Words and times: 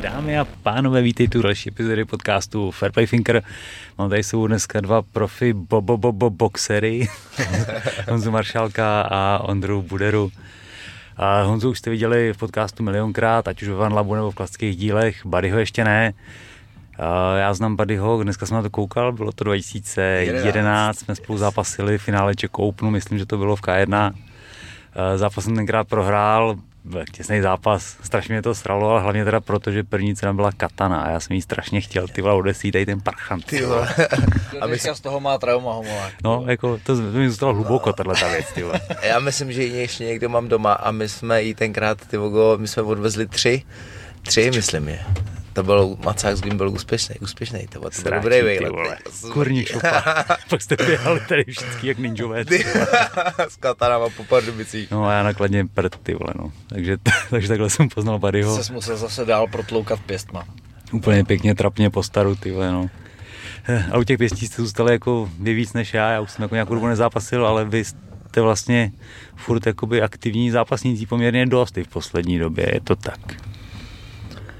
Dámy 0.00 0.38
a 0.38 0.44
pánové, 0.62 1.02
vítejte 1.02 1.38
u 1.38 1.42
další 1.42 1.68
epizody 1.68 2.04
podcastu 2.04 2.70
Fairplay 2.70 3.06
Thinker. 3.06 3.42
Mám 3.98 4.10
tady 4.10 4.22
jsou 4.22 4.46
dneska 4.46 4.80
dva 4.80 5.02
profi 5.02 5.52
bo, 5.52 5.80
bo, 5.80 5.96
bo, 5.96 6.12
bo, 6.12 6.30
boxery, 6.30 7.08
Honzu 8.10 8.30
Maršálka 8.30 9.02
a 9.02 9.38
Ondru 9.38 9.82
Buderu. 9.82 10.30
A 11.16 11.42
Honzu 11.42 11.70
už 11.70 11.78
jste 11.78 11.90
viděli 11.90 12.32
v 12.32 12.36
podcastu 12.36 12.82
milionkrát, 12.82 13.48
ať 13.48 13.62
už 13.62 13.68
ve 13.68 13.74
Van 13.74 13.92
Labu 13.92 14.14
nebo 14.14 14.30
v 14.30 14.34
klasických 14.34 14.76
dílech, 14.76 15.26
Buddyho 15.26 15.58
ještě 15.58 15.84
ne. 15.84 16.12
Já 17.38 17.54
znám 17.54 17.76
Buddyho, 17.76 18.22
dneska 18.22 18.46
jsem 18.46 18.54
na 18.54 18.62
to 18.62 18.70
koukal, 18.70 19.12
bylo 19.12 19.32
to 19.32 19.44
2011, 19.44 20.44
11. 20.44 20.98
jsme 20.98 21.14
spolu 21.14 21.38
zápasili 21.38 21.98
v 21.98 22.02
finále 22.02 22.34
Czech 22.34 22.54
Openu, 22.54 22.90
myslím, 22.90 23.18
že 23.18 23.26
to 23.26 23.38
bylo 23.38 23.56
v 23.56 23.62
K1. 23.62 24.12
Zápas 25.16 25.44
jsem 25.44 25.56
tenkrát 25.56 25.88
prohrál, 25.88 26.56
těsný 27.12 27.40
zápas, 27.40 27.96
strašně 28.02 28.34
mě 28.34 28.42
to 28.42 28.54
sralo, 28.54 28.90
ale 28.90 29.00
hlavně 29.00 29.24
teda 29.24 29.40
proto, 29.40 29.70
že 29.70 29.84
první 29.84 30.16
cena 30.16 30.32
byla 30.32 30.52
katana 30.52 31.00
a 31.00 31.10
já 31.10 31.20
jsem 31.20 31.34
jí 31.34 31.42
strašně 31.42 31.80
chtěl, 31.80 32.08
ty 32.08 32.22
vole, 32.22 32.34
odesít 32.34 32.72
tady 32.72 32.86
ten 32.86 33.00
parchant. 33.00 33.44
Ty 33.44 33.66
vole. 33.66 33.94
A 34.60 34.66
my 34.66 34.78
z 34.78 35.00
toho 35.00 35.20
má 35.20 35.38
trauma 35.38 35.72
homolák. 35.72 36.12
No, 36.24 36.44
jako, 36.46 36.78
to 36.82 36.94
mi 36.94 37.28
zůstalo 37.28 37.54
hluboko, 37.54 37.92
tahle 37.92 38.14
ta 38.20 38.28
věc, 38.28 38.52
ty 38.52 38.62
vole. 38.62 38.80
Já 39.02 39.18
myslím, 39.18 39.52
že 39.52 39.62
ji 39.62 39.76
ještě 39.76 40.04
někdo 40.04 40.28
mám 40.28 40.48
doma 40.48 40.72
a 40.72 40.90
my 40.90 41.08
jsme 41.08 41.42
jí 41.42 41.54
tenkrát, 41.54 42.06
ty 42.06 42.16
vogo, 42.16 42.56
my 42.58 42.68
jsme 42.68 42.82
odvezli 42.82 43.26
tři, 43.26 43.62
tři, 44.22 44.50
myslím 44.50 44.88
je. 44.88 45.00
To 45.58 45.64
byl, 45.64 45.96
Macák 46.04 46.36
s 46.36 46.40
byl 46.40 46.68
úspěšný, 46.70 47.14
úspěšný, 47.20 47.66
to 47.66 47.80
byl, 47.80 47.90
to 47.90 48.02
byl 48.02 48.12
dobrý 48.12 48.42
výlet. 48.42 48.72
Kurní 49.32 49.64
šupa. 49.64 50.24
Pak 50.50 50.62
jste 50.62 50.76
běhali 50.86 51.20
tady 51.28 51.44
všichni 51.44 51.88
jak 51.88 51.98
ninjové. 51.98 52.44
s 53.48 53.56
katanama 53.56 54.08
po 54.16 54.24
Pardubicích. 54.24 54.90
No 54.90 55.06
a 55.06 55.12
já 55.12 55.22
nakladně 55.22 55.66
prd, 55.66 55.96
ty 56.02 56.14
vole, 56.14 56.34
no. 56.38 56.52
Takže, 56.66 56.96
takže 57.30 57.48
takhle 57.48 57.70
jsem 57.70 57.88
poznal 57.88 58.18
Barryho. 58.18 58.62
Jsi 58.62 58.72
musel 58.72 58.96
zase 58.96 59.24
dál 59.24 59.46
protloukat 59.46 60.00
pěstma. 60.00 60.44
Úplně 60.92 61.24
pěkně, 61.24 61.54
trapně 61.54 61.90
po 61.90 62.02
staru, 62.02 62.34
ty 62.34 62.50
vole, 62.50 62.72
no. 62.72 62.90
A 63.92 63.98
u 63.98 64.04
těch 64.04 64.18
pěstí 64.18 64.46
jste 64.46 64.62
zůstali 64.62 64.92
jako 64.92 65.30
vy 65.40 65.54
víc 65.54 65.72
než 65.72 65.94
já, 65.94 66.10
já 66.10 66.20
už 66.20 66.30
jsem 66.30 66.42
jako 66.42 66.54
nějakou 66.54 66.74
dobu 66.74 66.86
nezápasil, 66.86 67.46
ale 67.46 67.64
vy 67.64 67.84
jste 67.84 68.40
vlastně 68.40 68.92
furt 69.36 69.66
jakoby 69.66 70.02
aktivní 70.02 70.50
zápasníci 70.50 71.06
poměrně 71.06 71.46
dost 71.46 71.78
i 71.78 71.84
v 71.84 71.88
poslední 71.88 72.38
době, 72.38 72.70
je 72.74 72.80
to 72.80 72.96
tak. 72.96 73.47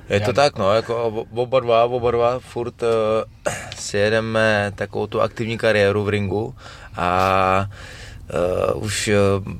Je 0.09 0.20
to 0.20 0.33
tak, 0.33 0.59
no, 0.59 0.75
jako 0.75 1.06
oba 1.37 1.61
dva, 1.61 1.84
oba 1.84 2.11
dva 2.11 2.39
furt 2.39 2.83
uh, 2.83 2.89
si 3.77 3.97
jedeme 3.97 4.73
takovou 4.75 5.06
tu 5.06 5.20
aktivní 5.20 5.59
kariéru 5.59 6.05
v 6.05 6.09
ringu 6.09 6.55
a 6.97 7.69
uh, 8.75 8.84
už 8.84 9.09
uh, 9.09 9.53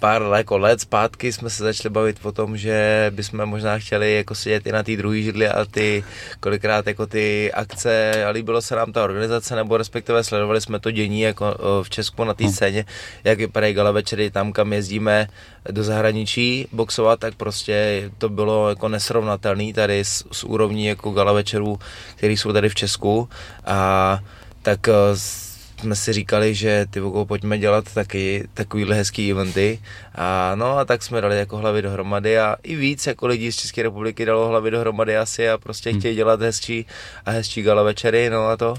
pár 0.00 0.22
jako 0.36 0.58
let 0.58 0.80
zpátky 0.80 1.32
jsme 1.32 1.50
se 1.50 1.62
začali 1.62 1.92
bavit 1.92 2.16
o 2.22 2.32
tom, 2.32 2.56
že 2.56 3.06
bychom 3.14 3.46
možná 3.46 3.78
chtěli 3.78 4.14
jako 4.14 4.34
sedět 4.34 4.66
i 4.66 4.72
na 4.72 4.82
té 4.82 4.96
druhé 4.96 5.22
židli 5.22 5.48
a 5.48 5.64
ty 5.64 6.04
kolikrát 6.40 6.86
jako 6.86 7.06
ty 7.06 7.52
akce 7.52 8.24
a 8.24 8.30
líbilo 8.30 8.62
se 8.62 8.76
nám 8.76 8.92
ta 8.92 9.04
organizace, 9.04 9.56
nebo 9.56 9.76
respektive 9.76 10.24
sledovali 10.24 10.60
jsme 10.60 10.80
to 10.80 10.90
dění 10.90 11.20
jako 11.20 11.56
v 11.82 11.90
Česku 11.90 12.24
na 12.24 12.34
té 12.34 12.44
hmm. 12.44 12.52
scéně, 12.52 12.84
jak 13.24 13.38
vypadají 13.38 13.74
gala 13.74 13.90
večery 13.90 14.30
tam, 14.30 14.52
kam 14.52 14.72
jezdíme 14.72 15.28
do 15.70 15.84
zahraničí 15.84 16.68
boxovat, 16.72 17.20
tak 17.20 17.34
prostě 17.34 18.10
to 18.18 18.28
bylo 18.28 18.68
jako 18.68 18.88
nesrovnatelný 18.88 19.72
tady 19.72 20.00
s, 20.00 20.24
s 20.32 20.44
úrovní 20.44 20.86
jako 20.86 21.10
gala 21.10 21.32
večerů, 21.32 21.78
které 22.16 22.32
jsou 22.32 22.52
tady 22.52 22.68
v 22.68 22.74
Česku 22.74 23.28
a 23.66 24.18
tak 24.62 24.88
jsme 25.80 25.96
si 25.96 26.12
říkali, 26.12 26.54
že 26.54 26.86
ty 26.90 27.00
vokou 27.00 27.24
pojďme 27.24 27.58
dělat 27.58 27.94
taky 27.94 28.48
takovýhle 28.54 28.96
hezký 28.96 29.30
eventy. 29.30 29.78
A 30.14 30.52
no 30.54 30.78
a 30.78 30.84
tak 30.84 31.02
jsme 31.02 31.20
dali 31.20 31.38
jako 31.38 31.56
hlavy 31.56 31.82
dohromady 31.82 32.38
a 32.38 32.56
i 32.62 32.76
víc 32.76 33.06
jako 33.06 33.26
lidí 33.26 33.52
z 33.52 33.56
České 33.56 33.82
republiky 33.82 34.24
dalo 34.24 34.48
hlavy 34.48 34.70
dohromady 34.70 35.16
asi 35.16 35.50
a 35.50 35.58
prostě 35.58 35.90
hmm. 35.90 35.98
chtějí 35.98 36.16
dělat 36.16 36.40
hezčí 36.40 36.86
a 37.26 37.30
hezčí 37.30 37.62
gala 37.62 37.82
večery, 37.82 38.30
no 38.30 38.46
a 38.46 38.56
to. 38.56 38.74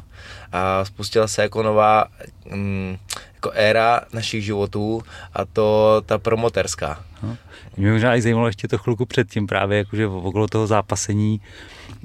A 0.51 0.85
spustila 0.85 1.27
se 1.27 1.41
jako 1.41 1.63
nová 1.63 2.05
mm, 2.49 2.97
jako 3.33 3.51
éra 3.51 4.01
našich 4.13 4.43
životů 4.43 5.01
a 5.33 5.45
to 5.45 6.01
ta 6.05 6.17
promoterská. 6.17 7.03
No. 7.23 7.37
Mě 7.77 7.91
možná 7.91 8.15
i 8.15 8.21
zajímalo 8.21 8.47
ještě 8.47 8.67
to 8.67 8.77
chvilku 8.77 9.05
předtím 9.05 9.47
právě, 9.47 9.77
jakože 9.77 10.07
okolo 10.07 10.47
toho 10.47 10.67
zápasení 10.67 11.41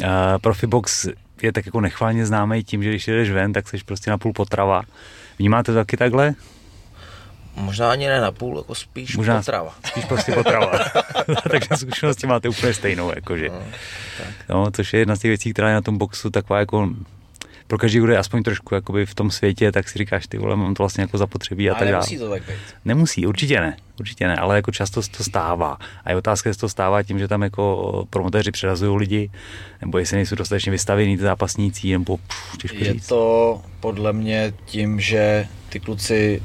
uh, 0.00 0.08
Profibox 0.40 1.08
je 1.42 1.52
tak 1.52 1.66
jako 1.66 1.80
nechválně 1.80 2.26
známý 2.26 2.64
tím, 2.64 2.82
že 2.82 2.90
když 2.90 3.06
jdeš 3.06 3.30
ven, 3.30 3.52
tak 3.52 3.68
jsi 3.68 3.76
prostě 3.86 4.10
na 4.10 4.18
půl 4.18 4.32
potrava. 4.32 4.82
Vnímáte 5.38 5.72
to 5.72 5.78
taky 5.78 5.96
takhle? 5.96 6.34
Možná 7.56 7.90
ani 7.90 8.08
ne 8.08 8.20
na 8.20 8.32
půl, 8.32 8.58
jako 8.58 8.74
spíš 8.74 9.16
Možná 9.16 9.38
potrava. 9.38 9.74
Spíš 9.86 10.04
prostě 10.04 10.32
potrava. 10.32 10.78
Takže 11.50 11.68
zkušenosti 11.76 12.26
máte 12.26 12.48
úplně 12.48 12.74
stejnou, 12.74 13.12
jakože. 13.14 13.48
No, 13.48 13.62
tak. 14.18 14.48
no, 14.48 14.70
což 14.70 14.92
je 14.92 14.98
jedna 14.98 15.16
z 15.16 15.18
těch 15.18 15.28
věcí, 15.28 15.52
která 15.52 15.68
je 15.68 15.74
na 15.74 15.80
tom 15.80 15.98
boxu 15.98 16.30
taková 16.30 16.58
jako 16.58 16.88
pro 17.66 17.78
každý, 17.78 17.98
kdo 17.98 18.12
je 18.12 18.18
aspoň 18.18 18.42
trošku 18.42 18.74
jakoby 18.74 19.06
v 19.06 19.14
tom 19.14 19.30
světě, 19.30 19.72
tak 19.72 19.88
si 19.88 19.98
říkáš, 19.98 20.26
ty 20.26 20.38
vole, 20.38 20.56
mám 20.56 20.74
to 20.74 20.82
vlastně 20.82 21.02
jako 21.02 21.18
zapotřebí 21.18 21.70
a, 21.70 21.74
a 21.74 21.78
tak 21.78 21.88
dále. 21.88 21.92
nemusí 21.92 22.18
to 22.18 22.30
tak 22.30 22.42
být. 22.42 22.58
Nemusí, 22.84 23.26
určitě 23.26 23.60
ne, 23.60 23.76
určitě 24.00 24.28
ne, 24.28 24.36
ale 24.36 24.56
jako 24.56 24.70
často 24.72 25.02
se 25.02 25.10
to 25.10 25.24
stává. 25.24 25.78
A 26.04 26.10
je 26.10 26.16
otázka, 26.16 26.50
jestli 26.50 26.60
to 26.60 26.68
stává 26.68 27.02
tím, 27.02 27.18
že 27.18 27.28
tam 27.28 27.42
jako 27.42 28.04
promotéři 28.10 28.50
přerazují 28.50 28.98
lidi, 28.98 29.30
nebo 29.80 29.98
jestli 29.98 30.16
nejsou 30.16 30.34
dostatečně 30.34 30.72
vystavení 30.72 31.16
ty 31.16 31.22
zápasníci, 31.22 31.92
nebo 31.92 32.16
pff, 32.16 32.58
těžko 32.58 32.76
Je 32.80 32.92
říct. 32.92 33.06
to 33.06 33.60
podle 33.80 34.12
mě 34.12 34.52
tím, 34.64 35.00
že 35.00 35.46
ty 35.68 35.80
kluci 35.80 36.42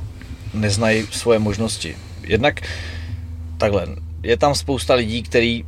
neznají 0.53 1.07
svoje 1.11 1.39
možnosti. 1.39 1.95
Jednak 2.23 2.61
takhle, 3.57 3.87
je 4.23 4.37
tam 4.37 4.55
spousta 4.55 4.93
lidí, 4.93 5.23
kteří 5.23 5.65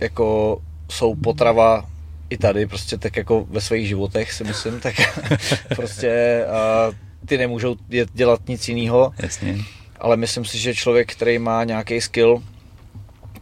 jako 0.00 0.58
jsou 0.90 1.14
potrava 1.14 1.84
i 2.30 2.36
tady 2.38 2.66
prostě 2.66 2.98
tak 2.98 3.16
jako 3.16 3.46
ve 3.50 3.60
svých 3.60 3.88
životech 3.88 4.32
si 4.32 4.44
myslím, 4.44 4.80
tak 4.80 4.94
prostě 5.76 6.44
a 6.46 6.90
ty 7.26 7.38
nemůžou 7.38 7.76
dělat 8.12 8.48
nic 8.48 8.68
jiného. 8.68 9.12
Jasně. 9.18 9.58
Ale 10.00 10.16
myslím 10.16 10.44
si, 10.44 10.58
že 10.58 10.74
člověk, 10.74 11.12
který 11.12 11.38
má 11.38 11.64
nějaký 11.64 12.00
skill, 12.00 12.42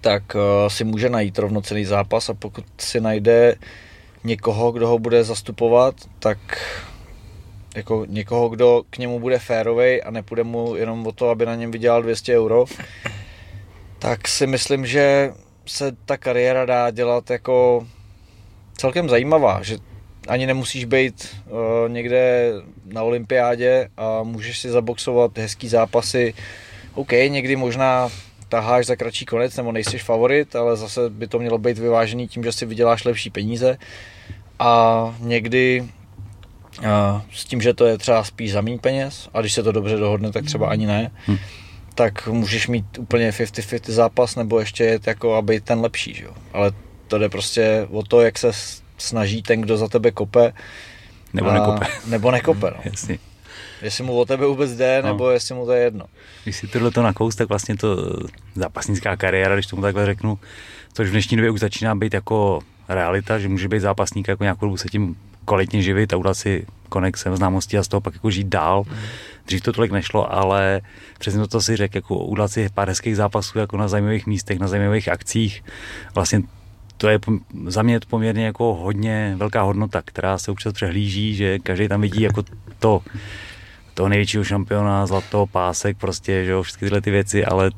tak 0.00 0.22
uh, 0.34 0.68
si 0.68 0.84
může 0.84 1.10
najít 1.10 1.38
rovnocený 1.38 1.84
zápas 1.84 2.28
a 2.28 2.34
pokud 2.34 2.64
si 2.78 3.00
najde 3.00 3.54
někoho, 4.24 4.72
kdo 4.72 4.88
ho 4.88 4.98
bude 4.98 5.24
zastupovat, 5.24 5.94
tak 6.18 6.38
jako 7.76 8.04
někoho, 8.08 8.48
kdo 8.48 8.82
k 8.90 8.98
němu 8.98 9.20
bude 9.20 9.38
férovej 9.38 10.02
a 10.06 10.10
nepůjde 10.10 10.44
mu 10.44 10.76
jenom 10.76 11.06
o 11.06 11.12
to, 11.12 11.30
aby 11.30 11.46
na 11.46 11.54
něm 11.54 11.70
vydělal 11.70 12.02
200 12.02 12.38
euro, 12.38 12.64
tak 13.98 14.28
si 14.28 14.46
myslím, 14.46 14.86
že 14.86 15.32
se 15.66 15.92
ta 16.04 16.16
kariéra 16.16 16.64
dá 16.64 16.90
dělat 16.90 17.30
jako 17.30 17.86
celkem 18.76 19.08
zajímavá, 19.08 19.62
že 19.62 19.78
ani 20.28 20.46
nemusíš 20.46 20.84
být 20.84 21.36
uh, 21.46 21.58
někde 21.88 22.52
na 22.84 23.02
olympiádě 23.02 23.88
a 23.96 24.22
můžeš 24.22 24.58
si 24.58 24.70
zaboxovat 24.70 25.38
hezký 25.38 25.68
zápasy. 25.68 26.34
OK, 26.94 27.12
někdy 27.12 27.56
možná 27.56 28.08
taháš 28.48 28.86
za 28.86 28.96
kratší 28.96 29.24
konec 29.24 29.56
nebo 29.56 29.72
nejsi 29.72 29.98
favorit, 29.98 30.56
ale 30.56 30.76
zase 30.76 31.10
by 31.10 31.26
to 31.26 31.38
mělo 31.38 31.58
být 31.58 31.78
vyvážený 31.78 32.28
tím, 32.28 32.44
že 32.44 32.52
si 32.52 32.66
vyděláš 32.66 33.04
lepší 33.04 33.30
peníze. 33.30 33.78
A 34.58 35.14
někdy 35.20 35.80
uh, 36.78 36.86
s 37.32 37.44
tím, 37.44 37.60
že 37.60 37.74
to 37.74 37.86
je 37.86 37.98
třeba 37.98 38.24
spíš 38.24 38.52
za 38.52 38.60
méně 38.60 38.78
peněz, 38.78 39.28
a 39.34 39.40
když 39.40 39.52
se 39.52 39.62
to 39.62 39.72
dobře 39.72 39.96
dohodne, 39.96 40.32
tak 40.32 40.44
třeba 40.44 40.68
ani 40.68 40.86
ne, 40.86 41.10
hmm. 41.26 41.38
tak 41.94 42.26
můžeš 42.26 42.68
mít 42.68 42.98
úplně 42.98 43.30
50-50 43.30 43.92
zápas 43.92 44.36
nebo 44.36 44.60
ještě 44.60 44.84
jet 44.84 45.06
jako 45.06 45.34
a 45.34 45.42
být 45.42 45.64
ten 45.64 45.80
lepší. 45.80 46.14
Že? 46.14 46.26
Ale 46.52 46.72
to 47.08 47.18
jde 47.18 47.28
prostě 47.28 47.86
o 47.90 48.02
to, 48.02 48.20
jak 48.20 48.38
se 48.38 48.52
snaží 48.98 49.42
ten, 49.42 49.60
kdo 49.60 49.76
za 49.76 49.88
tebe 49.88 50.10
kope. 50.10 50.52
Nebo 51.32 51.48
a, 51.50 51.52
nekope. 51.52 51.86
Nebo 52.06 52.30
nekope, 52.30 52.70
no. 52.76 52.80
Jasně. 52.84 53.18
Jestli 53.82 54.04
mu 54.04 54.18
o 54.18 54.24
tebe 54.24 54.46
vůbec 54.46 54.76
jde, 54.76 55.02
no. 55.02 55.08
nebo 55.08 55.30
jestli 55.30 55.54
mu 55.54 55.66
to 55.66 55.72
je 55.72 55.82
jedno. 55.82 56.04
Když 56.44 56.56
si 56.56 56.66
tohle 56.66 56.90
to 56.90 57.02
nakous, 57.02 57.36
tak 57.36 57.48
vlastně 57.48 57.76
to 57.76 57.96
zápasnická 58.54 59.16
kariéra, 59.16 59.54
když 59.54 59.66
tomu 59.66 59.82
takhle 59.82 60.06
řeknu, 60.06 60.38
což 60.92 61.08
v 61.08 61.10
dnešní 61.10 61.36
době 61.36 61.50
už 61.50 61.60
začíná 61.60 61.94
být 61.94 62.14
jako 62.14 62.60
realita, 62.88 63.38
že 63.38 63.48
může 63.48 63.68
být 63.68 63.80
zápasník 63.80 64.28
jako 64.28 64.44
nějakou 64.44 64.66
dobu 64.66 64.76
se 64.76 64.88
tím 64.88 65.16
kvalitně 65.44 65.82
živit 65.82 66.12
a 66.12 66.16
udělat 66.16 66.34
si 66.34 66.66
konexem, 66.88 67.36
známosti 67.36 67.78
a 67.78 67.82
z 67.82 67.88
toho 67.88 68.00
pak 68.00 68.14
jako 68.14 68.30
žít 68.30 68.46
dál. 68.46 68.84
Mm. 68.86 68.96
Dřív 69.46 69.60
to 69.60 69.72
tolik 69.72 69.92
nešlo, 69.92 70.32
ale 70.32 70.80
přesně 71.18 71.40
to, 71.40 71.46
co 71.46 71.60
si 71.60 71.76
řekl, 71.76 71.96
jako 71.96 72.16
udělat 72.16 72.48
si 72.48 72.68
pár 72.74 72.88
hezkých 72.88 73.16
zápasů 73.16 73.58
jako 73.58 73.76
na 73.76 73.88
zajímavých 73.88 74.26
místech, 74.26 74.58
na 74.58 74.68
zajímavých 74.68 75.08
akcích, 75.08 75.64
vlastně 76.14 76.42
to 76.98 77.08
je 77.08 77.18
za 77.66 77.82
mě 77.82 78.00
poměrně 78.08 78.44
jako 78.44 78.74
hodně 78.74 79.34
velká 79.36 79.62
hodnota, 79.62 80.02
která 80.04 80.38
se 80.38 80.50
občas 80.50 80.72
přehlíží, 80.72 81.34
že 81.34 81.58
každý 81.58 81.88
tam 81.88 82.00
vidí 82.00 82.22
jako 82.22 82.44
to, 82.78 83.02
toho 83.94 84.08
největšího 84.08 84.44
šampiona, 84.44 85.06
zlato, 85.06 85.46
pásek, 85.46 85.96
prostě, 85.96 86.44
že 86.44 86.50
jo, 86.50 86.62
všechny 86.62 86.86
tyhle 86.86 87.00
ty 87.00 87.10
věci, 87.10 87.44
ale 87.44 87.70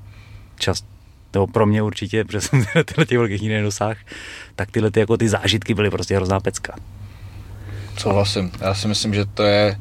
čas, 0.59 0.85
to 1.31 1.47
pro 1.47 1.67
mě 1.67 1.83
určitě, 1.83 2.25
protože 2.27 2.41
jsem 2.41 2.65
tyhle 2.85 3.07
těch 3.07 3.19
velkých 3.19 3.41
nikdy 3.41 3.57
nedosáhl, 3.57 3.95
tak 4.57 4.71
tyhle 4.71 4.91
ty, 4.91 5.01
jako 5.01 5.17
ty 5.17 5.29
zážitky 5.29 5.75
byly 5.75 5.91
prostě 5.91 6.17
hrozná 6.17 6.41
pecka. 6.41 6.75
Souhlasím. 7.99 8.53
Já 8.61 8.75
si 8.75 8.89
myslím, 8.89 9.15
že 9.15 9.25
to 9.25 9.43
je, 9.43 9.79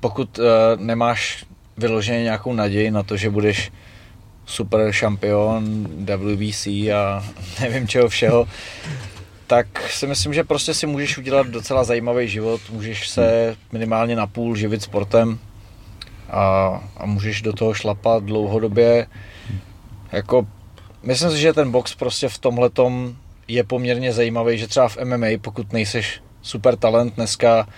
pokud 0.00 0.38
uh, 0.38 0.44
nemáš 0.76 1.44
vyloženě 1.76 2.22
nějakou 2.22 2.52
naději 2.52 2.90
na 2.90 3.02
to, 3.02 3.16
že 3.16 3.30
budeš 3.30 3.72
super 4.46 4.92
šampion 4.92 5.88
WBC 6.04 6.66
a 6.66 7.24
nevím 7.60 7.88
čeho 7.88 8.08
všeho, 8.08 8.48
tak 9.46 9.90
si 9.90 10.06
myslím, 10.06 10.34
že 10.34 10.44
prostě 10.44 10.74
si 10.74 10.86
můžeš 10.86 11.18
udělat 11.18 11.46
docela 11.46 11.84
zajímavý 11.84 12.28
život, 12.28 12.60
můžeš 12.70 13.08
se 13.08 13.56
minimálně 13.72 14.16
na 14.16 14.26
půl 14.26 14.56
živit 14.56 14.82
sportem 14.82 15.38
a, 16.30 16.80
a 16.96 17.06
můžeš 17.06 17.42
do 17.42 17.52
toho 17.52 17.74
šlapat 17.74 18.24
dlouhodobě. 18.24 19.06
Jako, 20.12 20.46
myslím 21.02 21.30
si, 21.30 21.38
že 21.38 21.52
ten 21.52 21.70
box 21.70 21.94
prostě 21.94 22.28
v 22.28 22.38
tomhle 22.38 22.70
je 23.48 23.64
poměrně 23.64 24.12
zajímavý, 24.12 24.58
že 24.58 24.66
třeba 24.66 24.88
v 24.88 24.98
MMA, 25.04 25.26
pokud 25.40 25.72
nejseš 25.72 26.20
super 26.42 26.76
talent 26.76 27.14
dneska, 27.14 27.68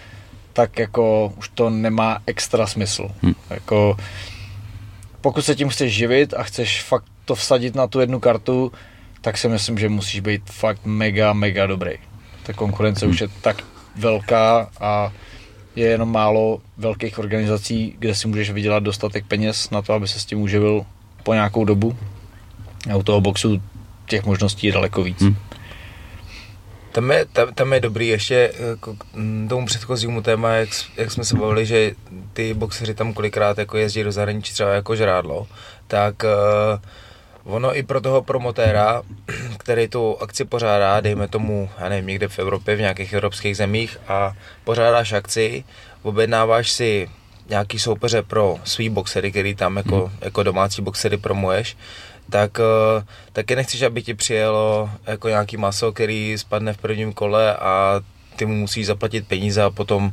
tak 0.53 0.79
jako 0.79 1.33
už 1.37 1.49
to 1.49 1.71
nemá 1.71 2.19
extra 2.27 2.67
smysl. 2.67 3.11
Hmm. 3.23 3.35
Jako, 3.51 3.97
pokud 5.21 5.43
se 5.43 5.55
tím 5.55 5.69
chceš 5.69 5.95
živit 5.95 6.35
a 6.35 6.43
chceš 6.43 6.83
fakt 6.83 7.05
to 7.25 7.35
vsadit 7.35 7.75
na 7.75 7.87
tu 7.87 8.01
jednu 8.01 8.21
kartu, 8.21 8.73
tak 9.21 9.39
si 9.39 9.49
myslím, 9.49 9.79
že 9.79 9.89
musíš 9.89 10.21
být 10.21 10.43
fakt 10.51 10.81
mega, 10.85 11.33
mega 11.33 11.67
dobrý. 11.67 11.93
Ta 12.43 12.53
konkurence 12.53 13.05
hmm. 13.05 13.15
už 13.15 13.21
je 13.21 13.29
tak 13.41 13.63
velká 13.97 14.71
a 14.81 15.13
je 15.77 15.87
jenom 15.87 16.13
málo 16.13 16.61
velkých 16.77 17.19
organizací, 17.19 17.95
kde 17.99 18.15
si 18.15 18.29
můžeš 18.29 18.51
vydělat 18.51 18.83
dostatek 18.83 19.27
peněz 19.27 19.71
na 19.71 19.83
to, 19.83 19.93
aby 19.93 20.09
se 20.09 20.21
s 20.21 20.25
tím 20.25 20.41
uživil 20.41 20.87
po 21.23 21.35
nějakou 21.35 21.65
dobu. 21.65 21.97
A 22.93 22.97
u 22.97 23.03
toho 23.03 23.21
boxu 23.21 23.63
těch 24.07 24.25
možností 24.25 24.67
je 24.67 24.73
daleko 24.73 25.03
víc. 25.03 25.21
Hmm. 25.21 25.37
Tam 26.99 27.11
je, 27.11 27.25
tam, 27.25 27.55
tam 27.55 27.73
je 27.73 27.81
dobrý 27.81 28.09
ještě 28.09 28.53
k 28.81 28.97
tomu 29.49 29.67
předchozímu 29.67 30.23
téma, 30.23 30.53
jak, 30.53 30.69
jak 30.97 31.11
jsme 31.11 31.25
se 31.25 31.37
bavili, 31.37 31.67
že 31.67 31.93
ty 32.33 32.55
boxeři 32.55 32.95
tam 32.95 33.13
kolikrát 33.13 33.59
jako 33.59 33.77
jezdí 33.77 34.03
do 34.03 34.13
zahraničí 34.13 34.53
třeba 34.53 34.71
jako 34.71 34.97
žrádlo, 34.97 35.47
tak 35.87 36.23
uh, 37.45 37.55
ono 37.55 37.77
i 37.77 37.83
pro 37.83 38.01
toho 38.01 38.23
promotéra, 38.23 39.03
který 39.59 39.89
tu 39.89 40.17
akci 40.21 40.45
pořádá, 40.45 41.01
dejme 41.01 41.29
tomu, 41.29 41.71
já 41.79 41.89
nevím, 41.89 42.07
někde 42.07 42.29
v 42.29 42.39
Evropě, 42.39 42.77
v 42.77 42.81
nějakých 42.81 43.13
evropských 43.13 43.57
zemích 43.57 43.99
a 44.09 44.33
pořádáš 44.65 45.13
akci, 45.13 45.65
objednáváš 46.03 46.71
si 46.71 47.09
nějaký 47.49 47.79
soupeře 47.79 48.23
pro 48.23 48.57
svý 48.65 48.89
boxery, 48.89 49.31
který 49.31 49.55
tam 49.55 49.77
jako, 49.77 50.07
hmm. 50.07 50.19
jako 50.21 50.43
domácí 50.43 50.83
boxery 50.83 51.17
promuješ, 51.17 51.77
tak 52.31 52.59
uh, 52.59 53.03
taky 53.33 53.57
nechceš, 53.57 53.83
aby 53.83 54.03
ti 54.03 54.15
přijelo 54.15 54.91
jako 55.07 55.29
nějaký 55.29 55.57
maso, 55.57 55.93
který 55.93 56.39
spadne 56.39 56.73
v 56.73 56.79
prvním 56.79 57.13
kole 57.13 57.57
a 57.57 58.01
ty 58.37 58.47
mu 58.47 58.55
musíš 58.55 58.87
zaplatit 58.87 59.29
peníze 59.29 59.63
a 59.63 59.71
potom 59.71 60.13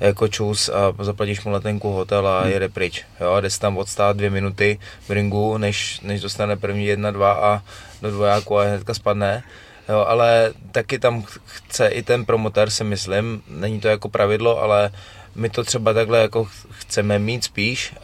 jako 0.00 0.28
čus 0.28 0.68
a 0.68 1.04
zaplatíš 1.04 1.44
mu 1.44 1.52
letenku 1.52 1.92
hotel 1.92 2.28
a 2.28 2.40
hmm. 2.40 2.50
jede 2.50 2.68
pryč. 2.68 3.04
Jo, 3.20 3.40
jde 3.40 3.48
tam 3.58 3.78
odstát 3.78 4.16
dvě 4.16 4.30
minuty 4.30 4.78
v 5.08 5.10
ringu, 5.10 5.58
než, 5.58 6.00
než 6.00 6.20
dostane 6.20 6.56
první 6.56 6.86
jedna, 6.86 7.10
dva 7.10 7.32
a 7.32 7.62
do 8.02 8.10
dvojáku 8.10 8.58
a 8.58 8.64
hnedka 8.64 8.94
spadne. 8.94 9.42
Jo, 9.88 10.04
ale 10.08 10.52
taky 10.72 10.98
tam 10.98 11.24
chce 11.44 11.88
i 11.88 12.02
ten 12.02 12.24
promotér, 12.24 12.70
si 12.70 12.84
myslím, 12.84 13.42
není 13.48 13.80
to 13.80 13.88
jako 13.88 14.08
pravidlo, 14.08 14.62
ale 14.62 14.90
my 15.34 15.50
to 15.50 15.64
třeba 15.64 15.92
takhle 15.92 16.18
jako 16.18 16.48
chceme 16.70 17.18
mít 17.18 17.44
spíš, 17.44 17.94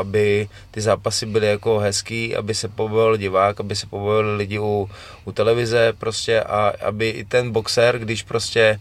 aby 0.00 0.48
ty 0.70 0.80
zápasy 0.80 1.26
byly 1.26 1.46
jako 1.46 1.78
hezký, 1.78 2.36
aby 2.36 2.54
se 2.54 2.68
pobavil 2.68 3.16
divák, 3.16 3.60
aby 3.60 3.76
se 3.76 3.86
pobavili 3.86 4.36
lidi 4.36 4.58
u, 4.58 4.90
u 5.24 5.32
televize 5.32 5.92
prostě 5.98 6.42
a 6.42 6.72
aby 6.86 7.08
i 7.08 7.24
ten 7.24 7.50
boxer, 7.50 7.98
když 7.98 8.22
prostě 8.22 8.80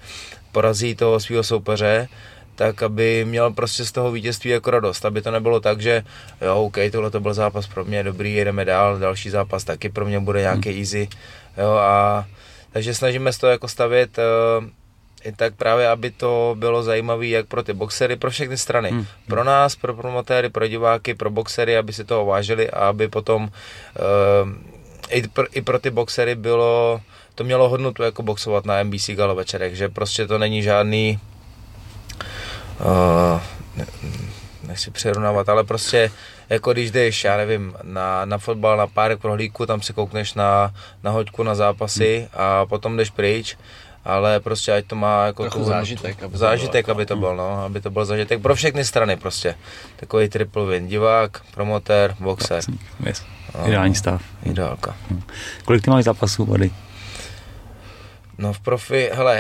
porazí 0.52 0.96
toho 0.96 1.20
svého 1.20 1.44
soupeře, 1.44 2.08
tak 2.56 2.84
aby 2.84 3.26
měl 3.26 3.52
prostě 3.52 3.86
z 3.86 3.92
toho 3.92 4.12
vítězství 4.12 4.50
jako 4.50 4.72
radost, 4.72 5.06
aby 5.06 5.22
to 5.22 5.32
nebylo 5.32 5.60
tak, 5.60 5.82
že 5.82 6.04
jo, 6.42 6.56
OK, 6.64 6.78
tohle 6.92 7.12
to 7.12 7.20
byl 7.20 7.34
zápas 7.34 7.68
pro 7.68 7.86
mě, 7.86 8.04
dobrý, 8.04 8.34
jedeme 8.34 8.66
dál, 8.66 9.00
další 9.00 9.30
zápas 9.30 9.64
taky 9.64 9.90
pro 9.90 10.06
mě 10.06 10.20
bude 10.20 10.42
nějaký 10.42 10.70
hmm. 10.70 10.80
easy, 10.80 11.10
jo, 11.58 11.72
a 11.72 12.26
takže 12.72 12.94
snažíme 12.94 13.34
se 13.34 13.40
to 13.40 13.48
jako 13.48 13.68
stavět 13.68 14.18
uh, 14.18 14.66
i 15.26 15.32
tak 15.32 15.56
právě, 15.56 15.90
aby 15.90 16.12
to 16.12 16.56
bylo 16.60 16.84
zajímavé 16.84 17.28
jak 17.28 17.46
pro 17.46 17.64
ty 17.64 17.74
boxery, 17.74 18.16
pro 18.16 18.32
všechny 18.32 18.58
strany. 18.58 18.90
Hmm. 18.90 19.06
Pro 19.28 19.44
nás, 19.44 19.76
pro 19.76 19.94
promotéry, 19.94 20.50
pro 20.50 20.68
diváky, 20.68 21.14
pro 21.14 21.30
boxery, 21.30 21.78
aby 21.78 21.94
si 21.94 22.04
to 22.04 22.26
vážili 22.26 22.70
a 22.70 22.90
aby 22.90 23.08
potom 23.08 23.44
uh, 23.44 23.50
i, 25.10 25.28
pro, 25.28 25.46
i 25.52 25.62
pro 25.62 25.80
ty 25.80 25.90
boxery 25.90 26.36
bylo, 26.36 27.02
to 27.36 27.44
mělo 27.44 27.70
hodnotu 27.70 28.04
jako 28.04 28.24
boxovat 28.24 28.66
na 28.66 28.84
NBC 28.84 29.10
Gala 29.10 29.34
večerech, 29.34 29.76
že 29.76 29.90
prostě 29.90 30.28
to 30.28 30.38
není 30.38 30.64
žádný 30.64 31.20
uh, 32.80 33.42
ne, 33.76 33.86
nechci 34.68 34.92
přerovnávat, 34.92 35.50
ale 35.50 35.64
prostě 35.64 36.12
jako 36.50 36.74
když 36.74 36.92
jdeš, 36.92 37.24
já 37.24 37.38
nevím, 37.38 37.74
na, 37.84 38.26
na 38.26 38.38
fotbal, 38.38 38.78
na 38.78 38.88
pár 38.88 39.18
prohlídku, 39.18 39.66
tam 39.66 39.82
se 39.82 39.94
koukneš 39.94 40.34
na, 40.34 40.74
na 41.04 41.12
hoďku, 41.12 41.44
na 41.44 41.56
zápasy 41.56 42.18
hmm. 42.18 42.28
a 42.34 42.66
potom 42.66 42.98
jdeš 42.98 43.10
pryč, 43.10 43.58
ale 44.06 44.40
prostě 44.40 44.72
ať 44.72 44.86
to 44.86 44.96
má 44.96 45.26
jako 45.26 45.50
tu 45.50 45.64
zážitek, 45.64 46.24
aby 46.24 46.38
zážitek, 46.38 46.86
to 46.86 46.94
byl, 46.94 46.96
aby 46.96 47.06
to 47.06 47.16
byl, 47.16 47.36
no, 47.36 47.64
aby 47.64 47.82
to 47.82 47.90
byl 47.90 48.06
zážitek 48.06 48.42
pro 48.42 48.56
všechny 48.56 48.86
strany 48.86 49.18
prostě. 49.18 49.56
Takový 49.96 50.30
triple 50.30 50.66
win, 50.66 50.88
divák, 50.88 51.42
promotér, 51.54 52.16
boxer. 52.20 52.64
Yes. 53.06 53.24
No, 53.58 53.68
Ideální 53.68 53.96
stav. 53.96 54.22
Ideálka. 54.44 54.96
Hmm. 55.10 55.22
Kolik 55.66 55.84
ty 55.84 55.90
máš 55.90 56.04
zápasů 56.04 56.46
vody? 56.46 56.72
No 58.38 58.54
v 58.54 58.60
profi, 58.60 59.10
hele, 59.14 59.40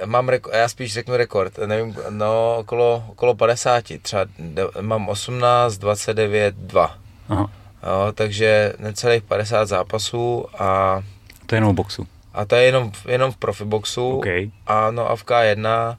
já, 0.00 0.06
mám 0.06 0.28
reko, 0.28 0.50
já 0.54 0.68
spíš 0.68 0.92
řeknu 0.92 1.16
rekord, 1.16 1.58
nevím, 1.58 1.96
no 2.10 2.56
okolo, 2.58 3.04
okolo 3.08 3.34
50, 3.34 3.84
třeba 4.02 4.24
de, 4.38 4.62
mám 4.80 5.08
18, 5.08 5.78
29, 5.78 6.54
2. 6.54 6.94
Aha. 7.28 7.50
Jo, 7.82 8.12
takže 8.14 8.72
necelých 8.78 9.22
50 9.22 9.68
zápasů 9.68 10.46
a... 10.58 11.00
To 11.46 11.54
je 11.54 11.56
jenom 11.56 11.74
boxu. 11.74 12.06
A 12.38 12.44
to 12.44 12.56
je 12.56 12.62
jenom, 12.62 12.92
jenom 13.08 13.32
v 13.32 13.36
profiboxu. 13.36 14.16
Okay. 14.16 14.50
A 14.66 14.90
no 14.90 15.10
a 15.10 15.16
v 15.16 15.24
K1 15.24 15.96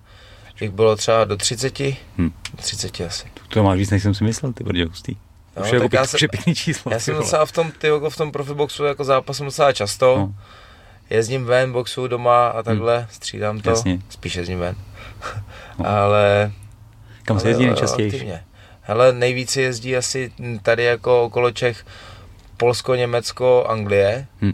jich 0.61 0.71
bylo 0.71 0.95
třeba 0.95 1.25
do 1.25 1.37
30. 1.37 1.79
Hm. 2.17 2.31
30 2.55 3.01
asi. 3.01 3.27
To 3.47 3.63
máš 3.63 3.79
víc, 3.79 3.89
než 3.89 4.03
jsem 4.03 4.13
si 4.13 4.23
myslel, 4.23 4.53
ty 4.53 4.63
brdě 4.63 4.85
hustý. 4.85 5.15
No, 5.57 5.63
už 5.63 5.71
je 5.71 5.83
jako 5.83 5.95
já 5.95 6.05
jsem, 6.05 6.29
pěkný 6.29 6.55
číslo. 6.55 6.91
Já 6.91 6.99
jsem 6.99 7.15
docela 7.15 7.45
v 7.45 7.51
tom, 7.51 7.71
ty, 7.71 7.87
jako 7.87 8.09
v 8.09 8.17
tom 8.17 8.31
profiboxu 8.31 8.83
jako 8.83 9.03
zápasem 9.03 9.45
docela 9.45 9.73
často. 9.73 10.17
No. 10.17 10.35
Jezdím 11.09 11.45
ven, 11.45 11.71
boxu 11.71 12.07
doma 12.07 12.47
a 12.47 12.63
takhle, 12.63 12.97
hmm. 12.97 13.07
střídám 13.11 13.59
to. 13.59 13.69
Jasně. 13.69 13.99
Spíš 14.09 14.35
jezdím 14.35 14.59
ven. 14.59 14.75
no. 15.79 15.87
ale... 15.87 16.51
Kam 17.23 17.39
se 17.39 17.47
jezdí 17.47 17.65
nejčastěji? 17.65 18.33
Hele, 18.81 19.13
nejvíc 19.13 19.57
jezdí 19.57 19.97
asi 19.97 20.31
tady 20.61 20.83
jako 20.83 21.23
okolo 21.23 21.51
Čech 21.51 21.85
Polsko, 22.57 22.95
Německo, 22.95 23.65
Anglie. 23.69 24.27
Hmm. 24.41 24.53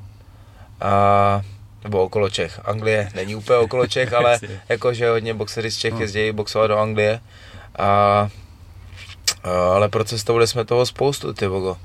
A 0.81 1.41
nebo 1.85 2.03
okolo 2.03 2.29
Čech. 2.29 2.59
Anglie 2.65 3.09
není 3.15 3.35
úplně 3.35 3.57
okolo 3.57 3.87
Čech, 3.87 4.13
ale 4.13 4.39
jakože 4.69 5.09
hodně 5.09 5.33
boxery 5.33 5.71
z 5.71 5.77
Čech 5.77 5.93
no. 5.93 5.99
jezdí 6.01 6.31
boxovat 6.31 6.67
do 6.67 6.77
Anglie. 6.77 7.19
A, 7.79 7.85
a, 7.85 8.29
ale 9.75 9.89
procestovali 9.89 10.47
jsme 10.47 10.65
toho 10.65 10.85
spoustu, 10.85 11.33
ty 11.33 11.47
bogo. 11.47 11.77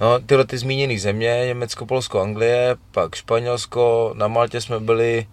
No, 0.00 0.18
tyhle 0.20 0.44
ty 0.44 0.58
zmíněné 0.58 0.98
země, 0.98 1.42
Německo, 1.46 1.86
Polsko, 1.86 2.20
Anglie, 2.20 2.76
pak 2.90 3.14
Španělsko, 3.14 4.12
na 4.16 4.28
Maltě 4.28 4.60
jsme 4.60 4.80
byli 4.80 5.26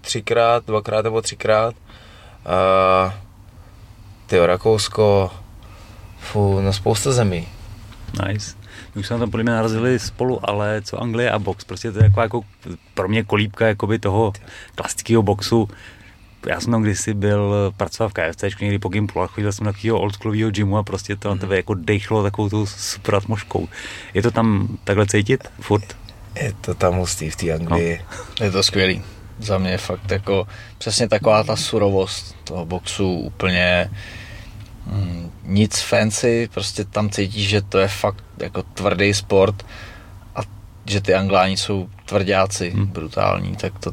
třikrát, 0.00 0.66
dvakrát 0.66 1.04
nebo 1.04 1.22
třikrát. 1.22 1.74
A, 2.46 3.14
tyjo, 4.26 4.46
Rakousko, 4.46 5.30
fů, 6.18 6.60
no 6.60 6.72
spousta 6.72 7.12
zemí. 7.12 7.48
Nice. 8.26 8.59
My 8.94 9.00
už 9.00 9.06
jsme 9.06 9.18
tam 9.18 9.30
podle 9.30 9.44
mě 9.44 9.52
narazili 9.52 9.98
spolu, 9.98 10.50
ale 10.50 10.82
co 10.82 11.02
Anglie 11.02 11.30
a 11.30 11.38
box, 11.38 11.64
prostě 11.64 11.92
to 11.92 11.98
je 11.98 12.04
jako, 12.04 12.20
jako 12.20 12.42
pro 12.94 13.08
mě 13.08 13.24
kolíbka 13.24 13.66
jakoby 13.66 13.98
toho 13.98 14.32
klasického 14.74 15.22
boxu. 15.22 15.68
Já 16.46 16.60
jsem 16.60 16.70
tam 16.70 16.82
kdysi 16.82 17.14
byl, 17.14 17.72
pracoval 17.76 18.10
v 18.10 18.12
KFC, 18.12 18.60
někdy 18.60 18.78
po 18.78 18.88
Gimplu 18.88 19.20
a 19.22 19.26
chodil 19.26 19.52
jsem 19.52 19.66
na 19.66 19.72
takového 19.72 20.00
oldschoolového 20.00 20.50
gymu 20.50 20.76
a 20.76 20.82
prostě 20.82 21.16
to 21.16 21.28
na 21.28 21.36
tebe 21.36 21.56
jako 21.56 21.74
dechlo 21.74 22.22
takovou 22.22 22.48
tu 22.48 22.66
super 22.66 23.14
atmosférou. 23.14 23.68
Je 24.14 24.22
to 24.22 24.30
tam 24.30 24.78
takhle 24.84 25.06
cítit 25.06 25.48
furt? 25.60 25.96
Je 26.34 26.52
to 26.60 26.74
tam 26.74 26.94
hustý 26.94 27.30
v 27.30 27.36
té 27.36 27.52
Anglii. 27.52 28.00
No. 28.40 28.44
Je 28.44 28.50
to 28.50 28.62
skvělý. 28.62 29.02
Za 29.38 29.58
mě 29.58 29.70
je 29.70 29.78
fakt 29.78 30.10
jako 30.10 30.46
přesně 30.78 31.08
taková 31.08 31.44
ta 31.44 31.56
surovost 31.56 32.36
toho 32.44 32.66
boxu 32.66 33.12
úplně 33.12 33.90
mm, 34.86 35.30
nic 35.44 35.80
fancy, 35.80 36.48
prostě 36.54 36.84
tam 36.84 37.10
cítíš, 37.10 37.48
že 37.48 37.62
to 37.62 37.78
je 37.78 37.88
fakt 37.88 38.24
jako 38.38 38.62
tvrdý 38.62 39.14
sport 39.14 39.66
a 40.36 40.40
že 40.86 41.00
ty 41.00 41.14
angláni 41.14 41.56
jsou 41.56 41.88
tvrdáci, 42.04 42.70
hmm. 42.70 42.86
brutální, 42.86 43.56
tak 43.56 43.78
to 43.78 43.92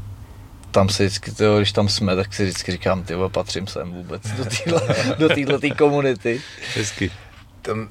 tam 0.72 0.90
si 0.90 1.06
vždycky, 1.06 1.32
tyjo, 1.32 1.58
když 1.58 1.72
tam 1.72 1.90
jsme, 1.90 2.16
tak 2.16 2.34
si 2.34 2.44
vždycky 2.44 2.72
říkám, 2.72 3.04
ty 3.04 3.14
patřím 3.28 3.68
sem 3.68 3.92
vůbec 3.92 4.22
do 4.32 4.46
téhle 4.46 5.16
do 5.20 5.30
týhle 5.30 5.60
tý 5.60 5.72
komunity. 5.72 6.42
Hezky. 6.76 7.12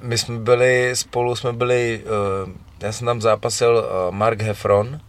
My 0.03 0.19
jsme 0.19 0.39
byli, 0.39 0.91
spolu 0.95 1.37
jsme 1.37 1.53
byli, 1.53 2.03
uh, 2.45 2.53
já 2.81 2.93
jsem 2.93 3.07
tam 3.07 3.21
zápasil 3.21 3.77
uh, 3.77 4.15
Mark 4.15 4.41
Heffron, 4.41 5.01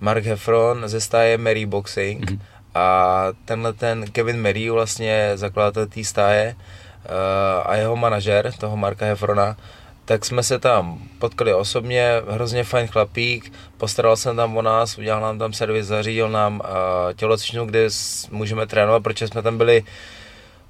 Mark 0.00 0.24
Heffron 0.24 0.82
ze 0.86 1.00
stáje 1.00 1.38
Mary 1.38 1.66
Boxing 1.66 2.30
mm-hmm. 2.30 2.38
a 2.74 3.26
tenhle 3.44 3.72
ten 3.72 4.04
Kevin 4.12 4.42
Mary 4.42 4.70
vlastně 4.70 5.32
zakladatel 5.34 5.86
té 5.86 6.04
stáje 6.04 6.56
a 7.64 7.76
jeho 7.76 7.96
manažer, 7.96 8.52
toho 8.52 8.76
Marka 8.76 9.06
Heffrona, 9.06 9.56
tak 10.04 10.24
jsme 10.24 10.42
se 10.42 10.58
tam 10.58 10.98
potkali 11.18 11.54
osobně, 11.54 12.10
hrozně 12.28 12.64
fajn 12.64 12.86
chlapík, 12.86 13.52
postaral 13.76 14.16
jsem 14.16 14.36
tam 14.36 14.56
o 14.56 14.62
nás, 14.62 14.98
udělal 14.98 15.20
nám 15.20 15.38
tam 15.38 15.52
servis, 15.52 15.86
zařídil 15.86 16.28
nám 16.28 16.60
uh, 16.60 16.66
tělocvičnu, 17.16 17.66
kde 17.66 17.88
můžeme 18.30 18.66
trénovat, 18.66 19.02
protože 19.02 19.28
jsme 19.28 19.42
tam 19.42 19.58
byli 19.58 19.84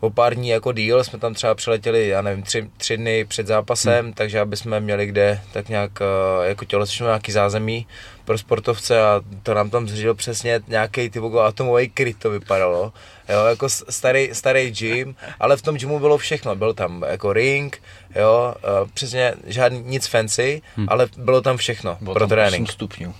o 0.00 0.10
pár 0.10 0.34
dní 0.34 0.48
jako 0.48 0.72
díl, 0.72 1.04
jsme 1.04 1.18
tam 1.18 1.34
třeba 1.34 1.54
přiletěli, 1.54 2.08
já 2.08 2.22
nevím, 2.22 2.42
tři, 2.42 2.70
tři 2.76 2.96
dny 2.96 3.24
před 3.24 3.46
zápasem, 3.46 4.04
hmm. 4.04 4.14
takže 4.14 4.40
aby 4.40 4.56
jsme 4.56 4.80
měli 4.80 5.06
kde 5.06 5.40
tak 5.52 5.68
nějak 5.68 5.90
uh, 6.00 6.44
jako 6.44 6.64
tělocvičnu 6.64 7.06
nějaký 7.06 7.32
zázemí 7.32 7.86
pro 8.24 8.38
sportovce 8.38 9.02
a 9.02 9.20
to 9.42 9.54
nám 9.54 9.70
tam 9.70 9.88
zřídil 9.88 10.14
přesně 10.14 10.60
nějaký 10.68 11.10
ty 11.10 11.20
atomový 11.42 11.88
kryt 11.88 12.18
to 12.18 12.30
vypadalo. 12.30 12.92
Jo, 13.28 13.44
jako 13.44 13.68
starý, 13.68 14.30
starý 14.32 14.70
gym, 14.70 15.14
ale 15.40 15.56
v 15.56 15.62
tom 15.62 15.76
gymu 15.76 15.98
bylo 15.98 16.18
všechno. 16.18 16.56
Byl 16.56 16.74
tam 16.74 17.04
jako 17.08 17.32
ring, 17.32 17.82
jo, 18.16 18.54
přesně 18.94 19.34
žádný 19.46 19.82
nic 19.82 20.06
fancy, 20.06 20.62
hmm. 20.76 20.86
ale 20.88 21.08
bylo 21.16 21.40
tam 21.40 21.56
všechno 21.56 21.96
bylo 22.00 22.14
pro 22.14 22.20
tam 22.20 22.28
trénink. 22.28 22.68
8 22.68 22.72
stupňů. 22.72 23.14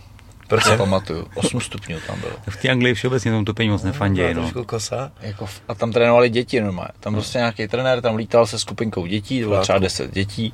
Proč 0.49 0.65
si 0.65 0.77
pamatuju, 0.77 1.29
8 1.35 1.61
stupňů 1.61 1.99
tam 2.07 2.21
bylo. 2.21 2.33
V 2.49 2.57
té 2.57 2.69
Anglii 2.69 2.95
všeobecně 2.95 3.31
tomu 3.31 3.45
topení 3.45 3.71
moc 3.71 3.83
nefandějí. 3.83 4.35
No. 4.35 4.65
kosa. 4.65 5.13
Jako, 5.21 5.49
a 5.69 5.75
tam 5.75 5.93
trénovali 5.93 6.31
děti 6.31 6.61
normálně. 6.61 6.93
Tam 7.01 7.13
hmm. 7.13 7.21
prostě 7.23 7.39
nějaký 7.39 7.69
trenér 7.69 8.01
tam 8.01 8.17
lítal 8.17 8.47
se 8.47 8.59
skupinkou 8.59 9.07
dětí, 9.07 9.41
bylo 9.41 9.61
třeba 9.61 9.79
10 9.79 10.11
dětí. 10.11 10.53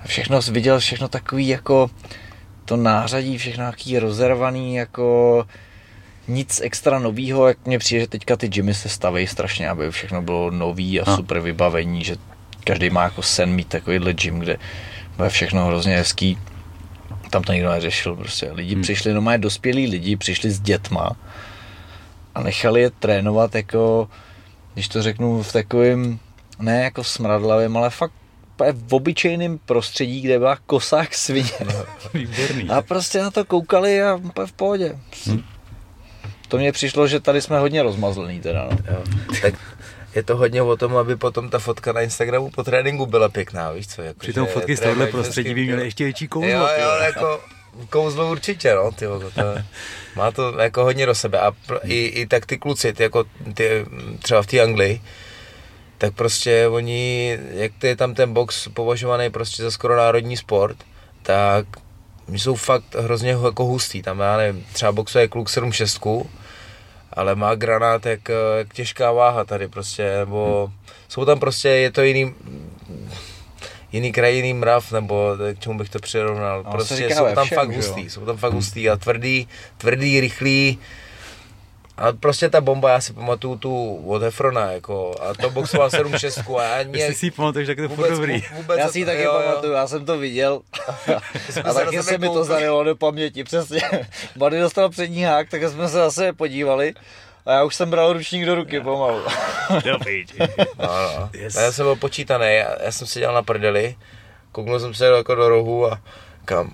A 0.00 0.06
všechno 0.08 0.40
viděl, 0.40 0.78
všechno 0.78 1.08
takový 1.08 1.48
jako 1.48 1.90
to 2.68 2.76
nářadí, 2.76 3.38
všechno 3.38 3.62
nějaký 3.62 3.98
rozervaný, 3.98 4.74
jako 4.74 5.46
nic 6.28 6.60
extra 6.64 6.98
novýho, 6.98 7.48
jak 7.48 7.66
mně 7.66 7.78
přijde, 7.78 8.00
že 8.00 8.06
teďka 8.06 8.36
ty 8.36 8.48
gymy 8.48 8.74
se 8.74 8.88
staví 8.88 9.26
strašně, 9.26 9.68
aby 9.68 9.90
všechno 9.90 10.22
bylo 10.22 10.50
nový 10.50 11.00
a 11.00 11.10
no. 11.10 11.16
super 11.16 11.40
vybavení, 11.40 12.04
že 12.04 12.16
každý 12.64 12.90
má 12.90 13.02
jako 13.02 13.22
sen 13.22 13.50
mít 13.50 13.68
takovýhle 13.68 14.14
gym, 14.14 14.38
kde 14.38 14.56
bude 15.16 15.28
všechno 15.28 15.66
hrozně 15.66 15.96
hezký. 15.96 16.38
Tam 17.30 17.42
to 17.42 17.52
nikdo 17.52 17.70
neřešil 17.70 18.16
prostě. 18.16 18.52
Lidi 18.52 18.74
hmm. 18.74 18.82
přišli, 18.82 19.14
no 19.14 19.20
mají 19.20 19.40
dospělí 19.40 19.86
lidi, 19.86 20.16
přišli 20.16 20.50
s 20.50 20.60
dětma 20.60 21.16
a 22.34 22.42
nechali 22.42 22.80
je 22.80 22.90
trénovat 22.90 23.54
jako, 23.54 24.08
když 24.74 24.88
to 24.88 25.02
řeknu 25.02 25.42
v 25.42 25.52
takovém, 25.52 26.18
ne 26.58 26.82
jako 26.82 27.04
smradlavém, 27.04 27.76
ale 27.76 27.90
fakt 27.90 28.12
v 28.72 28.94
obyčejném 28.94 29.58
prostředí, 29.58 30.20
kde 30.20 30.38
byla 30.38 30.58
kosák 30.66 31.14
svině. 31.14 31.50
Výborný. 32.14 32.68
A 32.70 32.82
prostě 32.82 33.22
na 33.22 33.30
to 33.30 33.44
koukali 33.44 34.02
a 34.02 34.14
úplně 34.14 34.46
v 34.46 34.52
pohodě. 34.52 34.98
Hmm. 35.26 35.42
To 36.48 36.58
mně 36.58 36.72
přišlo, 36.72 37.06
že 37.08 37.20
tady 37.20 37.42
jsme 37.42 37.58
hodně 37.58 37.82
rozmazlený 37.82 38.40
teda. 38.40 38.68
No. 38.70 38.78
Jo. 38.94 39.02
Tak 39.42 39.54
je 40.14 40.22
to 40.22 40.36
hodně 40.36 40.62
o 40.62 40.76
tom, 40.76 40.96
aby 40.96 41.16
potom 41.16 41.50
ta 41.50 41.58
fotka 41.58 41.92
na 41.92 42.00
Instagramu 42.00 42.50
po 42.50 42.62
tréninku 42.64 43.06
byla 43.06 43.28
pěkná, 43.28 43.72
víš 43.72 43.88
co? 43.88 44.02
Jako, 44.02 44.20
Přitom 44.20 44.46
fotky 44.46 44.76
z 44.76 44.80
tohle 44.80 45.06
prostředí 45.06 45.54
by 45.54 45.64
měly 45.64 45.84
ještě 45.84 46.04
větší 46.04 46.28
kouzlo. 46.28 46.50
Jo, 46.50 46.68
jo, 46.80 46.90
jako 47.02 47.40
kouzlo 47.90 48.30
určitě, 48.30 48.74
no, 48.74 48.92
ty, 48.92 49.04
to, 49.34 49.54
má 50.16 50.30
to 50.30 50.58
jako 50.60 50.84
hodně 50.84 51.06
do 51.06 51.14
sebe 51.14 51.40
a 51.40 51.52
i, 51.84 52.06
i 52.06 52.26
tak 52.26 52.46
ty 52.46 52.58
kluci, 52.58 52.92
ty, 52.92 53.02
jako 53.02 53.24
ty, 53.54 53.86
třeba 54.22 54.42
v 54.42 54.46
té 54.46 54.60
Anglii, 54.60 55.00
tak 55.98 56.14
prostě 56.14 56.68
oni, 56.68 57.38
jak 57.50 57.72
ty 57.78 57.86
je 57.86 57.96
tam 57.96 58.14
ten 58.14 58.32
box 58.32 58.68
považovaný 58.68 59.30
prostě 59.30 59.62
za 59.62 59.70
skoro 59.70 59.96
národní 59.96 60.36
sport, 60.36 60.76
tak 61.22 61.66
jsou 62.28 62.54
fakt 62.54 62.94
hrozně 62.94 63.30
jako 63.30 63.64
hustý, 63.64 64.02
tam 64.02 64.20
já 64.20 64.36
nevím, 64.36 64.66
třeba 64.72 64.92
boxuje 64.92 65.28
kluk 65.28 65.48
7-6, 65.48 66.26
ale 67.12 67.34
má 67.34 67.54
granát 67.54 68.06
jak, 68.06 68.28
jak 68.58 68.74
těžká 68.74 69.12
váha 69.12 69.44
tady 69.44 69.68
prostě, 69.68 70.16
nebo 70.18 70.66
hmm. 70.66 70.94
jsou 71.08 71.24
tam 71.24 71.40
prostě, 71.40 71.68
je 71.68 71.90
to 71.90 72.02
jiný, 72.02 72.34
jiný 73.92 74.12
kraj, 74.12 74.36
jiný 74.36 74.54
mrav, 74.54 74.92
nebo 74.92 75.36
k 75.54 75.58
čemu 75.58 75.78
bych 75.78 75.90
to 75.90 75.98
přirovnal. 75.98 76.62
No, 76.62 76.70
prostě 76.70 77.08
jsou 77.10 77.34
tam 77.34 77.46
všem, 77.46 77.58
fakt 77.58 77.76
hustý, 77.76 78.10
jsou 78.10 78.26
tam 78.26 78.36
fakt 78.36 78.50
hmm. 78.50 78.58
hustý 78.58 78.90
a 78.90 78.96
tvrdý, 78.96 79.48
tvrdý, 79.78 80.20
rychlý, 80.20 80.78
a 81.98 82.12
prostě 82.12 82.48
ta 82.48 82.60
bomba, 82.60 82.90
já 82.90 83.00
si 83.00 83.12
pamatuju 83.12 83.56
tu 83.56 83.96
od 84.06 84.22
Hefrona, 84.22 84.72
jako, 84.72 85.14
a 85.20 85.34
to 85.34 85.50
boxoval 85.50 85.88
7-6 85.88 86.58
a 86.58 86.62
já 86.62 86.82
nějak... 86.82 86.94
Jestli 86.94 87.14
si 87.14 87.30
pamatuješ, 87.30 87.66
tak 87.66 87.78
je 87.78 87.88
to 87.88 87.94
vůbec, 87.94 88.10
dobrý. 88.10 88.42
Vůbec, 88.56 88.78
já 88.78 88.88
si 88.88 88.98
ji 88.98 89.04
taky 89.04 89.22
jo, 89.22 89.42
pamatuju, 89.44 89.72
já 89.72 89.86
jsem 89.86 90.04
to 90.04 90.18
viděl 90.18 90.60
a 91.64 91.72
taky 91.72 92.02
se 92.02 92.18
mi 92.18 92.28
to 92.28 92.44
zanilo 92.44 92.84
do 92.84 92.96
paměti, 92.96 93.44
přesně. 93.44 93.80
Bady 94.36 94.60
dostal 94.60 94.88
přední 94.88 95.22
hák, 95.22 95.50
tak 95.50 95.62
jsme 95.62 95.88
se 95.88 95.94
zase 95.94 96.32
podívali 96.32 96.94
a 97.46 97.52
já 97.52 97.64
už 97.64 97.74
jsem 97.74 97.90
bral 97.90 98.12
ručník 98.12 98.46
do 98.46 98.54
ruky 98.54 98.80
pomalu. 98.80 99.22
Dobrý. 99.84 100.24
no, 100.78 100.86
no. 100.86 101.30
Yes. 101.32 101.54
já 101.54 101.72
jsem 101.72 101.86
byl 101.86 101.96
počítaný, 101.96 102.46
já, 102.46 102.82
já 102.82 102.92
jsem 102.92 103.06
seděl 103.06 103.34
na 103.34 103.42
prdeli, 103.42 103.96
kouknul 104.52 104.80
jsem 104.80 104.94
se 104.94 105.06
jako 105.06 105.34
do 105.34 105.48
rohu 105.48 105.92
a 105.92 106.00
kam, 106.44 106.72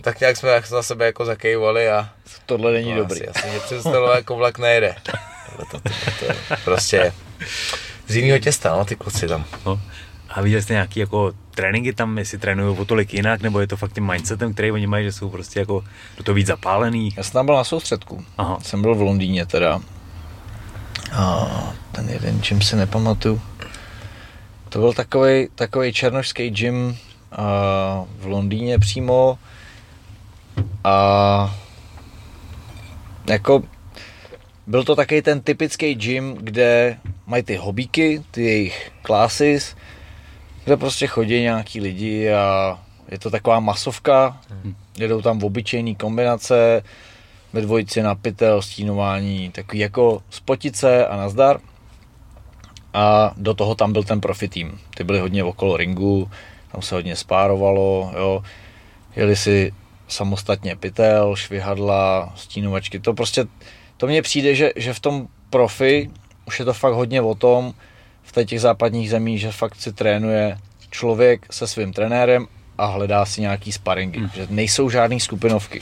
tak 0.00 0.20
nějak 0.20 0.36
jsme 0.36 0.62
na 0.72 0.82
sebe 0.82 1.06
jako 1.06 1.24
zakejvali 1.24 1.90
a... 1.90 2.08
Tohle 2.46 2.72
není 2.72 2.90
no, 2.90 2.96
dobrý. 2.96 3.28
Asi, 3.28 3.38
asi 3.38 3.50
mě 3.50 3.60
představilo 3.60 4.12
jako 4.12 4.36
vlak 4.36 4.58
nejede. 4.58 4.94
To, 5.02 5.12
to, 5.70 5.80
to, 5.80 5.90
to, 6.20 6.54
prostě 6.64 7.12
z 8.08 8.16
jiného 8.16 8.38
těsta, 8.38 8.76
no, 8.76 8.84
ty 8.84 8.96
kluci 8.96 9.28
tam. 9.28 9.44
No. 9.66 9.80
A 10.28 10.40
viděli 10.40 10.62
jste 10.62 10.72
nějaký 10.72 11.00
jako 11.00 11.32
tréninky 11.50 11.92
tam, 11.92 12.18
jestli 12.18 12.38
trénují 12.38 12.78
o 12.78 12.84
tolik 12.84 13.14
jinak, 13.14 13.40
nebo 13.40 13.60
je 13.60 13.66
to 13.66 13.76
fakt 13.76 13.92
tím 13.92 14.06
mindsetem, 14.06 14.54
který 14.54 14.72
oni 14.72 14.86
mají, 14.86 15.04
že 15.04 15.12
jsou 15.12 15.30
prostě 15.30 15.60
jako 15.60 15.84
do 16.16 16.24
toho 16.24 16.34
víc 16.34 16.46
zapálený? 16.46 17.14
Já 17.16 17.22
jsem 17.22 17.32
tam 17.32 17.46
byl 17.46 17.56
na 17.56 17.64
soustředku. 17.64 18.24
Aha. 18.38 18.58
Jsem 18.62 18.82
byl 18.82 18.94
v 18.94 19.02
Londýně 19.02 19.46
teda. 19.46 19.80
A 21.12 21.46
ten 21.92 22.08
jeden, 22.08 22.42
čím 22.42 22.62
si 22.62 22.76
nepamatuju. 22.76 23.42
To 24.68 24.78
byl 24.78 24.92
takový, 24.92 25.48
takový 25.54 25.92
černošský 25.92 26.50
gym 26.50 26.98
v 28.18 28.26
Londýně 28.26 28.78
přímo 28.78 29.38
a 30.84 31.56
jako 33.30 33.62
byl 34.66 34.84
to 34.84 34.96
taky 34.96 35.22
ten 35.22 35.40
typický 35.40 35.94
gym, 35.94 36.34
kde 36.34 36.96
mají 37.26 37.42
ty 37.42 37.56
hobíky, 37.56 38.22
ty 38.30 38.42
jejich 38.44 38.92
classes, 39.06 39.76
kde 40.64 40.76
prostě 40.76 41.06
chodí 41.06 41.40
nějaký 41.40 41.80
lidi 41.80 42.32
a 42.32 42.78
je 43.08 43.18
to 43.18 43.30
taková 43.30 43.60
masovka, 43.60 44.40
hmm. 44.50 44.74
jedou 44.98 45.22
tam 45.22 45.38
v 45.38 45.44
obyčejný 45.44 45.96
kombinace, 45.96 46.82
ve 47.52 47.60
dvojici 47.60 48.02
na 48.02 48.14
pytel, 48.14 48.62
stínování, 48.62 49.50
takový 49.50 49.78
jako 49.78 50.22
spotice 50.30 51.06
a 51.06 51.16
nazdar. 51.16 51.60
A 52.94 53.34
do 53.36 53.54
toho 53.54 53.74
tam 53.74 53.92
byl 53.92 54.04
ten 54.04 54.20
profi 54.20 54.48
tým. 54.48 54.78
Ty 54.96 55.04
byli 55.04 55.20
hodně 55.20 55.44
okolo 55.44 55.76
ringu, 55.76 56.30
tam 56.72 56.82
se 56.82 56.94
hodně 56.94 57.16
spárovalo, 57.16 58.12
jo. 58.16 58.42
Jeli 59.16 59.36
si 59.36 59.72
samostatně 60.10 60.76
pytel, 60.76 61.36
švihadla, 61.36 62.32
stínovačky, 62.36 63.00
to 63.00 63.14
prostě, 63.14 63.46
to 63.96 64.06
mně 64.06 64.22
přijde, 64.22 64.54
že, 64.54 64.72
že 64.76 64.94
v 64.94 65.00
tom 65.00 65.28
profi 65.50 66.10
už 66.46 66.58
je 66.58 66.64
to 66.64 66.74
fakt 66.74 66.94
hodně 66.94 67.22
o 67.22 67.34
tom, 67.34 67.74
v 68.22 68.44
těch 68.44 68.60
západních 68.60 69.10
zemích, 69.10 69.40
že 69.40 69.52
fakt 69.52 69.74
si 69.74 69.92
trénuje 69.92 70.58
člověk 70.90 71.52
se 71.52 71.66
svým 71.66 71.92
trenérem 71.92 72.46
a 72.78 72.86
hledá 72.86 73.24
si 73.24 73.40
nějaký 73.40 73.72
sparingy, 73.72 74.18
hmm. 74.18 74.30
že 74.34 74.46
nejsou 74.50 74.90
žádné 74.90 75.20
skupinovky. 75.20 75.80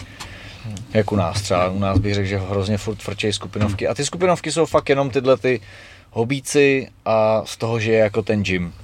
Jak 0.95 1.13
u 1.13 1.17
nás 1.17 1.43
třeba, 1.43 1.69
u 1.69 1.79
nás 1.79 1.99
bych 1.99 2.15
řekl, 2.15 2.29
že 2.29 2.39
hrozně 2.39 2.79
furt 2.79 3.03
frčejí 3.03 3.33
skupinovky. 3.33 3.85
Hmm. 3.85 3.93
A 3.93 3.95
ty 3.95 4.05
skupinovky 4.05 4.53
jsou 4.53 4.67
fakt 4.67 4.89
jenom 4.89 5.11
tyhle 5.11 5.37
ty 5.37 5.61
hobíci 6.11 6.89
a 7.05 7.43
z 7.45 7.57
toho, 7.57 7.81
že 7.81 7.93
je 7.93 7.99
jako 7.99 8.23
ten 8.23 8.43
gym. 8.43 8.75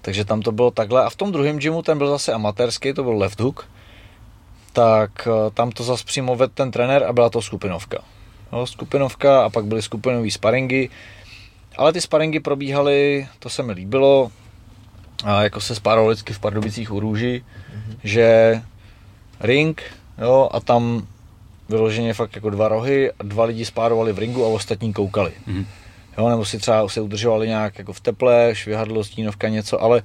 Takže 0.00 0.24
tam 0.24 0.42
to 0.42 0.52
bylo 0.52 0.70
takhle. 0.70 1.04
A 1.04 1.10
v 1.10 1.16
tom 1.16 1.32
druhém 1.32 1.58
gymu 1.58 1.82
ten 1.82 1.98
byl 1.98 2.08
zase 2.08 2.32
amatérský, 2.32 2.92
to 2.92 3.02
byl 3.02 3.16
left 3.16 3.40
hook. 3.40 3.68
Tak 4.74 5.28
eh, 5.30 5.50
tam 5.54 5.70
to 5.70 5.84
zase 5.84 6.04
přímo 6.04 6.36
vedl 6.36 6.52
ten 6.54 6.70
trenér 6.70 7.04
a 7.04 7.12
byla 7.12 7.30
to 7.30 7.42
skupinovka. 7.42 7.98
No, 8.52 8.66
skupinovka 8.66 9.44
a 9.44 9.50
pak 9.50 9.64
byly 9.64 9.82
skupinové 9.82 10.30
sparingy. 10.30 10.88
Ale 11.76 11.92
ty 11.92 12.00
sparingy 12.00 12.40
probíhaly, 12.40 13.28
to 13.38 13.48
se 13.48 13.62
mi 13.62 13.72
líbilo, 13.72 14.30
a 15.24 15.42
jako 15.42 15.60
se 15.60 15.74
spárovalo 15.74 16.10
vždycky 16.10 16.32
v 16.32 16.38
Pardubicích 16.38 16.92
u 16.92 17.00
Růži, 17.00 17.44
mm-hmm. 17.44 17.96
že 18.04 18.60
ring, 19.40 19.82
jo, 20.18 20.48
a 20.52 20.60
tam 20.60 21.06
vyloženě 21.68 22.14
fakt 22.14 22.36
jako 22.36 22.50
dva 22.50 22.68
rohy, 22.68 23.12
a 23.12 23.22
dva 23.22 23.44
lidi 23.44 23.64
spárovali 23.64 24.12
v 24.12 24.18
ringu 24.18 24.44
a 24.44 24.48
ostatní 24.48 24.92
koukali. 24.92 25.32
Mm-hmm 25.48 25.66
jo, 26.18 26.28
nebo 26.28 26.44
si 26.44 26.58
třeba 26.58 26.88
se 26.88 27.00
udržovali 27.00 27.48
nějak 27.48 27.78
jako 27.78 27.92
v 27.92 28.00
teple, 28.00 28.50
švihadlo, 28.52 29.04
stínovka, 29.04 29.48
něco, 29.48 29.82
ale 29.82 30.02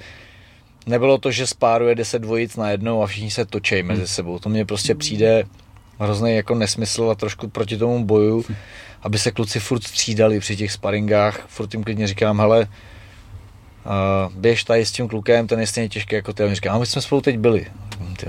nebylo 0.86 1.18
to, 1.18 1.32
že 1.32 1.48
spáruje 1.48 1.96
10 1.96 2.20
dvojic 2.20 2.56
na 2.56 2.72
jednou 2.72 3.04
a 3.04 3.08
všichni 3.08 3.32
se 3.32 3.46
točejí 3.46 3.84
mezi 3.84 4.02
hmm. 4.02 4.08
sebou. 4.08 4.40
To 4.40 4.50
mně 4.50 4.66
prostě 4.66 4.96
přijde 4.96 5.44
hrozný 6.00 6.36
jako 6.36 6.56
nesmysl 6.56 7.10
a 7.12 7.16
trošku 7.16 7.48
proti 7.48 7.78
tomu 7.78 8.06
boju, 8.06 8.46
aby 9.02 9.20
se 9.20 9.32
kluci 9.32 9.60
furt 9.60 9.84
střídali 9.84 10.40
při 10.40 10.56
těch 10.56 10.72
sparingách. 10.72 11.46
Furt 11.48 11.74
jim 11.74 11.84
klidně 11.84 12.08
říkám, 12.08 12.40
hele, 12.40 12.60
uh, 12.60 14.34
běž 14.36 14.64
tady 14.64 14.86
s 14.86 14.92
tím 14.92 15.08
klukem, 15.08 15.48
ten 15.48 15.60
je 15.60 15.68
stejně 15.68 15.90
těžký 15.90 16.16
jako 16.16 16.34
ty. 16.34 16.44
A 16.44 16.54
říkám, 16.54 16.76
a 16.76 16.80
my 16.80 16.86
jsme 16.86 17.02
spolu 17.02 17.22
teď 17.22 17.38
byli. 17.38 17.66
Ty, 18.18 18.28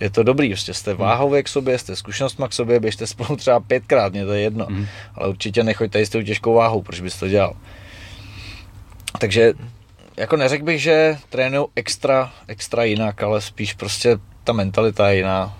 je 0.00 0.10
to 0.10 0.22
dobrý, 0.22 0.48
prostě 0.48 0.74
jste 0.74 0.90
hmm. 0.90 1.00
váhově 1.00 1.42
k 1.42 1.48
sobě, 1.48 1.78
jste 1.78 1.96
zkušenostma 1.96 2.48
k 2.48 2.52
sobě, 2.52 2.80
běžte 2.80 3.06
spolu 3.06 3.36
třeba 3.36 3.60
pětkrát, 3.60 4.12
mě 4.12 4.24
to 4.24 4.32
je 4.32 4.40
jedno, 4.40 4.66
mm. 4.68 4.86
ale 5.14 5.28
určitě 5.28 5.64
nechoďte 5.64 6.06
s 6.06 6.08
tou 6.08 6.22
těžkou 6.22 6.54
váhou, 6.54 6.82
proč 6.82 7.00
bys 7.00 7.18
to 7.18 7.28
dělal. 7.28 7.56
Takže 9.18 9.54
jako 10.18 10.36
neřekl 10.36 10.64
bych, 10.64 10.82
že 10.82 11.18
trénují 11.28 11.66
extra, 11.76 12.32
extra 12.46 12.84
jinak, 12.84 13.22
ale 13.22 13.40
spíš 13.40 13.74
prostě 13.74 14.18
ta 14.44 14.52
mentalita 14.52 15.10
je 15.10 15.16
jiná. 15.16 15.58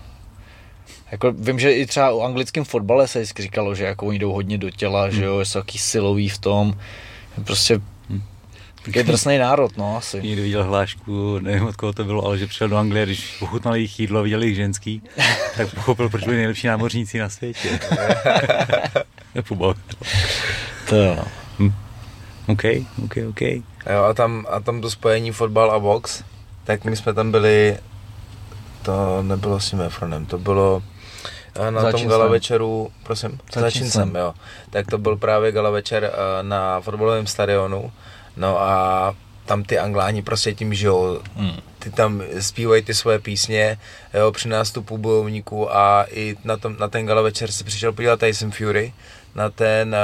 Jako 1.11 1.31
vím, 1.31 1.59
že 1.59 1.73
i 1.73 1.85
třeba 1.85 2.11
o 2.11 2.21
anglickém 2.21 2.63
fotbale 2.63 3.07
se 3.07 3.19
vždycky 3.19 3.41
říkalo, 3.41 3.75
že 3.75 3.83
jako 3.83 4.05
oni 4.05 4.19
jdou 4.19 4.31
hodně 4.31 4.57
do 4.57 4.69
těla, 4.69 5.03
hmm. 5.03 5.11
že 5.11 5.25
jo, 5.25 5.39
jsou 5.39 5.59
taky 5.59 5.77
silový 5.77 6.29
v 6.29 6.37
tom. 6.37 6.77
Prostě 7.45 7.81
hmm. 8.09 8.21
je 8.95 9.03
drsný 9.03 9.37
národ, 9.37 9.77
no 9.77 9.97
asi. 9.97 10.21
Někdo 10.21 10.41
viděl 10.41 10.63
hlášku, 10.63 11.39
nevím 11.39 11.67
od 11.67 11.75
koho 11.75 11.93
to 11.93 12.03
bylo, 12.03 12.25
ale 12.25 12.37
že 12.37 12.47
přišel 12.47 12.67
do 12.67 12.77
Anglie, 12.77 13.05
když 13.05 13.37
pochutnali 13.39 13.79
jejich 13.79 13.99
jídlo, 13.99 14.23
viděli 14.23 14.47
jich 14.47 14.55
ženský, 14.55 15.01
tak 15.57 15.73
pochopil, 15.75 16.09
proč 16.09 16.23
byli 16.23 16.37
nejlepší 16.37 16.67
námořníci 16.67 17.19
na 17.19 17.29
světě. 17.29 17.79
to 20.89 20.95
jo. 20.95 21.15
No. 21.15 21.25
Hm. 21.59 21.73
OK, 22.47 22.63
OK, 23.03 23.17
OK. 23.29 23.41
Jo, 23.93 24.03
a 24.03 24.13
tam, 24.13 24.45
a 24.49 24.59
tam 24.59 24.81
to 24.81 24.89
spojení 24.89 25.31
fotbal 25.31 25.71
a 25.71 25.79
box, 25.79 26.23
tak 26.63 26.85
my 26.85 26.95
jsme 26.95 27.13
tam 27.13 27.31
byli, 27.31 27.77
to 28.81 29.23
nebylo 29.23 29.59
s 29.59 29.69
tím 29.69 29.81
Efronem, 29.81 30.25
to 30.25 30.37
bylo 30.37 30.83
eh, 31.55 31.71
na 31.71 31.81
Začín 31.81 31.99
tom 31.99 32.09
gala 32.09 32.27
večeru, 32.27 32.91
prosím, 33.03 33.39
začín 33.53 33.91
jsem, 33.91 34.15
jo. 34.15 34.33
Tak 34.69 34.87
to 34.87 34.97
byl 34.97 35.17
právě 35.17 35.51
gala 35.51 35.69
večer 35.69 36.03
eh, 36.13 36.43
na 36.43 36.81
fotbalovém 36.81 37.27
stadionu, 37.27 37.91
no 38.37 38.61
a 38.61 39.13
tam 39.45 39.63
ty 39.63 39.79
angláni 39.79 40.21
prostě 40.21 40.53
tím 40.53 40.73
žijou. 40.73 41.19
Hmm. 41.35 41.57
Ty 41.79 41.91
tam 41.91 42.23
zpívají 42.39 42.83
ty 42.83 42.93
svoje 42.93 43.19
písně 43.19 43.77
jo, 44.13 44.31
při 44.31 44.49
nástupu 44.49 44.97
bojovníků 44.97 45.75
a 45.75 46.05
i 46.09 46.35
na, 46.43 46.57
tom, 46.57 46.75
na 46.79 46.87
ten 46.87 47.05
gala 47.05 47.21
večer 47.21 47.51
se 47.51 47.63
přišel 47.63 47.93
podívat 47.93 48.19
Tyson 48.19 48.51
Fury 48.51 48.93
na 49.35 49.49
ten 49.49 49.95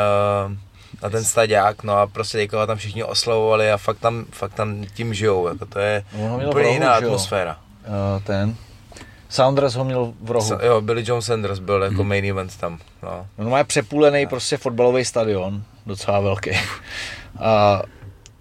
uh, 0.48 0.58
na 1.06 1.10
ten 1.10 1.24
staďák, 1.24 1.84
no 1.84 1.94
a 1.98 2.08
prostě 2.08 2.40
jako 2.40 2.68
tam 2.68 2.78
všichni 2.78 3.04
oslavovali 3.04 3.72
a 3.72 3.78
fakt 3.78 4.00
tam, 4.00 4.26
fakt 4.32 4.54
tam 4.54 4.86
tím 4.94 5.14
žijou, 5.14 5.48
jako 5.48 5.66
to 5.66 5.80
je 5.80 6.04
no, 6.18 6.50
úplně 6.50 6.70
jiná 6.70 6.94
atmosféra. 6.94 7.58
Uh, 7.88 8.24
ten, 8.24 8.56
Sanders 9.30 9.76
ho 9.76 9.84
měl 9.84 10.14
v 10.22 10.32
rohu. 10.32 10.48
Sa, 10.48 10.60
jo, 10.64 10.82
Billy 10.82 11.04
John 11.06 11.22
Sanders 11.22 11.60
byl 11.60 11.82
jako 11.82 12.02
hmm. 12.02 12.08
main 12.08 12.26
event 12.26 12.58
tam. 12.58 12.80
No. 13.04 13.28
no 13.38 13.50
má 13.50 13.64
přepůlený 13.64 14.24
no. 14.24 14.30
prostě 14.30 14.58
fotbalový 14.58 15.06
stadion, 15.06 15.64
docela 15.86 16.20
velký. 16.20 16.52
A 17.40 17.82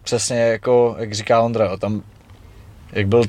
přesně 0.02 0.38
jako, 0.38 0.97
jak 0.99 1.12
říká 1.12 1.40
Ondra, 1.40 1.76
tam, 1.76 2.02
jak 2.92 3.06
byl, 3.06 3.23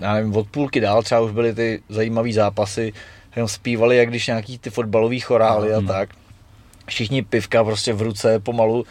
já 0.00 0.14
nevím, 0.14 0.36
od 0.36 0.48
půlky 0.48 0.80
dál 0.80 1.02
třeba 1.02 1.20
už 1.20 1.32
byly 1.32 1.54
ty 1.54 1.82
zajímavé 1.88 2.32
zápasy, 2.32 2.92
jenom 3.36 3.48
zpívali, 3.48 3.96
jak 3.96 4.08
když 4.08 4.26
nějaký 4.26 4.58
ty 4.58 4.70
fotbalový 4.70 5.20
chorály 5.20 5.74
a 5.74 5.78
hmm. 5.78 5.86
Všichni 6.88 7.22
pivka 7.22 7.64
prostě 7.64 7.92
v 7.92 8.02
ruce 8.02 8.40
pomalu, 8.40 8.86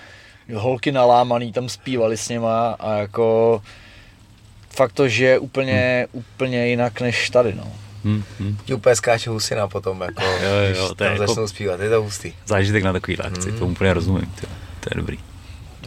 holky 0.53 0.91
nalámaný 0.91 1.51
tam 1.53 1.69
zpívali 1.69 2.17
s 2.17 2.29
něma 2.29 2.75
a 2.79 2.93
jako 2.93 3.61
fakt 4.69 4.91
to 4.91 5.07
žije 5.07 5.39
úplně, 5.39 6.07
hmm. 6.13 6.23
úplně 6.23 6.67
jinak 6.67 7.01
než 7.01 7.29
tady, 7.29 7.53
no. 7.53 7.73
Hmm, 8.03 8.23
hmm. 8.39 8.57
Ti 8.65 8.73
úplně 8.73 8.95
skáče 8.95 9.29
husina 9.29 9.67
potom, 9.67 10.01
jako, 10.01 10.23
jo, 10.23 10.75
jo, 10.75 10.95
to 10.95 11.03
je 11.03 11.17
tam 11.17 11.21
jako 11.21 11.47
zpívat, 11.47 11.79
je 11.79 11.89
to 11.89 12.01
hustý. 12.01 12.33
Zážitek 12.45 12.83
na 12.83 12.93
takový 12.93 13.17
akci, 13.17 13.49
hmm. 13.49 13.59
to 13.59 13.65
úplně 13.65 13.93
rozumím, 13.93 14.33
to, 14.41 14.47
to 14.79 14.89
je 14.91 14.95
dobrý. 14.95 15.17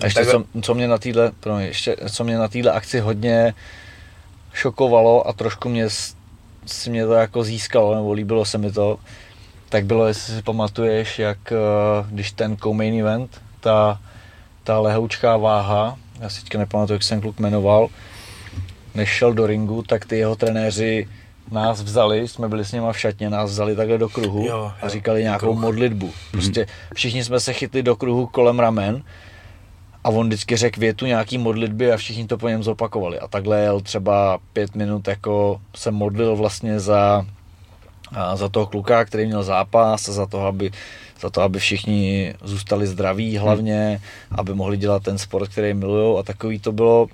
A 0.00 0.04
ještě 0.04 0.24
co, 0.24 0.44
co, 0.62 0.74
mě 0.74 0.88
na 0.88 0.98
týhle, 0.98 1.32
mě, 1.56 1.66
ještě, 1.66 1.96
co 2.10 2.24
mě 2.24 2.38
na 2.38 2.48
téhle 2.48 2.72
akci 2.72 3.00
hodně 3.00 3.54
šokovalo 4.52 5.28
a 5.28 5.32
trošku 5.32 5.68
mě, 5.68 5.88
si 6.66 6.90
mě 6.90 7.06
to 7.06 7.12
jako 7.12 7.44
získalo, 7.44 7.94
nebo 7.94 8.12
líbilo 8.12 8.44
se 8.44 8.58
mi 8.58 8.72
to, 8.72 8.98
tak 9.70 9.84
bylo, 9.84 10.06
jestli 10.06 10.34
si 10.34 10.42
pamatuješ, 10.42 11.18
jak 11.18 11.52
eh, 11.52 11.56
když 12.10 12.32
ten 12.32 12.56
co-main 12.56 13.00
event, 13.00 13.40
ta, 13.60 14.00
ta 14.64 14.78
lehoučká 14.80 15.36
váha, 15.36 15.96
já 16.20 16.28
si 16.28 16.40
teďka 16.40 16.58
nepamatuju, 16.58 16.94
jak 16.94 17.02
jsem 17.02 17.20
kluk 17.20 17.38
jmenoval, 17.38 17.88
než 18.94 19.08
šel 19.08 19.34
do 19.34 19.46
ringu, 19.46 19.82
tak 19.82 20.04
ty 20.04 20.18
jeho 20.18 20.36
trenéři 20.36 21.08
nás 21.50 21.82
vzali, 21.82 22.28
jsme 22.28 22.48
byli 22.48 22.64
s 22.64 22.72
nima 22.72 22.92
v 22.92 22.98
šatně, 22.98 23.30
nás 23.30 23.50
vzali 23.50 23.76
takhle 23.76 23.98
do 23.98 24.08
kruhu 24.08 24.46
jo, 24.46 24.56
jo, 24.56 24.72
a 24.82 24.88
říkali 24.88 25.22
nějakou 25.22 25.46
kruh. 25.46 25.58
modlitbu. 25.58 26.06
Mhm. 26.06 26.14
Prostě 26.30 26.66
všichni 26.94 27.24
jsme 27.24 27.40
se 27.40 27.52
chytli 27.52 27.82
do 27.82 27.96
kruhu 27.96 28.26
kolem 28.26 28.58
ramen 28.58 29.02
a 30.04 30.08
on 30.08 30.26
vždycky 30.26 30.56
řekl 30.56 30.80
větu 30.80 31.06
nějaký 31.06 31.38
modlitby 31.38 31.92
a 31.92 31.96
všichni 31.96 32.26
to 32.26 32.38
po 32.38 32.48
něm 32.48 32.62
zopakovali. 32.62 33.18
A 33.18 33.28
takhle 33.28 33.60
jel 33.60 33.80
třeba 33.80 34.38
pět 34.52 34.74
minut, 34.74 35.08
jako 35.08 35.60
se 35.74 35.90
modlil 35.90 36.36
vlastně 36.36 36.80
za 36.80 37.26
za 38.34 38.48
toho 38.48 38.66
kluka, 38.66 39.04
který 39.04 39.26
měl 39.26 39.42
zápas 39.42 40.08
a 40.08 40.12
za 40.12 40.26
to, 40.26 40.46
aby, 40.46 40.70
za 41.20 41.30
to, 41.30 41.42
aby 41.42 41.58
všichni 41.58 42.34
zůstali 42.42 42.86
zdraví 42.86 43.36
hlavně, 43.36 44.00
hmm. 44.30 44.40
aby 44.40 44.54
mohli 44.54 44.76
dělat 44.76 45.02
ten 45.02 45.18
sport, 45.18 45.48
který 45.48 45.74
milují 45.74 46.18
a 46.18 46.22
takový 46.22 46.58
to 46.58 46.72
bylo 46.72 47.06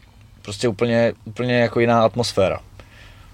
prostě 0.42 0.68
úplně, 0.68 1.12
úplně 1.24 1.54
jako 1.58 1.80
jiná 1.80 2.04
atmosféra. 2.04 2.60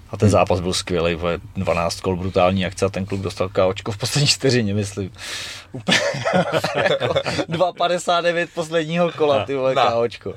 A 0.09 0.17
ten 0.17 0.27
hmm. 0.27 0.31
zápas 0.31 0.59
byl 0.59 0.73
skvělý, 0.73 1.17
12 1.55 2.01
kol 2.01 2.15
brutální 2.15 2.65
akce 2.65 2.85
a 2.85 2.89
ten 2.89 3.05
kluk 3.05 3.21
dostal 3.21 3.49
káočko 3.49 3.91
v 3.91 3.97
poslední 3.97 4.27
čtyřině, 4.27 4.73
myslím. 4.73 5.11
Úplně 5.71 5.99
jako 6.75 7.13
2,59 7.13 8.47
posledního 8.55 9.11
kola, 9.11 9.45
ty 9.45 9.55
vole, 9.55 9.73
káočko. 9.73 10.33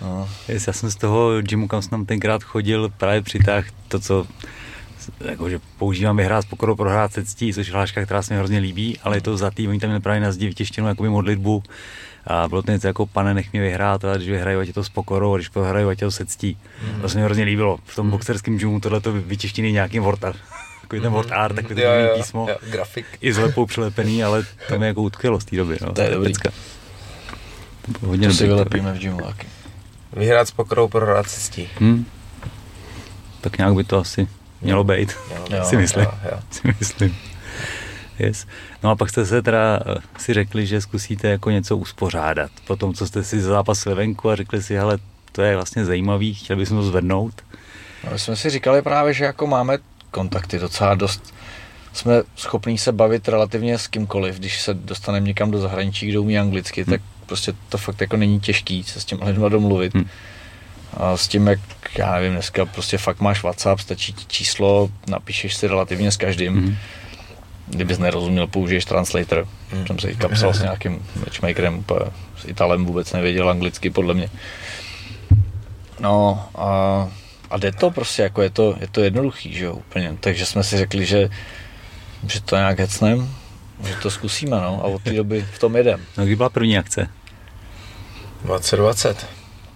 No. 0.00 0.28
Já 0.48 0.72
jsem 0.72 0.90
z 0.90 0.96
toho 0.96 1.42
gymu, 1.42 1.68
kam 1.68 1.82
jsem 1.82 1.90
tam 1.90 2.06
tenkrát 2.06 2.42
chodil, 2.42 2.88
právě 2.96 3.22
přitáhl 3.22 3.66
to, 3.88 4.00
co 4.00 4.26
jako, 5.20 5.50
že 5.50 5.60
používám 5.78 6.16
vyhrát 6.16 6.44
s 6.44 6.48
pokorou, 6.48 6.76
prohrát 6.76 7.12
se 7.12 7.24
ctí, 7.24 7.52
což 7.52 7.66
je 7.66 7.72
hláška, 7.72 8.04
která 8.04 8.22
se 8.22 8.34
mi 8.34 8.38
hrozně 8.38 8.58
líbí, 8.58 8.98
ale 9.02 9.16
je 9.16 9.20
to 9.20 9.36
za 9.36 9.50
tým, 9.50 9.70
oni 9.70 9.80
tam 9.80 9.90
měli 9.90 10.02
právě 10.02 10.20
na 10.20 10.32
zdi 10.32 10.46
vytěštěnou 10.46 10.88
jakoby 10.88 11.08
modlitbu 11.08 11.62
a 12.26 12.48
bylo 12.48 12.62
to 12.62 12.70
něco 12.70 12.86
jako 12.86 13.06
pane, 13.06 13.34
nech 13.34 13.52
mě 13.52 13.62
vyhrát, 13.62 14.04
a 14.04 14.16
když 14.16 14.28
vyhrají, 14.28 14.56
ať 14.56 14.66
je 14.66 14.72
to 14.72 14.84
s 14.84 14.88
pokorou, 14.88 15.34
a 15.34 15.36
když 15.36 15.48
prohrají, 15.48 15.86
ať 15.86 16.00
je 16.00 16.06
to 16.06 16.10
se 16.10 16.26
ctí. 16.26 16.58
Mm. 16.82 17.00
To 17.00 17.08
se 17.08 17.18
mi 17.18 17.24
hrozně 17.24 17.44
líbilo. 17.44 17.78
V 17.84 17.96
tom 17.96 18.06
mm. 18.06 18.10
boxerském 18.10 18.58
džumu 18.58 18.80
tohle 18.80 19.00
to 19.00 19.12
vytěštěný 19.12 19.72
nějakým 19.72 20.02
vortar. 20.02 20.36
Takový 20.80 21.02
ten 21.02 21.12
word 21.12 21.32
art, 21.32 21.56
takový 21.56 21.74
ten 21.74 21.84
jo, 21.84 22.16
písmo. 22.16 22.46
Jo, 22.48 22.56
grafik. 22.70 23.06
I 23.20 23.32
s 23.32 23.38
lepou 23.38 23.66
přilepený, 23.66 24.24
ale 24.24 24.44
to 24.68 24.78
mi 24.78 24.86
jako 24.86 25.02
utkvělo 25.02 25.40
z 25.40 25.44
té 25.44 25.56
doby. 25.56 25.78
No, 25.80 25.92
to 25.92 26.00
je 26.00 26.10
dobrý. 26.10 26.32
To 26.32 27.98
bylo 28.00 28.10
hodně 28.10 28.28
to 28.28 28.34
si 28.34 28.46
vylepíme 28.46 28.92
v 28.92 28.96
džimu 28.96 29.20
taky. 29.20 29.46
Vyhrát 30.12 30.48
s 30.48 30.50
pokorou, 30.50 30.88
prohrát 30.88 31.28
se 31.28 31.40
ctí. 31.40 31.68
Hmm. 31.78 32.06
Tak 33.40 33.58
nějak 33.58 33.74
by 33.74 33.84
to 33.84 33.98
asi 33.98 34.28
Mělo 34.62 34.84
být, 34.84 35.12
jo, 35.50 35.64
si 35.64 35.76
myslím. 35.76 36.04
Jo, 36.04 36.12
jo. 36.32 36.38
Si 36.50 36.74
myslím. 36.80 37.16
Yes. 38.18 38.46
No 38.82 38.90
a 38.90 38.96
pak 38.96 39.10
jste 39.10 39.26
se 39.26 39.42
teda 39.42 39.80
eh, 39.86 39.94
si 40.18 40.34
řekli, 40.34 40.66
že 40.66 40.80
zkusíte 40.80 41.28
jako 41.28 41.50
něco 41.50 41.76
uspořádat. 41.76 42.50
Po 42.66 42.76
tom, 42.76 42.94
co 42.94 43.06
jste 43.06 43.24
si 43.24 43.40
zápas 43.40 43.84
venku 43.84 44.30
a 44.30 44.36
řekli 44.36 44.62
si, 44.62 44.74
hele, 44.74 44.98
to 45.32 45.42
je 45.42 45.54
vlastně 45.56 45.84
zajímavý, 45.84 46.34
chtěli 46.34 46.58
bychom 46.58 46.76
to 46.76 46.82
zvednout. 46.82 47.34
No, 48.04 48.10
my 48.12 48.18
jsme 48.18 48.36
si 48.36 48.50
říkali 48.50 48.82
právě, 48.82 49.14
že 49.14 49.24
jako 49.24 49.46
máme 49.46 49.78
kontakty 50.10 50.58
docela 50.58 50.94
dost. 50.94 51.34
Jsme 51.92 52.22
schopní 52.36 52.78
se 52.78 52.92
bavit 52.92 53.28
relativně 53.28 53.78
s 53.78 53.86
kýmkoliv, 53.86 54.38
když 54.38 54.62
se 54.62 54.74
dostaneme 54.74 55.26
někam 55.26 55.50
do 55.50 55.58
zahraničí, 55.58 56.06
kde 56.06 56.18
umí 56.18 56.38
anglicky, 56.38 56.82
hmm. 56.82 56.90
tak 56.90 57.00
prostě 57.26 57.52
to 57.68 57.78
fakt 57.78 58.00
jako 58.00 58.16
není 58.16 58.40
těžký 58.40 58.82
se 58.82 59.00
s 59.00 59.04
těmi 59.04 59.24
lidmi 59.24 59.50
domluvit. 59.50 59.94
Hmm. 59.94 60.08
A 60.96 61.16
s 61.16 61.28
tím, 61.28 61.46
jak, 61.46 61.60
já 61.98 62.14
nevím, 62.14 62.32
dneska 62.32 62.66
prostě 62.66 62.98
fakt 62.98 63.20
máš 63.20 63.42
WhatsApp, 63.42 63.80
stačí 63.80 64.12
ti 64.12 64.24
číslo, 64.26 64.90
napíšeš 65.06 65.54
si 65.54 65.66
relativně 65.66 66.10
s 66.10 66.16
každým. 66.16 66.52
Mm. 66.52 66.76
Kdybys 67.66 67.98
nerozuměl, 67.98 68.46
použiješ 68.46 68.84
translator. 68.84 69.48
Mm. 69.72 69.86
Jsem 69.86 69.98
se 69.98 70.06
teďka 70.06 70.28
psal 70.28 70.54
s 70.54 70.62
nějakým 70.62 71.06
matchmakerem, 71.16 71.84
s 72.36 72.44
Italem 72.44 72.84
vůbec 72.84 73.12
nevěděl 73.12 73.50
anglicky, 73.50 73.90
podle 73.90 74.14
mě. 74.14 74.30
No 76.00 76.48
a, 76.54 77.08
a 77.50 77.56
jde 77.58 77.72
to 77.72 77.90
prostě, 77.90 78.22
jako 78.22 78.42
je 78.42 78.50
to, 78.50 78.76
je 78.80 78.88
to 78.88 79.00
jednoduchý, 79.00 79.54
že 79.54 79.64
jo, 79.64 79.74
úplně. 79.74 80.16
Takže 80.20 80.46
jsme 80.46 80.64
si 80.64 80.76
řekli, 80.76 81.06
že, 81.06 81.30
že 82.28 82.40
to 82.40 82.56
nějak 82.56 82.78
hecnem, 82.78 83.34
že 83.86 83.94
to 83.94 84.10
zkusíme, 84.10 84.56
no, 84.56 84.80
a 84.84 84.86
od 84.86 85.02
té 85.02 85.12
doby 85.12 85.46
v 85.52 85.58
tom 85.58 85.76
jedem. 85.76 86.00
No, 86.18 86.24
kdy 86.24 86.36
byla 86.36 86.48
první 86.48 86.78
akce? 86.78 87.08
2020. 88.44 89.26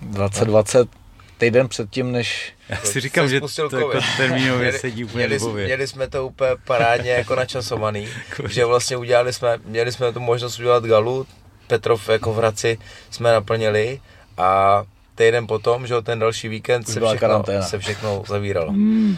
2020 0.01 0.98
týden 1.39 1.69
předtím, 1.69 2.13
než... 2.13 2.53
Já 2.69 2.77
si 2.77 3.01
říkám, 3.01 3.29
že 3.29 3.41
to 3.41 3.79
jako 3.79 3.99
termínově 4.17 4.73
sedí 4.73 5.05
úplně 5.05 5.27
měli, 5.27 5.45
měli, 5.45 5.65
měli 5.65 5.87
jsme 5.87 6.09
to 6.09 6.27
úplně 6.27 6.51
parádně 6.65 7.11
jako 7.11 7.35
načasovaný, 7.35 8.09
že 8.49 8.65
vlastně 8.65 8.97
udělali 8.97 9.33
jsme, 9.33 9.59
měli 9.65 9.93
jsme 9.93 10.13
tu 10.13 10.21
možnost 10.21 10.59
udělat 10.59 10.85
galu, 10.85 11.27
Petrov 11.67 12.09
jako 12.09 12.33
v 12.33 12.37
Hradci 12.37 12.79
jsme 13.11 13.33
naplnili 13.33 14.01
a 14.37 14.83
týden 15.15 15.47
potom, 15.47 15.87
že 15.87 16.03
ten 16.03 16.19
další 16.19 16.49
víkend 16.49 16.89
se 16.89 17.01
všechno, 17.01 17.45
se 17.61 17.79
všechno 17.79 18.23
zavíralo. 18.27 18.73
Mm. 18.73 19.17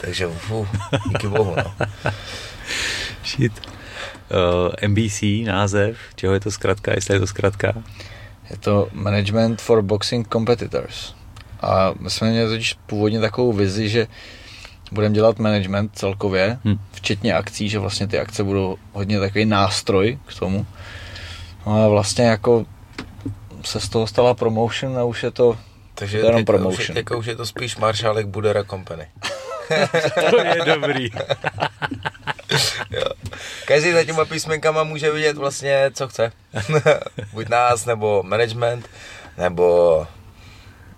Takže 0.00 0.26
uf, 0.26 0.68
díky 1.08 1.28
bohu. 1.28 1.56
No. 1.56 1.74
Shit. 3.24 3.52
Uh, 4.30 4.88
NBC 4.88 5.22
název, 5.46 5.96
čeho 6.16 6.34
je 6.34 6.40
to 6.40 6.50
zkratka, 6.50 6.92
jestli 6.94 7.14
je 7.14 7.20
to 7.20 7.26
zkratka? 7.26 7.72
Je 8.50 8.56
to 8.56 8.88
Management 8.92 9.60
for 9.60 9.82
Boxing 9.82 10.28
Competitors. 10.28 11.14
A 11.64 11.94
my 12.00 12.10
jsme 12.10 12.30
měli 12.30 12.48
totiž 12.50 12.74
původně 12.86 13.20
takovou 13.20 13.52
vizi, 13.52 13.88
že 13.88 14.06
budeme 14.92 15.14
dělat 15.14 15.38
management 15.38 15.90
celkově, 15.94 16.58
hmm. 16.64 16.78
včetně 16.92 17.34
akcí, 17.34 17.68
že 17.68 17.78
vlastně 17.78 18.06
ty 18.06 18.18
akce 18.18 18.44
budou 18.44 18.76
hodně 18.92 19.20
takový 19.20 19.44
nástroj 19.44 20.18
k 20.26 20.38
tomu. 20.38 20.66
No 21.66 21.84
a 21.84 21.88
vlastně 21.88 22.24
jako 22.24 22.66
se 23.64 23.80
z 23.80 23.88
toho 23.88 24.06
stala 24.06 24.34
promotion 24.34 24.98
a 24.98 25.04
už 25.04 25.22
je 25.22 25.30
to 25.30 25.58
Takže 25.94 26.18
To 26.18 26.24
je 26.24 26.28
jenom 26.28 26.40
teďka 26.44 26.52
už, 26.52 26.60
promotion. 26.60 26.94
teďka 26.94 27.16
už 27.16 27.26
je 27.26 27.36
to 27.36 27.46
spíš 27.46 27.76
Maršálek 27.76 28.26
Budera 28.26 28.64
Company. 28.64 29.06
To 30.30 30.40
je 30.40 30.64
dobrý. 30.64 31.08
Jo. 32.90 33.04
Každý 33.64 33.92
za 33.92 34.04
těma 34.04 34.24
písmenkama 34.24 34.84
může 34.84 35.12
vidět 35.12 35.36
vlastně, 35.36 35.90
co 35.94 36.08
chce. 36.08 36.32
Buď 37.32 37.48
nás, 37.48 37.86
nebo 37.86 38.22
management, 38.22 38.88
nebo 39.38 40.06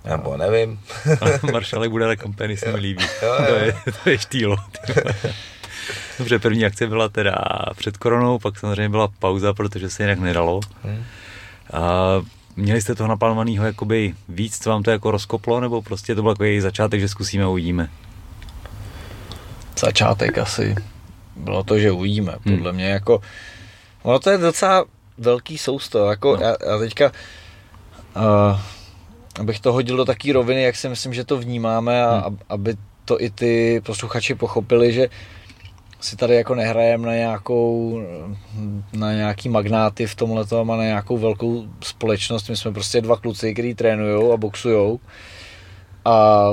nebo 0.07 0.37
nevím. 0.37 0.81
Maršalek 1.53 1.90
bude 1.90 2.07
na 2.07 2.16
company, 2.16 2.57
se 2.57 2.73
mi 2.73 2.79
líbí. 2.79 3.05
Jo, 3.23 3.29
jo. 3.38 3.47
To 3.49 3.55
je, 3.55 3.75
to 4.05 4.11
je 4.11 4.19
štýlo. 4.19 4.57
Dobře, 6.19 6.38
první 6.38 6.64
akce 6.66 6.87
byla 6.87 7.09
teda 7.09 7.35
před 7.77 7.97
koronou, 7.97 8.38
pak 8.38 8.59
samozřejmě 8.59 8.88
byla 8.88 9.09
pauza, 9.19 9.55
protože 9.55 9.90
se 9.90 10.03
jinak 10.03 10.19
nedalo. 10.19 10.61
Hmm. 10.83 11.05
A 11.73 11.83
měli 12.57 12.81
jste 12.81 12.95
toho 12.95 13.09
naplánovaného 13.09 13.66
jakoby 13.66 14.14
víc, 14.29 14.59
co 14.62 14.71
vám 14.71 14.83
to 14.83 14.90
jako 14.90 15.11
rozkoplo, 15.11 15.61
nebo 15.61 15.83
prostě 15.83 16.14
to 16.14 16.23
byl 16.23 16.35
takový 16.35 16.61
začátek, 16.61 17.01
že 17.01 17.09
zkusíme 17.09 17.45
a 17.45 17.49
uvidíme? 17.49 17.88
Začátek 19.79 20.38
asi 20.38 20.75
bylo 21.37 21.62
to, 21.64 21.79
že 21.79 21.90
uvidíme. 21.90 22.35
Podle 22.42 22.73
mě 22.73 22.88
jako, 22.88 23.21
ono 24.03 24.19
to 24.19 24.31
je 24.31 24.38
docela 24.38 24.85
velký 25.19 25.59
sousto. 25.59 26.11
Jako 26.11 26.37
No. 26.37 26.42
já, 26.42 26.57
já 26.66 26.79
teďka, 26.79 27.12
uh, 28.16 28.61
abych 29.40 29.61
to 29.61 29.72
hodil 29.72 29.96
do 29.96 30.05
taký 30.05 30.33
roviny, 30.33 30.62
jak 30.62 30.77
si 30.77 30.88
myslím, 30.88 31.14
že 31.14 31.25
to 31.25 31.38
vnímáme 31.38 32.05
a 32.05 32.14
Hmm. 32.14 32.22
ab- 32.25 32.42
aby 32.49 32.77
to 33.05 33.20
i 33.22 33.31
ty 33.31 33.81
posluchači 33.87 34.35
pochopili, 34.35 34.92
že 34.92 35.09
si 36.01 36.16
tady 36.16 36.35
jako 36.35 36.55
nehrajeme 36.55 37.07
na 37.07 37.14
nějakou, 37.14 38.01
na 38.92 39.12
nějaký 39.12 39.49
magnáty 39.49 40.07
v 40.07 40.14
tomhle 40.14 40.44
a 40.61 40.64
na 40.64 40.85
nějakou 40.85 41.18
velkou 41.18 41.64
společnost. 41.81 42.49
My 42.49 42.57
jsme 42.57 42.72
prostě 42.72 43.01
dva 43.01 43.16
kluci, 43.16 43.53
kteří 43.53 43.75
trénujou 43.75 44.33
a 44.33 44.37
boxujou 44.37 45.01
a 46.05 46.46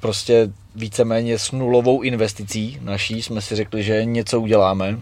prostě 0.00 0.52
víceméně 0.74 1.38
s 1.38 1.52
nulovou 1.52 2.02
investicí 2.02 2.78
naší 2.82 3.22
jsme 3.22 3.40
si 3.40 3.56
řekli, 3.56 3.82
že 3.82 4.04
něco 4.04 4.40
uděláme. 4.40 4.98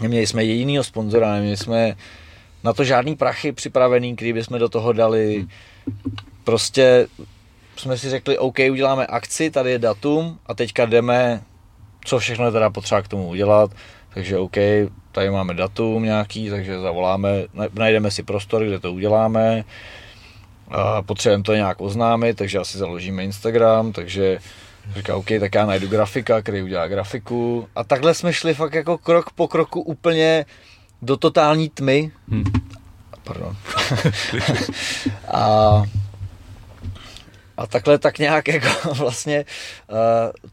Neměli 0.00 0.26
jsme 0.26 0.44
jedinýho 0.44 0.84
sponzora, 0.84 1.32
neměli 1.34 1.56
jsme 1.56 1.96
na 2.64 2.72
to 2.72 2.84
žádný 2.84 3.16
prachy 3.16 3.52
připravený, 3.52 4.16
který 4.16 4.32
bychom 4.32 4.58
do 4.58 4.68
toho 4.68 4.92
dali. 4.92 5.46
Prostě 6.44 7.06
jsme 7.76 7.98
si 7.98 8.10
řekli, 8.10 8.38
OK, 8.38 8.58
uděláme 8.70 9.06
akci, 9.06 9.50
tady 9.50 9.70
je 9.70 9.78
datum 9.78 10.38
a 10.46 10.54
teďka 10.54 10.86
jdeme, 10.86 11.42
co 12.04 12.18
všechno 12.18 12.46
je 12.46 12.52
teda 12.52 12.70
potřeba 12.70 13.02
k 13.02 13.08
tomu 13.08 13.28
udělat. 13.28 13.70
Takže 14.14 14.38
OK, 14.38 14.56
tady 15.12 15.30
máme 15.30 15.54
datum 15.54 16.02
nějaký, 16.02 16.50
takže 16.50 16.80
zavoláme, 16.80 17.28
na- 17.54 17.68
najdeme 17.74 18.10
si 18.10 18.22
prostor, 18.22 18.64
kde 18.64 18.80
to 18.80 18.92
uděláme. 18.92 19.64
A 20.68 21.02
potřebujeme 21.02 21.44
to 21.44 21.54
nějak 21.54 21.80
oznámit, 21.80 22.36
takže 22.36 22.58
asi 22.58 22.78
založíme 22.78 23.24
Instagram, 23.24 23.92
takže 23.92 24.38
říká, 24.96 25.16
OK, 25.16 25.26
tak 25.40 25.54
já 25.54 25.66
najdu 25.66 25.88
grafika, 25.88 26.42
který 26.42 26.62
udělá 26.62 26.88
grafiku. 26.88 27.68
A 27.76 27.84
takhle 27.84 28.14
jsme 28.14 28.32
šli 28.32 28.54
fakt 28.54 28.74
jako 28.74 28.98
krok 28.98 29.30
po 29.32 29.48
kroku 29.48 29.80
úplně 29.80 30.46
do 31.02 31.16
totální 31.16 31.68
tmy. 31.68 32.10
Hm. 32.28 32.44
Pardon. 33.24 33.56
a, 35.28 35.82
a 37.56 37.66
takhle 37.66 37.98
tak 37.98 38.18
nějak 38.18 38.48
jako 38.48 38.94
vlastně 38.94 39.44
uh, 39.88 39.96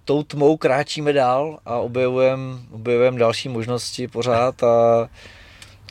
tou 0.06 0.24
tmou 0.24 0.58
kráčíme 0.58 1.14
dál 1.14 1.60
a 1.66 1.76
objevujeme 1.76 2.58
objevujem 2.72 3.18
další 3.18 3.50
možnosti 3.50 4.08
pořád 4.08 4.64
a, 4.64 5.10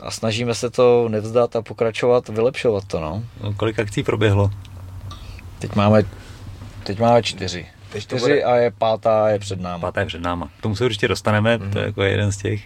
a 0.01 0.11
snažíme 0.11 0.55
se 0.55 0.69
to 0.69 1.09
nevzdat 1.09 1.55
a 1.55 1.61
pokračovat, 1.61 2.29
vylepšovat 2.29 2.85
to. 2.85 2.99
No. 2.99 3.23
No, 3.43 3.53
kolik 3.53 3.79
akcí 3.79 4.03
proběhlo? 4.03 4.51
Teď 5.59 5.75
máme, 5.75 6.03
teď 6.83 6.99
máme 6.99 7.23
čtyři. 7.23 7.65
Teď 7.91 8.03
Čtyři 8.03 8.21
bude- 8.21 8.43
a 8.43 8.55
je 8.55 8.71
pátá 8.71 9.29
je 9.29 9.39
před 9.39 9.61
náma. 9.61 9.81
Pátá 9.81 9.99
je 9.99 10.05
před 10.05 10.21
náma. 10.21 10.49
K 10.59 10.61
tomu 10.61 10.75
se 10.75 10.85
určitě 10.85 11.07
dostaneme, 11.07 11.57
mm-hmm. 11.57 11.71
to 11.71 11.79
je 11.79 11.85
jako 11.85 12.03
jeden 12.03 12.31
z 12.31 12.37
těch. 12.37 12.61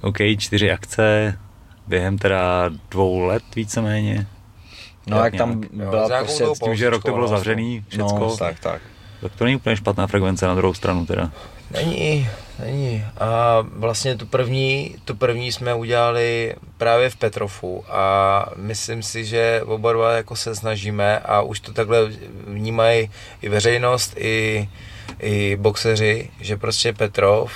OK, 0.00 0.16
čtyři 0.38 0.70
akce 0.70 1.38
během 1.86 2.18
teda 2.18 2.70
dvou 2.90 3.20
let 3.20 3.42
víceméně. 3.56 4.26
No 5.06 5.16
Jak 5.16 5.24
jak 5.24 5.38
tam 5.38 5.50
nějak. 5.50 5.72
Jo, 5.72 5.90
byla 5.90 6.06
s 6.06 6.08
nějakou 6.08 6.26
prostě... 6.26 6.44
S 6.54 6.58
tím, 6.58 6.76
že 6.76 6.90
rok 6.90 7.04
to 7.04 7.12
bylo 7.12 7.28
zavřený, 7.28 7.84
všecko. 7.88 8.18
No, 8.18 8.36
tak, 8.36 8.60
tak. 8.60 8.82
Tak 9.20 9.32
to 9.34 9.44
není 9.44 9.56
úplně 9.56 9.76
špatná 9.76 10.06
frekvence 10.06 10.46
na 10.46 10.54
druhou 10.54 10.74
stranu 10.74 11.06
teda. 11.06 11.30
Není, 11.70 12.28
není. 12.64 13.04
A 13.20 13.58
vlastně 13.72 14.16
tu 14.16 14.26
první, 14.26 14.96
tu 15.04 15.14
první 15.16 15.52
jsme 15.52 15.74
udělali 15.74 16.54
právě 16.78 17.10
v 17.10 17.16
Petrofu 17.16 17.84
a 17.88 18.46
myslím 18.56 19.02
si, 19.02 19.24
že 19.24 19.62
oba 19.66 19.92
dva 19.92 20.12
jako 20.12 20.36
se 20.36 20.54
snažíme 20.56 21.18
a 21.18 21.40
už 21.40 21.60
to 21.60 21.72
takhle 21.72 22.10
vnímají 22.46 23.10
i 23.42 23.48
veřejnost, 23.48 24.14
i, 24.16 24.68
i 25.20 25.56
boxeři, 25.56 26.30
že 26.40 26.56
prostě 26.56 26.92
Petrov 26.92 27.52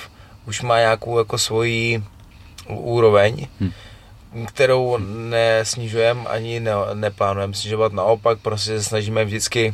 už 0.47 0.61
má 0.61 0.79
nějakou 0.79 1.17
jako 1.17 1.37
svoji 1.37 2.03
úroveň, 2.69 3.47
Hm. 3.59 3.71
Kterou 4.47 4.97
nesnižujeme 5.29 6.29
ani 6.29 6.59
ne, 6.59 6.71
neplánujeme 6.93 7.53
snižovat, 7.53 7.93
naopak 7.93 8.39
prostě 8.39 8.79
se 8.79 8.83
snažíme 8.83 9.25
vždycky, 9.25 9.73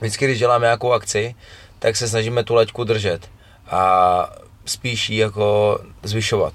vždycky 0.00 0.24
když 0.24 0.38
děláme 0.38 0.66
nějakou 0.66 0.92
akci, 0.92 1.34
tak 1.78 1.96
se 1.96 2.08
snažíme 2.08 2.44
tu 2.44 2.54
laťku 2.54 2.84
držet 2.84 3.30
a 3.70 4.30
spíš 4.64 5.10
ji 5.10 5.18
jako 5.18 5.78
zvyšovat. 6.02 6.52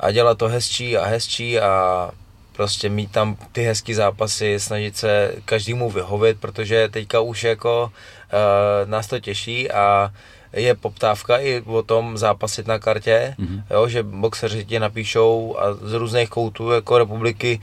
A 0.00 0.10
dělat 0.10 0.38
to 0.38 0.48
hezčí 0.48 0.96
a 0.96 1.04
hezčí 1.04 1.60
a 1.60 2.10
prostě 2.52 2.88
mít 2.88 3.12
tam 3.12 3.36
ty 3.52 3.62
hezký 3.62 3.94
zápasy, 3.94 4.60
snažit 4.60 4.96
se 4.96 5.34
každému 5.44 5.90
vyhovět, 5.90 6.40
protože 6.40 6.88
teďka 6.88 7.20
už 7.20 7.44
jako 7.44 7.84
uh, 7.84 8.90
nás 8.90 9.06
to 9.06 9.20
těší 9.20 9.70
a 9.70 10.12
je 10.52 10.74
poptávka 10.74 11.38
i 11.38 11.60
o 11.66 11.82
tom 11.82 12.18
zápasit 12.18 12.66
na 12.66 12.78
kartě, 12.78 13.34
Mhm. 13.38 13.62
jo, 13.70 13.88
že 13.88 14.02
boxeři 14.02 14.64
ti 14.64 14.78
napíšou 14.78 15.56
a 15.58 15.72
z 15.74 15.92
různých 15.92 16.28
koutů 16.28 16.70
jako 16.70 16.98
republiky 16.98 17.60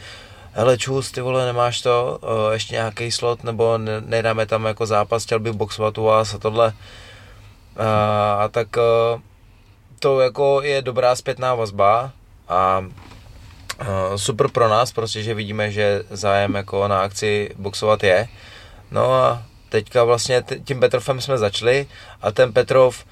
hele 0.54 0.78
čus, 0.78 1.12
ty 1.12 1.22
vole, 1.22 1.46
nemáš 1.46 1.82
to, 1.82 2.20
uh, 2.22 2.54
ještě 2.54 2.76
nějaký 2.76 3.12
slot, 3.12 3.44
nebo 3.44 3.78
ne, 3.78 4.02
nedáme 4.02 4.46
tam 4.46 4.66
jako 4.66 4.86
zápas, 4.86 5.24
chtěl 5.24 5.40
bych 5.40 5.54
boxovat 5.54 5.98
u 5.98 6.04
vás 6.04 6.34
a 6.34 6.38
tohle. 6.38 6.74
A, 7.78 8.34
a 8.34 8.48
tak 8.48 8.68
uh, 8.78 9.22
to 10.00 10.20
jako 10.20 10.62
je 10.62 10.82
dobrá 10.82 11.16
zpětná 11.16 11.56
vazba 11.56 12.12
a 12.50 12.80
uh, 13.82 14.16
super 14.16 14.48
pro 14.48 14.70
nás, 14.70 14.92
prostě, 14.92 15.24
že 15.24 15.34
vidíme, 15.34 15.72
že 15.72 16.04
zájem 16.10 16.56
jako 16.56 16.88
na 16.88 17.02
akci 17.02 17.50
boxovat 17.58 18.04
je. 18.04 18.28
No 18.92 19.14
a 19.14 19.44
teďka 19.70 20.04
vlastně 20.04 20.44
tím 20.64 20.80
Petrofem 20.80 21.22
jsme 21.22 21.38
začali 21.38 21.88
a 22.22 22.32
ten 22.32 22.54
Petrov, 22.54 23.06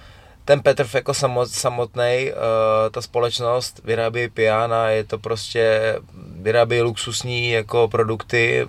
ten 0.46 0.62
Petrov 0.62 0.96
jako 0.96 1.14
samot, 1.14 1.50
samotný, 1.50 2.32
uh, 2.32 2.90
ta 2.92 3.02
společnost 3.02 3.82
vyrábí 3.84 4.30
piana, 4.30 4.90
je 4.90 5.04
to 5.04 5.18
prostě, 5.18 5.96
vyrábí 6.42 6.82
luxusní 6.82 7.52
jako 7.52 7.88
produkty, 7.88 8.68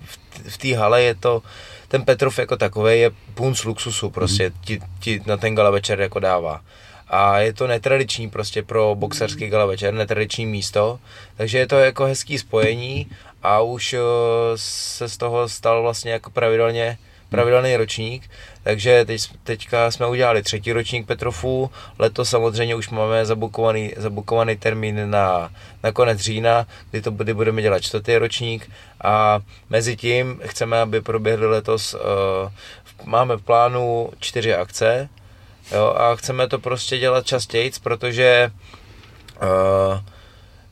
v, 0.49 0.59
té 0.59 0.77
hale 0.77 1.03
je 1.03 1.15
to, 1.15 1.43
ten 1.89 2.05
Petrov 2.05 2.39
jako 2.39 2.57
takový 2.57 3.01
je 3.01 3.11
punc 3.35 3.65
luxusu, 3.65 4.11
prostě 4.11 4.53
ti, 4.65 4.81
ti 5.01 5.21
na 5.27 5.37
ten 5.37 5.55
gala 5.55 5.71
večer 5.71 6.01
jako 6.01 6.19
dává. 6.19 6.61
A 7.09 7.39
je 7.39 7.53
to 7.53 7.67
netradiční 7.67 8.31
prostě 8.31 8.63
pro 8.63 8.95
boxerský 8.95 9.49
gala 9.49 9.67
večer, 9.67 9.95
netradiční 9.95 10.47
místo, 10.47 10.99
takže 11.37 11.59
je 11.59 11.67
to 11.67 11.79
jako 11.79 12.05
hezký 12.05 12.39
spojení 12.39 13.11
a 13.43 13.61
už 13.61 13.93
uh, 13.93 14.01
se 14.57 15.09
z 15.09 15.17
toho 15.17 15.49
stal 15.49 15.83
vlastně 15.83 16.13
jako 16.13 16.31
pravidelně 16.31 16.99
pravidelný 17.29 17.77
ročník, 17.77 18.31
takže 18.63 19.05
teď, 19.05 19.23
teďka 19.43 19.91
jsme 19.91 20.07
udělali 20.07 20.43
třetí 20.43 20.73
ročník 20.73 21.07
Petrofu, 21.07 21.71
letos 21.99 22.31
samozřejmě 22.31 22.75
už 22.75 22.89
máme 22.89 23.27
zabukovaný, 23.27 23.93
zabukovaný 23.97 24.57
termín 24.57 25.11
na, 25.11 25.51
na 25.83 25.93
konec 25.93 26.19
října, 26.21 26.67
kdy, 26.91 27.03
to, 27.03 27.11
kdy 27.11 27.35
budeme 27.35 27.63
dělat 27.63 27.81
čtvrtý 27.81 28.17
ročník. 28.17 28.71
A 29.05 29.41
mezi 29.71 29.97
tím 29.97 30.41
chceme, 30.45 30.81
aby 30.81 31.01
proběhly 31.01 31.47
letos, 31.47 31.95
uh, 31.95 32.01
máme 33.05 33.37
v 33.37 33.43
plánu 33.43 34.11
čtyři 34.19 34.55
akce 34.55 35.09
jo, 35.73 35.95
a 35.97 36.17
chceme 36.17 36.49
to 36.49 36.59
prostě 36.59 36.99
dělat 36.99 37.27
častěji, 37.27 37.73
protože 37.83 38.51
uh, 39.43 40.01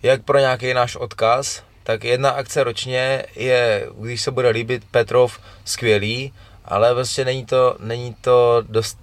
jak 0.02 0.22
pro 0.22 0.38
nějaký 0.38 0.74
náš 0.74 0.96
odkaz, 0.96 1.62
tak 1.82 2.04
jedna 2.04 2.30
akce 2.30 2.64
ročně 2.64 3.24
je, 3.36 3.86
když 3.98 4.22
se 4.22 4.30
bude 4.30 4.48
líbit 4.48 4.82
Petrov, 4.90 5.40
skvělý, 5.64 6.32
ale 6.68 6.94
prostě 6.94 7.24
není 7.24 7.46
to, 7.46 7.76
není 7.80 8.14
to 8.20 8.62
dost, 8.68 8.98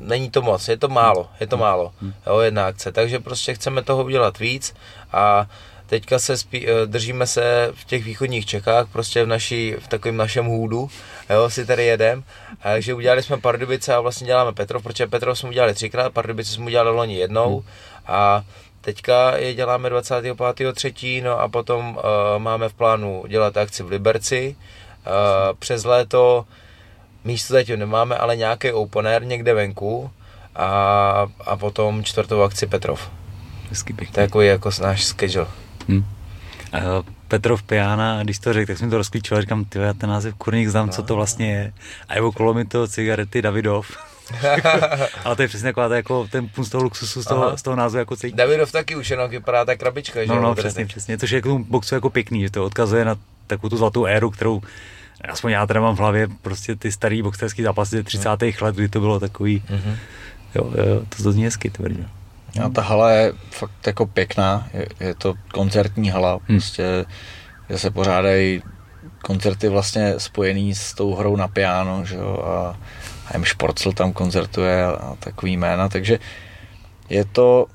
není 0.00 0.30
to 0.30 0.42
moc, 0.42 0.68
je 0.68 0.76
to 0.76 0.88
málo, 0.88 1.28
je 1.40 1.46
to 1.46 1.56
málo, 1.56 1.92
jo, 2.26 2.38
jedna 2.38 2.66
akce, 2.66 2.92
takže 2.92 3.18
prostě 3.18 3.54
chceme 3.54 3.82
toho 3.82 4.04
udělat 4.04 4.38
víc 4.38 4.74
a 5.12 5.46
teďka 5.86 6.18
se 6.18 6.36
spí, 6.36 6.68
eh, 6.68 6.86
držíme 6.86 7.26
se 7.26 7.72
v 7.74 7.84
těch 7.84 8.04
východních 8.04 8.46
Čechách, 8.46 8.88
prostě 8.92 9.24
v, 9.24 9.26
naší, 9.26 9.74
v 9.78 9.88
takovém 9.88 10.16
našem 10.16 10.46
hůdu, 10.46 10.90
jo, 11.30 11.50
si 11.50 11.66
tady 11.66 11.84
jedem, 11.84 12.24
takže 12.62 12.94
udělali 12.94 13.22
jsme 13.22 13.38
Pardubice 13.38 13.94
a 13.94 14.00
vlastně 14.00 14.26
děláme 14.26 14.52
Petrov, 14.52 14.82
protože 14.82 15.06
Petrov 15.06 15.38
jsme 15.38 15.48
udělali 15.48 15.74
třikrát, 15.74 16.12
Pardubice 16.12 16.52
jsme 16.52 16.66
udělali 16.66 16.90
loni 16.90 17.14
jednou. 17.14 17.64
A 18.06 18.44
Teďka 18.80 19.36
je 19.36 19.54
děláme 19.54 19.90
25.3. 19.90 21.22
no 21.22 21.40
a 21.40 21.48
potom 21.48 21.96
uh, 21.96 22.02
máme 22.38 22.68
v 22.68 22.74
plánu 22.74 23.24
dělat 23.28 23.56
akci 23.56 23.82
v 23.82 23.90
Liberci 23.90 24.56
přes 25.58 25.84
léto 25.84 26.44
místo 27.28 27.54
zatím 27.54 27.78
nemáme, 27.78 28.16
ale 28.16 28.36
nějaký 28.36 28.72
open 28.72 29.06
air 29.06 29.24
někde 29.24 29.54
venku 29.54 30.10
a, 30.56 31.26
a 31.44 31.56
potom 31.56 32.04
čtvrtou 32.04 32.42
akci 32.42 32.66
Petrov. 32.66 33.10
Hezky 33.70 33.92
pěkný. 33.92 34.12
To 34.12 34.20
je 34.20 34.24
jako, 34.24 34.40
jako 34.40 34.70
náš 34.82 35.04
schedule. 35.04 35.46
Hmm. 35.88 35.98
Uh, 35.98 37.04
Petrov 37.28 37.62
Piana, 37.62 38.22
když 38.22 38.38
to 38.38 38.52
řekl, 38.52 38.66
tak 38.66 38.78
jsem 38.78 38.90
to 38.90 38.96
rozklíčoval, 38.96 39.40
říkám, 39.42 39.64
ty 39.64 39.78
já 39.78 39.92
ten 39.92 40.10
název 40.10 40.34
kurník 40.34 40.68
znám, 40.68 40.90
co 40.90 41.02
to 41.02 41.14
vlastně 41.14 41.52
je. 41.52 41.72
A 42.08 42.14
je 42.14 42.22
okolo 42.22 42.54
mi 42.54 42.64
to 42.64 42.88
cigarety 42.88 43.42
Davidov. 43.42 43.98
Ale 45.24 45.36
to 45.36 45.42
je 45.42 45.48
přesně 45.48 45.68
taková 45.68 45.96
jako 45.96 46.28
ten 46.30 46.48
pun 46.48 46.64
z 46.64 46.68
toho 46.70 46.84
luxusu, 46.84 47.22
z 47.22 47.26
toho, 47.26 47.56
z 47.56 47.62
toho 47.62 47.76
názvu 47.76 47.98
jako 47.98 48.16
celý. 48.16 48.32
Davidov 48.32 48.72
taky 48.72 48.96
už 48.96 49.10
jenom 49.10 49.30
vypadá 49.30 49.64
ta 49.64 49.76
krabička, 49.76 50.20
že 50.20 50.28
No, 50.28 50.40
no, 50.40 50.54
přesně, 50.54 50.86
přesně, 50.86 51.18
což 51.18 51.30
je 51.30 51.40
k 51.40 51.44
tomu 51.44 51.64
boxu 51.64 51.94
jako 51.94 52.10
pěkný, 52.10 52.42
že 52.42 52.50
to 52.50 52.64
odkazuje 52.64 53.04
na 53.04 53.16
takovou 53.46 53.68
tu 53.68 53.76
zlatou 53.76 54.04
éru, 54.04 54.30
kterou 54.30 54.62
aspoň 55.28 55.52
já 55.52 55.66
teda 55.66 55.80
mám 55.80 55.96
v 55.96 55.98
hlavě 55.98 56.28
prostě 56.42 56.76
ty 56.76 56.92
starý 56.92 57.22
boxerský 57.22 57.62
zápasy 57.62 57.96
ze 57.96 58.02
30. 58.02 58.28
let, 58.60 58.74
kdy 58.74 58.88
to 58.88 59.00
bylo 59.00 59.20
takový, 59.20 59.62
mm-hmm. 59.70 59.96
jo, 60.54 60.72
jo, 60.76 61.02
to, 61.08 61.22
to 61.22 61.32
zní 61.32 61.44
hezky, 61.44 61.70
tvrdě. 61.70 62.04
A 62.64 62.68
ta 62.68 62.82
hala 62.82 63.10
je 63.10 63.32
fakt 63.50 63.86
jako 63.86 64.06
pěkná, 64.06 64.68
je, 64.74 64.86
je 65.00 65.14
to 65.14 65.34
koncertní 65.52 66.10
hala, 66.10 66.32
hmm. 66.32 66.58
prostě, 66.58 67.04
kde 67.66 67.78
se 67.78 67.90
pořádají 67.90 68.62
koncerty 69.22 69.68
vlastně 69.68 70.14
spojený 70.18 70.74
s 70.74 70.94
tou 70.94 71.14
hrou 71.14 71.36
na 71.36 71.48
piano, 71.48 72.04
že 72.04 72.16
jo, 72.16 72.42
a, 72.44 72.76
M. 73.30 73.44
Šporcel 73.44 73.92
tam 73.92 74.12
koncertuje 74.12 74.84
a, 74.84 74.90
a 74.90 75.16
takový 75.20 75.56
jména, 75.56 75.88
takže 75.88 76.18
je 77.08 77.24
to, 77.24 77.66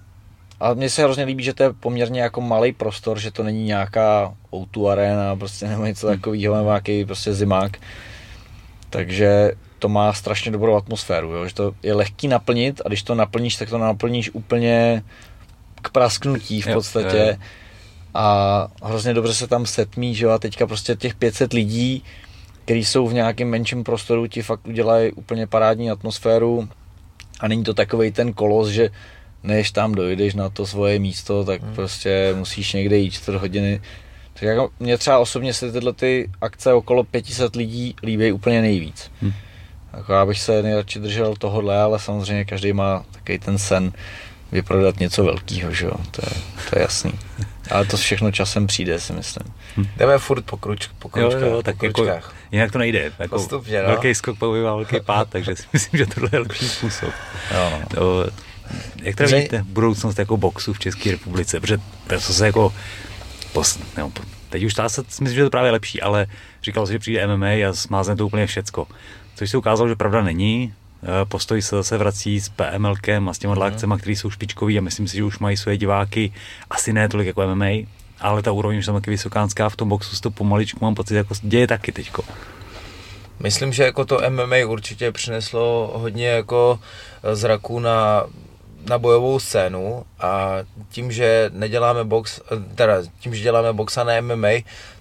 a 0.64 0.74
mně 0.74 0.90
se 0.90 1.04
hrozně 1.04 1.24
líbí, 1.24 1.44
že 1.44 1.54
to 1.54 1.64
je 1.64 1.74
poměrně 1.74 2.22
jako 2.22 2.42
malý 2.42 2.72
prostor, 2.72 3.20
že 3.20 3.32
to 3.32 3.44
není 3.44 3.64
nějaká 3.64 4.34
O2 4.52 4.88
arena, 4.88 5.36
prostě 5.36 5.68
nebo 5.68 5.86
něco 5.86 6.08
hmm. 6.08 6.16
takového, 6.16 6.56
nebo 6.56 6.70
nějaký 6.70 7.06
prostě 7.06 7.34
zimák, 7.34 7.78
takže 8.90 9.52
to 9.80 9.90
má 9.90 10.14
strašně 10.14 10.52
dobrou 10.52 10.76
atmosféru, 10.76 11.32
jo? 11.32 11.48
že 11.48 11.54
to 11.54 11.72
je 11.84 11.94
lehký 11.94 12.28
naplnit 12.28 12.82
a 12.86 12.88
když 12.88 13.04
to 13.04 13.16
naplníš, 13.16 13.56
tak 13.56 13.70
to 13.70 13.78
naplníš 13.78 14.30
úplně 14.34 15.04
k 15.82 15.90
prasknutí 15.90 16.62
v 16.62 16.74
podstatě. 16.74 17.18
Jo, 17.18 17.28
jo. 17.28 17.36
A 18.14 18.68
hrozně 18.84 19.14
dobře 19.14 19.34
se 19.34 19.48
tam 19.48 19.66
setmí, 19.66 20.16
že 20.16 20.26
jo, 20.26 20.32
a 20.32 20.38
teďka 20.38 20.68
prostě 20.68 20.96
těch 20.96 21.16
500 21.16 21.54
lidí, 21.54 22.04
kteří 22.66 22.86
jsou 22.86 23.08
v 23.08 23.14
nějakém 23.14 23.50
menším 23.50 23.84
prostoru, 23.84 24.28
ti 24.28 24.42
fakt 24.42 24.68
udělají 24.68 25.12
úplně 25.12 25.48
parádní 25.48 25.92
atmosféru 25.92 26.70
a 27.40 27.48
není 27.48 27.64
to 27.64 27.74
takový 27.74 28.12
ten 28.12 28.34
kolos, 28.34 28.70
že 28.70 28.90
než 29.44 29.72
tam 29.72 29.96
dojdeš 29.96 30.34
na 30.34 30.50
to 30.50 30.66
svoje 30.66 31.00
místo, 31.00 31.44
tak 31.44 31.62
hmm. 31.62 31.76
prostě 31.76 32.34
musíš 32.36 32.74
někde 32.74 32.98
jít 32.98 33.12
čtvrt 33.12 33.36
hodiny. 33.36 33.82
Tak 34.34 34.44
jako 34.44 34.70
mě 34.80 34.98
třeba 34.98 35.20
osobně 35.20 35.54
se 35.54 35.72
tyhle 35.72 35.94
ty 35.94 36.30
akce 36.42 36.74
okolo 36.74 37.04
500 37.04 37.56
lidí 37.56 37.96
líbí 38.04 38.32
úplně 38.32 38.62
nejvíc. 38.62 39.12
Hmm. 39.22 39.34
Jako 39.94 40.14
já 40.14 40.26
bych 40.26 40.40
se 40.40 40.64
nejradši 40.64 41.00
držel 41.00 41.36
tohohle, 41.36 41.82
ale 41.82 42.00
samozřejmě 42.00 42.46
každý 42.46 42.74
má 42.74 43.06
takový 43.12 43.40
ten 43.40 43.58
sen 43.58 43.92
vyprodat 44.52 45.00
něco 45.00 45.24
velkého, 45.24 45.74
že 45.74 45.86
jo, 45.86 45.96
to 46.12 46.22
je, 46.26 46.42
to 46.70 46.80
je 46.80 46.82
jasný. 46.82 47.12
Ale 47.72 47.86
to 47.86 47.98
všechno 47.98 48.32
časem 48.32 48.68
přijde, 48.68 49.00
si 49.00 49.14
myslím. 49.14 49.54
Hm. 49.78 49.86
Jdeme 49.98 50.18
furt 50.18 50.46
po, 50.46 50.58
kruč, 50.58 50.90
po 51.00 51.10
kručkách. 51.10 51.42
Jo, 51.42 51.48
jo, 51.48 51.64
tak 51.64 51.78
po 51.78 51.86
jako, 51.86 52.08
jinak 52.52 52.72
to 52.72 52.78
nejde. 52.78 53.12
Jako 53.20 53.36
Postupně, 53.36 53.82
no. 53.82 53.88
Velký 53.88 54.16
skok 54.16 54.40
velký 54.40 55.00
pád, 55.06 55.30
takže 55.30 55.56
si 55.56 55.64
myslím, 55.74 55.98
že 55.98 56.06
tohle 56.06 56.30
je 56.34 56.40
lepší 56.40 56.70
způsob. 56.70 57.14
Jo, 57.52 57.70
no. 57.72 57.82
to, 57.96 58.26
jak 59.02 59.16
to 59.16 59.24
vidíte 59.24 59.64
budoucnost 59.68 60.20
jako 60.20 60.38
boxu 60.38 60.74
v 60.74 60.80
České 60.80 61.12
republice? 61.12 61.60
Protože 61.60 61.78
to 62.08 62.20
se 62.20 62.46
jako 62.46 62.74
pos, 63.54 63.80
nebo, 63.98 64.12
teď 64.50 64.64
už 64.64 64.74
ta 64.74 64.90
se, 64.90 65.02
myslím, 65.02 65.36
že 65.36 65.44
to 65.44 65.50
právě 65.50 65.72
lepší, 65.72 66.02
ale 66.02 66.28
říkal 66.64 66.88
si, 66.88 66.94
že 66.94 67.00
přijde 67.00 67.28
MMA 67.28 67.48
a 67.48 67.74
smázne 67.74 68.16
to 68.16 68.28
úplně 68.28 68.48
všecko 68.48 68.88
což 69.36 69.50
se 69.50 69.58
ukázalo, 69.58 69.90
že 69.90 69.96
pravda 69.96 70.22
není. 70.22 70.74
Eh, 71.04 71.26
postoj 71.26 71.62
se 71.62 71.76
zase 71.76 71.98
vrací 71.98 72.42
s 72.42 72.50
PMLkem 72.50 73.30
a 73.30 73.34
s 73.34 73.38
těma 73.38 73.56
mm. 73.56 73.62
akcemi, 73.62 73.94
které 73.98 74.12
jsou 74.12 74.30
špičkový 74.30 74.78
a 74.78 74.82
myslím 74.82 75.08
si, 75.08 75.18
že 75.18 75.24
už 75.24 75.40
mají 75.40 75.58
své 75.58 75.78
diváky 75.78 76.34
asi 76.70 76.94
ne 76.94 77.10
tolik 77.10 77.28
jako 77.28 77.48
MMA, 77.48 77.70
ale 78.20 78.42
ta 78.42 78.52
úroveň 78.52 78.78
už 78.78 78.88
je 78.88 78.94
taky 78.94 79.10
vysokánská, 79.10 79.70
v 79.70 79.76
tom 79.76 79.90
boxu 79.90 80.16
se 80.16 80.22
to 80.22 80.32
pomaličku 80.32 80.86
mám 80.86 80.96
pocit, 80.96 81.16
jako 81.16 81.34
děje 81.42 81.68
taky 81.68 81.92
teďko. 81.92 82.24
Myslím, 83.40 83.74
že 83.74 83.84
jako 83.84 84.06
to 84.06 84.20
MMA 84.30 84.56
určitě 84.68 85.12
přineslo 85.12 85.92
hodně 85.96 86.28
jako 86.28 86.80
zraku 87.34 87.80
na 87.80 88.24
na 88.90 88.98
bojovou 88.98 89.40
scénu 89.40 90.06
a 90.20 90.58
tím, 90.90 91.12
že 91.12 91.50
neděláme 91.54 92.04
box, 92.04 92.42
teda 92.76 92.98
tím, 93.20 93.36
že 93.36 93.44
děláme 93.44 93.74
box 93.74 93.98
a 93.98 94.04
ne 94.04 94.22
MMA, 94.22 94.50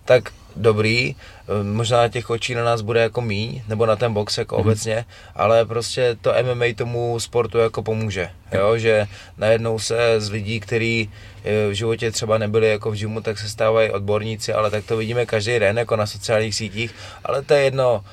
tak 0.05 0.33
dobrý, 0.57 1.17
eh, 1.17 1.63
možná 1.63 2.09
těch 2.09 2.31
očí 2.31 2.55
na 2.55 2.65
nás 2.65 2.81
bude 2.81 3.01
jako 3.01 3.21
míň, 3.21 3.63
nebo 3.69 3.87
na 3.87 3.97
ten 3.97 4.13
box 4.13 4.39
jako 4.39 4.57
mm-hmm. 4.57 4.61
obecně, 4.61 5.05
ale 5.35 5.65
prostě 5.65 6.17
to 6.21 6.33
MMA 6.43 6.65
tomu 6.77 7.21
sportu 7.21 7.59
jako 7.59 7.83
pomůže, 7.83 8.29
jo, 8.53 8.79
že 8.79 9.07
najednou 9.39 9.79
se 9.79 10.21
z 10.21 10.31
lidí, 10.31 10.61
kteří 10.61 11.11
eh, 11.45 11.69
v 11.69 11.73
životě 11.73 12.11
třeba 12.11 12.39
nebyli 12.39 12.69
jako 12.69 12.91
v 12.91 12.95
gymu, 12.95 13.21
tak 13.21 13.39
se 13.39 13.49
stávají 13.49 13.91
odborníci, 13.91 14.53
ale 14.53 14.71
tak 14.71 14.85
to 14.85 14.97
vidíme 14.97 15.27
každý 15.27 15.59
den 15.59 15.79
jako 15.79 15.97
na 15.97 16.07
sociálních 16.07 16.55
sítích, 16.55 16.95
ale 17.25 17.43
to 17.43 17.55
je 17.55 17.63
jedno, 17.63 18.05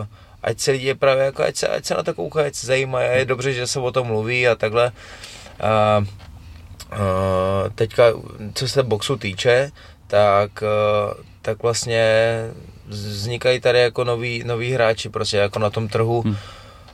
uh, 0.00 0.06
ať 0.44 0.60
se 0.60 0.70
lidi 0.70 0.94
právě 0.94 1.24
jako, 1.24 1.42
ať 1.42 1.56
se, 1.56 1.68
ať 1.68 1.84
se 1.84 1.94
na 1.94 2.02
to 2.02 2.14
koukají, 2.14 2.46
ať 2.46 2.54
se 2.54 2.66
zajímají, 2.66 3.18
je 3.18 3.24
dobře, 3.24 3.52
že 3.52 3.66
se 3.66 3.80
o 3.80 3.92
tom 3.92 4.06
mluví 4.06 4.48
a 4.48 4.54
takhle. 4.54 4.92
Uh, 5.98 6.06
uh, 6.92 6.98
teďka, 7.74 8.04
co 8.54 8.68
se 8.68 8.82
boxu 8.82 9.16
týče, 9.16 9.70
tak 10.06 10.62
tak 11.44 11.62
vlastně 11.62 12.04
vznikají 12.86 13.60
tady 13.60 13.80
jako 13.80 14.04
noví, 14.04 14.42
noví 14.46 14.72
hráči 14.72 15.08
prostě 15.08 15.36
jako 15.36 15.58
na 15.58 15.70
tom 15.70 15.88
trhu. 15.88 16.22
Hmm. 16.22 16.36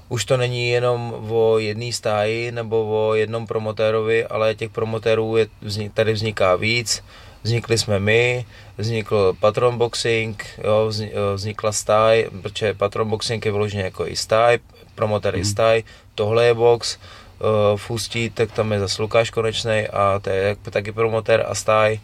Už 0.09 0.25
to 0.25 0.37
není 0.37 0.69
jenom 0.69 1.15
o 1.31 1.59
jedné 1.59 1.93
stáji 1.93 2.53
nebo 2.53 2.87
o 2.91 3.15
jednom 3.15 3.47
promotérovi, 3.47 4.27
ale 4.27 4.55
těch 4.55 4.71
promotérů 4.71 5.37
je, 5.37 5.47
tady 5.95 6.13
vzniká 6.13 6.57
víc. 6.57 7.05
Vznikli 7.43 7.79
jsme 7.79 8.01
my, 8.01 8.45
vznikl 8.81 9.37
Patron 9.41 9.79
Boxing, 9.79 10.47
jo, 10.65 10.91
vznikla 11.35 11.73
stáj, 11.73 12.29
protože 12.43 12.75
Patron 12.75 13.09
Boxing 13.09 13.47
je 13.47 13.53
vyloženě 13.53 13.83
jako 13.83 14.07
i 14.07 14.17
stáj, 14.17 14.59
promotér 14.95 15.35
hmm. 15.35 15.43
i 15.43 15.45
stáj, 15.45 15.83
tohle 16.15 16.47
je 16.47 16.55
box, 16.55 16.99
uh, 17.41 17.79
Fustí, 17.79 18.31
tak 18.31 18.53
tam 18.53 18.73
je 18.73 18.81
zase 18.81 19.03
Lukáš 19.03 19.31
Konečný 19.31 19.89
a 19.89 20.19
to 20.19 20.31
je 20.31 20.57
taky 20.71 20.93
promotér 20.93 21.45
a 21.49 21.55
stáj. 21.55 22.01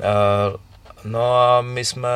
Uh, 0.00 0.56
No 1.04 1.38
a 1.38 1.60
my 1.60 1.84
jsme, 1.84 2.08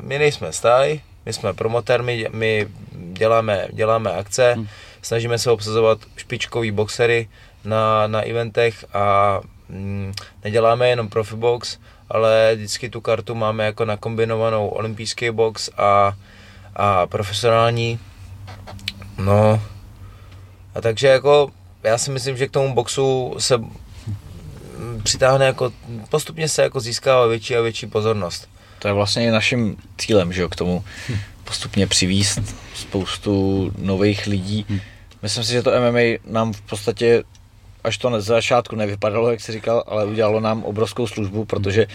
my 0.00 0.18
nejsme 0.18 0.52
stáj, 0.52 1.00
my 1.26 1.32
jsme 1.32 1.54
promotér, 1.54 2.02
my, 2.02 2.26
my 2.32 2.68
děláme, 2.92 3.68
děláme 3.72 4.12
akce, 4.12 4.52
hmm. 4.52 4.66
snažíme 5.02 5.38
se 5.38 5.50
obsazovat 5.50 5.98
špičkový 6.16 6.70
boxery 6.70 7.28
na, 7.64 8.06
na 8.06 8.20
eventech 8.20 8.84
a 8.94 9.40
mm, 9.68 10.12
neděláme 10.44 10.88
jenom 10.88 11.08
profi 11.08 11.36
box, 11.36 11.78
ale 12.10 12.52
vždycky 12.56 12.90
tu 12.90 13.00
kartu 13.00 13.34
máme 13.34 13.64
jako 13.64 13.84
nakombinovanou 13.84 14.68
olympijský 14.68 15.30
box 15.30 15.70
a, 15.76 16.12
a 16.76 17.06
profesionální. 17.06 17.98
No 19.18 19.62
a 20.74 20.80
takže 20.80 21.06
jako 21.06 21.50
já 21.82 21.98
si 21.98 22.10
myslím, 22.10 22.36
že 22.36 22.48
k 22.48 22.50
tomu 22.50 22.74
boxu 22.74 23.34
se 23.38 23.60
přitáhne 25.02 25.46
jako, 25.46 25.72
postupně 26.08 26.48
se 26.48 26.62
jako 26.62 26.80
získává 26.80 27.26
větší 27.26 27.56
a 27.56 27.60
větší 27.60 27.86
pozornost. 27.86 28.48
To 28.78 28.88
je 28.88 28.94
vlastně 28.94 29.24
i 29.24 29.30
naším 29.30 29.76
cílem, 29.98 30.32
že 30.32 30.42
jo, 30.42 30.48
k 30.48 30.56
tomu 30.56 30.84
postupně 31.44 31.86
přivíst 31.86 32.40
spoustu 32.74 33.72
nových 33.78 34.26
lidí. 34.26 34.66
Hm. 34.68 34.80
Myslím 35.22 35.44
si, 35.44 35.52
že 35.52 35.62
to 35.62 35.70
MMA 35.70 36.18
nám 36.26 36.52
v 36.52 36.60
podstatě 36.60 37.22
až 37.84 37.98
to 37.98 38.20
z 38.20 38.24
začátku 38.24 38.76
nevypadalo, 38.76 39.30
jak 39.30 39.40
jsi 39.40 39.52
říkal, 39.52 39.84
ale 39.86 40.04
udělalo 40.04 40.40
nám 40.40 40.64
obrovskou 40.64 41.06
službu, 41.06 41.44
protože 41.44 41.86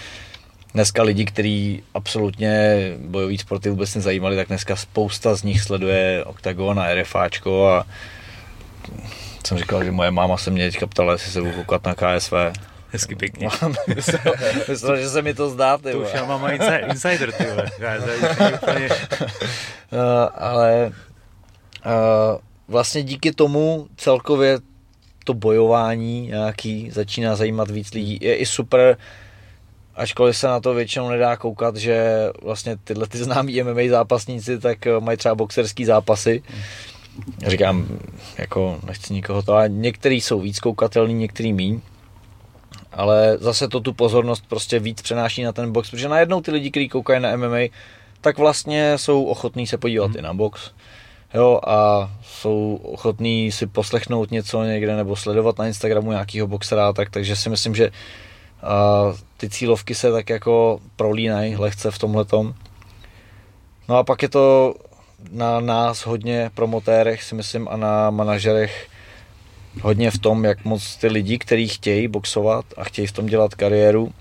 dneska 0.74 1.04
lidi, 1.04 1.26
kteří 1.26 1.84
absolutně 1.94 2.78
bojový 2.98 3.38
sporty 3.38 3.70
vůbec 3.70 3.96
nezajímali, 3.96 4.36
tak 4.36 4.48
dneska 4.48 4.76
spousta 4.76 5.36
z 5.36 5.44
nich 5.44 5.62
sleduje 5.62 6.24
Octagon 6.26 6.80
a 6.80 6.94
RFAčko 6.94 7.68
a 7.68 7.86
jsem 9.48 9.58
říkal, 9.58 9.84
že 9.84 9.92
moje 9.92 10.12
máma 10.12 10.38
se 10.38 10.52
mě 10.52 10.72
teďka 10.72 10.88
ptala, 10.88 11.14
jestli 11.14 11.32
se 11.32 11.42
budu 11.42 11.54
koukat 11.54 11.86
na 11.86 11.96
KSV. 11.96 12.34
Hezky 12.90 13.16
pěkně. 13.16 13.48
myslel, 14.70 14.98
že 14.98 15.10
se 15.10 15.22
mi 15.22 15.34
to 15.34 15.50
zdá, 15.50 15.78
ty 15.78 15.92
To 15.92 16.00
už 16.00 16.08
já 16.14 16.26
mám 16.26 16.50
insider, 16.90 17.32
ty 17.32 17.46
ale 20.36 20.92
uh, 21.86 21.92
vlastně 22.68 23.04
díky 23.04 23.32
tomu 23.32 23.88
celkově 23.98 24.60
to 25.26 25.34
bojování 25.34 26.28
nějaký 26.28 26.92
začíná 26.92 27.36
zajímat 27.36 27.72
víc 27.72 27.94
lidí. 27.94 28.18
Je 28.22 28.36
i 28.36 28.46
super, 28.46 28.98
ačkoliv 29.96 30.38
se 30.38 30.48
na 30.48 30.60
to 30.60 30.74
většinou 30.74 31.10
nedá 31.10 31.38
koukat, 31.38 31.76
že 31.76 32.30
vlastně 32.42 32.78
tyhle 32.84 33.08
ty 33.08 33.18
známí 33.18 33.64
MMA 33.64 33.82
zápasníci 33.90 34.60
tak 34.60 34.88
eh, 34.88 35.00
mají 35.00 35.18
třeba 35.18 35.36
boxerský 35.36 35.86
zápasy. 35.86 36.44
Říkám, 37.48 37.88
jako 38.38 38.80
nechci 38.88 39.14
nikoho 39.14 39.42
to, 39.42 39.54
ale 39.54 39.70
některý 39.70 40.22
jsou 40.22 40.40
víc 40.40 40.60
koukatelný, 40.60 41.14
některý 41.14 41.54
míň 41.54 41.82
ale 42.96 43.38
zase 43.42 43.68
to 43.68 43.80
tu 43.80 43.94
pozornost 43.94 44.44
prostě 44.48 44.80
víc 44.80 45.02
přenáší 45.02 45.44
na 45.44 45.52
ten 45.52 45.72
box, 45.72 45.90
protože 45.90 46.10
najednou 46.10 46.42
ty 46.42 46.52
lidi, 46.52 46.72
kteří 46.72 46.90
koukají 46.90 47.22
na 47.22 47.38
MMA, 47.38 47.58
tak 48.22 48.38
vlastně 48.38 48.98
jsou 48.98 49.24
ochotní 49.24 49.68
se 49.68 49.78
podívat 49.78 50.06
hmm. 50.06 50.18
i 50.18 50.22
na 50.22 50.34
box. 50.34 50.72
Jo, 51.36 51.60
a 51.68 52.12
jsou 52.24 52.80
ochotní 52.84 53.52
si 53.52 53.68
poslechnout 53.68 54.32
něco 54.32 54.64
někde 54.64 54.96
nebo 54.96 55.16
sledovat 55.16 55.58
na 55.58 55.68
Instagramu 55.68 56.12
nějakého 56.12 56.48
boxera, 56.48 56.94
tak, 56.94 57.10
takže 57.10 57.36
si 57.36 57.50
myslím, 57.50 57.76
že 57.76 57.92
a, 58.64 59.14
ty 59.38 59.50
cílovky 59.50 59.96
se 59.96 60.12
tak 60.12 60.30
jako 60.30 60.80
prolínají 60.96 61.56
lehce 61.56 61.92
v 61.92 62.00
tomhletom. 62.00 62.54
No 63.90 63.98
a 63.98 64.04
pak 64.04 64.22
je 64.22 64.30
to 64.30 64.76
na 65.32 65.60
nás 65.60 66.06
hodně 66.06 66.52
promotérech, 66.54 67.24
si 67.24 67.36
myslím, 67.36 67.68
a 67.68 67.78
na 67.78 68.10
manažerech 68.10 68.88
hodně 69.82 70.12
v 70.12 70.18
tom, 70.18 70.46
jak 70.46 70.66
moc 70.66 70.96
ty 70.96 71.08
lidi, 71.08 71.38
kteří 71.38 71.68
chtějí 71.68 72.08
boxovat 72.08 72.66
a 72.78 72.84
chtějí 72.84 73.08
v 73.08 73.12
tom 73.12 73.26
dělat 73.26 73.56
kariéru, 73.56 74.14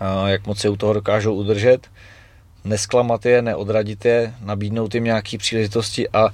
a 0.00 0.28
jak 0.28 0.46
moc 0.46 0.58
se 0.58 0.68
u 0.68 0.76
toho 0.76 0.92
dokážou 0.92 1.34
udržet, 1.34 1.86
nesklamat 2.64 3.26
je, 3.26 3.42
neodradit 3.42 4.04
je, 4.04 4.34
nabídnout 4.40 4.94
jim 4.94 5.04
nějaké 5.04 5.38
příležitosti 5.38 6.08
a 6.08 6.28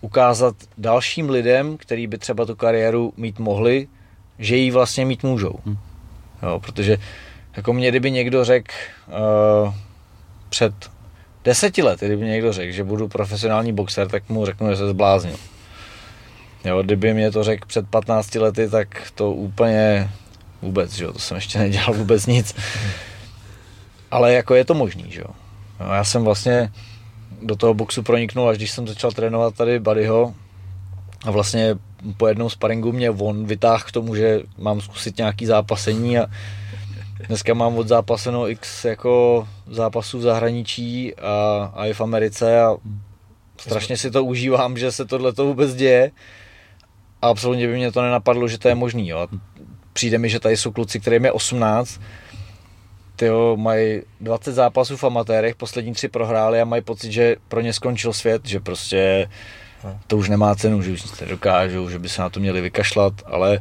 ukázat 0.00 0.56
dalším 0.78 1.30
lidem, 1.30 1.76
kteří 1.76 2.06
by 2.06 2.18
třeba 2.18 2.46
tu 2.46 2.56
kariéru 2.56 3.12
mít 3.16 3.38
mohli, 3.38 3.88
že 4.38 4.56
ji 4.56 4.70
vlastně 4.70 5.04
mít 5.04 5.22
můžou. 5.22 5.54
Hmm. 5.66 5.76
Jo, 6.42 6.60
protože 6.60 6.98
jako 7.56 7.72
mě, 7.72 7.88
kdyby 7.88 8.10
někdo 8.10 8.44
řekl 8.44 8.72
uh, 9.64 9.74
před 10.48 10.74
deseti 11.44 11.82
lety, 11.82 12.06
kdyby 12.06 12.26
někdo 12.26 12.52
řekl, 12.52 12.72
že 12.72 12.84
budu 12.84 13.08
profesionální 13.08 13.72
boxer, 13.72 14.08
tak 14.08 14.28
mu 14.28 14.46
řeknu, 14.46 14.70
že 14.70 14.76
se 14.76 14.88
zbláznil. 14.88 15.36
Jo, 16.64 16.82
kdyby 16.82 17.14
mě 17.14 17.30
to 17.30 17.44
řekl 17.44 17.66
před 17.66 17.88
15 17.88 18.34
lety, 18.34 18.68
tak 18.68 19.12
to 19.14 19.32
úplně 19.32 20.10
vůbec, 20.62 20.92
že 20.92 21.04
jo, 21.04 21.12
to 21.12 21.18
jsem 21.18 21.34
ještě 21.34 21.58
nedělal 21.58 21.94
vůbec 21.94 22.26
nic. 22.26 22.54
Ale 24.10 24.32
jako 24.32 24.54
je 24.54 24.64
to 24.64 24.74
možný, 24.74 25.04
že 25.08 25.20
jo. 25.20 25.30
No, 25.80 25.94
já 25.94 26.04
jsem 26.04 26.24
vlastně 26.24 26.72
do 27.42 27.56
toho 27.56 27.74
boxu 27.74 28.02
proniknul, 28.02 28.48
až 28.48 28.56
když 28.56 28.70
jsem 28.70 28.88
začal 28.88 29.12
trénovat 29.12 29.54
tady 29.54 29.78
Buddyho 29.78 30.34
a 31.24 31.30
vlastně 31.30 31.76
po 32.16 32.28
jednom 32.28 32.50
sparingu 32.50 32.92
mě 32.92 33.10
on 33.10 33.46
vytáhl 33.46 33.82
k 33.86 33.92
tomu, 33.92 34.14
že 34.14 34.40
mám 34.58 34.80
zkusit 34.80 35.18
nějaký 35.18 35.46
zápasení 35.46 36.18
a 36.18 36.26
dneska 37.26 37.54
mám 37.54 37.78
od 37.78 37.88
zápaseno 37.88 38.48
x 38.48 38.84
jako 38.84 39.48
zápasů 39.66 40.18
v 40.18 40.22
zahraničí 40.22 41.14
a, 41.14 41.64
a 41.74 41.86
i 41.86 41.92
v 41.92 42.00
Americe 42.00 42.62
a 42.62 42.76
strašně 43.56 43.96
si 43.96 44.10
to 44.10 44.24
užívám, 44.24 44.78
že 44.78 44.92
se 44.92 45.04
tohle 45.04 45.32
to 45.32 45.46
vůbec 45.46 45.74
děje 45.74 46.10
a 47.22 47.28
absolutně 47.28 47.66
by 47.66 47.76
mě 47.76 47.92
to 47.92 48.02
nenapadlo, 48.02 48.48
že 48.48 48.58
to 48.58 48.68
je 48.68 48.74
možný. 48.74 49.08
Jo. 49.08 49.26
Přijde 49.92 50.18
mi, 50.18 50.28
že 50.28 50.40
tady 50.40 50.56
jsou 50.56 50.70
kluci, 50.70 51.00
kterým 51.00 51.24
je 51.24 51.32
18, 51.32 52.00
tyjo, 53.20 53.56
mají 53.56 54.02
20 54.20 54.52
zápasů 54.52 54.96
v 54.96 55.04
amatérech, 55.04 55.54
poslední 55.54 55.92
tři 55.92 56.08
prohráli 56.08 56.60
a 56.60 56.64
mají 56.64 56.82
pocit, 56.82 57.12
že 57.12 57.36
pro 57.48 57.60
ně 57.60 57.72
skončil 57.72 58.12
svět, 58.12 58.46
že 58.48 58.60
prostě 58.60 59.28
to 60.06 60.16
už 60.16 60.28
nemá 60.28 60.54
cenu, 60.54 60.82
že 60.82 60.92
už 60.92 61.02
nic 61.02 61.20
nedokážou, 61.20 61.88
že 61.88 61.98
by 61.98 62.08
se 62.08 62.22
na 62.22 62.30
to 62.30 62.40
měli 62.40 62.60
vykašlat, 62.60 63.12
ale 63.26 63.60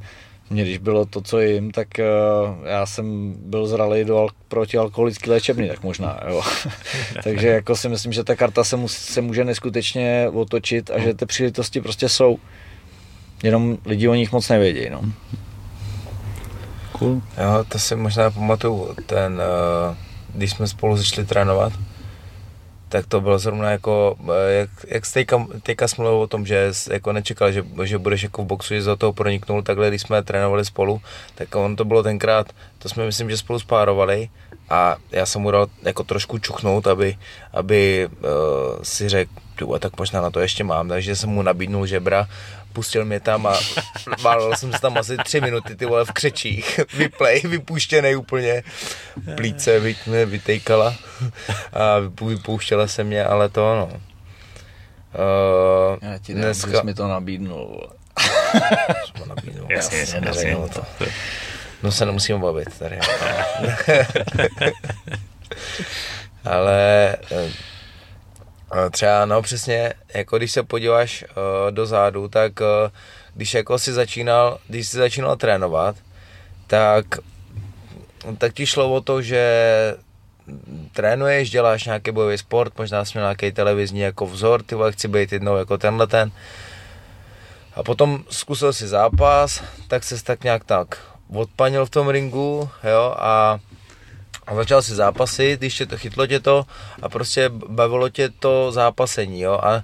mě 0.50 0.63
když 0.63 0.78
bylo 0.78 1.06
to, 1.06 1.22
co 1.22 1.39
jim, 1.39 1.72
tak 1.72 1.88
uh, 2.00 2.67
já 2.67 2.86
jsem 2.86 3.34
byl 3.38 3.67
zralý 3.67 4.04
do 4.04 4.15
al- 4.15 4.30
protialkoholický 4.48 5.30
léčebný, 5.30 5.67
tak 5.67 5.84
možná, 5.84 6.19
jo. 6.30 6.41
Takže 7.24 7.48
jako 7.48 7.76
si 7.76 7.89
myslím, 7.89 8.13
že 8.13 8.24
ta 8.24 8.36
karta 8.36 8.63
se, 8.63 8.78
mus, 8.78 8.93
se 8.98 9.22
může 9.22 9.43
neskutečně 9.43 10.30
otočit 10.34 10.91
a 10.91 11.00
že 11.00 11.13
ty 11.13 11.26
příležitosti 11.26 11.82
prostě 11.82 12.10
jsou. 12.10 12.39
Jenom 13.43 13.78
lidi 13.86 14.08
o 14.08 14.15
nich 14.15 14.32
moc 14.32 14.50
nevědí, 14.50 14.89
no. 14.89 15.02
Cool. 16.99 17.21
Jo, 17.38 17.63
to 17.69 17.79
si 17.79 17.95
možná 17.95 18.31
pamatuju, 18.31 18.95
ten, 19.05 19.41
uh, 19.41 19.95
když 20.35 20.51
jsme 20.51 20.67
spolu 20.67 20.97
začali 20.97 21.27
trénovat, 21.27 21.73
tak 22.89 23.05
to 23.05 23.21
bylo 23.21 23.39
zrovna 23.39 23.71
jako, 23.71 24.17
eh, 24.29 24.53
jak, 24.53 24.69
jak 24.88 25.05
jste 25.05 25.19
teďka, 25.19 25.47
teďka 25.63 25.85
mluvil 25.97 26.19
o 26.19 26.27
tom, 26.27 26.45
že 26.45 26.73
jsi 26.73 26.93
jako 26.93 27.13
nečekal, 27.13 27.51
že, 27.51 27.63
že 27.83 27.97
budeš 27.97 28.23
jako 28.23 28.43
v 28.43 28.45
boxu, 28.45 28.73
že 28.73 28.81
za 28.81 28.95
toho 28.95 29.13
proniknul, 29.13 29.62
takhle 29.62 29.89
když 29.89 30.01
jsme 30.01 30.23
trénovali 30.23 30.65
spolu, 30.65 31.01
tak 31.35 31.55
on 31.55 31.75
to 31.75 31.85
bylo 31.85 32.03
tenkrát, 32.03 32.47
to 32.79 32.89
jsme 32.89 33.05
myslím, 33.05 33.29
že 33.29 33.38
spolu 33.38 33.59
spárovali 33.59 34.29
a 34.69 34.95
já 35.12 35.25
jsem 35.25 35.41
mu 35.41 35.51
dal 35.51 35.67
jako 35.83 36.03
trošku 36.03 36.38
čuchnout, 36.38 36.88
aby, 36.88 37.17
aby 37.53 38.09
uh, 38.12 38.83
si 38.83 39.09
řekl, 39.09 39.31
tak 39.79 39.97
možná 39.97 40.21
na 40.21 40.29
to 40.29 40.39
ještě 40.39 40.63
mám, 40.63 40.89
takže 40.89 41.15
jsem 41.15 41.29
mu 41.29 41.41
nabídnul 41.41 41.85
žebra 41.85 42.27
pustil 42.73 43.05
mě 43.05 43.19
tam 43.19 43.47
a 43.47 43.60
válel 44.21 44.55
jsem 44.55 44.73
se 44.73 44.82
tam 44.82 44.97
asi 44.97 45.17
tři 45.17 45.41
minuty, 45.41 45.75
ty 45.75 45.86
vole, 45.86 46.05
v 46.05 46.12
křečích, 46.12 46.79
vyplej, 46.93 47.41
vypuštěný 47.41 48.15
úplně, 48.15 48.63
plíce 49.36 49.79
vy, 49.79 49.95
mě 50.05 50.25
vytejkala 50.25 50.95
a 51.73 51.95
vypouštěla 52.21 52.88
se 52.88 53.03
mě, 53.03 53.25
ale 53.25 53.49
to 53.49 53.75
no. 53.75 53.86
Uh, 53.86 53.91
Já 56.01 56.17
ti 56.17 56.34
dám, 56.34 56.41
dneska... 56.41 56.79
jsi 56.79 56.86
mi 56.86 56.93
to 56.93 57.08
nabídnul, 57.08 57.67
vole. 57.67 57.88
to 59.19 59.25
nabídnul, 59.25 59.67
jasně, 59.69 59.99
jasně, 59.99 60.21
jasně, 60.25 60.55
to. 60.73 60.86
No 61.84 61.91
se 61.91 62.05
nemusím 62.05 62.41
bavit 62.41 62.79
tady. 62.79 62.99
ale 66.45 67.15
eh, 67.32 67.49
Třeba, 68.91 69.25
no 69.25 69.41
přesně, 69.41 69.93
jako 70.13 70.38
když 70.38 70.51
se 70.51 70.63
podíváš 70.63 71.23
uh, 71.23 71.71
dozadu, 71.71 72.27
tak 72.27 72.60
uh, 72.60 72.67
když 73.34 73.53
jako 73.53 73.79
si 73.79 73.93
začínal, 73.93 74.60
když 74.67 74.88
si 74.88 74.97
začínal 74.97 75.36
trénovat, 75.36 75.95
tak, 76.67 77.05
tak 78.38 78.53
ti 78.53 78.65
šlo 78.65 78.93
o 78.93 79.01
to, 79.01 79.21
že 79.21 79.95
trénuješ, 80.91 81.49
děláš 81.49 81.86
nějaký 81.86 82.12
bojový 82.12 82.38
sport, 82.38 82.77
možná 82.77 83.05
jsi 83.05 83.17
měl 83.17 83.23
nějaký 83.25 83.51
televizní 83.51 83.99
jako 83.99 84.25
vzor, 84.25 84.63
ty 84.63 84.75
chci 84.91 85.08
být 85.08 85.32
jednou 85.32 85.58
jako 85.58 85.77
tenhle 85.77 86.08
ten. 86.08 86.32
A 87.75 87.84
potom 87.84 88.23
zkusil 88.29 88.73
si 88.73 88.88
zápas, 88.88 89.63
tak 89.88 90.03
se 90.03 90.23
tak 90.23 90.43
nějak 90.43 90.63
tak 90.63 90.97
odpanil 91.34 91.86
v 91.86 91.89
tom 91.89 92.10
ringu, 92.10 92.69
jo, 92.84 93.15
a 93.17 93.60
a 94.49 94.55
začal 94.55 94.81
si 94.81 94.95
zápasit, 94.95 95.59
když 95.59 95.77
tě 95.77 95.85
to 95.85 95.97
chytlo 95.97 96.27
tě 96.27 96.39
to 96.39 96.65
a 97.01 97.09
prostě 97.09 97.49
bavilo 97.49 98.09
tě 98.09 98.29
to 98.29 98.71
zápasení, 98.71 99.41
jo, 99.41 99.59
a 99.63 99.83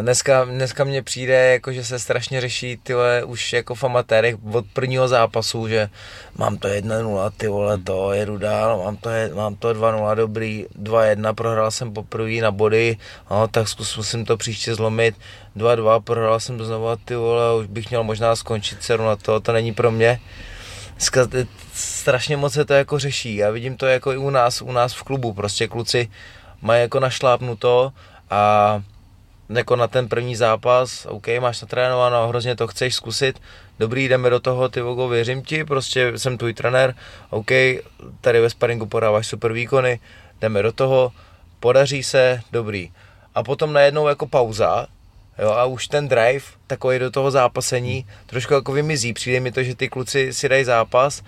Dneska, 0.00 0.44
dneska 0.44 0.84
mně 0.84 1.02
přijde, 1.02 1.52
jako, 1.52 1.72
že 1.72 1.84
se 1.84 1.98
strašně 1.98 2.40
řeší 2.40 2.76
tyhle, 2.82 3.24
už 3.24 3.52
jako 3.52 3.74
v 3.74 3.84
amatérech 3.84 4.36
od 4.52 4.64
prvního 4.72 5.08
zápasu, 5.08 5.68
že 5.68 5.88
mám 6.36 6.56
to 6.56 6.68
1-0, 6.68 7.30
ty 7.36 7.48
vole, 7.48 7.78
to 7.78 8.12
jedu 8.12 8.38
dál, 8.38 8.82
mám 8.84 8.96
to, 8.96 9.10
mám 9.34 9.56
to 9.56 9.74
2-0, 9.74 10.16
dobrý, 10.16 10.66
2-1, 10.82 11.34
prohrál 11.34 11.70
jsem 11.70 11.92
poprvé 11.92 12.32
na 12.40 12.50
body, 12.50 12.96
no, 13.30 13.48
tak 13.48 13.68
zkus, 13.68 13.96
musím 13.96 14.24
to 14.24 14.36
příště 14.36 14.74
zlomit, 14.74 15.14
2-2, 15.56 16.00
prohrál 16.00 16.40
jsem 16.40 16.58
to 16.58 16.64
znovu, 16.64 16.96
ty 17.04 17.14
vole, 17.16 17.56
už 17.56 17.66
bych 17.66 17.90
měl 17.90 18.04
možná 18.04 18.36
skončit 18.36 18.82
seru 18.82 19.04
na 19.04 19.16
to, 19.16 19.40
to 19.40 19.52
není 19.52 19.74
pro 19.74 19.90
mě. 19.90 20.20
Dneska 20.96 21.28
strašně 21.74 22.36
moc 22.36 22.52
se 22.52 22.64
to 22.64 22.74
jako 22.74 22.98
řeší. 22.98 23.36
Já 23.36 23.50
vidím 23.50 23.76
to 23.76 23.86
jako 23.86 24.12
i 24.12 24.16
u 24.16 24.30
nás, 24.30 24.62
u 24.62 24.72
nás 24.72 24.94
v 24.94 25.02
klubu. 25.02 25.32
Prostě 25.32 25.68
kluci 25.68 26.10
mají 26.62 26.80
jako 26.80 27.00
našlápnuto 27.00 27.92
a 28.30 28.82
jako 29.48 29.76
na 29.76 29.88
ten 29.88 30.08
první 30.08 30.36
zápas, 30.36 31.06
OK, 31.06 31.26
máš 31.40 31.60
natrénováno 31.60 32.28
hrozně 32.28 32.56
to 32.56 32.66
chceš 32.66 32.94
zkusit, 32.94 33.42
dobrý, 33.78 34.08
jdeme 34.08 34.30
do 34.30 34.40
toho, 34.40 34.68
ty 34.68 34.80
vogo, 34.80 35.08
věřím 35.08 35.42
ti, 35.42 35.64
prostě 35.64 36.18
jsem 36.18 36.38
tvůj 36.38 36.54
trenér, 36.54 36.94
OK, 37.30 37.50
tady 38.20 38.40
ve 38.40 38.50
sparingu 38.50 38.86
podáváš 38.86 39.26
super 39.26 39.52
výkony, 39.52 40.00
jdeme 40.40 40.62
do 40.62 40.72
toho, 40.72 41.12
podaří 41.60 42.02
se, 42.02 42.40
dobrý. 42.52 42.92
A 43.34 43.42
potom 43.42 43.72
najednou 43.72 44.08
jako 44.08 44.26
pauza, 44.26 44.86
Jo, 45.38 45.50
a 45.50 45.64
už 45.64 45.88
ten 45.88 46.08
drive, 46.08 46.44
takový 46.66 46.98
do 46.98 47.10
toho 47.10 47.30
zápasení, 47.30 48.06
trošku 48.26 48.54
jako 48.54 48.72
vymizí. 48.72 49.12
Přijde 49.12 49.40
mi 49.40 49.52
to, 49.52 49.62
že 49.62 49.74
ty 49.74 49.88
kluci 49.88 50.32
si 50.32 50.48
dají 50.48 50.64
zápas, 50.64 51.22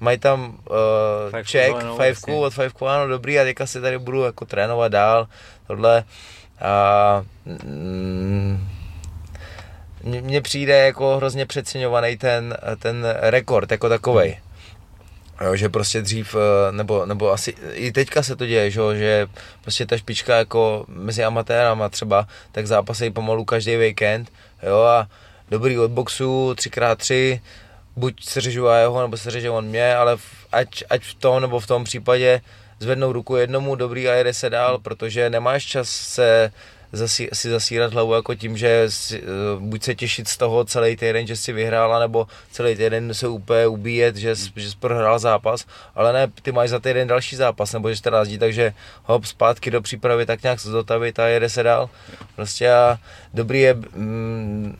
mají 0.00 0.18
tam 0.18 0.58
uh, 0.70 1.42
check, 1.42 1.76
fivku 2.00 2.40
od 2.40 2.54
fivku, 2.54 2.86
ano, 2.88 3.08
dobrý, 3.08 3.38
a 3.38 3.44
teďka 3.44 3.66
si 3.66 3.80
tady 3.80 3.98
budu 3.98 4.22
jako 4.22 4.44
trénovat 4.44 4.92
dál, 4.92 5.28
tohle. 5.66 6.04
A 6.60 7.22
mm, 7.64 8.68
mně 10.04 10.40
přijde 10.40 10.86
jako 10.86 11.16
hrozně 11.16 11.46
přeceňovaný 11.46 12.16
ten, 12.16 12.56
ten 12.78 13.06
rekord 13.20 13.70
jako 13.70 13.88
takovej. 13.88 14.38
Jo, 15.44 15.56
že 15.56 15.68
prostě 15.68 16.02
dřív, 16.02 16.34
eh, 16.34 16.72
nebo, 16.72 17.06
nebo 17.06 17.32
asi 17.32 17.54
i 17.72 17.92
teďka 17.92 18.22
se 18.22 18.36
to 18.36 18.46
děje, 18.46 18.70
že, 18.70 18.80
že 18.94 19.26
prostě 19.62 19.86
ta 19.86 19.96
špička 19.96 20.36
jako 20.36 20.84
mezi 20.88 21.24
amatérama 21.24 21.88
třeba, 21.88 22.28
tak 22.52 22.66
zápasí 22.66 23.10
pomalu 23.10 23.44
každý 23.44 23.76
víkend, 23.76 24.32
jo, 24.62 24.80
a 24.80 25.08
dobrý 25.50 25.78
od 25.78 25.90
boxu, 25.90 26.52
3x3, 26.52 27.40
buď 27.98 28.24
se 28.24 28.40
řežu 28.40 28.64
já 28.64 28.78
jeho, 28.78 29.02
nebo 29.02 29.16
se 29.16 29.30
řeže 29.30 29.50
on 29.50 29.64
mě, 29.64 29.94
ale 29.94 30.16
v, 30.16 30.22
ať, 30.52 30.84
ať 30.90 31.02
v 31.02 31.14
tom 31.14 31.40
nebo 31.40 31.60
v 31.60 31.66
tom 31.66 31.84
případě 31.84 32.40
zvednou 32.78 33.12
ruku 33.12 33.36
jednomu, 33.36 33.74
dobrý 33.74 34.08
a 34.08 34.14
jede 34.14 34.34
se 34.34 34.50
dál, 34.50 34.78
protože 34.78 35.30
nemáš 35.30 35.64
čas 35.64 35.88
se 35.88 36.52
zasí, 36.92 37.28
si 37.32 37.50
zasírat 37.50 37.92
hlavu 37.92 38.14
jako 38.14 38.34
tím, 38.34 38.56
že 38.56 38.84
si, 38.88 39.22
uh, 39.22 39.62
buď 39.62 39.82
se 39.82 39.94
těšit 39.94 40.28
z 40.28 40.36
toho 40.36 40.64
celý 40.64 40.96
týden, 40.96 41.26
že 41.26 41.36
si 41.36 41.52
vyhrála, 41.52 41.98
nebo 41.98 42.26
celý 42.50 42.76
týden 42.76 43.14
se 43.14 43.28
úplně 43.28 43.66
ubíjet, 43.66 44.16
že, 44.16 44.34
že 44.56 44.70
jsi 44.70 44.76
prohrál 44.76 45.18
zápas, 45.18 45.64
ale 45.94 46.12
ne, 46.12 46.28
ty 46.42 46.52
máš 46.52 46.70
za 46.70 46.78
týden 46.78 47.08
další 47.08 47.36
zápas, 47.36 47.72
nebo 47.72 47.90
že 47.90 47.96
jste 47.96 48.10
rázdí, 48.10 48.38
takže 48.38 48.72
hop, 49.04 49.24
zpátky 49.24 49.70
do 49.70 49.82
přípravy, 49.82 50.26
tak 50.26 50.42
nějak 50.42 50.60
se 50.60 50.70
zotavit 50.70 51.18
a 51.18 51.28
jede 51.28 51.48
se 51.48 51.62
dál. 51.62 51.90
Prostě 52.36 52.72
a 52.72 52.98
dobrý 53.34 53.60
je, 53.60 53.74
mm, 53.74 54.76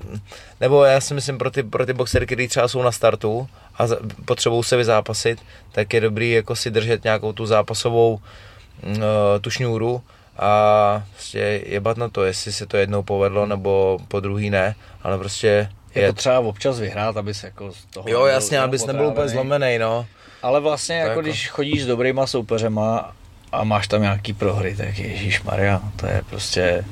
nebo 0.61 0.85
já 0.85 1.01
si 1.01 1.15
myslím 1.15 1.39
pro 1.39 1.51
ty, 1.51 1.63
pro 1.63 1.87
ty 1.87 1.93
boxery, 1.93 2.27
kteří 2.27 2.49
třeba 2.49 2.69
jsou 2.69 2.83
na 2.83 2.93
startu 2.93 3.49
a 3.79 3.87
potřebují 4.25 4.65
se 4.65 4.77
vyzápasit, 4.77 5.39
tak 5.73 5.95
je 5.95 6.01
dobrý 6.01 6.31
jako 6.31 6.57
si 6.57 6.71
držet 6.71 7.05
nějakou 7.05 7.33
tu 7.33 7.47
zápasovou 7.47 8.15
uh, 8.15 8.93
tu 9.41 9.51
šňůru 9.51 10.03
a 10.39 11.03
prostě 11.12 11.62
jebat 11.66 11.97
na 11.97 12.09
to, 12.09 12.24
jestli 12.24 12.53
se 12.53 12.66
to 12.66 12.76
jednou 12.76 13.03
povedlo 13.03 13.47
nebo 13.47 13.99
po 14.09 14.20
druhý 14.20 14.51
ne, 14.51 14.74
ale 15.03 15.18
prostě 15.18 15.68
je, 15.95 16.03
je 16.03 16.07
to 16.09 16.12
třeba 16.12 16.39
občas 16.39 16.80
vyhrát, 16.80 17.16
aby 17.16 17.34
se 17.34 17.47
jako 17.47 17.72
z 17.72 17.84
toho... 17.84 18.09
Jo, 18.09 18.24
jasně, 18.24 18.61
abys 18.61 18.86
nebyl 18.86 19.07
úplně 19.07 19.28
zlomený, 19.28 19.78
no. 19.78 20.07
Ale 20.43 20.61
vlastně 20.61 20.97
jako, 20.97 21.09
jako 21.09 21.20
když 21.20 21.49
chodíš 21.49 21.82
s 21.82 21.86
dobrýma 21.86 22.26
soupeřema 22.26 23.12
a 23.53 23.64
máš 23.64 23.89
tam 23.89 24.03
nějaký 24.03 24.32
prohry, 24.32 24.76
tak 24.76 24.99
Ježíš 24.99 25.43
Maria, 25.43 25.82
to 25.97 26.07
je 26.07 26.22
prostě... 26.30 26.84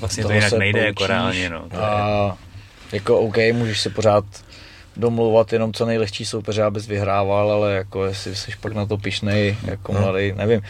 Vlastně 0.00 0.24
to 0.24 0.32
jinak 0.32 0.52
nejde 0.52 0.80
poučíš, 0.80 0.86
jako 0.86 1.06
reálně, 1.06 1.50
no. 1.50 1.64
A 1.80 2.36
jako 2.92 3.18
OK, 3.18 3.36
můžeš 3.52 3.80
se 3.80 3.90
pořád 3.90 4.24
domlouvat 4.96 5.52
jenom 5.52 5.72
co 5.72 5.86
nejlehčí 5.86 6.24
soupeře, 6.24 6.62
abys 6.62 6.86
vyhrával, 6.86 7.50
ale 7.50 7.74
jako 7.74 8.04
jestli 8.04 8.36
jsi 8.36 8.52
pak 8.60 8.72
na 8.72 8.86
to 8.86 8.98
pišnej, 8.98 9.56
jako 9.64 9.92
no. 9.92 10.00
mladý, 10.00 10.32
nevím. 10.32 10.62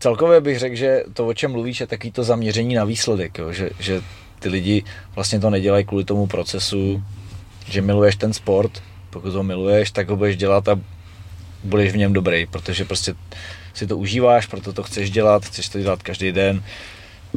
Celkově 0.00 0.40
bych 0.40 0.58
řekl, 0.58 0.76
že 0.76 1.04
to, 1.12 1.26
o 1.26 1.34
čem 1.34 1.52
mluvíš, 1.52 1.80
je 1.80 1.86
taky 1.86 2.10
to 2.10 2.24
zaměření 2.24 2.74
na 2.74 2.84
výsledek, 2.84 3.38
jo? 3.38 3.52
Že, 3.52 3.70
že 3.78 4.02
ty 4.38 4.48
lidi 4.48 4.84
vlastně 5.14 5.40
to 5.40 5.50
nedělají 5.50 5.84
kvůli 5.84 6.04
tomu 6.04 6.26
procesu, 6.26 7.02
že 7.66 7.82
miluješ 7.82 8.16
ten 8.16 8.32
sport, 8.32 8.82
pokud 9.10 9.34
ho 9.34 9.42
miluješ, 9.42 9.90
tak 9.90 10.08
ho 10.08 10.16
budeš 10.16 10.36
dělat 10.36 10.68
a 10.68 10.80
budeš 11.64 11.92
v 11.92 11.96
něm 11.96 12.12
dobrý, 12.12 12.46
protože 12.46 12.84
prostě 12.84 13.14
si 13.74 13.86
to 13.86 13.98
užíváš, 13.98 14.46
proto 14.46 14.72
to 14.72 14.82
chceš 14.82 15.10
dělat, 15.10 15.44
chceš 15.44 15.68
to 15.68 15.80
dělat 15.80 16.02
každý 16.02 16.32
den 16.32 16.62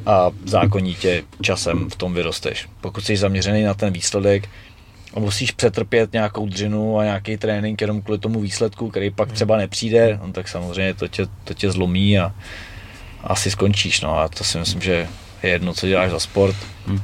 a 0.06 0.32
zákonitě 0.46 1.24
časem 1.42 1.90
v 1.90 1.96
tom 1.96 2.14
vyrosteš. 2.14 2.70
Pokud 2.82 3.06
jsi 3.06 3.18
zaměřený 3.18 3.64
na 3.64 3.74
ten 3.74 3.94
výsledek, 3.94 4.50
a 5.14 5.20
musíš 5.20 5.52
přetrpět 5.52 6.14
nějakou 6.14 6.48
dřinu 6.48 7.00
a 7.00 7.04
nějaký 7.04 7.38
trénink 7.38 7.82
jenom 7.82 8.02
kvůli 8.02 8.20
tomu 8.20 8.42
výsledku, 8.42 8.90
který 8.90 9.10
pak 9.10 9.28
hmm. 9.28 9.36
třeba 9.36 9.58
nepřijde, 9.58 10.20
no, 10.26 10.34
tak 10.34 10.48
samozřejmě 10.48 10.94
to 10.94 11.08
tě, 11.08 11.28
to 11.44 11.54
tě 11.54 11.72
zlomí 11.72 12.20
a 12.20 12.34
asi 13.24 13.52
skončíš. 13.52 14.02
No, 14.02 14.20
a 14.20 14.28
to 14.28 14.44
si 14.44 14.58
myslím, 14.58 14.82
že 14.82 15.08
je 15.44 15.50
jedno, 15.50 15.74
co 15.74 15.88
děláš 15.88 16.12
za 16.12 16.20
sport. 16.20 16.56
Hmm. 16.88 17.02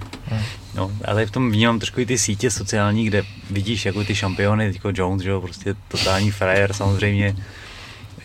No, 0.75 0.91
ale 1.05 1.25
v 1.25 1.31
tom 1.31 1.51
vnímám 1.51 1.79
trošku 1.79 1.99
i 1.99 2.05
ty 2.05 2.17
sítě 2.17 2.51
sociální, 2.51 3.05
kde 3.05 3.23
vidíš 3.49 3.85
jako 3.85 4.03
ty 4.03 4.15
šampiony, 4.15 4.71
jako 4.73 4.91
Jones, 4.95 5.23
že 5.23 5.29
jo, 5.29 5.41
prostě 5.41 5.75
totální 5.87 6.31
frajer 6.31 6.73
samozřejmě, 6.73 7.35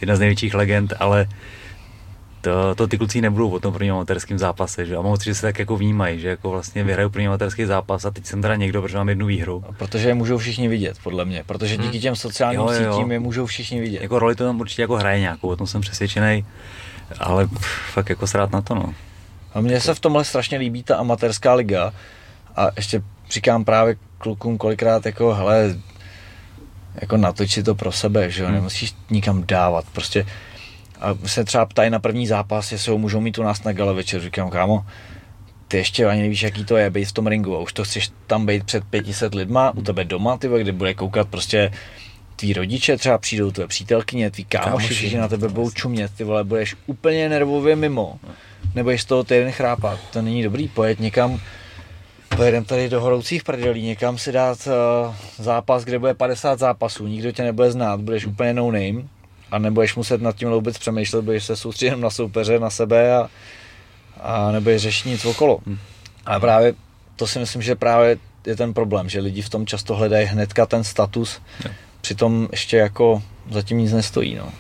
jedna 0.01 0.17
z 0.17 0.19
největších 0.19 0.55
legend, 0.55 0.93
ale 1.01 1.29
to, 2.45 2.75
to 2.75 2.87
ty 2.87 2.99
kluci 2.99 3.21
nebudou 3.21 3.51
o 3.51 3.61
tom 3.61 3.73
prvním 3.73 3.95
amatérském 3.95 4.39
zápase, 4.39 4.87
že? 4.87 4.97
A 4.97 5.03
moc, 5.03 5.25
že 5.25 5.35
se 5.35 5.43
tak 5.43 5.59
jako 5.59 5.77
vnímají, 5.77 6.21
že 6.21 6.29
jako 6.29 6.51
vlastně 6.51 6.85
vyhraju 6.85 7.11
první 7.11 7.27
amatérský 7.27 7.65
zápas 7.65 8.05
a 8.05 8.11
teď 8.11 8.27
jsem 8.27 8.43
teda 8.43 8.57
někdo, 8.57 8.83
protože 8.83 8.97
mám 8.97 9.09
jednu 9.09 9.27
výhru. 9.27 9.65
Protože 9.79 10.09
je 10.09 10.15
můžou 10.15 10.39
všichni 10.39 10.69
vidět, 10.69 10.97
podle 11.03 11.25
mě, 11.25 11.45
protože 11.47 11.77
díky 11.77 11.91
hmm. 11.91 12.01
těm 12.01 12.17
sociálním 12.17 12.61
jo, 12.61 12.71
jo. 12.71 12.95
sítím 12.95 13.13
je 13.13 13.21
můžou 13.21 13.47
všichni 13.47 13.81
vidět. 13.81 14.03
Jako 14.03 14.19
roli 14.19 14.35
to 14.35 14.45
tam 14.45 14.61
určitě 14.61 14.83
jako 14.83 14.97
hraje 14.97 15.21
nějakou, 15.21 15.49
o 15.49 15.57
tom 15.57 15.67
jsem 15.67 15.81
přesvědčený, 15.81 16.47
ale 17.19 17.49
fakt 17.93 18.11
jako 18.11 18.27
srát 18.27 18.53
na 18.53 18.61
to, 18.61 18.75
no. 18.75 18.95
A 19.55 19.61
mně 19.61 19.81
se 19.81 19.95
v 19.95 20.01
tomhle 20.01 20.25
strašně 20.25 20.59
líbí 20.59 20.83
ta 20.83 20.97
amatérská 20.97 21.55
liga 21.55 21.93
a 22.57 22.69
ještě 22.77 23.03
říkám 23.31 23.65
právě 23.65 23.97
klukům 24.19 24.59
kolikrát 24.59 25.07
jako, 25.07 25.35
hele, 25.35 25.77
jako 27.01 27.17
natoč 27.17 27.51
si 27.51 27.63
to 27.63 27.75
pro 27.75 27.93
sebe, 27.93 28.31
že 28.31 28.43
jo, 28.43 28.47
hmm. 28.47 28.55
nemusíš 28.55 28.95
nikam 29.11 29.45
dávat, 29.47 29.85
prostě 29.93 30.27
a 31.05 31.19
se 31.27 31.45
třeba 31.45 31.67
ptají 31.67 31.91
na 31.91 31.99
první 31.99 32.27
zápas, 32.27 32.73
jestli 32.73 32.93
ho 32.93 32.99
můžou 32.99 33.21
mít 33.21 33.39
u 33.39 33.43
nás 33.43 33.65
na 33.65 33.73
gala 33.73 33.93
večer. 33.93 34.21
Říkám, 34.21 34.51
kámo, 34.51 34.87
ty 35.69 35.77
ještě 35.77 36.07
ani 36.07 36.23
nevíš, 36.23 36.43
jaký 36.43 36.65
to 36.65 36.77
je 36.77 36.91
být 36.91 37.05
v 37.05 37.13
tom 37.13 37.27
ringu 37.27 37.57
a 37.57 37.61
už 37.61 37.73
to 37.73 37.85
chceš 37.85 38.11
tam 38.27 38.47
být 38.47 38.65
před 38.65 38.85
500 38.85 39.35
lidma, 39.35 39.73
u 39.77 39.83
tebe 39.83 40.05
doma, 40.05 40.37
ty 40.37 40.49
kde 40.49 40.73
bude 40.73 40.95
koukat 40.95 41.29
prostě 41.29 41.71
tví 42.37 42.53
rodiče 42.53 42.97
třeba 42.97 43.19
přijdou, 43.19 43.51
tvé 43.51 43.67
přítelkyně, 43.67 44.31
tví 44.31 44.45
kámoši, 44.45 44.95
všichni 44.95 45.19
na 45.19 45.29
tebe 45.29 45.49
budou 45.49 45.71
čumět, 45.71 46.13
ty 46.17 46.25
vole, 46.25 46.45
budeš 46.45 46.77
úplně 46.87 47.29
nervově 47.29 47.77
mimo, 47.77 48.19
nebo 48.75 48.91
z 48.91 49.05
toho 49.05 49.25
týden 49.25 49.53
chrápat, 49.53 49.99
to 50.13 50.23
není 50.23 50.43
dobrý, 50.43 50.69
pojet 50.69 51.01
někam, 51.01 51.41
pojedem 52.37 52.65
tady 52.65 52.89
do 52.89 53.01
horoucích 53.01 53.45
prdelí, 53.45 53.83
někam 53.83 54.19
si 54.19 54.33
dát 54.33 54.59
uh, 54.67 55.15
zápas, 55.39 55.85
kde 55.85 55.99
bude 55.99 56.15
50 56.15 56.59
zápasů, 56.59 57.07
nikdo 57.07 57.33
tě 57.33 57.43
nebude 57.43 57.73
znát, 57.73 58.01
budeš 58.01 58.27
úplně 58.27 58.55
no 58.55 58.71
name, 58.71 59.09
a 59.55 59.59
nebudeš 59.59 59.95
muset 59.95 60.23
nad 60.23 60.37
tím 60.37 60.51
vůbec 60.51 60.79
přemýšlet, 60.79 61.25
budeš 61.25 61.45
se 61.45 61.57
soustředit 61.57 61.97
na 61.97 62.11
soupeře, 62.11 62.59
na 62.59 62.71
sebe 62.71 63.17
a, 63.17 63.31
a 64.21 64.53
nebudeš 64.53 64.83
řešit 64.83 65.09
nic 65.09 65.25
okolo. 65.25 65.59
Hmm. 65.67 65.79
A 66.27 66.41
právě 66.41 66.75
to 67.17 67.27
si 67.27 67.39
myslím, 67.39 67.63
že 67.63 67.75
právě 67.75 68.19
je 68.47 68.57
ten 68.57 68.75
problém, 68.75 69.09
že 69.09 69.21
lidi 69.21 69.43
v 69.43 69.49
tom 69.49 69.67
často 69.67 69.95
hledají 69.95 70.27
hnedka 70.27 70.67
ten 70.67 70.85
status, 70.85 71.41
jo. 71.65 71.71
přitom 72.01 72.49
ještě 72.51 72.77
jako 72.77 73.23
zatím 73.51 73.79
nic 73.79 73.93
nestojí. 73.93 74.35
No. 74.35 74.53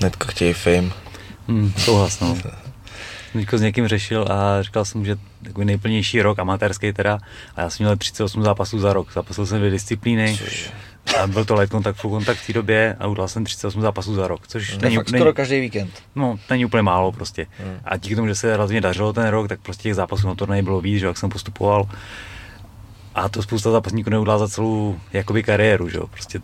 Hnedka 0.00 0.26
chtějí 0.26 0.52
fame. 0.52 0.90
Hmm, 1.48 1.72
souhlas, 1.78 2.20
no. 2.20 2.36
s 3.52 3.60
někým 3.60 3.88
řešil 3.88 4.26
a 4.30 4.62
říkal 4.62 4.84
jsem, 4.84 5.04
že 5.04 5.16
takový 5.44 5.66
nejplnější 5.66 6.22
rok, 6.22 6.38
amatérský 6.38 6.92
teda, 6.92 7.18
a 7.56 7.60
já 7.60 7.70
jsem 7.70 7.84
měl 7.84 7.96
38 7.96 8.42
zápasů 8.42 8.78
za 8.78 8.92
rok. 8.92 9.12
Zapasil 9.12 9.46
jsem 9.46 9.58
dvě 9.58 9.70
disciplíny, 9.70 10.36
Což 10.38 10.70
a 11.16 11.26
byl 11.26 11.44
to 11.44 11.54
light 11.54 11.70
kontakt, 11.70 11.96
full 11.96 12.10
kontakt 12.10 12.38
v 12.38 12.46
té 12.46 12.52
době 12.52 12.96
a 13.00 13.06
udělal 13.06 13.28
jsem 13.28 13.44
38 13.44 13.82
zápasů 13.82 14.14
za 14.14 14.28
rok, 14.28 14.48
což 14.48 14.76
to 14.76 14.82
není, 14.82 14.96
fakt 14.96 15.10
není, 15.10 15.20
skoro 15.20 15.34
každý 15.34 15.60
víkend. 15.60 15.90
No, 16.16 16.38
není 16.50 16.64
úplně 16.64 16.82
málo 16.82 17.12
prostě. 17.12 17.46
Hmm. 17.58 17.78
A 17.84 17.96
díky 17.96 18.16
tomu, 18.16 18.28
že 18.28 18.34
se 18.34 18.56
relativně 18.56 18.80
dařilo 18.80 19.12
ten 19.12 19.28
rok, 19.28 19.48
tak 19.48 19.60
prostě 19.60 19.82
těch 19.82 19.94
zápasů 19.94 20.26
na 20.26 20.34
turnaji 20.34 20.62
bylo 20.62 20.80
víc, 20.80 21.00
že 21.00 21.06
jak 21.06 21.18
jsem 21.18 21.30
postupoval. 21.30 21.88
A 23.14 23.28
to 23.28 23.42
spousta 23.42 23.70
zápasníků 23.70 24.10
neudělá 24.10 24.38
za 24.38 24.48
celou 24.48 24.98
jakoby 25.12 25.42
kariéru, 25.42 25.88
že 25.88 25.98
jo, 25.98 26.06
prostě. 26.06 26.40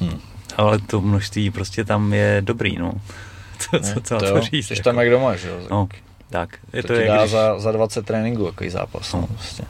Hmm. 0.00 0.20
Ale 0.56 0.78
to 0.78 1.00
množství 1.00 1.50
prostě 1.50 1.84
tam 1.84 2.12
je 2.12 2.42
dobrý, 2.44 2.78
no. 2.78 2.92
Co, 3.58 3.80
co, 3.80 4.00
co 4.00 4.18
to, 4.18 4.32
to 4.32 4.40
říct. 4.40 4.66
Jsi 4.66 4.72
jako. 4.72 4.82
tam 4.82 4.98
jak 4.98 5.10
doma, 5.10 5.36
že 5.36 5.48
jo? 5.48 5.60
No, 5.70 5.88
tak. 6.30 6.58
Je 6.72 6.82
to, 6.82 6.88
to 6.88 7.00
ti 7.00 7.06
dá 7.06 7.18
když... 7.18 7.30
za, 7.30 7.58
za 7.58 7.72
20 7.72 8.06
tréninků, 8.06 8.46
jaký 8.46 8.70
zápas. 8.70 9.12
No. 9.12 9.20
No, 9.20 9.26
prostě. 9.26 9.64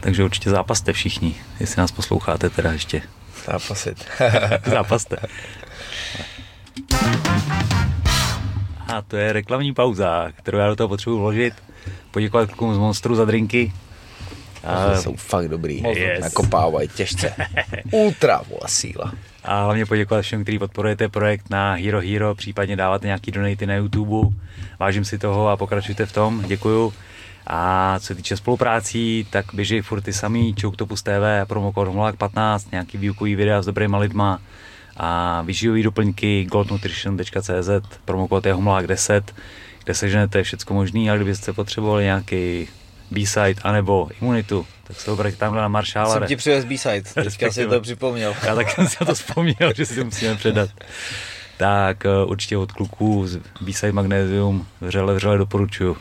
Takže 0.00 0.24
určitě 0.24 0.50
zápaste 0.50 0.92
všichni, 0.92 1.34
jestli 1.60 1.80
nás 1.80 1.92
posloucháte 1.92 2.50
teda 2.50 2.72
ještě. 2.72 3.02
Zápasit. 3.46 4.04
Zápaste. 4.66 5.16
A 8.88 9.02
to 9.02 9.16
je 9.16 9.32
reklamní 9.32 9.74
pauza, 9.74 10.28
kterou 10.36 10.58
já 10.58 10.68
do 10.68 10.76
toho 10.76 10.88
potřebuji 10.88 11.18
vložit. 11.18 11.54
Poděkovat 12.10 12.48
klukům 12.48 12.74
z 12.74 12.78
Monstru 12.78 13.14
za 13.14 13.24
drinky. 13.24 13.72
A... 14.64 14.96
Jsou 14.96 15.16
fakt 15.16 15.48
dobrý. 15.48 15.82
Yes. 15.82 16.20
Nakopávají 16.20 16.88
těžce. 16.88 17.34
Ultra 17.90 18.42
vole 18.48 18.60
síla. 18.66 19.12
A 19.44 19.64
hlavně 19.64 19.86
poděkovat 19.86 20.22
všem, 20.22 20.42
kteří 20.42 20.58
podporujete 20.58 21.08
projekt 21.08 21.50
na 21.50 21.74
Hero 21.74 22.00
Hero, 22.00 22.34
případně 22.34 22.76
dáváte 22.76 23.06
nějaký 23.06 23.30
donaty 23.30 23.66
na 23.66 23.74
YouTube. 23.74 24.36
Vážím 24.78 25.04
si 25.04 25.18
toho 25.18 25.48
a 25.48 25.56
pokračujte 25.56 26.06
v 26.06 26.12
tom. 26.12 26.42
Děkuju. 26.46 26.92
A 27.52 27.96
co 28.00 28.06
se 28.06 28.14
týče 28.14 28.36
spoluprácí, 28.36 29.26
tak 29.30 29.46
běží 29.52 29.80
furt 29.80 30.00
ty 30.00 30.12
samý, 30.12 30.54
Choctopus 30.60 31.02
TV, 31.02 31.52
Homolák 31.74 32.16
15, 32.16 32.72
nějaký 32.72 32.98
výukový 32.98 33.34
videa 33.34 33.62
s 33.62 33.66
dobrýma 33.66 33.98
lidma 33.98 34.38
a 34.96 35.42
vyživový 35.42 35.82
doplňky 35.82 36.44
goldnutrition.cz, 36.44 37.70
promokód 38.04 38.46
je 38.46 38.52
Homolák 38.52 38.86
10, 38.86 39.34
kde 39.84 39.94
seženete 39.94 40.42
všechno 40.42 40.76
možný 40.76 41.10
a 41.10 41.16
kdybyste 41.16 41.52
potřebovali 41.52 42.04
nějaký 42.04 42.68
B-side 43.10 43.62
anebo 43.62 44.08
imunitu, 44.20 44.66
tak 44.86 45.00
se 45.00 45.10
obraťte 45.10 45.38
tamhle 45.38 45.62
na 45.62 45.68
Maršála. 45.68 46.14
Jsem 46.14 46.28
ti 46.28 46.36
přivez 46.36 46.64
B-side, 46.64 47.02
teďka 47.14 47.52
si 47.52 47.66
to 47.66 47.80
připomněl. 47.80 48.34
Já 48.46 48.54
tak 48.54 48.70
jsem 48.70 48.88
si 48.88 49.04
to 49.04 49.14
vzpomněl, 49.14 49.72
že 49.76 49.86
si 49.86 49.94
to 49.94 50.04
musíme 50.04 50.36
předat. 50.36 50.70
Tak 51.56 52.04
uh, 52.04 52.30
určitě 52.30 52.56
od 52.56 52.72
kluků 52.72 53.26
z 53.26 53.40
B-side 53.60 53.92
Magnesium 53.92 54.66
vřele, 54.80 55.14
vřele 55.14 55.38
doporučuju. 55.38 55.96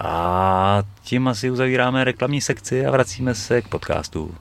A 0.00 0.82
tím 1.02 1.28
asi 1.28 1.50
uzavíráme 1.50 2.04
reklamní 2.04 2.40
sekci 2.40 2.86
a 2.86 2.90
vracíme 2.90 3.34
se 3.34 3.62
k 3.62 3.68
podcastu. 3.68 4.34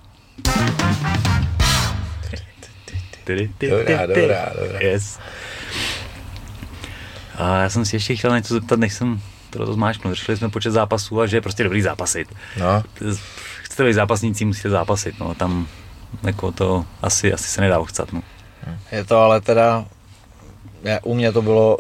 Dobrá, 3.26 4.05
dobrá, 4.08 4.45
dobrá. 4.64 4.80
Yes. 4.80 5.20
A 7.36 7.62
já 7.62 7.70
jsem 7.70 7.86
si 7.86 7.95
ještě 7.95 8.16
chtěl 8.16 8.36
něco 8.36 8.53
zeptat, 8.53 8.80
než 8.80 8.93
jsem 8.93 9.22
to 9.49 9.74
zmáčknul. 9.74 10.14
Řešili 10.14 10.38
jsme 10.38 10.49
počet 10.49 10.72
zápasů 10.72 11.22
a 11.22 11.28
že 11.28 11.38
je 11.38 11.41
prostě 11.41 11.64
dobrý 11.64 11.82
zápasit. 11.82 12.28
No. 12.60 12.84
Chcete 13.62 13.84
být 13.84 13.93
zápasníci, 13.93 14.45
musíte 14.45 14.70
zápasit. 14.70 15.20
No. 15.20 15.36
Tam 15.36 15.68
jako 16.24 16.51
to 16.51 16.86
asi, 17.01 17.34
asi 17.34 17.49
se 17.49 17.62
nedá 17.62 17.80
ochcat. 17.80 18.14
No. 18.14 18.24
Je 18.91 19.03
to 19.03 19.18
ale 19.18 19.41
teda, 19.41 19.86
u 21.03 21.16
mě 21.16 21.32
to 21.32 21.41
bylo 21.41 21.78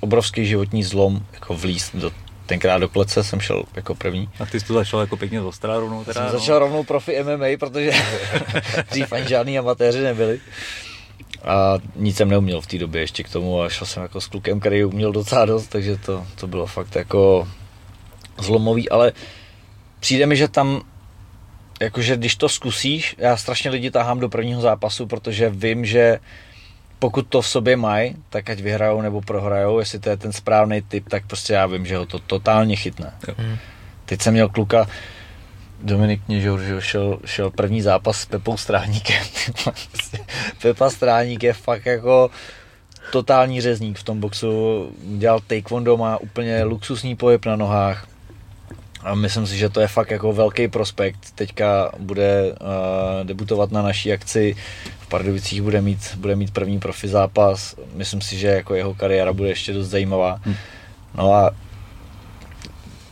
obrovský 0.00 0.46
životní 0.46 0.84
zlom, 0.84 1.22
jako 1.32 1.54
vlíst 1.54 1.96
do 1.96 2.10
tenkrát 2.50 2.78
do 2.78 2.88
klece 2.88 3.24
jsem 3.24 3.40
šel 3.40 3.62
jako 3.74 3.94
první. 3.94 4.28
A 4.40 4.46
ty 4.46 4.60
jsi 4.60 4.66
to 4.66 4.74
začal 4.74 5.00
jako 5.00 5.16
pěkně 5.16 5.40
z 5.40 5.44
ostra 5.44 5.78
rovnou 5.78 6.04
teda? 6.04 6.14
Jsem 6.14 6.32
no. 6.32 6.38
začal 6.38 6.58
rovnou 6.58 6.84
profi 6.84 7.22
MMA, 7.22 7.46
protože 7.58 7.92
dřív 8.90 9.12
ani 9.12 9.28
žádný 9.28 9.58
amatéři 9.58 10.02
nebyli. 10.02 10.40
A 11.44 11.78
nic 11.96 12.16
jsem 12.16 12.28
neuměl 12.28 12.60
v 12.60 12.66
té 12.66 12.78
době 12.78 13.00
ještě 13.00 13.22
k 13.22 13.28
tomu 13.28 13.62
a 13.62 13.68
šel 13.68 13.86
jsem 13.86 14.02
jako 14.02 14.20
s 14.20 14.26
klukem, 14.26 14.60
který 14.60 14.84
uměl 14.84 15.12
docela 15.12 15.44
dost, 15.44 15.66
takže 15.66 15.96
to, 15.96 16.26
to 16.34 16.46
bylo 16.46 16.66
fakt 16.66 16.96
jako 16.96 17.48
zlomový, 18.38 18.90
ale 18.90 19.12
přijde 20.00 20.26
mi, 20.26 20.36
že 20.36 20.48
tam 20.48 20.82
jakože 21.80 22.16
když 22.16 22.36
to 22.36 22.48
zkusíš, 22.48 23.16
já 23.18 23.36
strašně 23.36 23.70
lidi 23.70 23.90
tahám 23.90 24.20
do 24.20 24.28
prvního 24.28 24.60
zápasu, 24.60 25.06
protože 25.06 25.50
vím, 25.50 25.86
že 25.86 26.18
pokud 27.00 27.26
to 27.26 27.42
v 27.42 27.48
sobě 27.48 27.76
mají, 27.76 28.16
tak 28.30 28.50
ať 28.50 28.60
vyhrajou 28.60 29.00
nebo 29.00 29.20
prohrajou, 29.20 29.78
jestli 29.78 29.98
to 29.98 30.08
je 30.08 30.16
ten 30.16 30.32
správný 30.32 30.82
typ, 30.82 31.08
tak 31.08 31.26
prostě 31.26 31.52
já 31.52 31.66
vím, 31.66 31.86
že 31.86 31.96
ho 31.96 32.06
to 32.06 32.18
totálně 32.18 32.76
chytne. 32.76 33.12
Hmm. 33.38 33.56
Teď 34.04 34.22
jsem 34.22 34.32
měl 34.32 34.48
kluka, 34.48 34.86
Dominik 35.82 36.24
Kněžour, 36.24 36.60
že 36.60 36.80
šel, 36.80 37.18
šel 37.24 37.50
první 37.50 37.82
zápas 37.82 38.20
s 38.20 38.26
Pepou 38.26 38.56
Stráníkem. 38.56 39.22
Pepa 40.62 40.90
Stráník 40.90 41.42
je 41.42 41.52
fakt 41.52 41.86
jako 41.86 42.30
totální 43.12 43.60
řezník 43.60 43.98
v 43.98 44.02
tom 44.02 44.20
boxu. 44.20 44.48
Dělal 45.02 45.40
taekwondo, 45.46 45.96
má 45.96 46.16
úplně 46.16 46.64
luxusní 46.64 47.16
pohyb 47.16 47.46
na 47.46 47.56
nohách. 47.56 48.06
A 49.02 49.14
myslím 49.14 49.46
si, 49.46 49.56
že 49.56 49.68
to 49.68 49.80
je 49.80 49.88
fakt 49.88 50.10
jako 50.10 50.32
velký 50.32 50.68
prospekt. 50.68 51.30
Teďka 51.34 51.92
bude 51.98 52.52
uh, 52.52 53.26
debutovat 53.26 53.70
na 53.72 53.82
naší 53.82 54.12
akci. 54.12 54.56
V 55.00 55.08
Pardubicích 55.08 55.62
bude 55.62 55.80
mít, 55.80 56.14
bude 56.16 56.36
mít 56.36 56.50
první 56.50 56.78
profi 56.78 57.08
zápas. 57.08 57.76
Myslím 57.94 58.20
si, 58.20 58.36
že 58.36 58.46
jako 58.46 58.74
jeho 58.74 58.94
kariéra 58.94 59.32
bude 59.32 59.48
ještě 59.48 59.72
dost 59.72 59.88
zajímavá. 59.88 60.40
No 61.14 61.32
a 61.32 61.50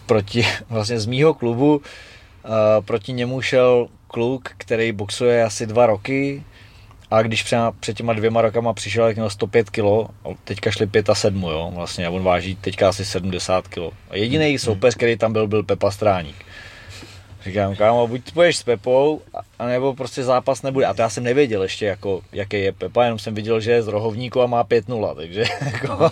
proti, 0.07 0.47
vlastně 0.70 1.01
z 1.01 1.07
mýho 1.07 1.34
klubu, 1.34 1.76
uh, 1.76 1.82
proti 2.84 3.12
němu 3.12 3.41
šel 3.41 3.89
kluk, 4.09 4.49
který 4.57 4.93
boxuje 4.93 5.45
asi 5.45 5.66
dva 5.66 5.86
roky, 5.86 6.43
a 7.11 7.23
když 7.23 7.43
před, 7.43 7.59
před 7.81 7.97
těma 7.97 8.13
dvěma 8.13 8.43
rokama 8.43 8.73
přišel, 8.73 9.07
jak 9.07 9.17
měl 9.17 9.31
105 9.31 9.71
kg, 9.71 9.81
a 9.81 10.29
teďka 10.45 10.71
šli 10.71 10.87
5 10.87 11.11
a 11.11 11.15
7, 11.15 11.43
jo, 11.43 11.73
vlastně, 11.75 12.07
a 12.07 12.11
on 12.11 12.23
váží 12.23 12.57
teďka 12.57 12.89
asi 12.89 13.05
70 13.05 13.69
kg. 13.69 13.79
A 14.11 14.17
jediný 14.17 14.49
hmm. 14.49 14.59
soupeř, 14.59 14.95
který 14.95 15.17
tam 15.17 15.33
byl, 15.33 15.47
byl 15.47 15.63
Pepa 15.63 15.91
Stráník. 15.91 16.37
Říkám, 17.45 17.77
kámo, 17.77 18.07
buď 18.07 18.33
půjdeš 18.33 18.57
s 18.57 18.63
Pepou, 18.63 19.21
anebo 19.59 19.95
prostě 19.95 20.25
zápas 20.25 20.63
nebude. 20.63 20.87
A 20.87 20.95
to 20.95 21.03
já 21.03 21.09
jsem 21.09 21.25
nevěděl 21.25 21.63
ještě, 21.63 21.87
jako, 21.87 22.21
jaký 22.33 22.61
je 22.61 22.73
Pepa, 22.73 23.05
jenom 23.05 23.19
jsem 23.19 23.35
viděl, 23.35 23.61
že 23.61 23.73
je 23.73 23.83
z 23.83 23.89
rohovníku 23.89 24.43
a 24.43 24.47
má 24.47 24.65
5-0, 24.65 25.15
takže 25.17 25.45
jako, 25.73 26.11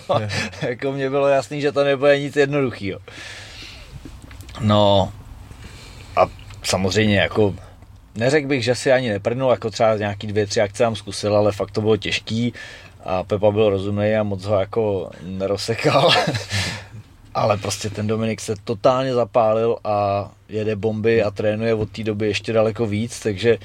jako 0.61 0.91
mě 0.91 1.09
bylo 1.09 1.27
jasný, 1.27 1.61
že 1.61 1.71
to 1.71 1.83
nebude 1.83 2.19
nic 2.19 2.35
jednoduchého. 2.35 2.99
No 4.59 5.11
a 6.15 6.27
samozřejmě 6.63 7.19
jako 7.19 7.55
neřekl 8.17 8.47
bych, 8.47 8.63
že 8.63 8.75
si 8.75 8.91
ani 8.91 9.09
neprdnul, 9.09 9.51
jako 9.51 9.69
třeba 9.69 9.97
nějaký 9.97 10.27
dvě, 10.27 10.47
tři 10.47 10.61
akce 10.61 10.83
tam 10.83 10.95
zkusil, 10.95 11.37
ale 11.37 11.51
fakt 11.51 11.71
to 11.71 11.81
bylo 11.81 11.97
těžký 11.97 12.53
a 13.03 13.23
Pepa 13.23 13.51
byl 13.51 13.69
rozumný 13.69 14.15
a 14.15 14.23
moc 14.23 14.43
ho 14.43 14.59
jako 14.59 15.09
nerosekal. 15.21 16.11
ale 17.33 17.57
prostě 17.57 17.89
ten 17.89 18.07
Dominik 18.07 18.41
se 18.41 18.55
totálně 18.63 19.13
zapálil 19.13 19.77
a 19.83 20.29
jede 20.49 20.75
bomby 20.75 21.23
a 21.23 21.31
trénuje 21.31 21.73
od 21.73 21.89
té 21.89 22.03
doby 22.03 22.27
ještě 22.27 22.53
daleko 22.53 22.85
víc, 22.85 23.19
takže 23.19 23.57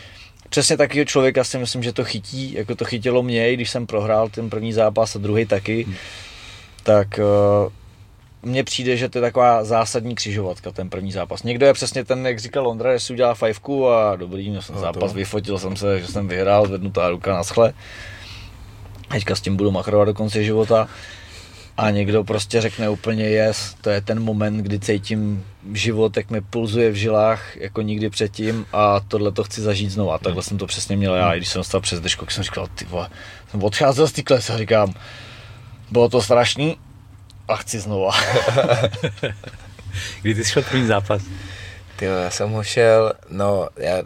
přesně 0.48 0.76
takového 0.76 1.04
člověka 1.04 1.44
si 1.44 1.58
myslím, 1.58 1.82
že 1.82 1.92
to 1.92 2.04
chytí, 2.04 2.52
jako 2.52 2.74
to 2.74 2.84
chytilo 2.84 3.22
mě, 3.22 3.54
když 3.54 3.70
jsem 3.70 3.86
prohrál 3.86 4.28
ten 4.28 4.50
první 4.50 4.72
zápas 4.72 5.16
a 5.16 5.18
druhý 5.18 5.46
taky, 5.46 5.86
tak 6.82 7.18
uh, 7.18 7.72
mně 8.42 8.64
přijde, 8.64 8.96
že 8.96 9.08
to 9.08 9.18
je 9.18 9.22
taková 9.22 9.64
zásadní 9.64 10.14
křižovatka, 10.14 10.72
ten 10.72 10.90
první 10.90 11.12
zápas. 11.12 11.42
Někdo 11.42 11.66
je 11.66 11.72
přesně 11.72 12.04
ten, 12.04 12.26
jak 12.26 12.38
říkal 12.38 12.64
Londra, 12.64 12.92
že 12.92 13.00
si 13.00 13.12
udělá 13.12 13.34
fajfku 13.34 13.88
a 13.88 14.16
dobrý, 14.16 14.50
měl 14.50 14.62
jsem 14.62 14.74
no, 14.74 14.80
zápas, 14.80 15.12
to. 15.12 15.16
vyfotil 15.16 15.58
jsem 15.58 15.76
se, 15.76 16.00
že 16.00 16.06
jsem 16.06 16.28
vyhrál, 16.28 16.66
zvednutá 16.66 17.10
ruka 17.10 17.32
na 17.32 17.44
schle. 17.44 17.72
Teďka 19.08 19.36
s 19.36 19.40
tím 19.40 19.56
budu 19.56 19.70
machrovat 19.70 20.08
do 20.08 20.14
konce 20.14 20.44
života. 20.44 20.88
A 21.76 21.90
někdo 21.90 22.24
prostě 22.24 22.60
řekne 22.60 22.88
úplně 22.88 23.24
yes, 23.24 23.76
to 23.80 23.90
je 23.90 24.00
ten 24.00 24.20
moment, 24.20 24.58
kdy 24.58 24.80
cítím 24.80 25.44
život, 25.72 26.16
jak 26.16 26.30
mi 26.30 26.40
pulzuje 26.40 26.90
v 26.90 26.94
žilách 26.94 27.56
jako 27.56 27.82
nikdy 27.82 28.10
předtím 28.10 28.66
a 28.72 29.00
tohle 29.00 29.32
to 29.32 29.44
chci 29.44 29.60
zažít 29.60 29.90
znovu. 29.90 30.12
A 30.12 30.18
takhle 30.18 30.42
jsem 30.42 30.58
to 30.58 30.66
přesně 30.66 30.96
měl 30.96 31.14
já, 31.14 31.34
i 31.34 31.36
když 31.36 31.48
jsem 31.48 31.64
stal 31.64 31.80
přes 31.80 32.00
deško, 32.00 32.26
jsem 32.28 32.44
říkal, 32.44 32.68
ty 32.74 32.84
vole, 32.84 33.08
jsem 33.50 33.62
odcházel 33.62 34.08
z 34.08 34.12
té 34.12 34.34
a 34.34 34.58
říkám, 34.58 34.94
bylo 35.90 36.08
to 36.08 36.22
strašný, 36.22 36.76
a 37.48 37.56
chci 37.56 37.80
znova. 37.80 38.10
Kdy 40.22 40.34
ty 40.34 40.44
jsi 40.44 40.50
šel 40.50 40.62
první 40.62 40.86
zápas? 40.86 41.22
Ty 41.96 42.04
já 42.04 42.30
jsem 42.30 42.50
ho 42.50 42.62
šel, 42.62 43.12
no, 43.28 43.68
já, 43.76 43.96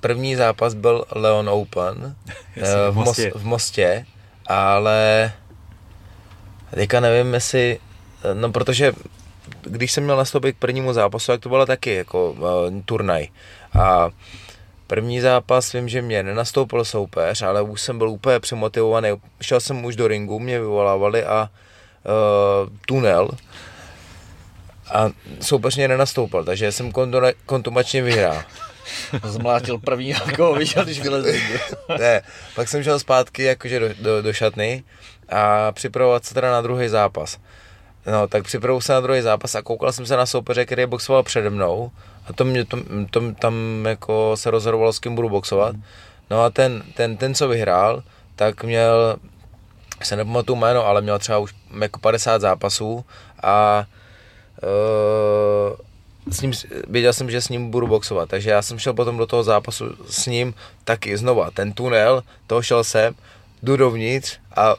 první 0.00 0.36
zápas 0.36 0.74
byl 0.74 1.04
Leon 1.12 1.48
Open 1.48 2.16
Jasně, 2.56 2.74
v, 2.90 2.94
Mostě. 2.94 3.32
v 3.34 3.44
Mostě, 3.44 4.06
ale 4.46 5.32
teďka 6.74 7.00
nevím, 7.00 7.34
jestli, 7.34 7.78
no 8.34 8.52
protože 8.52 8.92
když 9.62 9.92
jsem 9.92 10.04
měl 10.04 10.16
nastoupit 10.16 10.52
k 10.52 10.58
prvnímu 10.58 10.92
zápasu, 10.92 11.32
tak 11.32 11.40
to 11.40 11.48
bylo 11.48 11.66
taky 11.66 11.94
jako 11.94 12.32
uh, 12.32 12.80
turnaj. 12.84 13.28
A 13.78 14.10
první 14.86 15.20
zápas 15.20 15.72
vím, 15.72 15.88
že 15.88 16.02
mě 16.02 16.22
nenastoupil 16.22 16.84
soupeř, 16.84 17.42
ale 17.42 17.62
už 17.62 17.80
jsem 17.80 17.98
byl 17.98 18.08
úplně 18.08 18.40
přemotivovaný. 18.40 19.08
Šel 19.40 19.60
jsem 19.60 19.84
už 19.84 19.96
do 19.96 20.08
ringu, 20.08 20.38
mě 20.38 20.60
vyvolávali 20.60 21.24
a 21.24 21.42
uh, 21.42 21.48
tunel 22.86 23.30
a 24.92 25.10
soupeř 25.40 25.76
mě 25.76 25.88
nenastoupil, 25.88 26.44
takže 26.44 26.72
jsem 26.72 26.92
kontumačně 27.46 28.02
vyhrál. 28.02 28.42
Zmlátil 29.24 29.78
první, 29.78 30.08
jako 30.08 30.54
viděl, 30.54 30.84
když 30.84 31.00
vylezl. 31.00 31.38
ne, 31.98 32.22
pak 32.54 32.68
jsem 32.68 32.82
šel 32.82 32.98
zpátky 32.98 33.42
jakože 33.42 33.80
do, 33.80 33.88
do, 34.00 34.22
do 34.22 34.32
šatny 34.32 34.84
a 35.28 35.72
připravovat 35.72 36.24
se 36.24 36.34
teda 36.34 36.50
na 36.50 36.60
druhý 36.60 36.88
zápas. 36.88 37.38
No, 38.06 38.28
tak 38.28 38.44
připravil 38.44 38.80
se 38.80 38.92
na 38.92 39.00
druhý 39.00 39.20
zápas 39.20 39.54
a 39.54 39.62
koukal 39.62 39.92
jsem 39.92 40.06
se 40.06 40.16
na 40.16 40.26
soupeře, 40.26 40.64
který 40.64 40.86
boxoval 40.86 41.22
přede 41.22 41.50
mnou 41.50 41.90
a 42.28 42.32
to 42.32 42.44
mě 42.44 42.64
to, 42.64 42.78
to, 43.10 43.32
tam 43.32 43.84
jako 43.88 44.36
se 44.36 44.50
rozhodovalo, 44.50 44.92
s 44.92 44.98
kým 44.98 45.14
budu 45.14 45.28
boxovat. 45.28 45.76
No 46.30 46.42
a 46.42 46.50
ten, 46.50 46.82
ten, 46.94 47.16
ten 47.16 47.34
co 47.34 47.48
vyhrál, 47.48 48.02
tak 48.36 48.64
měl 48.64 49.16
se 50.02 50.16
nepamatuju 50.16 50.56
jméno, 50.56 50.86
ale 50.86 51.00
měl 51.00 51.18
třeba 51.18 51.38
už 51.38 51.54
jako 51.80 51.98
50 52.00 52.40
zápasů 52.40 53.04
a 53.42 53.86
uh, 54.62 55.76
s 56.32 56.40
ním, 56.40 56.52
věděl 56.88 57.12
jsem, 57.12 57.30
že 57.30 57.40
s 57.40 57.48
ním 57.48 57.70
budu 57.70 57.86
boxovat, 57.86 58.28
takže 58.28 58.50
já 58.50 58.62
jsem 58.62 58.78
šel 58.78 58.94
potom 58.94 59.16
do 59.16 59.26
toho 59.26 59.42
zápasu 59.42 59.84
s 60.08 60.26
ním 60.26 60.54
taky 60.84 61.16
znova, 61.16 61.50
ten 61.50 61.72
tunel, 61.72 62.22
toho 62.46 62.62
šel 62.62 62.84
jsem, 62.84 63.14
jdu 63.62 63.76
dovnitř 63.76 64.38
a 64.56 64.74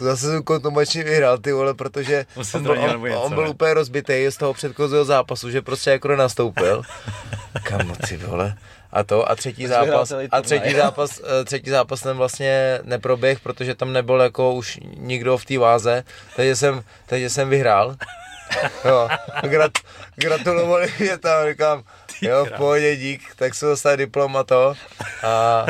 zase 0.00 0.26
jsem 0.26 0.42
kontumačně 0.42 1.04
vyhrál, 1.04 1.38
ty 1.38 1.52
vole, 1.52 1.74
protože 1.74 2.26
on 2.54 2.62
byl, 2.62 2.72
on, 2.72 3.02
něco, 3.02 3.20
on 3.20 3.34
byl 3.34 3.48
úplně 3.48 3.74
rozbitý 3.74 4.26
z 4.30 4.36
toho 4.36 4.54
předchozího 4.54 5.04
zápasu, 5.04 5.50
že 5.50 5.62
prostě 5.62 5.90
jako 5.90 6.16
nastoupil. 6.16 6.82
Kamo, 7.62 7.94
ty 8.08 8.16
vole 8.16 8.56
a 8.92 9.04
to 9.04 9.30
a 9.30 9.34
třetí 9.34 9.66
zápas 9.66 10.12
a 10.30 10.40
třetí 10.42 10.74
zápas, 10.74 11.20
eh, 11.40 11.44
třetí 11.44 11.70
zápas 11.70 12.00
ten 12.00 12.16
vlastně 12.16 12.80
neproběh, 12.82 13.40
protože 13.40 13.74
tam 13.74 13.92
nebyl 13.92 14.20
jako 14.20 14.54
už 14.54 14.78
nikdo 14.96 15.38
v 15.38 15.44
té 15.44 15.58
váze, 15.58 16.04
takže 16.36 16.56
jsem, 16.56 16.82
takže 17.06 17.30
jsem 17.30 17.48
vyhrál. 17.48 17.96
Jo, 18.84 19.08
grat, 19.42 19.72
gratulovali 20.16 20.92
mě 20.98 21.18
tam, 21.18 21.48
říkám, 21.48 21.82
jo, 22.22 22.44
v 22.44 22.50
pohodě, 22.50 22.96
dík, 22.96 23.22
tak 23.36 23.54
jsem 23.54 23.68
dostal 23.68 23.96
diplom 23.96 24.36
a 24.36 24.44
to. 24.44 24.74
A, 25.22 25.66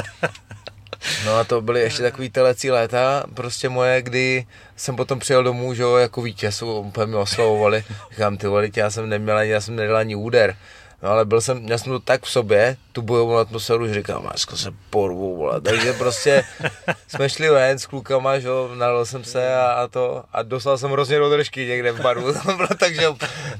no 1.27 1.37
a 1.37 1.45
to 1.45 1.61
byly 1.61 1.81
ještě 1.81 2.03
takový 2.03 2.31
telecí 2.31 2.71
léta, 2.71 3.25
prostě 3.35 3.69
moje, 3.69 4.03
kdy 4.03 4.47
jsem 4.77 4.97
potom 4.97 5.19
přijel 5.19 5.43
domů, 5.45 5.75
že 5.75 5.83
jo, 5.83 5.97
jako 5.97 6.23
vítěz, 6.23 6.63
úplně 6.63 7.07
mě 7.07 7.17
oslovovali, 7.17 7.85
říkám, 8.11 8.37
ty 8.37 8.47
vole, 8.47 8.69
já 8.77 8.91
jsem 8.91 9.09
neměl 9.09 9.37
ani, 9.37 9.51
já 9.51 9.61
jsem 9.61 9.77
nedal 9.77 9.97
ani 9.97 10.15
úder. 10.15 10.57
No 11.03 11.11
ale 11.11 11.25
byl 11.25 11.41
jsem, 11.41 11.59
měl 11.59 11.79
jsem 11.79 11.93
to 11.93 12.01
tak 12.01 12.25
v 12.25 12.31
sobě, 12.31 12.77
tu 12.93 13.03
bojovou 13.03 13.37
atmosféru, 13.37 13.87
že 13.87 13.95
říkám, 13.95 14.25
másko 14.25 14.57
se 14.57 14.73
porvu, 14.91 15.37
vole. 15.37 15.61
Takže 15.61 15.93
prostě 15.93 16.45
jsme 17.09 17.29
šli 17.29 17.49
ven 17.49 17.79
s 17.79 17.87
klukama, 17.87 18.39
že 18.39 18.49
jo, 18.49 18.71
nalil 18.75 19.07
jsem 19.07 19.25
se 19.25 19.55
a, 19.55 19.67
a, 19.67 19.89
to, 19.89 20.25
a 20.33 20.43
dostal 20.43 20.79
jsem 20.79 20.91
hrozně 20.91 21.19
do 21.19 21.31
držky 21.31 21.67
někde 21.67 21.93
v 21.93 22.01
baru, 22.01 22.35
takže, 22.79 23.07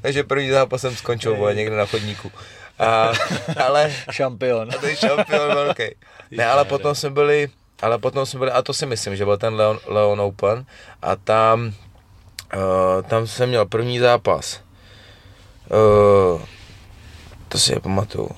takže 0.03 0.25
první 0.25 0.51
zápas 0.51 0.81
jsem 0.81 0.97
skončil, 0.97 1.37
vole, 1.37 1.55
někde 1.55 1.77
na 1.77 1.87
chodníku. 1.87 2.33
A, 2.79 3.13
ale... 3.67 3.93
šampion. 4.11 4.69
A 4.75 4.79
to 4.79 4.87
je 4.87 4.97
šampion 4.97 5.55
velký. 5.55 5.95
Ne, 6.31 6.47
ale 6.47 6.65
potom 6.65 6.95
jsme 6.95 7.11
byli, 7.11 7.49
ale 7.83 7.99
potom 7.99 8.27
jsme 8.27 8.39
byli, 8.39 8.51
a 8.51 8.63
to 8.63 8.75
si 8.75 8.87
myslím, 8.87 9.17
že 9.17 9.25
byl 9.25 9.37
ten 9.37 9.55
Leon, 9.55 9.79
Leon 9.87 10.21
Open 10.21 10.67
a 11.03 11.17
tam, 11.17 11.73
uh, 12.55 13.03
tam 13.09 13.27
jsem 13.27 13.49
měl 13.49 13.67
první 13.67 13.99
zápas. 13.99 14.61
Uh, 15.71 16.41
to 17.49 17.59
si 17.59 17.73
je 17.73 17.81
pamatuju. 17.81 18.29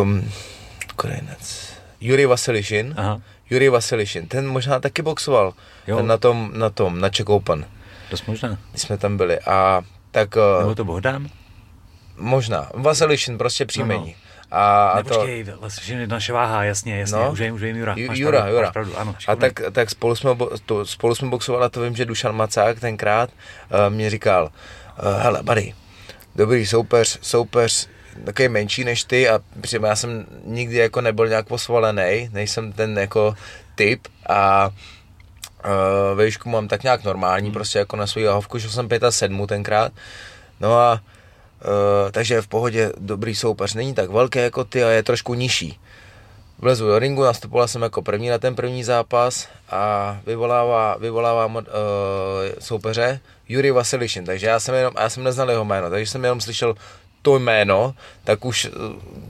Um, 0.00 0.30
Korejnec. 0.96 1.72
Juri 2.00 2.26
Vasilišin. 2.26 2.94
Aha. 2.96 3.20
Juri 3.50 3.68
Vasilišin, 3.68 4.26
ten 4.28 4.48
možná 4.48 4.80
taky 4.80 5.02
boxoval 5.02 5.54
jo. 5.86 5.96
Ten 5.96 6.06
na 6.06 6.16
tom, 6.16 6.50
na 6.54 6.70
tom, 6.70 7.00
na 7.00 7.08
Czech 7.08 7.28
Open. 7.28 7.66
Dost 8.10 8.26
možná. 8.26 8.58
Když 8.70 8.82
jsme 8.82 8.98
tam 8.98 9.16
byli 9.16 9.40
a 9.40 9.82
tak... 10.10 10.34
Nebo 10.58 10.74
to 10.74 10.84
Bohdán? 10.84 11.28
Možná. 12.16 12.70
Vasilišin, 12.74 13.38
prostě 13.38 13.66
příjmení. 13.66 14.16
No, 14.50 14.56
A, 14.58 14.88
a 14.88 14.96
Ne, 14.96 15.04
to, 15.04 15.14
počkej, 15.14 15.42
vlastně 15.60 16.06
naše 16.06 16.32
váha, 16.32 16.64
jasně, 16.64 16.98
jasně, 17.00 17.18
No. 17.18 17.32
už 17.32 17.40
vím, 17.40 17.54
už 17.54 17.62
vím, 17.62 17.76
Jura. 17.76 17.94
Ju- 17.94 18.08
máš 18.08 18.18
Jura, 18.18 18.38
pravdu, 18.38 18.52
Jura. 18.54 18.66
Máš 18.66 18.72
pravdu, 18.72 18.98
ano, 18.98 19.14
a 19.28 19.36
tak, 19.36 19.60
tak 19.72 19.90
spolu, 19.90 20.16
jsme, 20.16 20.30
to, 20.66 20.86
spolu 20.86 21.14
jsme 21.14 21.28
boxovali 21.28 21.64
a 21.64 21.68
to 21.68 21.80
vím, 21.80 21.96
že 21.96 22.04
Dušan 22.04 22.36
Macák 22.36 22.80
tenkrát 22.80 23.30
uh, 23.30 23.94
mě 23.94 24.10
říkal, 24.10 24.44
uh, 24.44 25.22
hele, 25.22 25.42
buddy, 25.42 25.74
dobrý 26.36 26.66
soupeř, 26.66 27.18
soupeř, 27.22 27.88
takový 28.24 28.48
menší 28.48 28.84
než 28.84 29.04
ty 29.04 29.28
a 29.28 29.40
přitom 29.60 29.84
já 29.84 29.96
jsem 29.96 30.26
nikdy 30.44 30.76
jako 30.76 31.00
nebyl 31.00 31.28
nějak 31.28 31.46
posvalený, 31.46 32.30
nejsem 32.32 32.72
ten 32.72 32.98
jako 32.98 33.34
typ 33.74 34.00
a 34.28 34.70
uh, 35.64 36.18
ve 36.18 36.24
výšku 36.24 36.48
mám 36.48 36.68
tak 36.68 36.82
nějak 36.82 37.04
normální, 37.04 37.52
prostě 37.52 37.78
jako 37.78 37.96
na 37.96 38.06
svou 38.06 38.22
jahovku, 38.22 38.58
že 38.58 38.70
jsem 38.70 38.88
5 38.88 39.04
a 39.04 39.10
7 39.10 39.46
tenkrát. 39.46 39.92
No 40.60 40.78
a 40.78 40.92
uh, 41.64 42.10
takže 42.10 42.42
v 42.42 42.48
pohodě 42.48 42.92
dobrý 42.98 43.34
soupeř, 43.34 43.74
není 43.74 43.94
tak 43.94 44.10
velký 44.10 44.38
jako 44.38 44.64
ty 44.64 44.84
a 44.84 44.88
je 44.88 45.02
trošku 45.02 45.34
nižší. 45.34 45.78
Vlezu 46.58 46.86
do 46.86 46.98
ringu, 46.98 47.22
nastupoval 47.22 47.68
jsem 47.68 47.82
jako 47.82 48.02
první 48.02 48.28
na 48.28 48.38
ten 48.38 48.54
první 48.54 48.84
zápas 48.84 49.48
a 49.70 50.18
vyvolává, 50.26 50.96
vyvolává 50.96 51.46
uh, 51.46 51.62
soupeře 52.58 53.20
Juri 53.48 53.70
Vasilišin, 53.70 54.24
takže 54.24 54.46
já 54.46 54.60
jsem, 54.60 54.74
jenom, 54.74 54.94
já 54.98 55.10
jsem 55.10 55.24
neznal 55.24 55.50
jeho 55.50 55.64
jméno, 55.64 55.90
takže 55.90 56.10
jsem 56.10 56.24
jenom 56.24 56.40
slyšel 56.40 56.74
to 57.28 57.38
jméno, 57.38 57.94
tak 58.24 58.44
už 58.44 58.64
eh, 58.64 59.28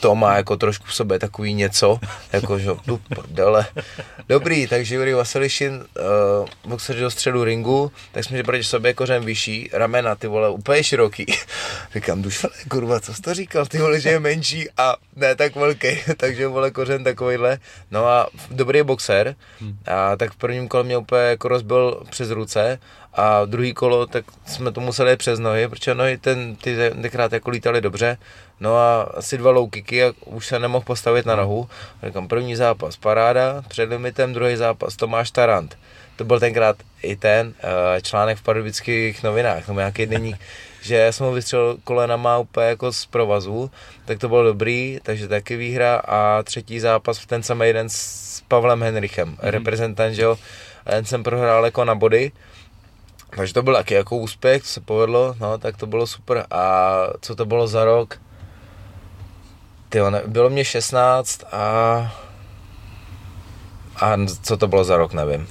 to 0.00 0.14
má 0.14 0.36
jako 0.36 0.56
trošku 0.56 0.84
v 0.86 0.94
sobě 0.94 1.18
takový 1.18 1.54
něco, 1.54 1.98
jako 2.32 2.58
že 2.58 2.70
tu 2.84 3.00
prdele. 3.08 3.66
Dobrý, 4.28 4.66
takže 4.66 4.94
Juri 4.94 5.14
Vasilišin 5.14 5.72
uh, 5.72 6.70
boxer 6.70 6.96
do 6.96 7.10
středu 7.10 7.44
ringu, 7.44 7.92
tak 8.12 8.24
jsme 8.24 8.36
že 8.36 8.42
proti 8.42 8.64
sobě 8.64 8.94
kořen 8.94 9.24
vyšší, 9.24 9.70
ramena 9.72 10.14
ty 10.14 10.26
vole 10.26 10.50
úplně 10.50 10.84
široký. 10.84 11.26
Říkám, 11.94 12.22
dušele, 12.22 12.52
kurva, 12.68 13.00
co 13.00 13.14
jsi 13.14 13.22
to 13.22 13.34
říkal, 13.34 13.66
ty 13.66 13.78
vole, 13.78 14.00
že 14.00 14.08
je 14.08 14.20
menší 14.20 14.68
a 14.76 14.96
ne 15.16 15.34
tak 15.34 15.56
velký, 15.56 15.88
takže 16.16 16.48
vole 16.48 16.70
kořen 16.70 17.04
takovýhle. 17.04 17.58
No 17.90 18.06
a 18.06 18.28
dobrý 18.50 18.82
boxer, 18.82 19.34
a 19.86 20.16
tak 20.16 20.32
v 20.32 20.36
prvním 20.36 20.68
kole 20.68 20.84
mě 20.84 20.96
úplně 20.96 21.22
jako 21.22 21.48
rozbil 21.48 22.02
přes 22.10 22.30
ruce 22.30 22.78
a 23.14 23.44
druhý 23.44 23.74
kolo, 23.74 24.06
tak 24.06 24.24
jsme 24.46 24.72
to 24.72 24.80
museli 24.80 25.16
přes 25.16 25.38
nohy, 25.38 25.68
protože 25.68 25.94
nohy 25.94 26.18
ten, 26.18 26.56
ty 26.56 26.76
tenkrát 27.02 27.32
jako 27.32 27.50
lítaly 27.50 27.80
dobře, 27.80 28.18
no 28.60 28.76
a 28.76 29.02
asi 29.02 29.38
dva 29.38 29.50
low 29.50 29.70
kicky 29.70 30.04
a 30.04 30.12
už 30.24 30.46
se 30.46 30.58
nemohl 30.58 30.84
postavit 30.84 31.26
na 31.26 31.36
nohu. 31.36 31.68
Říkám, 32.06 32.28
první 32.28 32.56
zápas 32.56 32.96
paráda, 32.96 33.62
před 33.68 33.90
limitem, 33.90 34.32
druhý 34.32 34.56
zápas 34.56 34.96
Tomáš 34.96 35.30
Tarant. 35.30 35.78
To 36.16 36.24
byl 36.24 36.40
tenkrát 36.40 36.76
i 37.02 37.16
ten 37.16 37.54
eh, 37.58 38.00
článek 38.00 38.38
v 38.38 38.42
pardubických 38.42 39.22
novinách, 39.22 39.68
nebo 39.68 39.80
nějaký 39.80 40.06
deník, 40.06 40.36
že 40.82 41.12
jsem 41.12 41.26
ho 41.26 41.32
vystřelil 41.32 41.76
kolenama 41.84 42.38
úplně 42.38 42.66
jako 42.66 42.92
z 42.92 43.06
provazu, 43.06 43.70
tak 44.04 44.18
to 44.18 44.28
bylo 44.28 44.44
dobrý, 44.44 44.98
takže 45.02 45.28
taky 45.28 45.56
výhra 45.56 45.96
a 45.96 46.42
třetí 46.42 46.80
zápas 46.80 47.18
v 47.18 47.26
ten 47.26 47.42
samý 47.42 47.72
den 47.72 47.88
s 47.88 48.42
Pavlem 48.48 48.82
Henrichem, 48.82 49.28
mm-hmm. 49.28 49.50
reprezentant, 49.50 50.14
že 50.14 50.22
jo, 50.22 50.38
a 50.86 50.90
ten 50.90 51.04
jsem 51.04 51.22
prohrál 51.22 51.64
jako 51.64 51.84
na 51.84 51.94
body, 51.94 52.32
takže 53.36 53.54
to 53.54 53.62
byl 53.62 53.74
taky 53.74 53.94
jako 53.94 54.16
úspěch, 54.16 54.62
to 54.62 54.68
se 54.68 54.80
povedlo, 54.80 55.34
no, 55.40 55.58
tak 55.58 55.76
to 55.76 55.86
bylo 55.86 56.06
super. 56.06 56.46
A 56.50 56.92
co 57.20 57.34
to 57.34 57.44
bylo 57.44 57.66
za 57.66 57.84
rok? 57.84 58.20
Tyjo, 59.88 60.10
ne, 60.10 60.22
bylo 60.26 60.50
mě 60.50 60.64
16 60.64 61.44
a... 61.52 61.62
A 63.96 64.16
co 64.42 64.56
to 64.56 64.68
bylo 64.68 64.84
za 64.84 64.96
rok, 64.96 65.12
nevím. 65.12 65.48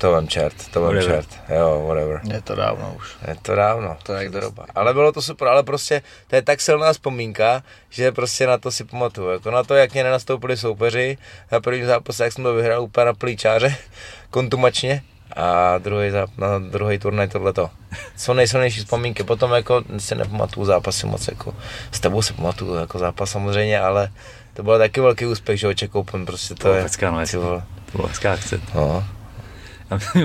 To 0.00 0.12
vem 0.12 0.28
čert, 0.28 0.68
to 0.70 0.80
Whatever. 0.80 1.04
čert, 1.04 1.28
jo, 1.48 1.84
whatever. 1.86 2.20
Je 2.32 2.40
to 2.42 2.54
dávno 2.54 2.94
už. 2.96 3.16
Je 3.28 3.36
to 3.42 3.54
dávno, 3.54 3.96
To 4.02 4.12
je 4.12 4.30
to 4.30 4.40
doba. 4.40 4.66
Ale 4.74 4.94
bylo 4.94 5.12
to 5.12 5.22
super, 5.22 5.48
ale 5.48 5.62
prostě 5.62 6.02
to 6.26 6.36
je 6.36 6.42
tak 6.42 6.60
silná 6.60 6.92
vzpomínka, 6.92 7.62
že 7.90 8.12
prostě 8.12 8.46
na 8.46 8.58
to 8.58 8.70
si 8.72 8.84
pamatuju. 8.84 9.28
Jako 9.30 9.50
na 9.50 9.62
to, 9.62 9.74
jak 9.74 9.92
mě 9.92 10.04
nenastoupili 10.04 10.56
soupeři, 10.56 11.18
na 11.52 11.60
prvním 11.60 11.86
zápase, 11.86 12.24
jak 12.24 12.32
jsem 12.32 12.44
to 12.44 12.54
vyhrál 12.54 12.82
úplně 12.82 13.04
na 13.04 13.14
plíčáře, 13.14 13.76
kontumačně, 14.30 15.02
a 15.36 15.78
druhý, 15.78 16.10
záp- 16.10 16.38
na 16.38 16.58
druhý 16.58 16.98
turnaj 16.98 17.28
tohleto. 17.28 17.70
Jsou 18.16 18.32
nejsilnější 18.32 18.80
vzpomínky, 18.80 19.24
potom 19.24 19.52
jako 19.52 19.82
si 19.98 20.14
nepamatuju 20.14 20.66
zápasy 20.66 21.06
moc, 21.06 21.28
jako 21.28 21.54
s 21.92 22.00
tebou 22.00 22.22
si 22.22 22.32
pamatuju 22.32 22.74
jako 22.74 22.98
zápas 22.98 23.30
samozřejmě, 23.30 23.80
ale 23.80 24.10
to 24.54 24.62
byl 24.62 24.78
taky 24.78 25.00
velký 25.00 25.26
úspěch, 25.26 25.60
že 25.60 25.74
Czech 25.74 25.94
Open, 25.94 26.26
prostě 26.26 26.54
to 26.54 26.62
To 26.62 26.72
je, 26.74 26.82
hezká, 26.82 27.10
no, 27.10 27.22
vole, 27.40 27.62
To 27.92 27.98
byla 27.98 28.08
hezká 28.08 28.32
akce. 28.32 28.60
no. 28.74 29.04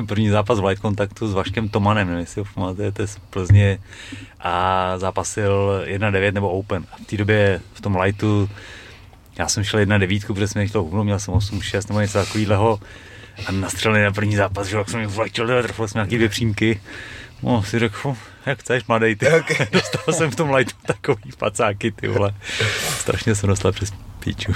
První 0.07 0.29
zápas 0.29 0.59
v 0.59 0.65
light 0.65 0.81
kontaktu 0.81 1.27
s 1.27 1.33
Vaškem 1.33 1.69
Tomanem, 1.69 2.07
nevím, 2.07 2.19
jestli 2.19 2.41
ho 2.41 2.47
pamatujete, 2.55 3.07
z 3.07 3.17
Plzně 3.29 3.79
a 4.39 4.93
zápasil 4.97 5.83
1-9 5.85 6.33
nebo 6.33 6.49
Open. 6.49 6.85
A 6.93 6.95
v 6.97 7.05
té 7.05 7.17
době 7.17 7.61
v 7.73 7.81
tom 7.81 7.95
lightu 7.95 8.49
já 9.39 9.47
jsem 9.47 9.63
šel 9.63 9.79
1-9, 9.79 10.33
protože 10.33 10.47
jsem 10.47 10.59
nechtěl 10.59 10.81
hubnout, 10.81 11.03
měl 11.05 11.19
jsem 11.19 11.33
8-6 11.33 11.89
nebo 11.89 12.01
něco 12.01 12.17
takového 12.25 12.79
a 13.47 13.51
nastřelili 13.51 14.03
na 14.03 14.11
první 14.11 14.35
zápas, 14.35 14.67
že 14.67 14.77
jak 14.77 14.89
jsem 14.89 14.99
mi 14.99 15.07
vletěl, 15.07 15.47
trefil 15.63 15.87
jsem 15.87 15.99
nějaký 15.99 16.15
dvě 16.15 16.29
přímky. 16.29 16.81
No, 17.43 17.63
si 17.63 17.79
řekl, 17.79 17.95
"Fu, 17.97 18.17
jak 18.45 18.59
chceš, 18.59 18.83
mladej, 18.87 19.15
ty. 19.15 19.27
Okay. 19.27 19.67
Dostal 19.71 20.13
jsem 20.13 20.31
v 20.31 20.35
tom 20.35 20.53
lightu 20.53 20.75
takový 20.85 21.31
pacáky, 21.37 21.91
ty 21.91 22.07
vole. 22.07 22.33
Strašně 22.99 23.35
jsem 23.35 23.49
dostal 23.49 23.71
přes 23.71 23.93
píču. 24.19 24.53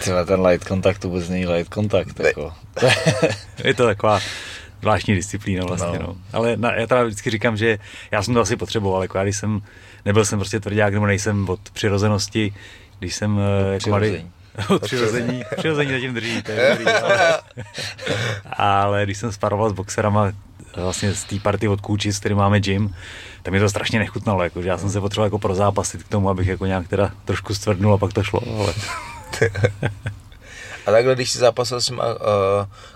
Třeba 0.00 0.24
ten 0.24 0.46
light 0.46 0.68
kontakt 0.68 1.04
vůbec 1.04 1.28
není 1.28 1.46
light 1.46 1.74
kontakt. 1.74 2.20
Jako. 2.20 2.52
Je 3.64 3.74
to 3.74 3.86
taková 3.86 4.20
zvláštní 4.80 5.14
disciplína 5.14 5.64
vlastně, 5.64 5.98
no. 5.98 6.06
No. 6.06 6.16
Ale 6.32 6.56
na, 6.56 6.74
já 6.74 6.86
teda 6.86 7.04
vždycky 7.04 7.30
říkám, 7.30 7.56
že 7.56 7.78
já 8.10 8.22
jsem 8.22 8.34
to 8.34 8.40
asi 8.40 8.56
potřeboval, 8.56 9.02
jako 9.02 9.18
já 9.18 9.24
když 9.24 9.36
jsem, 9.36 9.62
nebyl 10.04 10.24
jsem 10.24 10.38
prostě 10.38 10.60
tvrdák, 10.60 10.94
nebo 10.94 11.06
nejsem 11.06 11.48
od 11.48 11.60
přirozenosti, 11.70 12.54
když 12.98 13.14
jsem 13.14 13.38
eh, 13.38 13.72
jako 13.72 13.90
mladý, 13.90 14.30
přirození. 14.64 14.76
od 14.76 14.82
přirození, 14.82 15.44
přirození 15.56 15.90
zatím 15.92 16.14
drží, 16.14 16.42
to 16.42 16.50
je 16.52 16.70
dobrý, 16.70 16.86
ale, 16.92 17.40
ale 18.52 19.04
když 19.04 19.18
jsem 19.18 19.32
sparoval 19.32 19.70
s 19.70 19.72
boxerama, 19.72 20.32
vlastně 20.76 21.14
z 21.14 21.24
té 21.24 21.40
party 21.40 21.68
od 21.68 21.80
Kůči, 21.80 22.12
s 22.12 22.18
kterým 22.18 22.38
máme 22.38 22.60
gym, 22.60 22.94
tak 23.42 23.52
mi 23.52 23.60
to 23.60 23.68
strašně 23.68 23.98
nechutnalo, 23.98 24.42
jako, 24.42 24.62
že 24.62 24.68
já 24.68 24.78
jsem 24.78 24.90
se 24.90 25.00
potřeboval 25.00 25.26
jako 25.26 25.38
prozápasit 25.38 26.02
k 26.02 26.08
tomu, 26.08 26.30
abych 26.30 26.46
jako 26.48 26.66
nějak 26.66 26.88
teda 26.88 27.10
trošku 27.24 27.54
stvrdnul 27.54 27.94
a 27.94 27.98
pak 27.98 28.12
to 28.12 28.22
šlo, 28.22 28.40
ale 28.58 28.74
A 30.86 30.90
takhle, 30.90 31.14
když 31.14 31.30
si 31.30 31.38
zápasil 31.38 31.80
s 31.80 31.86
těma 31.86 32.04
uh, 32.06 32.18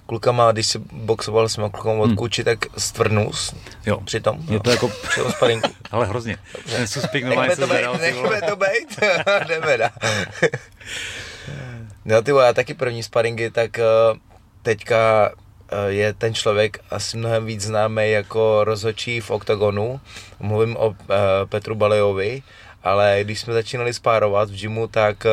klukama, 0.06 0.52
když 0.52 0.66
si 0.66 0.78
boxoval 0.92 1.48
s 1.48 1.54
těma 1.54 1.68
klukama 1.68 2.00
od 2.02 2.06
Hmm. 2.06 2.16
Kuči, 2.16 2.44
tak 2.44 2.58
stvrdnus 2.78 3.54
jo. 3.86 4.00
přitom. 4.04 4.38
Je 4.48 4.60
to 4.60 4.70
jako, 4.70 4.88
Při 4.88 5.20
tom 5.20 5.32
sparinku. 5.32 5.70
ale 5.90 6.06
hrozně. 6.06 6.36
Ten 6.76 6.86
suspik 6.86 7.24
Nechme 7.24 7.28
normálně 7.28 7.56
to 7.56 7.62
se 7.62 7.66
být, 7.66 7.72
zvedal, 7.72 7.98
nechme 7.98 8.40
to 8.40 8.56
být. 8.56 9.00
Jdeme. 9.48 9.90
No 12.04 12.22
ty 12.22 12.30
já 12.30 12.52
taky 12.52 12.74
první 12.74 13.02
sparingy, 13.02 13.50
tak 13.50 13.78
uh, 13.78 14.18
teďka 14.62 15.30
uh, 15.30 15.88
je 15.88 16.12
ten 16.12 16.34
člověk 16.34 16.78
asi 16.90 17.16
mnohem 17.16 17.46
víc 17.46 17.62
známý 17.62 18.10
jako 18.10 18.64
rozhodčí 18.64 19.20
v 19.20 19.30
OKTAGONu. 19.30 20.00
Mluvím 20.40 20.76
o 20.76 20.88
uh, 20.88 20.96
Petru 21.48 21.74
Balejovi, 21.74 22.42
ale 22.82 23.18
když 23.20 23.40
jsme 23.40 23.52
začínali 23.54 23.94
spárovat 23.94 24.50
v 24.50 24.60
gymu, 24.60 24.86
tak 24.86 25.26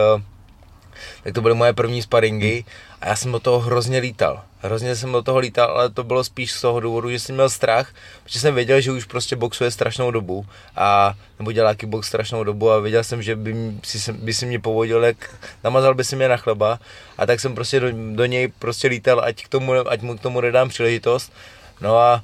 tak 1.24 1.34
to 1.34 1.42
byly 1.42 1.54
moje 1.54 1.74
první 1.74 2.02
sparingy 2.02 2.64
a 3.02 3.08
já 3.08 3.16
jsem 3.16 3.32
do 3.32 3.40
toho 3.40 3.60
hrozně 3.60 4.00
lítal. 4.00 4.44
Hrozně 4.60 4.96
jsem 4.96 5.12
do 5.12 5.22
toho 5.22 5.40
lítal, 5.40 5.72
ale 5.72 5.90
to 5.90 6.04
bylo 6.04 6.24
spíš 6.24 6.52
z 6.52 6.62
toho 6.62 6.80
důvodu, 6.80 7.10
že 7.10 7.20
jsem 7.20 7.36
měl 7.36 7.50
strach, 7.50 7.94
protože 8.24 8.40
jsem 8.40 8.56
věděl, 8.56 8.82
že 8.82 8.92
už 8.92 9.06
prostě 9.06 9.36
boxuje 9.36 9.72
strašnou 9.72 10.12
dobu 10.12 10.46
a 10.76 11.14
nebo 11.40 11.52
dělá 11.52 11.74
box 11.86 12.08
strašnou 12.08 12.44
dobu 12.44 12.72
a 12.72 12.80
věděl 12.80 13.04
jsem, 13.04 13.22
že 13.22 13.36
by, 13.36 13.56
si, 13.84 14.14
by 14.14 14.34
si 14.34 14.46
mě 14.46 14.60
povodil, 14.60 15.04
jak 15.04 15.36
namazal 15.64 15.96
by 15.96 16.04
si 16.04 16.16
mě 16.16 16.28
na 16.28 16.38
chleba 16.38 16.80
a 17.18 17.26
tak 17.26 17.40
jsem 17.40 17.56
prostě 17.56 17.80
do, 17.80 17.88
do 18.16 18.26
něj 18.26 18.48
prostě 18.48 18.88
lítal, 18.88 19.22
ať, 19.24 19.46
k 19.46 19.50
tomu, 19.50 19.74
ať 19.74 20.02
mu 20.02 20.18
k 20.18 20.22
tomu 20.22 20.42
nedám 20.42 20.70
příležitost. 20.70 21.34
No 21.82 21.98
a 21.98 22.24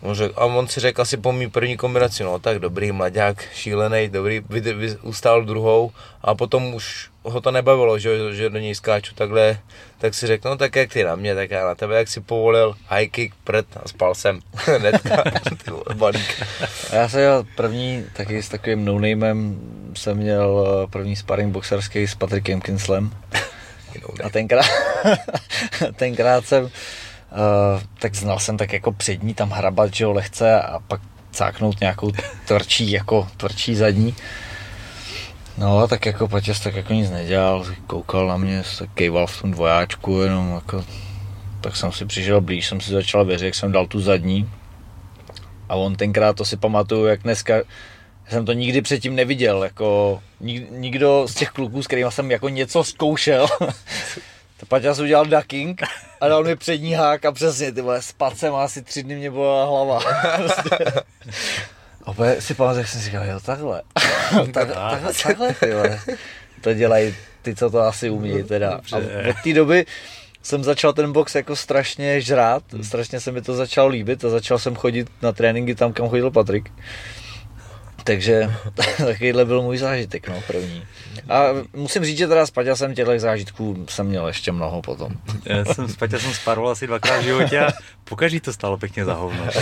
On, 0.00 0.14
řek, 0.14 0.32
a 0.36 0.44
on 0.44 0.68
si 0.68 0.80
řekl 0.80 1.02
asi 1.02 1.16
po 1.16 1.32
mý 1.32 1.50
první 1.50 1.76
kombinaci, 1.76 2.24
no 2.24 2.38
tak 2.38 2.58
dobrý, 2.58 2.92
mladák, 2.92 3.44
šílený, 3.54 4.08
dobrý, 4.08 4.40
vy, 4.48 4.60
vy, 4.60 4.96
ustál 5.02 5.44
druhou 5.44 5.90
a 6.22 6.34
potom 6.34 6.74
už 6.74 7.10
ho 7.26 7.40
to 7.40 7.50
nebavilo, 7.50 7.98
že, 7.98 8.34
že 8.34 8.50
do 8.50 8.58
něj 8.58 8.74
skáču 8.74 9.14
takhle, 9.14 9.58
tak 9.98 10.14
si 10.14 10.26
řekl, 10.26 10.48
no 10.48 10.56
tak 10.56 10.76
jak 10.76 10.92
ty 10.92 11.04
na 11.04 11.16
mě, 11.16 11.34
tak 11.34 11.50
já 11.50 11.66
na 11.66 11.74
tebe, 11.74 11.98
jak 11.98 12.08
si 12.08 12.20
povolil, 12.20 12.74
high 12.86 13.08
kick, 13.08 13.34
prd 13.44 13.66
a 13.76 13.88
spal 13.88 14.14
jsem, 14.14 14.40
hnedka, 14.54 15.24
balík. 15.94 16.42
Já 16.92 17.08
jsem 17.08 17.20
měl 17.20 17.46
první, 17.56 18.04
taky 18.12 18.42
s 18.42 18.48
takovým 18.48 18.84
no-namem, 18.84 19.60
jsem 19.94 20.16
měl 20.16 20.66
eh, 20.84 20.86
první 20.86 21.16
sparring 21.16 21.52
boxerský 21.52 22.06
s 22.06 22.14
Patrickem 22.14 22.60
Kinslem. 22.60 23.10
A 24.24 24.28
tenkrát, 24.28 24.66
tenkrát 25.96 26.46
jsem, 26.46 26.64
uh, 26.64 26.70
tak 27.98 28.14
znal 28.14 28.38
jsem 28.38 28.56
tak 28.56 28.72
jako 28.72 28.92
přední 28.92 29.34
tam 29.34 29.50
hrabat, 29.50 29.94
že 29.94 30.04
jo, 30.04 30.12
lehce 30.12 30.60
a 30.60 30.78
pak 30.78 31.00
cáknout 31.30 31.80
nějakou 31.80 32.12
tvrdší, 32.46 32.90
jako 32.90 33.28
tvrdší 33.36 33.74
zadní. 33.74 34.14
No 35.58 35.88
tak 35.88 36.06
jako 36.06 36.28
Patěs 36.28 36.60
tak 36.60 36.74
jako 36.74 36.92
nic 36.92 37.10
nedělal, 37.10 37.64
koukal 37.86 38.26
na 38.26 38.36
mě, 38.36 38.62
tak 38.78 38.90
kejval 38.94 39.26
v 39.26 39.40
tom 39.40 39.50
dvojáčku, 39.50 40.20
jenom 40.20 40.54
jako, 40.54 40.84
tak 41.60 41.76
jsem 41.76 41.92
si 41.92 42.06
přišel 42.06 42.40
blíž, 42.40 42.66
jsem 42.66 42.80
si 42.80 42.92
začal 42.92 43.24
věřit, 43.24 43.44
jak 43.44 43.54
jsem 43.54 43.72
dal 43.72 43.86
tu 43.86 44.00
zadní. 44.00 44.50
A 45.68 45.74
on 45.74 45.96
tenkrát, 45.96 46.36
to 46.36 46.44
si 46.44 46.56
pamatuju, 46.56 47.04
jak 47.04 47.22
dneska, 47.22 47.54
jsem 48.28 48.44
to 48.44 48.52
nikdy 48.52 48.82
předtím 48.82 49.14
neviděl, 49.14 49.64
jako 49.64 50.20
nik, 50.40 50.70
nikdo 50.70 51.26
z 51.28 51.34
těch 51.34 51.48
kluků, 51.48 51.82
s 51.82 51.86
kterými 51.86 52.12
jsem 52.12 52.30
jako 52.30 52.48
něco 52.48 52.84
zkoušel, 52.84 53.46
to 54.56 54.66
Paťa 54.68 54.94
udělal 55.02 55.26
ducking 55.26 55.82
a 56.20 56.28
dal 56.28 56.44
mi 56.44 56.56
přední 56.56 56.94
hák 56.94 57.24
a 57.24 57.32
přesně, 57.32 57.72
ty 57.72 57.80
vole, 57.80 58.02
spad 58.02 58.38
jsem 58.38 58.54
asi 58.54 58.82
tři 58.82 59.02
dny 59.02 59.16
mě 59.16 59.30
byla 59.30 59.64
hlava. 59.66 60.00
A 62.06 62.10
úplně 62.10 62.40
si 62.40 62.54
pamatuju, 62.54 62.78
jak 62.80 62.88
jsem 62.88 63.00
si 63.00 63.06
říkal, 63.06 63.24
jo, 63.24 63.40
takhle. 63.40 63.82
tak, 64.52 64.68
takhle, 64.68 65.12
takhle, 65.22 65.54
ty 65.54 65.74
vole. 65.74 66.00
To 66.60 66.74
dělají 66.74 67.14
ty, 67.42 67.54
co 67.54 67.70
to 67.70 67.80
asi 67.80 68.10
umí, 68.10 68.42
teda. 68.42 68.80
A 68.92 68.96
od 69.28 69.36
té 69.44 69.52
doby 69.52 69.86
jsem 70.42 70.64
začal 70.64 70.92
ten 70.92 71.12
box 71.12 71.34
jako 71.34 71.56
strašně 71.56 72.20
žrát, 72.20 72.62
strašně 72.82 73.20
se 73.20 73.32
mi 73.32 73.42
to 73.42 73.54
začalo 73.54 73.88
líbit 73.88 74.24
a 74.24 74.28
začal 74.28 74.58
jsem 74.58 74.74
chodit 74.74 75.08
na 75.22 75.32
tréninky 75.32 75.74
tam, 75.74 75.92
kam 75.92 76.08
chodil 76.08 76.30
Patrik. 76.30 76.70
Takže 78.06 78.50
takovýhle 78.96 79.44
byl 79.44 79.62
můj 79.62 79.78
zážitek, 79.78 80.28
no, 80.28 80.42
první. 80.46 80.82
A 81.28 81.44
musím 81.76 82.04
říct, 82.04 82.18
že 82.18 82.28
teda 82.28 82.46
s 82.46 82.50
Paťasem 82.50 82.94
těchto 82.94 83.18
zážitků 83.18 83.86
jsem 83.88 84.06
měl 84.06 84.26
ještě 84.26 84.52
mnoho 84.52 84.82
potom. 84.82 85.12
Já 85.44 85.64
jsem 85.64 85.88
s 85.88 85.96
Paťasem 85.96 86.34
sparoval 86.34 86.72
asi 86.72 86.86
dvakrát 86.86 87.18
v 87.18 87.24
životě 87.24 87.60
a 87.60 87.68
pokaždý 88.04 88.40
to 88.40 88.52
stalo 88.52 88.78
pěkně 88.78 89.04
za 89.04 89.14
hovno. 89.14 89.44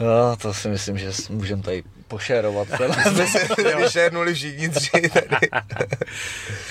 No, 0.00 0.36
to 0.36 0.54
si 0.54 0.68
myslím, 0.68 0.98
že 0.98 1.10
můžeme 1.30 1.62
tady 1.62 1.82
pošérovat. 2.08 2.68
Jsme 2.68 3.26
se 3.26 3.48
vyšernuli 3.76 4.34
všichni 4.34 4.68
tři 4.68 4.90
tady. 5.08 5.48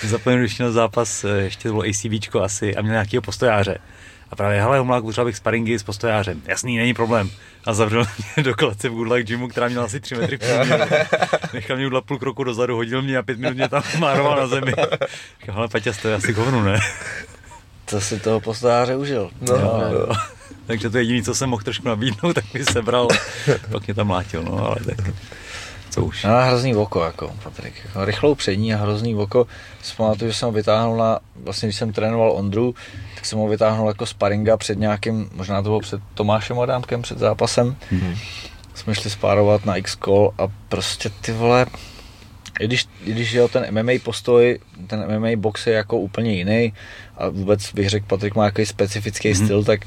Zapomněl, 0.04 0.40
když 0.40 0.58
měl 0.58 0.72
zápas, 0.72 1.24
eh, 1.24 1.28
ještě 1.28 1.68
to 1.68 1.74
bylo 1.74 1.84
ACVčko 1.84 2.42
asi 2.42 2.76
a 2.76 2.82
měl 2.82 2.92
nějakého 2.92 3.22
postojáře. 3.22 3.78
A 4.34 4.36
právě, 4.36 4.60
hele, 4.60 4.78
Homlák, 4.78 5.02
potřeba 5.02 5.24
bych 5.24 5.36
sparingy 5.36 5.78
s 5.78 5.82
postojářem. 5.82 6.42
Jasný, 6.46 6.76
není 6.76 6.94
problém. 6.94 7.30
A 7.64 7.74
zavřel 7.74 8.04
mě 8.36 8.44
do 8.44 8.54
klece 8.54 8.88
v 8.88 8.92
Good 8.92 9.08
Luck 9.08 9.22
Gymu, 9.22 9.48
která 9.48 9.68
měla 9.68 9.84
asi 9.84 10.00
3 10.00 10.14
metry 10.14 10.38
průměru. 10.38 10.84
Nechal 11.52 11.76
mě 11.76 11.86
udělat 11.86 12.04
půl 12.04 12.18
kroku 12.18 12.44
dozadu, 12.44 12.76
hodil 12.76 13.02
mě 13.02 13.18
a 13.18 13.22
pět 13.22 13.38
minut 13.38 13.54
mě 13.56 13.68
tam 13.68 13.82
mároval 13.98 14.36
na 14.36 14.46
zemi. 14.46 14.72
Hele, 15.48 15.68
Paťa, 15.68 15.92
to 16.02 16.08
je 16.08 16.14
asi 16.14 16.32
hovnu, 16.32 16.62
ne? 16.62 16.80
To 17.84 18.00
si 18.00 18.20
toho 18.20 18.40
postojáře 18.40 18.96
užil. 18.96 19.30
No, 19.40 19.54
Jo, 19.54 20.06
no. 20.08 20.14
Takže 20.66 20.90
to 20.90 20.96
je 20.96 21.02
jediné, 21.02 21.22
co 21.22 21.34
jsem 21.34 21.50
mohl 21.50 21.62
trošku 21.62 21.88
nabídnout, 21.88 22.32
tak 22.32 22.54
mi 22.54 22.64
sebral. 22.64 23.08
Pak 23.72 23.86
mě 23.86 23.94
tam 23.94 24.06
mlátil, 24.06 24.42
no, 24.42 24.66
ale 24.66 24.76
tak 24.86 25.14
co 25.90 26.04
už. 26.04 26.24
No, 26.24 26.30
má 26.30 26.44
hrozný 26.44 26.74
oko, 26.74 27.04
jako 27.04 27.36
Patrik. 27.42 27.74
Jako 27.84 28.04
rychlou 28.04 28.34
přední 28.34 28.74
a 28.74 28.76
hrozný 28.76 29.14
oko. 29.14 29.46
Pamatuju, 29.96 30.30
že 30.30 30.38
jsem 30.38 30.46
ho 30.46 30.52
vytáhnul 30.52 30.96
na, 30.96 31.18
vlastně 31.36 31.68
když 31.68 31.76
jsem 31.76 31.92
trénoval 31.92 32.32
Ondru, 32.32 32.74
tak 33.24 33.28
jsem 33.28 33.38
ho 33.38 33.48
vytáhnul 33.48 33.88
jako 33.88 34.06
sparinga 34.06 34.56
před 34.56 34.78
nějakým, 34.78 35.28
možná 35.32 35.62
to 35.62 35.68
bylo 35.68 35.80
před 35.80 36.00
Tomášem 36.14 36.60
Adámkem, 36.60 37.02
před 37.02 37.18
zápasem. 37.18 37.76
Mhm. 37.90 38.14
Jsme 38.74 38.94
šli 38.94 39.10
spárovat 39.10 39.64
na 39.64 39.76
X-Call 39.76 40.32
a 40.38 40.48
prostě 40.68 41.10
ty 41.20 41.32
vole, 41.32 41.66
i 42.60 42.64
když, 42.64 42.86
i 43.04 43.12
když 43.12 43.32
jel 43.32 43.48
ten 43.48 43.66
MMA 43.70 43.92
postoj, 44.02 44.58
ten 44.86 45.18
MMA 45.18 45.28
box 45.36 45.66
je 45.66 45.72
jako 45.72 45.98
úplně 45.98 46.32
jiný 46.34 46.72
a 47.18 47.28
vůbec 47.28 47.72
bych 47.72 47.88
řekl, 47.90 48.06
Patrik 48.06 48.34
má 48.34 48.42
nějaký 48.42 48.66
specifický 48.66 49.28
Mhm. 49.28 49.38
mm-hmm. 49.38 49.44
styl, 49.44 49.64
tak 49.64 49.80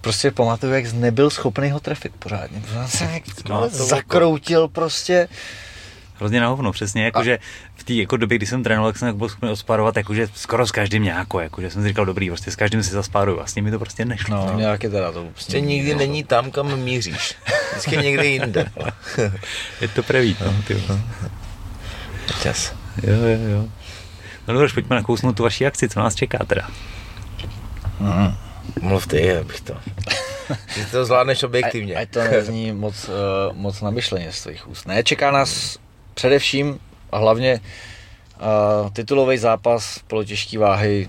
prostě 0.00 0.30
pamatuju, 0.30 0.72
jak 0.72 0.92
nebyl 0.92 1.30
schopný 1.30 1.70
ho 1.70 1.80
trefit 1.80 2.12
pořádně. 2.18 2.60
Pořád 2.60 2.88
jsem 2.88 3.10
jak 3.10 3.22
No, 3.48 3.60
no, 3.60 3.70
to 3.70 3.84
zakroutil 3.84 4.68
prostě. 4.68 5.28
Hrozně 6.14 6.40
na 6.40 6.48
hovno, 6.48 6.72
přesně, 6.72 7.04
jakože 7.04 7.38
v 7.67 7.67
té 7.88 7.94
jako 7.94 8.16
době, 8.16 8.38
kdy 8.38 8.46
jsem 8.46 8.62
trénoval, 8.62 8.92
tak 8.92 8.98
jsem 8.98 9.18
byl 9.18 9.28
schopný 9.28 9.50
odspárovat, 9.50 9.96
jakože 9.96 10.28
skoro 10.34 10.66
s 10.66 10.72
každým 10.72 11.02
nějako, 11.02 11.40
jakože 11.40 11.70
jsem 11.70 11.82
si 11.82 11.88
říkal, 11.88 12.04
dobrý, 12.04 12.28
prostě 12.28 12.50
s 12.50 12.56
každým 12.56 12.82
si 12.82 12.90
zaspáruju, 12.90 13.36
vlastně 13.36 13.62
mi 13.62 13.70
to 13.70 13.78
prostě 13.78 14.04
nešlo. 14.04 14.46
No, 14.46 14.58
nějak 14.58 14.82
je 14.82 14.90
teda 14.90 15.12
to 15.12 15.24
Prostě 15.24 15.60
nikdy 15.60 15.94
není 15.94 16.24
tam, 16.24 16.50
kam 16.50 16.76
míříš. 16.76 17.34
Vždycky 17.70 17.96
někde 17.96 18.26
jinde. 18.26 18.70
Je 19.80 19.88
to 19.88 20.02
pravý, 20.02 20.36
no, 20.44 20.54
ty. 20.66 20.82
Čas. 22.42 22.74
Jo, 23.02 23.14
jo, 23.14 23.48
jo. 23.50 23.68
No 24.48 24.54
dobře, 24.54 24.74
pojďme 24.74 24.96
nakousnout 24.96 25.36
tu 25.36 25.42
vaši 25.42 25.66
akci, 25.66 25.88
co 25.88 26.00
nás 26.00 26.14
čeká 26.14 26.38
teda. 26.44 26.68
Mhm. 28.00 28.34
Mluv 28.80 29.06
ty, 29.06 29.36
abych 29.36 29.60
to. 29.60 29.74
Ty 30.74 30.84
to 30.90 31.04
zvládneš 31.04 31.42
objektivně. 31.42 31.94
Ať, 31.94 32.02
ať 32.02 32.10
to 32.10 32.20
nezní 32.20 32.72
moc, 32.72 33.08
uh, 33.08 33.56
moc 33.56 33.80
namyšleně 33.80 34.32
z 34.32 34.42
tvých 34.42 34.68
úst. 34.68 34.86
Ne, 34.86 35.04
čeká 35.04 35.30
nás 35.30 35.78
především 36.14 36.78
a 37.12 37.18
hlavně 37.18 37.60
uh, 37.60 38.90
titulový 38.90 39.38
zápas 39.38 40.00
polotěžké 40.06 40.58
váhy 40.58 41.08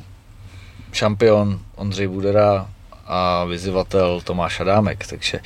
šampion 0.93 1.59
Ondřej 1.75 2.07
Budera 2.07 2.69
a 3.05 3.45
vyzývatel 3.45 4.21
Tomáš 4.21 4.59
Adámek. 4.59 5.07
Takže 5.07 5.39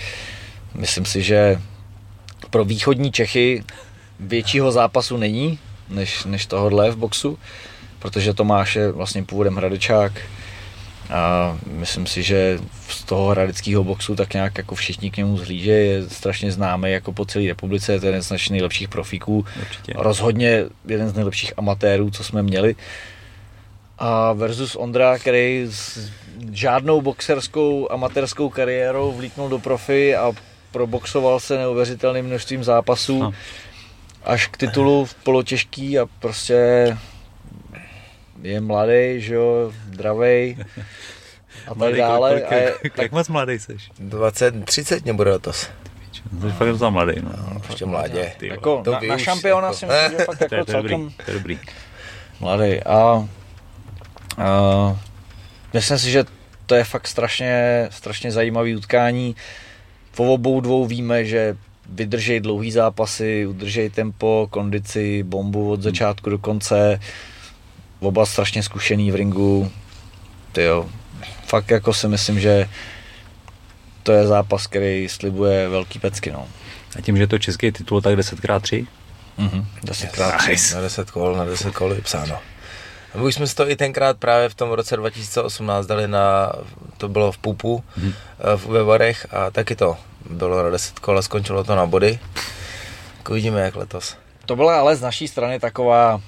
myslím 0.74 1.06
si, 1.06 1.22
že 1.22 1.62
pro 2.50 2.66
východní 2.66 3.12
Čechy 3.12 3.64
většího 4.20 4.72
zápasu 4.72 5.18
není, 5.18 5.60
než, 5.90 6.26
než 6.26 6.46
tohohle 6.46 6.92
v 6.92 6.96
boxu, 6.96 7.40
protože 8.00 8.34
Tomáš 8.34 8.76
je 8.76 8.92
vlastně 8.92 9.24
původem 9.24 9.56
hradečák, 9.56 10.12
a 11.10 11.58
myslím 11.66 12.08
si, 12.08 12.24
že 12.24 12.60
z 12.90 13.04
toho 13.04 13.30
hradeckého 13.30 13.84
boxu 13.84 14.16
tak 14.16 14.34
nějak 14.34 14.58
jako 14.58 14.76
všichni 14.76 15.12
k 15.12 15.18
němu 15.18 15.38
zhlíže, 15.38 15.72
je 15.72 16.10
strašně 16.10 16.52
známý 16.52 16.92
jako 16.92 17.14
po 17.14 17.26
celé 17.26 17.48
republice, 17.48 17.94
je 17.94 18.00
to 18.00 18.06
jeden 18.06 18.22
z 18.22 18.30
našich 18.30 18.50
nejlepších 18.52 18.90
profíků, 18.90 19.46
Určitě. 19.62 19.94
rozhodně 19.96 20.64
jeden 20.88 21.10
z 21.10 21.14
nejlepších 21.14 21.54
amatérů, 21.58 22.12
co 22.12 22.24
jsme 22.24 22.44
měli. 22.44 22.76
A 24.00 24.34
versus 24.34 24.76
Ondra, 24.76 25.18
který 25.20 25.66
s 25.72 26.10
žádnou 26.52 27.02
boxerskou 27.02 27.92
amatérskou 27.92 28.50
kariérou 28.50 29.12
vlítnul 29.12 29.50
do 29.50 29.60
profi 29.60 30.16
a 30.16 30.32
proboxoval 30.72 31.40
se 31.40 31.58
neuvěřitelným 31.58 32.26
množstvím 32.26 32.64
zápasů 32.64 33.20
No. 33.20 33.34
až 34.24 34.48
k 34.48 34.58
titulu 34.58 35.06
v 35.06 35.14
polotěžký 35.16 36.00
a 36.00 36.06
prostě 36.20 36.88
je 38.44 38.62
mladý, 38.62 39.22
že 39.22 39.34
jo, 39.36 39.72
zdravej 39.94 40.58
a 41.66 41.70
tak 41.70 41.78
Mladý, 41.78 41.98
dále. 41.98 42.30
kolik, 42.30 42.52
A 42.52 42.56
je, 42.56 42.72
kolik, 42.72 42.98
jak 42.98 43.12
moc 43.12 43.28
mladý 43.30 43.60
jsi? 43.60 43.78
20, 44.00 44.66
30 44.66 45.04
mě 45.04 45.14
bude 45.14 45.32
letos. 45.32 45.70
Jsi 46.42 46.50
fakt 46.52 46.68
docela 46.68 46.90
mladý, 46.90 47.14
no. 47.24 47.62
Ještě 47.70 47.86
mladě. 47.86 48.34
Ty 48.38 48.48
jako 48.48 48.82
To 48.86 48.92
na, 48.92 49.00
na 49.08 49.18
šampiona 49.18 49.68
jako. 49.68 49.78
si 49.78 49.86
myslím, 49.86 50.12
že 50.20 50.26
fakt 50.26 50.38
To 50.38 50.44
je, 50.56 50.58
jako 50.58 50.66
to 50.66 50.72
je 50.72 50.78
dobrý, 50.78 50.90
celkem 50.90 51.10
to 51.26 51.32
je 51.32 51.38
dobrý. 51.38 51.60
mladý. 52.40 52.84
A, 52.84 53.28
a 54.38 55.00
myslím 55.74 55.98
si, 56.00 56.12
že 56.12 56.24
to 56.66 56.76
je 56.76 56.84
fakt 56.84 57.08
strašně, 57.08 57.88
strašně 57.92 58.32
zajímavý 58.32 58.76
utkání. 58.76 59.36
Po 60.16 60.34
obou 60.34 60.62
dvou 60.62 60.86
víme, 60.86 61.26
že 61.26 61.58
vydržej 61.90 62.40
dlouhý 62.40 62.72
zápasy, 62.72 63.46
udržej 63.46 63.90
tempo, 63.90 64.48
kondici, 64.50 65.24
bombu 65.24 65.72
od 65.72 65.82
začátku 65.82 66.30
do 66.30 66.38
konce. 66.38 67.00
Oba 68.04 68.26
strašně 68.26 68.64
zkušený 68.64 69.12
v 69.12 69.16
ringu. 69.16 69.72
Tyjo, 70.52 70.90
fakt 71.48 71.72
jako 71.72 71.94
si 71.94 72.08
myslím, 72.08 72.40
že 72.40 72.70
to 74.04 74.12
je 74.12 74.28
zápas, 74.28 74.68
který 74.68 75.10
slibuje 75.10 75.70
velký 75.70 76.00
pecky, 76.00 76.32
no. 76.32 76.48
A 76.98 77.02
tím, 77.02 77.18
že 77.18 77.24
je 77.24 77.28
to 77.28 77.40
český 77.40 77.72
titul, 77.72 78.02
tak 78.02 78.16
10x3? 78.20 78.88
Mhm, 79.38 79.66
desetkrát. 79.84 80.48
Nice. 80.48 80.76
Na 80.76 80.82
10 80.82 81.12
kol, 81.12 81.36
na 81.36 81.46
10 81.46 81.72
kol 81.76 81.94
je 81.94 82.02
psáno. 82.02 82.36
A 83.14 83.18
my 83.18 83.24
už 83.24 83.36
jsme 83.36 83.48
si 83.48 83.56
to 83.56 83.70
i 83.70 83.76
tenkrát 83.76 84.18
právě 84.18 84.50
v 84.50 84.56
tom 84.56 84.72
roce 84.72 84.98
2018 84.98 85.86
dali 85.86 86.08
na, 86.08 86.52
to 86.98 87.08
bylo 87.10 87.32
v 87.32 87.38
Pupu, 87.38 87.84
Mhm. 87.98 88.06
hmm. 88.06 88.14
ve 88.74 88.84
Varech 88.84 89.28
a 89.32 89.52
taky 89.52 89.76
to 89.76 89.98
bylo 90.30 90.64
na 90.64 90.70
10 90.70 91.00
kol 91.00 91.18
a 91.18 91.22
skončilo 91.22 91.64
to 91.64 91.76
na 91.76 91.86
body. 91.86 92.20
Tak 93.18 93.30
uvidíme 93.30 93.62
jak 93.62 93.76
letos. 93.76 94.16
To 94.46 94.56
byla 94.56 94.80
ale 94.80 94.96
z 94.96 95.02
naší 95.02 95.28
strany 95.28 95.60
taková, 95.60 96.22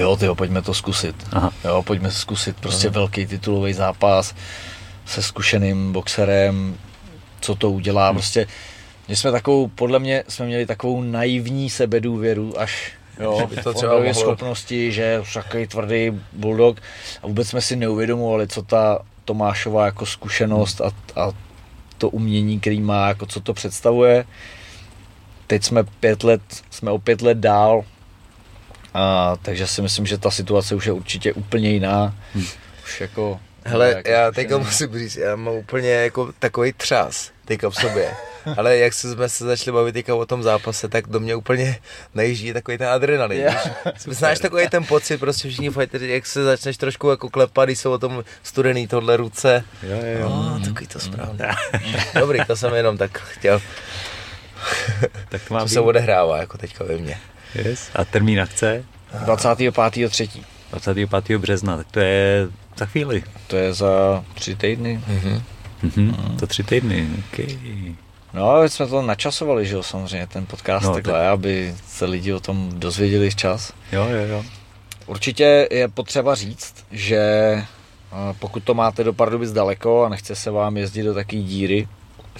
jo, 0.00 0.16
tyjo, 0.16 0.34
pojďme 0.34 0.62
to 0.62 0.74
zkusit. 0.74 1.16
Aha. 1.32 1.52
Jo, 1.64 1.82
pojďme 1.82 2.10
zkusit 2.10 2.56
prostě 2.60 2.88
velký 2.90 3.26
titulový 3.26 3.72
zápas 3.72 4.34
se 5.06 5.22
zkušeným 5.22 5.92
boxerem, 5.92 6.76
co 7.40 7.54
to 7.54 7.70
udělá. 7.70 8.06
Hmm. 8.08 8.16
Prostě 8.16 8.46
my 9.08 9.16
jsme 9.16 9.32
takovou, 9.32 9.68
podle 9.68 9.98
mě 9.98 10.24
jsme 10.28 10.46
měli 10.46 10.66
takovou 10.66 11.02
naivní 11.02 11.70
sebedůvěru, 11.70 12.60
až 12.60 12.92
jo, 13.20 13.36
Že 13.40 13.56
by 13.56 13.62
to 13.62 13.74
třeba 13.74 13.94
mohlo- 13.94 14.14
schopnosti, 14.14 14.92
že 14.92 15.22
takový 15.34 15.66
tvrdý 15.66 16.12
bulldog 16.32 16.80
a 17.22 17.26
vůbec 17.26 17.48
jsme 17.48 17.60
si 17.60 17.76
neuvědomovali, 17.76 18.48
co 18.48 18.62
ta 18.62 18.98
Tomášová 19.24 19.84
jako 19.86 20.06
zkušenost 20.06 20.80
a, 20.80 20.90
a 21.16 21.32
to 21.98 22.08
umění, 22.08 22.60
který 22.60 22.80
má, 22.80 23.08
jako 23.08 23.26
co 23.26 23.40
to 23.40 23.54
představuje. 23.54 24.24
Teď 25.46 25.64
jsme 25.64 25.84
pět 25.84 26.24
let, 26.24 26.42
jsme 26.70 26.90
o 26.90 26.98
pět 26.98 27.22
let 27.22 27.38
dál, 27.38 27.84
a, 28.94 29.36
takže 29.42 29.66
si 29.66 29.82
myslím, 29.82 30.06
že 30.06 30.18
ta 30.18 30.30
situace 30.30 30.74
už 30.74 30.86
je 30.86 30.92
určitě 30.92 31.32
úplně 31.32 31.70
jiná. 31.70 32.14
Hmm. 32.34 32.44
Už 32.84 33.00
jako... 33.00 33.40
Hele, 33.64 33.88
jako 33.88 34.08
já 34.10 34.26
zkušený. 34.26 34.34
teďka 34.44 34.58
musím 34.58 34.98
říct, 34.98 35.16
já 35.16 35.36
mám 35.36 35.54
úplně 35.54 35.90
jako 35.90 36.32
takový 36.38 36.72
třás 36.72 37.30
teďka 37.44 37.70
v 37.70 37.74
sobě. 37.74 38.10
Ale 38.56 38.76
jak 38.76 38.92
se 38.92 39.12
jsme 39.12 39.28
se 39.28 39.44
začali 39.44 39.74
bavit 39.74 39.92
teďka 39.92 40.14
o 40.14 40.26
tom 40.26 40.42
zápase, 40.42 40.88
tak 40.88 41.06
do 41.08 41.20
mě 41.20 41.34
úplně 41.34 41.78
najíždí 42.14 42.52
takový 42.52 42.78
ten 42.78 42.88
adrenalin. 42.88 43.44
Víš? 43.46 44.16
Znáš 44.16 44.38
takový 44.42 44.68
ten 44.68 44.84
pocit, 44.84 45.18
prostě 45.18 45.48
všichni 45.48 45.70
fighteři, 45.70 46.08
jak 46.08 46.26
se 46.26 46.44
začneš 46.44 46.76
trošku 46.76 47.10
jako 47.10 47.30
klepat, 47.30 47.68
když 47.68 47.78
jsou 47.78 47.92
o 47.92 47.98
tom 47.98 48.24
studený 48.42 48.86
tohle 48.86 49.16
ruce. 49.16 49.64
Jo, 49.82 49.96
jo, 49.96 50.18
jo. 50.20 50.28
No, 50.28 50.60
takový 50.64 50.86
to 50.86 51.00
správně. 51.00 51.46
Dobrý, 52.20 52.38
to 52.46 52.56
jsem 52.56 52.74
jenom 52.74 52.98
tak 52.98 53.18
chtěl 53.18 53.60
Tak 55.28 55.42
to 55.48 55.54
má 55.54 55.60
To 55.60 55.66
být. 55.66 55.72
se 55.72 55.80
odehrává 55.80 56.38
jako 56.38 56.58
teďka 56.58 56.84
ve 56.84 56.96
mně. 56.96 57.18
Yes. 57.54 57.90
A 57.94 58.04
termín 58.04 58.40
akce? 58.40 58.84
25.3. 59.26 60.42
25. 60.70 61.38
března, 61.38 61.76
tak 61.76 61.86
to 61.90 62.00
je 62.00 62.48
za 62.76 62.86
chvíli. 62.86 63.22
To 63.46 63.56
je 63.56 63.74
za 63.74 64.24
tři 64.34 64.56
týdny. 64.56 65.00
Mhm. 65.06 65.42
Mhm. 65.82 66.36
To 66.40 66.46
tři 66.46 66.62
týdny, 66.64 67.08
okay. 67.32 67.56
No, 68.34 68.44
ale 68.50 68.68
jsme 68.68 68.86
to 68.86 69.02
načasovali, 69.02 69.66
že 69.66 69.74
jo, 69.74 69.82
samozřejmě, 69.82 70.26
ten 70.26 70.46
podcast 70.46 70.84
No, 70.84 70.88
no, 70.90 70.94
takhle, 70.94 71.28
aby 71.28 71.74
se 71.86 72.04
lidi 72.04 72.32
o 72.32 72.40
tom 72.40 72.70
dozvěděli 72.74 73.30
včas. 73.30 73.72
Jo, 73.92 74.04
jo, 74.04 74.26
jo. 74.26 74.44
Určitě 75.06 75.68
je 75.70 75.88
potřeba 75.88 76.34
říct, 76.34 76.74
že 76.90 77.20
a, 78.12 78.34
pokud 78.38 78.64
to 78.64 78.74
máte 78.74 79.04
do 79.04 79.12
Pardubic 79.12 79.52
daleko 79.52 80.04
a 80.04 80.08
nechce 80.08 80.36
se 80.36 80.50
vám 80.50 80.76
jezdit 80.76 81.02
do 81.02 81.14
takové 81.14 81.42
díry, 81.42 81.88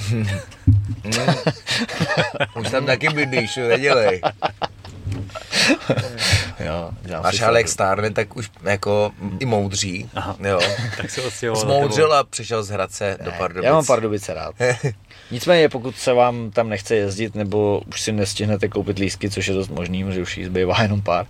Už 2.61 2.71
tam 2.71 2.87
taky 2.87 3.09
bydlíš, 3.09 3.57
nedělej. 3.57 4.21
jo, 6.61 6.91
Alek 7.23 7.35
srandu. 7.35 7.69
stárne, 7.69 8.11
tak 8.11 8.37
už 8.37 8.51
jako 8.63 9.13
i 9.39 9.45
moudří. 9.47 10.11
Aha. 10.15 10.37
Jo. 10.49 10.61
Tak 10.97 11.11
se 11.11 11.23
odstěhoval. 11.23 11.63
Zmoudřil 11.63 12.13
a 12.15 12.25
přišel 12.25 12.63
z 12.63 12.69
Hradce 12.69 13.19
do 13.25 13.31
Ne, 13.31 13.37
Pardubic. 13.39 13.65
Já 13.65 13.73
mám 13.73 13.87
Pardubice 13.87 14.35
rád. 14.35 14.55
Nicméně, 15.31 15.69
pokud 15.69 15.97
se 15.97 16.13
vám 16.13 16.51
tam 16.51 16.69
nechce 16.69 16.97
jezdit, 16.97 17.35
nebo 17.35 17.83
už 17.87 18.01
si 18.01 18.13
nestihnete 18.13 18.69
koupit 18.69 18.99
lístky, 18.99 19.31
což 19.31 19.47
je 19.49 19.55
dost 19.55 19.69
možný, 19.69 20.05
protože 20.05 20.23
už 20.23 20.39
jí 20.39 20.45
zbývá 20.45 20.83
jenom 20.83 21.03
pár, 21.03 21.27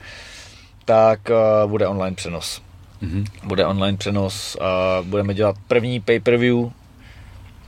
tak 0.85 1.21
uh, 1.31 1.71
bude 1.71 1.87
online 1.87 2.17
přenos. 2.17 2.63
Mhm. 3.01 3.25
Bude 3.45 3.67
online 3.67 3.99
přenos 3.99 4.57
a 4.61 4.99
budeme 5.03 5.35
dělat 5.35 5.57
první 5.69 6.01
pay-per-view, 6.01 6.71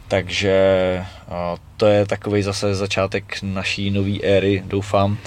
takže 0.09 0.57
uh, 1.29 1.35
to 1.77 1.87
je 1.87 2.07
takový 2.07 2.43
zase 2.43 2.75
začátek 2.75 3.39
naší 3.43 3.91
nové 3.91 4.19
éry, 4.23 4.63
doufám. 4.67 5.19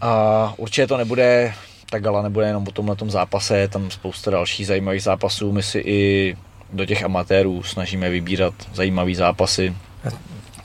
A 0.00 0.54
určitě 0.56 0.86
to 0.86 0.96
nebude, 0.96 1.54
ta 1.90 1.98
gala 1.98 2.22
nebude 2.22 2.46
jenom 2.46 2.66
o 2.68 2.72
tomhle 2.72 2.96
zápase, 3.06 3.58
je 3.58 3.68
tam 3.68 3.90
spousta 3.90 4.30
dalších 4.30 4.66
zajímavých 4.66 5.02
zápasů. 5.02 5.52
My 5.52 5.62
si 5.62 5.78
i 5.78 6.36
do 6.72 6.86
těch 6.86 7.02
amatérů 7.04 7.62
snažíme 7.62 8.10
vybírat 8.10 8.54
zajímavé 8.74 9.14
zápasy. 9.14 9.74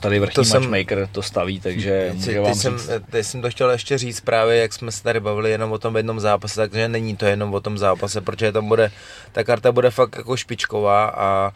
Tady 0.00 0.18
vrchní 0.18 0.34
To 0.34 0.44
jsem- 0.44 0.62
matchmaker 0.62 1.08
to 1.12 1.22
staví, 1.22 1.60
takže 1.60 2.06
Teď, 2.08 2.16
může 2.18 2.40
vám 2.40 2.54
jsem, 2.54 2.78
říct. 2.78 2.90
teď 3.10 3.26
jsem 3.26 3.42
to 3.42 3.50
chtěl 3.50 3.70
ještě 3.70 3.98
říct 3.98 4.20
právě, 4.20 4.56
jak 4.56 4.72
jsme 4.72 4.92
se 4.92 5.02
tady 5.02 5.20
bavili 5.20 5.50
jenom 5.50 5.72
o 5.72 5.78
tom 5.78 5.96
jednom 5.96 6.20
zápase, 6.20 6.56
takže 6.56 6.88
není 6.88 7.16
to 7.16 7.26
jenom 7.26 7.54
o 7.54 7.60
tom 7.60 7.78
zápase, 7.78 8.20
protože 8.20 8.52
tam 8.52 8.68
bude, 8.68 8.90
ta 9.32 9.44
karta 9.44 9.72
bude 9.72 9.90
fakt 9.90 10.16
jako 10.16 10.36
špičková 10.36 11.04
a 11.06 11.48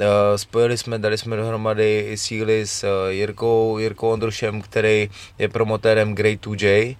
uh, 0.00 0.06
spojili 0.36 0.78
jsme, 0.78 0.98
dali 0.98 1.18
jsme 1.18 1.36
dohromady 1.36 2.06
i 2.10 2.16
síly 2.16 2.66
s 2.66 2.84
uh, 2.84 3.10
Jirkou, 3.12 3.78
Jirkou 3.78 4.08
Ondrušem, 4.10 4.62
který 4.62 5.10
je 5.38 5.48
promotérem 5.48 6.14
Great 6.14 6.40
2J, 6.40 6.96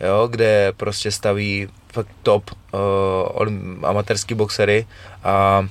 jo, 0.00 0.26
kde 0.30 0.72
prostě 0.76 1.10
staví 1.10 1.68
fakt 1.92 2.08
top 2.22 2.50
uh, 2.72 3.48
amatérský 3.82 4.34
boxery 4.34 4.86
a 5.24 5.66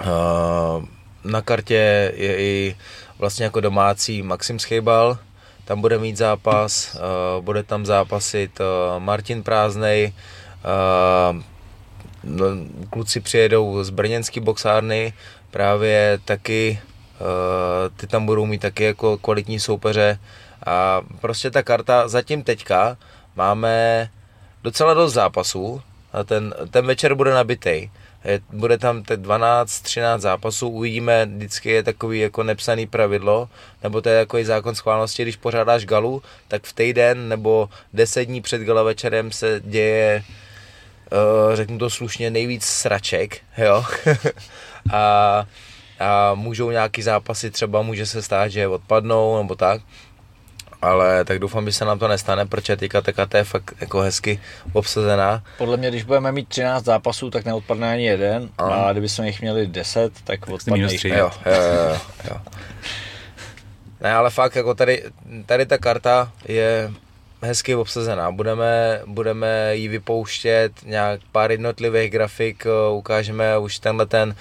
uh, 0.00 0.84
na 1.24 1.42
kartě 1.42 2.12
je 2.16 2.36
i 2.38 2.76
vlastně 3.18 3.44
jako 3.44 3.60
domácí 3.60 4.22
Maxim 4.22 4.58
Schejbal, 4.58 5.18
tam 5.64 5.80
bude 5.80 5.98
mít 5.98 6.16
zápas, 6.16 6.94
uh, 6.94 7.44
bude 7.44 7.62
tam 7.62 7.86
zápasit 7.86 8.60
uh, 8.60 9.02
Martin 9.02 9.42
Prázdnej, 9.42 10.12
uh, 11.32 11.42
kluci 12.90 13.20
přijedou 13.20 13.84
z 13.84 13.90
brněnský 13.90 14.40
boxárny, 14.40 15.12
právě 15.50 16.18
taky, 16.24 16.80
ty 17.96 18.06
tam 18.06 18.26
budou 18.26 18.46
mít 18.46 18.60
taky 18.60 18.84
jako 18.84 19.18
kvalitní 19.18 19.60
soupeře 19.60 20.18
a 20.66 21.00
prostě 21.20 21.50
ta 21.50 21.62
karta 21.62 22.08
zatím 22.08 22.42
teďka 22.42 22.96
máme 23.36 24.08
docela 24.62 24.94
dost 24.94 25.12
zápasů 25.12 25.82
a 26.12 26.24
ten, 26.24 26.54
ten 26.70 26.86
večer 26.86 27.14
bude 27.14 27.34
nabitej. 27.34 27.90
Je, 28.24 28.40
bude 28.52 28.78
tam 28.78 29.02
tak 29.02 29.20
12-13 29.20 30.18
zápasů, 30.18 30.68
uvidíme, 30.68 31.26
vždycky 31.26 31.70
je 31.70 31.82
takový 31.82 32.20
jako 32.20 32.42
nepsaný 32.42 32.86
pravidlo, 32.86 33.48
nebo 33.82 34.00
to 34.00 34.08
je 34.08 34.20
takový 34.20 34.44
zákon 34.44 34.74
schválnosti, 34.74 35.22
když 35.22 35.36
pořádáš 35.36 35.84
galu, 35.86 36.22
tak 36.48 36.64
v 36.64 36.72
týden 36.72 37.28
nebo 37.28 37.68
10 37.92 38.24
dní 38.24 38.40
před 38.40 38.62
gala 38.62 38.82
večerem 38.82 39.32
se 39.32 39.60
děje, 39.64 40.24
uh, 41.12 41.56
řeknu 41.56 41.78
to 41.78 41.90
slušně, 41.90 42.30
nejvíc 42.30 42.64
sraček, 42.64 43.38
jo, 43.58 43.84
a, 44.92 45.46
a 46.00 46.34
můžou 46.34 46.70
nějaký 46.70 47.02
zápasy 47.02 47.50
třeba, 47.50 47.82
může 47.82 48.06
se 48.06 48.22
stát, 48.22 48.48
že 48.48 48.68
odpadnou, 48.68 49.38
nebo 49.42 49.54
tak, 49.54 49.82
ale 50.82 51.24
tak 51.24 51.38
doufám, 51.38 51.66
že 51.66 51.72
se 51.72 51.84
nám 51.84 51.98
to 51.98 52.08
nestane, 52.08 52.46
protože 52.46 52.76
teďka 52.76 53.00
ta 53.28 53.38
je 53.38 53.44
fakt 53.44 53.74
jako 53.80 54.00
hezky 54.00 54.40
obsazená. 54.72 55.42
Podle 55.58 55.76
mě, 55.76 55.88
když 55.88 56.02
budeme 56.02 56.32
mít 56.32 56.48
13 56.48 56.84
zápasů, 56.84 57.30
tak 57.30 57.44
neodpadne 57.44 57.92
ani 57.92 58.06
jeden. 58.06 58.48
Ano. 58.58 58.86
A 58.86 58.92
kdyby 58.92 59.08
jsme 59.08 59.26
jich 59.26 59.40
měli 59.40 59.66
10, 59.66 60.12
tak 60.24 60.48
odpadne 60.48 60.78
minus 60.78 60.92
jich. 60.92 61.04
Jo, 61.04 61.30
jo, 61.46 61.52
jo, 61.52 61.98
jo. 62.30 62.36
Ne, 64.00 64.12
ale 64.12 64.30
fakt 64.30 64.56
jako 64.56 64.74
tady, 64.74 65.04
tady 65.46 65.66
ta 65.66 65.78
karta 65.78 66.32
je 66.48 66.90
hezky 67.42 67.74
obsazená. 67.74 68.30
Budeme, 68.30 69.00
budeme 69.06 69.76
ji 69.76 69.88
vypouštět, 69.88 70.72
nějak 70.84 71.20
pár 71.32 71.50
jednotlivých 71.50 72.10
grafik, 72.10 72.66
eh, 72.66 72.90
ukážeme 72.90 73.58
už 73.58 73.78
tenhle 73.78 74.06
ten 74.06 74.34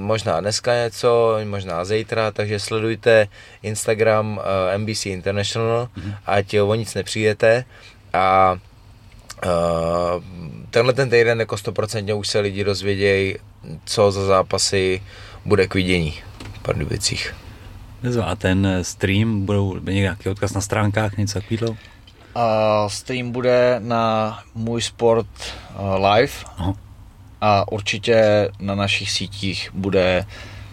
možná 0.00 0.40
dneska 0.40 0.74
něco, 0.74 1.38
možná 1.44 1.84
zítra, 1.84 2.30
takže 2.30 2.60
sledujte 2.60 3.28
Instagram 3.62 4.40
eh, 4.74 4.78
NBC 4.78 5.06
International, 5.06 5.88
ať 6.26 6.58
o 6.58 6.74
nic 6.74 6.94
nepřijdete 6.94 7.64
a 8.12 8.56
Uh, 9.46 10.22
tenhle 10.70 10.92
ten 10.92 11.10
týden 11.10 11.40
jako 11.40 11.56
stoprocentně 11.56 12.14
už 12.14 12.28
se 12.28 12.40
lidi 12.40 12.64
dozvědějí, 12.64 13.36
co 13.84 14.12
za 14.12 14.26
zápasy 14.26 15.02
bude 15.44 15.66
k 15.66 15.74
vidění 15.74 16.14
v 16.54 16.58
Pardubicích. 16.62 17.34
A 18.24 18.36
ten 18.36 18.66
eh, 18.66 18.84
stream, 18.84 19.46
budou 19.46 19.80
bude 19.80 19.92
nějaký 19.92 20.28
odkaz 20.28 20.52
na 20.54 20.60
stránkách, 20.60 21.16
něco 21.16 21.40
takového? 21.40 21.76
A 22.34 22.88
stream 22.88 23.32
bude 23.32 23.76
na 23.78 24.38
můj 24.54 24.82
sport 24.82 25.26
uh, 25.78 26.06
live 26.06 26.32
Aha. 26.58 26.74
A 27.44 27.72
určitě 27.72 28.48
na 28.58 28.74
našich 28.74 29.10
sítích 29.10 29.70
bude 29.74 30.26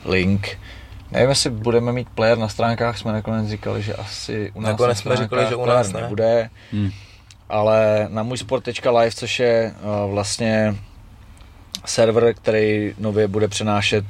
link. 0.05 0.57
Nevím, 1.11 1.29
jestli 1.29 1.49
budeme 1.49 1.91
mít 1.91 2.09
player 2.09 2.37
na 2.37 2.47
stránkách, 2.47 2.97
jsme 2.97 3.11
nakonec 3.11 3.47
říkali, 3.47 3.83
že 3.83 3.93
asi 3.93 4.51
u 4.53 4.61
nás 4.61 4.71
Nakonec 4.71 4.97
na 4.97 5.01
jsme 5.01 5.23
říkali, 5.23 5.45
že 5.49 5.55
u 5.55 5.65
nás 5.65 5.91
ne. 5.91 6.01
nebude, 6.01 6.49
Hmm. 6.71 6.91
ale 7.49 8.07
na 8.09 8.23
můj 8.23 8.37
sport.live, 8.37 9.11
což 9.11 9.39
je 9.39 9.73
uh, 9.81 10.11
vlastně 10.11 10.75
server, 11.85 12.33
který 12.33 12.93
nově 12.99 13.27
bude 13.27 13.47
přenášet 13.47 14.05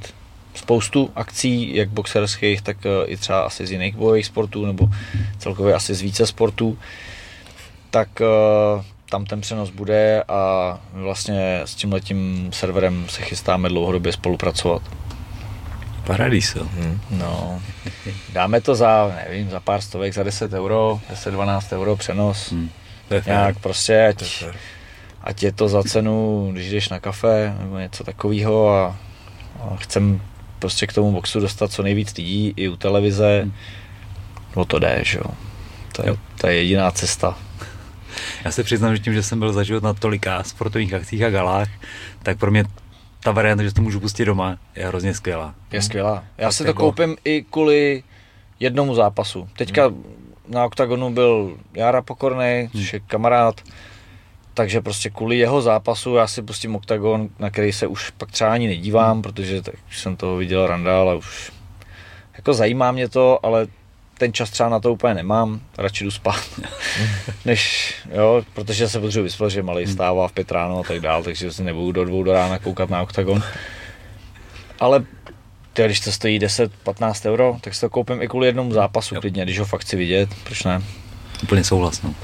spoustu 0.54 1.12
akcí, 1.16 1.76
jak 1.76 1.90
boxerských, 1.90 2.62
tak 2.62 2.78
uh, 2.86 2.92
i 3.12 3.18
třeba 3.18 3.42
asi 3.42 3.68
z 3.68 3.72
jiných 3.72 3.96
bojových 3.96 4.26
sportů, 4.26 4.66
nebo 4.66 4.90
celkově 5.38 5.74
asi 5.74 5.94
z 5.94 6.02
více 6.02 6.28
sportů, 6.28 6.78
tak 7.90 8.10
uh, 8.22 8.84
tam 9.10 9.26
ten 9.26 9.42
přenos 9.42 9.70
bude 9.70 10.24
a 10.28 10.80
my 10.94 11.04
vlastně 11.04 11.62
s 11.66 11.76
tímhletím 11.76 12.50
serverem 12.54 13.06
se 13.10 13.22
chystáme 13.22 13.70
dlouhodobě 13.70 14.12
spolupracovat. 14.12 14.82
Paradiso. 16.06 16.64
Hmm. 16.64 17.00
No, 17.12 17.62
dáme 18.34 18.62
to 18.62 18.76
za, 18.76 19.16
nevím, 19.30 19.50
za 19.50 19.60
pár 19.60 19.82
stovek, 19.82 20.14
za 20.14 20.24
10 20.24 20.54
euro, 20.54 21.00
10-12 21.14 21.76
euro 21.78 21.96
přenos. 21.96 22.52
Hmm. 22.52 22.70
Nějak 23.26 23.60
prostě, 23.60 24.08
ať, 24.08 24.44
ať 25.24 25.44
je 25.44 25.52
to 25.52 25.70
za 25.70 25.84
cenu, 25.84 26.50
když 26.52 26.70
jdeš 26.70 26.90
na 26.90 27.00
kafe 27.00 27.56
nebo 27.60 27.78
něco 27.78 28.04
takového 28.04 28.70
a, 28.76 28.96
a 29.60 29.76
chcem 29.76 30.22
prostě 30.60 30.88
k 30.88 30.94
tomu 30.94 31.12
boxu 31.12 31.40
dostat 31.40 31.72
co 31.72 31.84
nejvíc 31.84 32.18
lidí 32.18 32.54
i 32.56 32.68
u 32.68 32.76
televize, 32.76 33.42
Hmm. 33.42 33.54
no 34.56 34.66
to 34.66 34.80
jde, 34.80 35.00
že 35.04 35.18
jo. 35.18 35.32
To 35.92 36.08
je, 36.10 36.16
to 36.42 36.48
je 36.48 36.56
jediná 36.56 36.92
cesta. 36.92 37.38
Já 38.46 38.52
se 38.52 38.64
přiznám, 38.64 38.96
že 38.96 39.02
tím, 39.02 39.14
že 39.14 39.24
jsem 39.24 39.40
byl 39.40 39.54
za 39.54 39.64
život 39.64 39.84
na 39.84 39.94
tolika 39.94 40.44
sportovních 40.44 40.94
akcích 40.94 41.24
a 41.24 41.30
galách, 41.30 41.68
tak 42.24 42.38
pro 42.40 42.52
mě 42.52 42.64
ta 43.24 43.32
varianta, 43.32 43.64
že 43.64 43.74
to 43.74 43.82
můžu 43.82 44.00
pustit 44.00 44.26
doma, 44.26 44.58
je 44.76 44.88
hrozně 44.88 45.14
skvělá. 45.14 45.56
Je 45.72 45.82
skvělá. 45.82 46.24
Já 46.38 46.48
Tak 46.48 46.54
si 46.54 46.64
to 46.64 46.68
jako- 46.70 46.80
koupím 46.84 47.16
i 47.26 47.46
kvůli 47.50 48.04
jednomu 48.60 48.96
zápasu. 48.96 49.50
Teďka 49.58 49.92
na 50.48 50.66
OKTAGONu 50.66 51.10
byl 51.14 51.58
Jara 51.74 52.02
Pokorný, 52.02 52.70
což 52.72 52.94
je 52.94 53.00
kamarád, 53.00 53.62
takže 54.54 54.82
prostě 54.82 55.10
kvůli 55.10 55.38
jeho 55.38 55.62
zápasu 55.62 56.16
já 56.16 56.28
si 56.28 56.42
pustím 56.42 56.76
OKTAGON, 56.76 57.30
na 57.40 57.50
který 57.50 57.72
se 57.72 57.88
už 57.88 58.10
pak 58.10 58.32
třeba 58.32 58.54
ani 58.54 58.68
nedívám, 58.68 59.22
protože 59.22 59.62
tak 59.62 59.76
jsem 59.92 60.16
toho 60.16 60.38
viděl 60.38 60.68
randál 60.68 61.10
a 61.10 61.14
už 61.16 61.52
jako 62.38 62.54
zajímá 62.54 62.92
mě 62.92 63.10
to, 63.10 63.46
ale 63.46 63.68
ten 64.20 64.34
čas 64.34 64.50
třeba 64.50 64.70
na 64.70 64.80
to 64.80 64.94
úplně 64.94 65.14
nemám, 65.14 65.62
radši 65.78 66.04
jdu 66.04 66.12
spát, 66.12 66.44
než, 67.46 67.94
jo, 68.12 68.44
protože 68.54 68.90
se 68.90 69.00
potřebuji 69.00 69.24
vyspat, 69.24 69.52
že 69.52 69.64
malý 69.64 69.86
vstává 69.86 70.28
v 70.28 70.32
pět 70.32 70.52
ráno 70.52 70.80
a 70.80 70.84
tak 70.84 71.00
dál, 71.00 71.24
takže 71.24 71.52
si 71.52 71.64
nebudu 71.64 71.92
do 71.92 72.06
dvou 72.06 72.24
do 72.24 72.34
rána 72.34 72.60
koukat 72.60 72.90
na 72.90 73.02
OKTAGON. 73.02 73.44
Ale 74.80 75.06
ty, 75.74 75.86
když 75.86 76.00
to 76.00 76.12
stojí 76.12 76.40
10-15 76.40 77.30
euro, 77.30 77.58
tak 77.62 77.76
si 77.76 77.82
to 77.82 77.90
koupím 77.90 78.22
i 78.22 78.28
kvůli 78.28 78.48
jednomu 78.48 78.74
zápasu 78.74 79.16
jo. 79.16 79.22
klidně, 79.22 79.44
když 79.44 79.60
ho 79.60 79.66
fakt 79.66 79.82
chci 79.82 79.96
vidět, 79.96 80.30
proč 80.44 80.64
ne? 80.64 80.82
Úplně 81.44 81.64
souhlas, 81.64 82.02
no. 82.02 82.16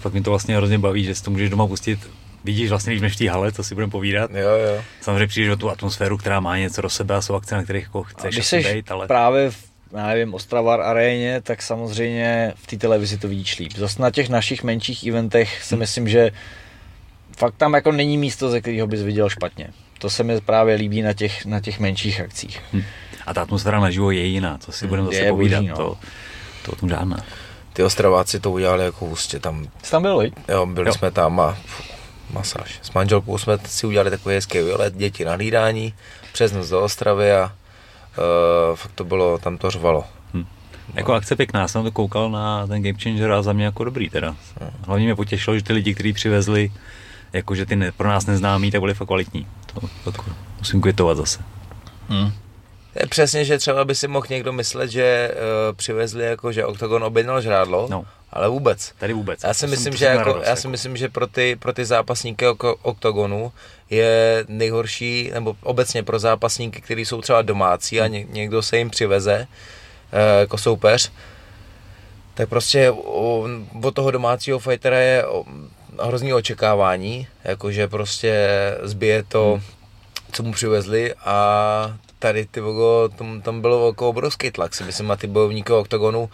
Fakt 0.00 0.12
mi 0.12 0.20
to 0.20 0.30
vlastně 0.30 0.56
hrozně 0.56 0.78
baví, 0.78 1.04
že 1.04 1.14
si 1.14 1.22
to 1.22 1.30
můžeš 1.30 1.50
doma 1.50 1.66
pustit 1.66 2.08
vidíš 2.44 2.70
vlastně, 2.70 2.96
když 2.96 3.12
v 3.12 3.18
té 3.18 3.30
hale, 3.30 3.52
co 3.52 3.64
si 3.64 3.74
budeme 3.74 3.90
povídat. 3.90 4.30
Jo, 4.30 4.48
jo. 4.48 4.82
Samozřejmě 5.00 5.26
přijdeš 5.26 5.52
o 5.52 5.56
tu 5.56 5.70
atmosféru, 5.70 6.18
která 6.18 6.40
má 6.40 6.58
něco 6.58 6.82
do 6.82 6.90
sebe 6.90 7.14
a 7.14 7.22
jsou 7.22 7.34
akce, 7.34 7.54
na 7.54 7.62
kterých 7.64 7.84
jako 7.84 8.02
chceš 8.02 8.34
když 8.34 8.46
jsi 8.46 8.74
být, 8.74 8.90
ale... 8.90 9.06
právě 9.06 9.50
v 9.50 9.71
já 9.96 10.06
nevím, 10.06 10.34
Ostravar 10.34 10.80
aréně, 10.80 11.40
tak 11.40 11.62
samozřejmě 11.62 12.52
v 12.56 12.66
té 12.66 12.76
televizi 12.76 13.18
to 13.18 13.28
vidíš 13.28 13.58
líp. 13.58 13.72
Zase 13.76 14.02
na 14.02 14.10
těch 14.10 14.28
našich 14.28 14.62
menších 14.62 15.06
eventech 15.06 15.62
si 15.64 15.74
hmm. 15.74 15.80
myslím, 15.80 16.08
že 16.08 16.30
fakt 17.36 17.54
tam 17.56 17.74
jako 17.74 17.92
není 17.92 18.18
místo, 18.18 18.50
ze 18.50 18.60
kterého 18.60 18.86
bys 18.86 19.02
viděl 19.02 19.28
špatně. 19.28 19.68
To 19.98 20.10
se 20.10 20.24
mi 20.24 20.40
právě 20.40 20.74
líbí 20.74 21.02
na 21.02 21.12
těch, 21.12 21.46
na 21.46 21.60
těch 21.60 21.80
menších 21.80 22.20
akcích. 22.20 22.60
Hmm. 22.72 22.82
A 23.26 23.34
ta 23.34 23.42
atmosféra 23.42 23.80
naživo 23.80 24.10
je 24.10 24.24
jiná, 24.26 24.58
to 24.58 24.72
si 24.72 24.86
budeme 24.86 25.06
zase 25.06 25.18
je 25.18 25.30
povídat. 25.30 25.60
Boží, 25.60 25.68
no. 25.68 25.76
to, 25.76 25.98
to 26.64 26.72
o 26.72 26.76
tom 26.76 26.88
žádná. 26.88 27.16
Ty 27.72 27.82
Ostraváci 27.82 28.40
to 28.40 28.50
udělali 28.50 28.84
jako 28.84 29.06
hustě 29.06 29.38
tam. 29.38 29.66
Jsi 29.82 29.90
tam 29.90 30.02
byl, 30.02 30.30
Jo, 30.48 30.66
byli 30.66 30.88
jo. 30.88 30.94
jsme 30.94 31.10
tam 31.10 31.40
a 31.40 31.58
masáž. 32.30 32.78
S 32.82 32.92
manželkou 32.92 33.38
jsme 33.38 33.58
si 33.66 33.86
udělali 33.86 34.10
takový 34.10 34.34
hezký 34.34 34.58
výlet, 34.58 34.96
děti 34.96 35.24
na 35.24 35.32
hlídání, 35.32 35.94
přes 36.32 36.52
noc 36.52 36.68
do 36.68 36.82
Ostravy 36.82 37.32
a 37.32 37.52
uh, 38.18 38.76
fakt 38.76 38.92
to 38.92 39.04
bylo, 39.04 39.38
tam 39.38 39.58
to 39.58 39.70
řvalo. 39.70 40.04
Hm. 40.34 40.44
Jako 40.94 41.12
akce 41.12 41.36
pěkná, 41.36 41.68
jsem 41.68 41.84
to 41.84 41.92
koukal 41.92 42.30
na 42.30 42.66
ten 42.66 42.82
Game 42.82 42.98
Changer 42.98 43.32
a 43.32 43.42
za 43.42 43.52
mě 43.52 43.64
jako 43.64 43.84
dobrý 43.84 44.10
teda. 44.10 44.30
Hm. 44.30 44.70
Hlavně 44.86 45.04
mě 45.04 45.14
potěšilo, 45.14 45.56
že 45.56 45.64
ty 45.64 45.72
lidi, 45.72 45.94
kteří 45.94 46.12
přivezli, 46.12 46.72
jakože 47.32 47.66
ty 47.66 47.76
ne, 47.76 47.92
pro 47.92 48.08
nás 48.08 48.26
neznámí, 48.26 48.70
tak 48.70 48.80
byli 48.80 48.94
fakt 48.94 49.06
kvalitní. 49.06 49.46
To, 49.74 50.12
to 50.12 50.22
musím 50.58 50.80
kvitovat 50.80 51.16
zase. 51.16 51.40
Hm. 52.08 52.32
Je 53.00 53.06
přesně, 53.06 53.44
že 53.44 53.58
třeba 53.58 53.84
by 53.84 53.94
si 53.94 54.08
mohl 54.08 54.26
někdo 54.30 54.52
myslet, 54.52 54.90
že 54.90 55.34
uh, 55.34 55.76
přivezli 55.76 56.24
jako, 56.24 56.52
že 56.52 56.64
Octagon 56.64 57.04
objednal 57.04 57.40
žrádlo, 57.40 57.88
no. 57.90 58.04
ale 58.30 58.48
vůbec. 58.48 58.92
Tady 58.98 59.12
vůbec. 59.12 59.42
Já 59.44 59.54
si, 59.54 59.66
myslím, 59.66 59.96
že 59.96 60.04
jako, 60.04 60.42
já 60.44 60.56
si 60.56 60.60
jako. 60.60 60.68
myslím, 60.68 60.96
že 60.96 61.08
pro 61.08 61.26
ty, 61.26 61.56
pro 61.56 61.72
ty 61.72 61.84
zápasníky 61.84 62.46
Octagonu 62.82 63.52
je 63.92 64.44
nejhorší, 64.48 65.30
nebo 65.34 65.56
obecně 65.62 66.02
pro 66.02 66.18
zápasníky, 66.18 66.80
kteří 66.80 67.04
jsou 67.04 67.20
třeba 67.20 67.42
domácí 67.42 68.00
a 68.00 68.06
ně, 68.06 68.24
někdo 68.28 68.62
se 68.62 68.78
jim 68.78 68.90
přiveze 68.90 69.46
uh, 69.46 70.40
jako 70.40 70.58
soupeř, 70.58 71.12
tak 72.34 72.48
prostě 72.48 72.90
od 73.82 73.94
toho 73.94 74.10
domácího 74.10 74.58
fightera 74.58 74.98
je 74.98 75.24
hrozný 76.00 76.34
očekávání, 76.34 77.26
jakože 77.44 77.88
prostě 77.88 78.48
zbije 78.82 79.22
to, 79.22 79.52
hmm. 79.52 79.62
co 80.32 80.42
mu 80.42 80.52
přivezli 80.52 81.14
a 81.14 81.98
tady 82.18 82.46
ty 82.46 82.60
vogo, 82.60 83.08
tam, 83.16 83.42
tam 83.42 83.60
bylo 83.60 83.86
jako 83.86 84.08
obrovský 84.08 84.50
tlak, 84.50 84.74
si 84.74 84.84
myslím, 84.84 85.06
na 85.06 85.16
ty 85.16 85.26
bojovníky 85.26 85.72
oktagonu 85.72 86.30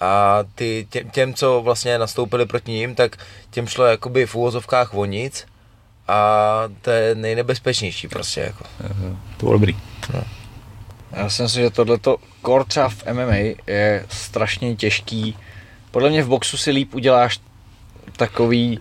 a 0.00 0.38
ty, 0.54 0.86
těm, 0.90 1.10
těm, 1.10 1.34
co 1.34 1.60
vlastně 1.62 1.98
nastoupili 1.98 2.46
proti 2.46 2.72
ním, 2.72 2.94
tak 2.94 3.16
těm 3.50 3.66
šlo 3.66 3.84
jakoby 3.84 4.26
v 4.26 4.34
úvozovkách 4.34 4.94
o 4.94 5.04
nic 5.04 5.46
a 6.08 6.62
to 6.82 6.90
je 6.90 7.14
nejnebezpečnější 7.14 8.08
prostě 8.08 8.40
jako. 8.40 8.64
To 9.36 9.46
bylo 9.46 9.52
dobrý. 9.52 9.76
No. 10.14 10.22
Já 11.12 11.30
si 11.30 11.42
myslím, 11.42 11.62
že 11.62 11.70
tohleto 11.70 12.16
core 12.46 12.64
třeba 12.64 12.88
v 12.88 13.04
MMA 13.12 13.34
je 13.66 14.06
strašně 14.08 14.76
těžký. 14.76 15.36
Podle 15.90 16.10
mě 16.10 16.22
v 16.22 16.28
boxu 16.28 16.56
si 16.56 16.70
líp 16.70 16.94
uděláš 16.94 17.40
takový 18.16 18.80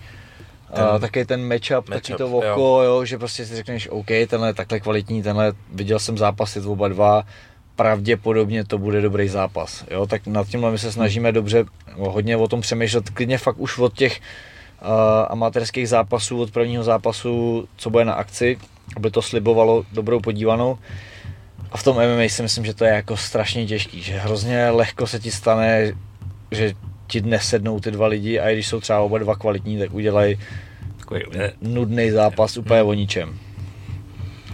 ten, 0.73 0.84
a 0.84 0.99
taky 0.99 1.25
ten 1.25 1.47
matchup, 1.47 1.89
match 1.89 2.01
taky 2.01 2.13
to 2.13 2.28
oko, 2.28 2.43
jo. 2.43 2.80
jo. 2.84 3.05
že 3.05 3.17
prostě 3.17 3.45
si 3.45 3.55
řekneš, 3.55 3.88
OK, 3.91 4.07
tenhle 4.28 4.49
je 4.49 4.53
takhle 4.53 4.80
kvalitní, 4.80 5.23
tenhle, 5.23 5.53
viděl 5.73 5.99
jsem 5.99 6.17
zápasy 6.17 6.59
oba 6.59 6.88
dva, 6.88 7.23
pravděpodobně 7.75 8.65
to 8.65 8.78
bude 8.78 9.01
dobrý 9.01 9.28
zápas. 9.28 9.86
Jo, 9.91 10.07
tak 10.07 10.28
nad 10.28 10.47
tímhle 10.47 10.71
my 10.71 10.78
se 10.78 10.91
snažíme 10.91 11.32
dobře, 11.32 11.65
hodně 11.93 12.38
o 12.38 12.47
tom 12.47 12.61
přemýšlet, 12.61 13.09
klidně 13.09 13.38
fakt 13.38 13.57
už 13.57 13.78
od 13.78 13.93
těch 13.93 14.19
uh, 14.19 14.25
amatérských 15.30 15.89
zápasů, 15.89 16.41
od 16.41 16.51
prvního 16.51 16.84
zápasu, 16.84 17.67
co 17.78 17.89
bude 17.89 18.05
na 18.05 18.13
akci, 18.13 18.57
aby 18.95 19.11
to 19.11 19.21
slibovalo 19.21 19.86
dobrou 19.91 20.19
podívanou. 20.19 20.78
A 21.71 21.78
v 21.78 21.84
tom 21.84 21.95
MMA 21.95 22.30
si 22.30 22.41
myslím, 22.41 22.65
že 22.65 22.73
to 22.73 22.86
je 22.86 22.91
jako 22.91 23.17
strašně 23.17 23.65
těžký, 23.65 24.01
že 24.01 24.19
hrozně 24.19 24.69
lehko 24.69 25.07
se 25.07 25.19
ti 25.19 25.32
stane, 25.32 25.91
že 26.51 26.73
ti 27.07 27.21
nesednou 27.21 27.80
ty 27.80 27.91
dva 27.91 28.07
lidi 28.07 28.39
a 28.39 28.49
i 28.49 28.53
když 28.53 28.67
jsou 28.67 28.80
třeba 28.80 28.99
oba 28.99 29.17
dva 29.17 29.36
kvalitní, 29.36 29.80
tak 29.80 29.93
udělají 29.93 30.39
nudný 31.61 32.11
zápas 32.11 32.57
úplně 32.57 32.84
o 32.84 32.93
ničem. 32.93 33.39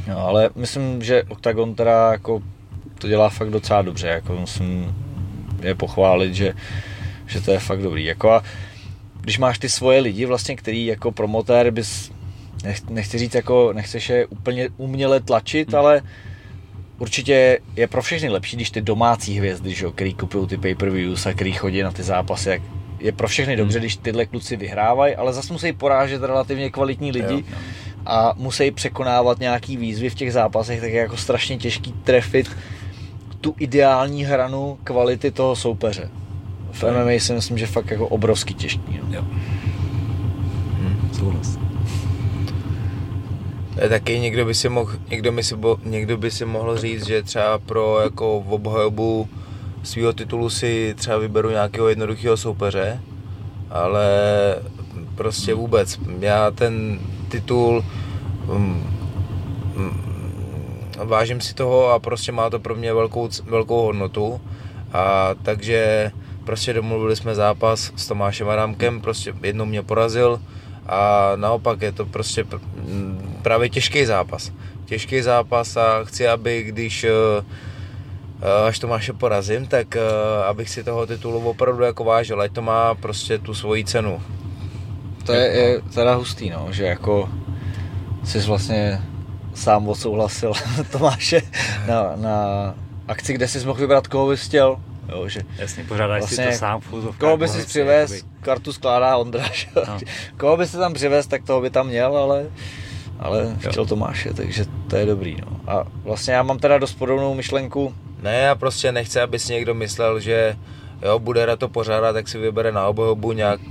No, 0.07 0.17
ale 0.17 0.49
myslím, 0.55 1.03
že 1.03 1.23
Octagon 1.23 1.75
teda 1.75 2.11
jako 2.11 2.41
to 2.99 3.07
dělá 3.07 3.29
fakt 3.29 3.49
docela 3.49 3.81
dobře, 3.81 4.07
jako 4.07 4.33
musím 4.33 4.95
je 5.61 5.75
pochválit, 5.75 6.35
že, 6.35 6.53
že 7.27 7.41
to 7.41 7.51
je 7.51 7.59
fakt 7.59 7.81
dobrý. 7.81 8.05
Jako 8.05 8.31
a 8.31 8.43
když 9.23 9.37
máš 9.39 9.59
ty 9.59 9.69
svoje 9.69 9.99
lidi 9.99 10.25
vlastně, 10.25 10.55
který 10.55 10.85
jako 10.85 11.11
promotér 11.11 11.71
bys, 11.71 12.11
nech, 12.63 12.89
nechci 12.89 13.17
říct 13.17 13.35
jako, 13.35 13.73
nechceš 13.73 14.09
je 14.09 14.25
úplně 14.25 14.69
uměle 14.77 15.19
tlačit, 15.19 15.67
hmm. 15.69 15.79
ale 15.79 16.01
určitě 16.99 17.59
je 17.75 17.87
pro 17.87 18.01
všechny 18.01 18.29
lepší, 18.29 18.55
když 18.55 18.71
ty 18.71 18.81
domácí 18.81 19.37
hvězdy, 19.37 19.73
že, 19.73 19.85
který 19.95 20.13
kupují 20.13 20.47
ty 20.47 20.57
pay-per-views 20.57 21.25
a 21.25 21.33
který 21.33 21.51
chodí 21.51 21.81
na 21.81 21.91
ty 21.91 22.03
zápasy, 22.03 22.49
jak 22.49 22.61
je 22.99 23.11
pro 23.11 23.27
všechny 23.27 23.55
dobře, 23.55 23.79
hmm. 23.79 23.81
když 23.81 23.95
tyhle 23.95 24.25
kluci 24.25 24.55
vyhrávají, 24.55 25.15
ale 25.15 25.33
zase 25.33 25.53
musí 25.53 25.73
porážet 25.73 26.23
relativně 26.23 26.69
kvalitní 26.69 27.11
lidi 27.11 27.33
jo, 27.33 27.57
a 28.05 28.33
musí 28.37 28.71
překonávat 28.71 29.39
nějaký 29.39 29.77
výzvy 29.77 30.09
v 30.09 30.15
těch 30.15 30.33
zápasech, 30.33 30.81
tak 30.81 30.91
je 30.91 30.99
jako 30.99 31.17
strašně 31.17 31.57
těžký 31.57 31.93
trefit 32.03 32.49
tu 33.41 33.55
ideální 33.59 34.25
hranu 34.25 34.77
kvality 34.83 35.31
toho 35.31 35.55
soupeře. 35.55 36.09
V 36.73 36.83
MMA 36.83 37.19
si 37.19 37.33
myslím, 37.33 37.57
že 37.57 37.67
fakt 37.67 37.91
jako 37.91 38.07
obrovský 38.07 38.53
těžký. 38.53 38.99
No. 39.03 39.15
Jo. 39.15 39.21
Hmm, 40.79 41.09
souhlas. 41.13 41.59
Taky 43.89 44.19
někdo 44.19 44.45
by 44.45 44.53
si 44.53 44.69
mohl, 44.69 44.91
někdo 45.09 45.31
by 45.31 45.43
si, 45.43 45.55
někdo 45.83 46.17
by 46.17 46.31
si 46.31 46.45
mohl 46.45 46.77
říct, 46.77 47.05
že 47.05 47.23
třeba 47.23 47.57
pro 47.57 47.99
jako 48.03 48.37
obhajobu 48.37 49.29
svého 49.83 50.13
titulu 50.13 50.49
si 50.49 50.93
třeba 50.97 51.17
vyberu 51.17 51.49
nějakého 51.49 51.89
jednoduchého 51.89 52.37
soupeře, 52.37 53.01
ale 53.69 54.05
prostě 55.15 55.53
vůbec. 55.53 55.99
Já 56.19 56.51
ten 56.51 56.99
titul 57.29 57.85
um, 58.47 58.87
um, 59.75 60.03
vážím 61.03 61.41
si 61.41 61.53
toho 61.53 61.91
a 61.91 61.99
prostě 61.99 62.31
má 62.31 62.49
to 62.49 62.59
pro 62.59 62.75
mě 62.75 62.93
velkou, 62.93 63.29
velkou 63.43 63.81
hodnotu. 63.81 64.41
A 64.93 65.29
takže 65.43 66.11
prostě 66.45 66.73
domluvili 66.73 67.15
jsme 67.15 67.35
zápas 67.35 67.91
s 67.95 68.07
Tomášem 68.07 68.49
Arámkem, 68.49 69.01
prostě 69.01 69.33
jednou 69.43 69.65
mě 69.65 69.83
porazil, 69.83 70.39
a 70.87 71.31
naopak 71.35 71.81
je 71.81 71.91
to 71.91 72.05
prostě 72.05 72.45
právě 73.41 73.69
těžký 73.69 74.05
zápas. 74.05 74.51
Těžký 74.85 75.21
zápas 75.21 75.77
a 75.77 76.03
chci, 76.03 76.27
aby 76.27 76.63
když 76.63 77.03
eh, 77.03 77.09
eh, 78.41 78.67
až 78.67 78.79
Tomáše 78.79 79.13
porazím, 79.13 79.67
tak 79.67 79.95
eh, 79.95 80.01
abych 80.47 80.69
si 80.69 80.83
toho 80.83 81.05
titulu 81.05 81.39
opravdu 81.39 81.83
jako 81.83 82.03
vážil, 82.03 82.41
ať 82.41 82.51
to 82.51 82.61
má 82.61 82.95
prostě 82.95 83.37
tu 83.37 83.53
svoji 83.53 83.85
cenu. 83.85 84.21
To 85.25 85.33
je, 85.33 85.47
je 85.47 85.81
teda 85.93 86.15
hustý, 86.15 86.49
no, 86.49 86.67
že 86.71 86.83
jako 86.83 87.29
jsi 88.23 88.39
vlastně 88.39 89.01
sám 89.53 89.87
odsouhlasil 89.87 90.53
Tomáše 90.91 91.41
na, 91.87 92.13
na 92.15 92.35
akci, 93.07 93.33
kde 93.33 93.47
jsi 93.47 93.65
mohl 93.65 93.79
vybrat, 93.79 94.07
koho 94.07 94.29
bys 94.29 94.41
chtěl. 94.41 94.77
Jo, 95.13 95.27
že 95.27 95.41
Jasně, 95.57 95.83
pořádáš 95.83 96.19
vlastně, 96.19 96.45
si 96.45 96.51
to 96.51 96.57
sám 96.57 96.81
v 96.81 97.17
Koho 97.17 97.37
by 97.37 97.47
si 97.47 97.65
přivez, 97.65 98.25
kartu 98.41 98.73
skládá 98.73 99.17
Ondra, 99.17 99.45
no. 99.75 99.97
koho 100.37 100.57
by 100.57 100.67
si 100.67 100.77
tam 100.77 100.93
přivez, 100.93 101.27
tak 101.27 101.43
toho 101.43 101.61
by 101.61 101.69
tam 101.69 101.87
měl, 101.87 102.17
ale, 102.17 102.45
ale 103.19 103.55
chtěl 103.59 103.85
Tomáše, 103.85 104.33
takže 104.33 104.65
to 104.87 104.95
je 104.95 105.05
dobrý. 105.05 105.37
No. 105.41 105.59
A 105.67 105.83
vlastně 106.03 106.33
já 106.33 106.43
mám 106.43 106.59
teda 106.59 106.77
dost 106.77 106.93
podobnou 106.93 107.33
myšlenku. 107.33 107.93
Ne, 108.21 108.39
já 108.39 108.55
prostě 108.55 108.91
nechci, 108.91 109.19
aby 109.19 109.39
si 109.39 109.53
někdo 109.53 109.73
myslel, 109.73 110.19
že 110.19 110.57
jo, 111.01 111.19
bude 111.19 111.57
to 111.57 111.69
pořádat, 111.69 112.13
tak 112.13 112.27
si 112.27 112.37
vybere 112.37 112.71
na 112.71 112.87
obhobu 112.87 113.31
nějak, 113.31 113.61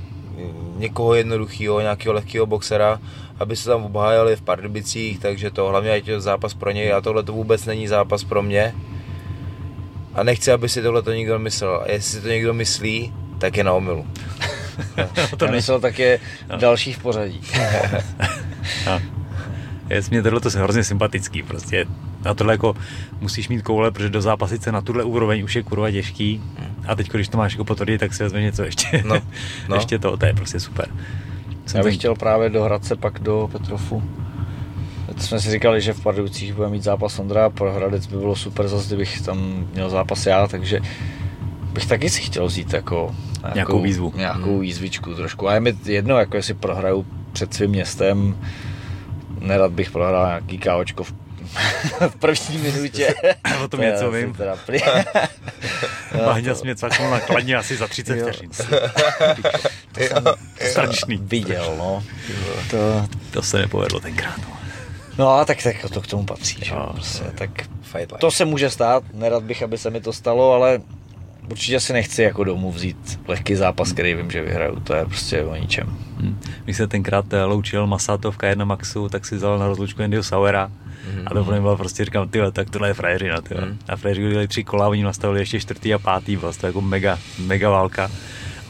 někoho 0.76 1.14
jednoduchého, 1.14 1.80
nějakého 1.80 2.14
lehkého 2.14 2.46
boxera, 2.46 3.00
aby 3.38 3.56
se 3.56 3.68
tam 3.68 3.84
obhájali 3.84 4.36
v 4.36 4.42
Pardubicích, 4.42 5.18
takže 5.18 5.50
to 5.50 5.68
hlavně 5.68 5.90
je 5.90 6.02
to 6.02 6.20
zápas 6.20 6.54
pro 6.54 6.70
něj 6.70 6.92
a 6.92 7.00
tohle 7.00 7.22
to 7.22 7.32
vůbec 7.32 7.66
není 7.66 7.88
zápas 7.88 8.24
pro 8.24 8.42
mě. 8.42 8.74
A 10.14 10.22
nechci, 10.22 10.52
aby 10.52 10.68
si 10.68 10.82
tohle 10.82 11.02
to 11.02 11.12
někdo 11.12 11.38
myslel. 11.38 11.80
A 11.84 11.92
jestli 11.92 12.10
si 12.10 12.20
to 12.20 12.28
někdo 12.28 12.54
myslí, 12.54 13.12
tak 13.38 13.56
je 13.56 13.64
na 13.64 13.72
omilu. 13.72 14.06
to 15.36 15.48
myslel, 15.48 15.80
tak 15.80 15.98
je 15.98 16.20
no. 16.52 16.58
další 16.58 16.92
v 16.92 16.98
pořadí. 16.98 17.40
no. 18.86 19.00
Je 19.90 20.02
mě 20.10 20.22
tohle 20.22 20.40
to 20.40 20.50
hrozně 20.50 20.84
sympatický, 20.84 21.42
prostě 21.42 21.86
na 22.24 22.34
tohle 22.34 22.54
jako 22.54 22.74
musíš 23.20 23.48
mít 23.48 23.62
koule, 23.62 23.90
protože 23.90 24.08
do 24.08 24.22
zápasice 24.22 24.72
na 24.72 24.80
tuhle 24.80 25.04
úroveň 25.04 25.44
už 25.44 25.56
je 25.56 25.62
kurva 25.62 25.90
těžký 25.90 26.42
a 26.86 26.94
teď, 26.94 27.10
když 27.10 27.28
to 27.28 27.38
máš 27.38 27.52
jako 27.52 27.64
potvrdit, 27.64 27.98
tak 27.98 28.14
si 28.14 28.22
vezme 28.22 28.40
něco 28.40 28.62
ještě, 28.62 29.02
no, 29.06 29.14
no. 29.68 29.76
ještě 29.76 29.98
to, 29.98 30.16
to 30.16 30.26
je 30.26 30.34
prostě 30.34 30.60
super. 30.60 30.88
Jsem 31.66 31.78
Já 31.78 31.84
bych 31.84 31.92
ten... 31.92 31.98
chtěl 31.98 32.14
právě 32.14 32.50
do 32.50 32.62
Hradce 32.62 32.96
pak 32.96 33.18
do 33.18 33.48
Petrofu 33.52 34.02
jsme 35.18 35.40
si 35.40 35.50
říkali, 35.50 35.80
že 35.80 35.92
v 35.92 36.02
Pardubicích 36.02 36.54
bude 36.54 36.68
mít 36.68 36.82
zápas 36.82 37.18
Ondra, 37.18 37.50
pro 37.50 37.72
Hradec 37.72 38.06
by 38.06 38.16
bylo 38.16 38.36
super 38.36 38.68
zase, 38.68 38.86
kdybych 38.86 39.20
tam 39.20 39.68
měl 39.72 39.90
zápas 39.90 40.26
já, 40.26 40.46
takže 40.46 40.80
bych 41.72 41.86
taky 41.86 42.10
si 42.10 42.20
chtěl 42.20 42.46
vzít 42.46 42.72
jako 42.72 43.14
nějakou, 43.42 43.54
nějakou 43.54 43.82
výzvu. 43.82 44.12
Nějakou 44.16 44.52
hmm. 44.52 44.60
výzvičku 44.60 45.14
trošku. 45.14 45.48
A 45.48 45.54
je 45.54 45.60
mi 45.60 45.74
jedno, 45.84 46.18
jako 46.18 46.36
jestli 46.36 46.54
prohraju 46.54 47.06
před 47.32 47.54
svým 47.54 47.70
městem, 47.70 48.38
nerad 49.40 49.72
bych 49.72 49.90
prohrál 49.90 50.26
nějaký 50.26 50.58
káočko 50.58 51.04
v 51.04 51.12
v 52.08 52.16
první 52.16 52.58
minutě. 52.58 53.14
o 53.64 53.68
tom 53.68 53.80
něco 53.80 54.10
vím. 54.10 54.34
Teda 54.34 54.56
Váhňa 56.26 56.54
jsi 56.54 56.64
mě 56.64 56.76
caknul 56.76 57.10
na 57.10 57.20
kladně 57.20 57.56
asi 57.56 57.76
za 57.76 57.88
30 57.88 58.20
vteřin. 58.20 58.50
to 59.92 60.00
jsem 60.00 60.24
strašný. 60.70 61.16
viděl, 61.16 61.74
no. 61.78 62.04
To, 62.70 63.08
to 63.30 63.42
se 63.42 63.58
nepovedlo 63.58 64.00
tenkrát. 64.00 64.38
No. 64.38 64.61
No 65.18 65.30
a 65.30 65.44
tak, 65.44 65.62
tak 65.62 65.90
to 65.90 66.00
k 66.00 66.06
tomu 66.06 66.24
patří, 66.24 66.64
že? 66.64 66.74
No, 66.74 66.90
prostě, 66.92 67.24
tak 67.34 67.50
to 68.20 68.30
se 68.30 68.44
může 68.44 68.70
stát, 68.70 69.04
nerad 69.14 69.42
bych, 69.42 69.62
aby 69.62 69.78
se 69.78 69.90
mi 69.90 70.00
to 70.00 70.12
stalo, 70.12 70.52
ale 70.52 70.80
určitě 71.50 71.80
si 71.80 71.92
nechci 71.92 72.22
jako 72.22 72.44
domů 72.44 72.72
vzít 72.72 73.20
lehký 73.28 73.54
zápas, 73.54 73.92
který 73.92 74.14
vím, 74.14 74.30
že 74.30 74.42
vyhraju. 74.42 74.80
To 74.80 74.94
je 74.94 75.04
prostě 75.04 75.44
o 75.44 75.56
ničem. 75.56 75.96
Hmm. 76.20 76.40
Když 76.64 76.76
se 76.76 76.86
tenkrát 76.86 77.32
eh, 77.32 77.44
loučil 77.44 77.86
Masato 77.86 78.32
v 78.32 78.38
K1 78.38 78.64
Maxu, 78.64 79.08
tak 79.08 79.26
si 79.26 79.36
vzal 79.36 79.58
na 79.58 79.66
rozlučku 79.66 80.02
Andyho 80.02 80.22
Sauera. 80.22 80.68
Mm-hmm. 80.68 81.22
A 81.26 81.34
to 81.34 81.44
pro 81.44 81.52
mě 81.52 81.60
bylo 81.60 81.76
prostě, 81.76 82.04
říkám, 82.04 82.28
ty 82.28 82.38
tak 82.52 82.70
tohle 82.70 82.88
je 82.88 82.94
frajeřina, 82.94 83.40
ty 83.40 83.54
mm. 83.54 83.78
A 83.88 83.96
frajeři 83.96 84.26
udělali 84.26 84.48
tři 84.48 84.64
kola, 84.64 84.88
oni 84.88 85.02
nastavili 85.02 85.40
ještě 85.40 85.60
čtvrtý 85.60 85.94
a 85.94 85.98
pátý, 85.98 86.36
vlastně 86.36 86.60
to 86.60 86.66
jako 86.66 86.80
mega, 86.80 87.18
mega 87.38 87.70
válka. 87.70 88.10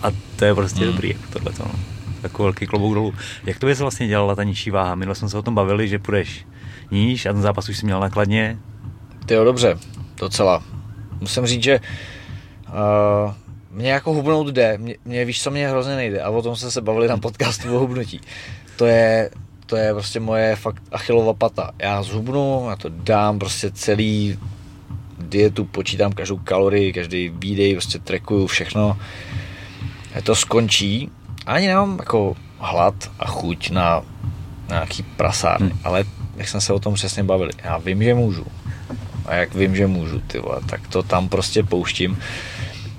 A 0.02 0.10
to 0.36 0.44
je 0.44 0.54
prostě 0.54 0.80
mm. 0.80 0.86
dobrý, 0.86 1.08
jako 1.08 1.22
tohle 1.32 1.52
to. 1.52 1.62
No. 1.64 1.91
Takový 2.22 2.44
velký 2.44 2.66
klobouk 2.66 2.94
dolů. 2.94 3.14
Jak 3.46 3.58
to 3.58 3.66
by 3.66 3.76
se 3.76 3.82
vlastně 3.82 4.08
dělala 4.08 4.34
ta 4.34 4.42
nižší 4.42 4.70
váha? 4.70 4.94
Minule 4.94 5.14
jsme 5.14 5.28
se 5.28 5.38
o 5.38 5.42
tom 5.42 5.54
bavili, 5.54 5.88
že 5.88 5.98
půjdeš 5.98 6.46
níž 6.90 7.26
a 7.26 7.32
ten 7.32 7.42
zápas 7.42 7.68
už 7.68 7.78
si 7.78 7.86
měl 7.86 8.00
nakladně. 8.00 8.58
Ty 9.26 9.34
jo, 9.34 9.44
dobře, 9.44 9.78
docela. 10.16 10.62
Musím 11.20 11.46
říct, 11.46 11.62
že 11.62 11.80
Uh, 12.72 13.32
mě 13.70 13.90
jako 13.90 14.12
hubnout 14.12 14.46
jde, 14.46 14.78
mě, 14.78 14.96
mě, 15.04 15.24
víš, 15.24 15.42
co 15.42 15.50
mě 15.50 15.68
hrozně 15.68 15.96
nejde 15.96 16.22
a 16.22 16.30
o 16.30 16.42
tom 16.42 16.56
jsme 16.56 16.70
se 16.70 16.80
bavili 16.80 17.08
na 17.08 17.16
podcastu 17.16 17.76
o 17.76 17.78
hubnutí. 17.78 18.20
To 18.76 18.86
je, 18.86 19.30
to 19.66 19.76
je 19.76 19.92
prostě 19.92 20.20
moje 20.20 20.56
fakt 20.56 20.82
achilová 20.92 21.32
pata. 21.34 21.70
Já 21.78 22.02
zhubnu, 22.02 22.66
já 22.68 22.76
to 22.76 22.88
dám 22.88 23.38
prostě 23.38 23.70
celý 23.70 24.38
dietu, 25.18 25.64
počítám 25.64 26.12
každou 26.12 26.36
kalorii, 26.36 26.92
každý 26.92 27.28
výdej, 27.28 27.72
prostě 27.72 27.98
trekuju 27.98 28.46
všechno. 28.46 28.98
A 30.18 30.20
to 30.22 30.34
skončí. 30.34 31.10
Ani 31.46 31.66
nemám 31.66 31.96
jako 31.98 32.36
hlad 32.58 32.94
a 33.18 33.26
chuť 33.26 33.70
na, 33.70 34.02
na 34.68 34.76
nějaký 34.76 35.02
prasárny, 35.02 35.70
hmm. 35.70 35.80
ale 35.84 36.04
jak 36.36 36.48
jsme 36.48 36.60
se 36.60 36.72
o 36.72 36.78
tom 36.78 36.94
přesně 36.94 37.24
bavili, 37.24 37.52
já 37.64 37.78
vím, 37.78 38.02
že 38.02 38.14
můžu. 38.14 38.46
A 39.26 39.34
jak 39.34 39.54
vím, 39.54 39.76
že 39.76 39.86
můžu, 39.86 40.20
ty 40.20 40.38
vole, 40.38 40.60
tak 40.66 40.88
to 40.88 41.02
tam 41.02 41.28
prostě 41.28 41.62
pouštím. 41.62 42.18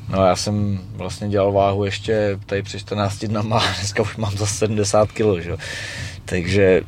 No 0.09 0.25
já 0.25 0.35
jsem 0.35 0.79
vlastně 0.95 1.29
dělal 1.29 1.51
váhu 1.51 1.85
ještě 1.85 2.39
tady 2.45 2.61
při 2.61 2.79
14 2.79 3.25
dnama 3.25 3.59
a 3.59 3.73
dneska 3.79 4.01
už 4.01 4.15
mám 4.17 4.37
za 4.37 4.45
70 4.45 5.11
kg, 5.11 5.39
že? 5.39 5.57
Takže 6.25 6.81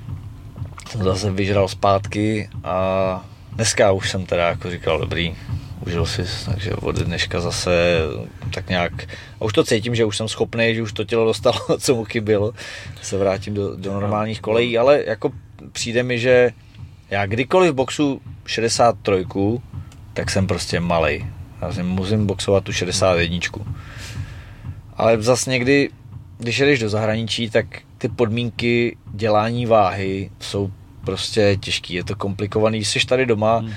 jsem 0.89 1.03
zase 1.03 1.31
vyžral 1.31 1.67
zpátky 1.67 2.49
a 2.63 3.25
dneska 3.51 3.91
už 3.91 4.09
jsem 4.09 4.25
teda 4.25 4.47
jako 4.47 4.71
říkal, 4.71 4.99
dobrý, 4.99 5.35
užil 5.85 6.05
si, 6.05 6.23
takže 6.45 6.73
od 6.73 6.95
dneška 6.95 7.41
zase 7.41 7.99
tak 8.53 8.69
nějak, 8.69 8.93
a 9.39 9.45
už 9.45 9.53
to 9.53 9.63
cítím, 9.63 9.95
že 9.95 10.05
už 10.05 10.17
jsem 10.17 10.27
schopný, 10.27 10.75
že 10.75 10.81
už 10.81 10.93
to 10.93 11.03
tělo 11.03 11.25
dostalo, 11.25 11.59
co 11.79 11.95
mu 11.95 12.05
chybělo, 12.05 12.53
se 13.01 13.17
vrátím 13.17 13.53
do, 13.53 13.75
do 13.75 13.93
normálních 13.93 14.41
kolejí, 14.41 14.77
ale 14.77 15.03
jako 15.07 15.31
přijde 15.71 16.03
mi, 16.03 16.19
že 16.19 16.51
já 17.09 17.25
kdykoliv 17.25 17.73
boxu 17.73 18.21
63, 18.45 19.25
tak 20.13 20.29
jsem 20.29 20.47
prostě 20.47 20.79
malej. 20.79 21.25
Já 21.61 21.83
musím 21.83 22.25
boxovat 22.25 22.63
tu 22.63 22.71
61. 22.71 23.37
Ale 24.97 25.21
zase 25.21 25.49
někdy, 25.49 25.89
když 26.37 26.59
jdeš 26.59 26.79
do 26.79 26.89
zahraničí, 26.89 27.49
tak 27.49 27.65
ty 27.97 28.09
podmínky 28.09 28.97
dělání 29.13 29.65
váhy 29.65 30.31
jsou 30.39 30.71
prostě 31.05 31.57
těžký, 31.59 31.93
je 31.93 32.03
to 32.03 32.15
komplikovaný. 32.15 32.85
Jsi 32.85 33.05
tady 33.05 33.25
doma, 33.25 33.57
hmm. 33.57 33.73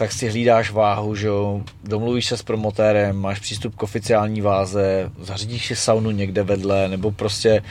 Tak 0.00 0.12
si 0.12 0.28
hlídáš 0.28 0.70
váhu, 0.70 1.14
že 1.14 1.26
jo, 1.26 1.60
domluvíš 1.84 2.26
se 2.26 2.36
s 2.36 2.42
promotérem, 2.42 3.16
máš 3.16 3.40
přístup 3.40 3.76
k 3.76 3.82
oficiální 3.82 4.40
váze, 4.40 5.10
zařídíš 5.20 5.66
si 5.66 5.76
saunu 5.76 6.10
někde 6.10 6.42
vedle, 6.42 6.88
nebo 6.88 7.10
prostě 7.10 7.62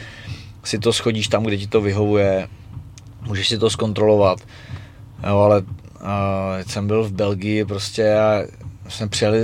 si 0.64 0.80
to 0.80 0.94
schodíš 0.94 1.28
tam, 1.28 1.44
kde 1.44 1.58
ti 1.58 1.68
to 1.68 1.82
vyhovuje, 1.82 2.48
můžeš 3.22 3.50
si 3.50 3.58
to 3.58 3.70
zkontrolovat. 3.70 4.40
Jo, 5.28 5.38
ale 5.38 5.64
a, 6.02 6.58
jsem 6.68 6.88
byl 6.88 7.04
v 7.04 7.12
Belgii 7.12 7.66
prostě 7.66 8.14
a 8.14 8.44
jsme 8.90 9.08
přijeli 9.08 9.40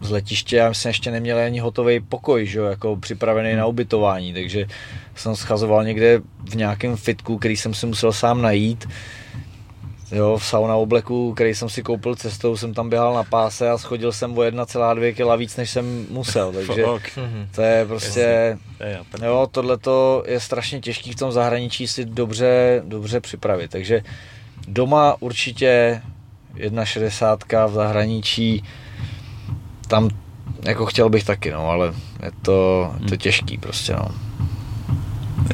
z 0.00 0.10
letiště 0.10 0.62
a 0.62 0.74
jsme 0.74 0.90
ještě 0.90 1.10
neměli 1.10 1.44
ani 1.44 1.58
hotový 1.58 2.00
pokoj, 2.00 2.46
že, 2.46 2.60
jako 2.60 2.96
připravený 2.96 3.56
na 3.56 3.66
ubytování, 3.66 4.32
takže 4.32 4.66
jsem 5.14 5.36
schazoval 5.36 5.84
někde 5.84 6.20
v 6.50 6.54
nějakém 6.54 6.96
fitku, 6.96 7.38
který 7.38 7.56
jsem 7.56 7.74
si 7.74 7.86
musel 7.86 8.12
sám 8.12 8.42
najít. 8.42 8.88
Jo, 10.12 10.38
v 10.38 10.44
sauna 10.44 10.76
obleku, 10.76 11.34
který 11.34 11.54
jsem 11.54 11.68
si 11.68 11.82
koupil 11.82 12.14
cestou, 12.14 12.56
jsem 12.56 12.74
tam 12.74 12.90
běhal 12.90 13.14
na 13.14 13.24
páse 13.24 13.70
a 13.70 13.78
schodil 13.78 14.12
jsem 14.12 14.38
o 14.38 14.40
1,2 14.40 15.14
kg 15.14 15.38
víc, 15.38 15.56
než 15.56 15.70
jsem 15.70 16.06
musel, 16.10 16.52
takže 16.52 16.84
to 17.54 17.62
je 17.62 17.86
prostě, 17.86 18.58
jo, 19.24 19.48
tohle 19.50 19.78
je 20.26 20.40
strašně 20.40 20.80
těžký 20.80 21.12
v 21.12 21.16
tom 21.16 21.32
zahraničí 21.32 21.86
si 21.86 22.04
dobře, 22.04 22.82
dobře 22.84 23.20
připravit, 23.20 23.70
takže 23.70 24.02
doma 24.68 25.16
určitě 25.20 26.02
1,60 26.54 27.68
v 27.68 27.72
zahraničí, 27.72 28.64
tam 29.88 30.10
jako 30.62 30.86
chtěl 30.86 31.10
bych 31.10 31.24
taky, 31.24 31.50
no, 31.50 31.68
ale 31.68 31.86
je 32.22 32.30
to, 32.30 32.90
to 32.98 32.98
hmm. 32.98 33.18
těžký 33.18 33.58
prostě, 33.58 33.92
no. 33.92 34.08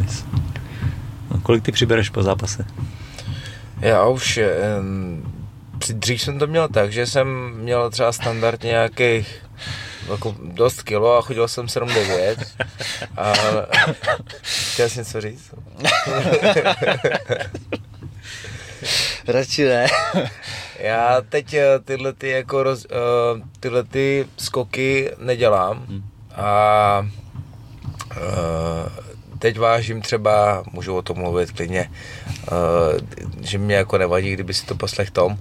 Nice. 0.00 0.24
no. 1.30 1.40
Kolik 1.42 1.64
ty 1.64 1.72
přibereš 1.72 2.10
po 2.10 2.22
zápase? 2.22 2.66
Já 3.80 4.06
už, 4.06 4.40
dřív 5.92 6.22
jsem 6.22 6.38
to 6.38 6.46
měl 6.46 6.68
tak, 6.68 6.92
že 6.92 7.06
jsem 7.06 7.50
měl 7.50 7.90
třeba 7.90 8.12
standardně 8.12 8.70
nějakých 8.70 9.42
jako 10.10 10.36
dost 10.42 10.82
kilo 10.82 11.18
a 11.18 11.22
chodil 11.22 11.48
jsem 11.48 11.66
7-9. 11.66 12.36
A 13.16 13.32
chtěl 14.42 14.88
jsi 14.88 14.98
něco 14.98 15.20
říct? 15.20 15.54
Radši 19.28 19.64
ne. 19.64 19.86
Já 20.78 21.20
teď 21.28 21.54
eh, 21.54 21.78
tyhle 21.84 22.12
ty 22.12 22.28
jako 22.28 22.62
roz, 22.62 22.84
uh, 22.84 22.90
tyhle 23.60 23.84
ty 23.84 24.26
skoky 24.36 25.10
nedělám 25.18 25.86
hmm. 25.88 26.02
a 26.34 27.06
uh, 28.16 29.05
teď 29.38 29.58
vážím 29.58 30.02
třeba, 30.02 30.64
můžu 30.72 30.96
o 30.96 31.02
tom 31.02 31.18
mluvit 31.18 31.50
klidně, 31.50 31.90
uh, 32.52 32.98
že 33.40 33.58
mě 33.58 33.74
jako 33.74 33.98
nevadí, 33.98 34.32
kdyby 34.32 34.54
si 34.54 34.66
to 34.66 34.74
poslech 34.74 35.10
Tom, 35.10 35.38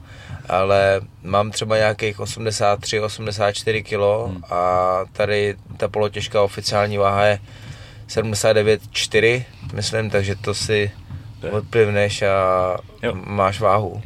ale 0.49 1.01
mám 1.23 1.51
třeba 1.51 1.77
nějakých 1.77 2.19
83-84 2.19 3.83
kg 3.83 4.31
hmm. 4.31 4.43
a 4.49 4.99
tady 5.11 5.55
ta 5.77 5.87
polotěžká 5.87 6.41
oficiální 6.41 6.97
váha 6.97 7.25
je 7.25 7.39
79,4, 8.07 9.43
myslím, 9.73 10.09
takže 10.09 10.35
to 10.35 10.53
si 10.53 10.91
odplivneš 11.51 12.21
a 12.21 12.77
jo. 13.03 13.13
máš 13.25 13.59
váhu. 13.59 14.01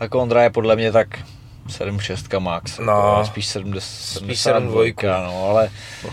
Jako 0.00 0.20
Ondra 0.20 0.42
je 0.42 0.50
podle 0.50 0.76
mě 0.76 0.92
tak 0.92 1.18
7,6 1.66 2.40
max. 2.40 2.78
No, 2.78 2.92
jako 2.92 3.24
spíš 3.24 3.46
70, 3.46 4.18
spíš 4.18 4.40
72, 4.40 5.22
no, 5.22 5.48
ale 5.48 5.70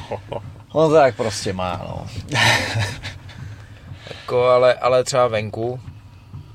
on 0.72 0.90
to 0.90 0.96
tak 0.96 1.16
prostě 1.16 1.54
má, 1.54 1.82
no. 1.88 2.08
jako, 4.10 4.44
ale, 4.44 4.74
ale 4.74 5.04
třeba 5.04 5.28
venku, 5.28 5.80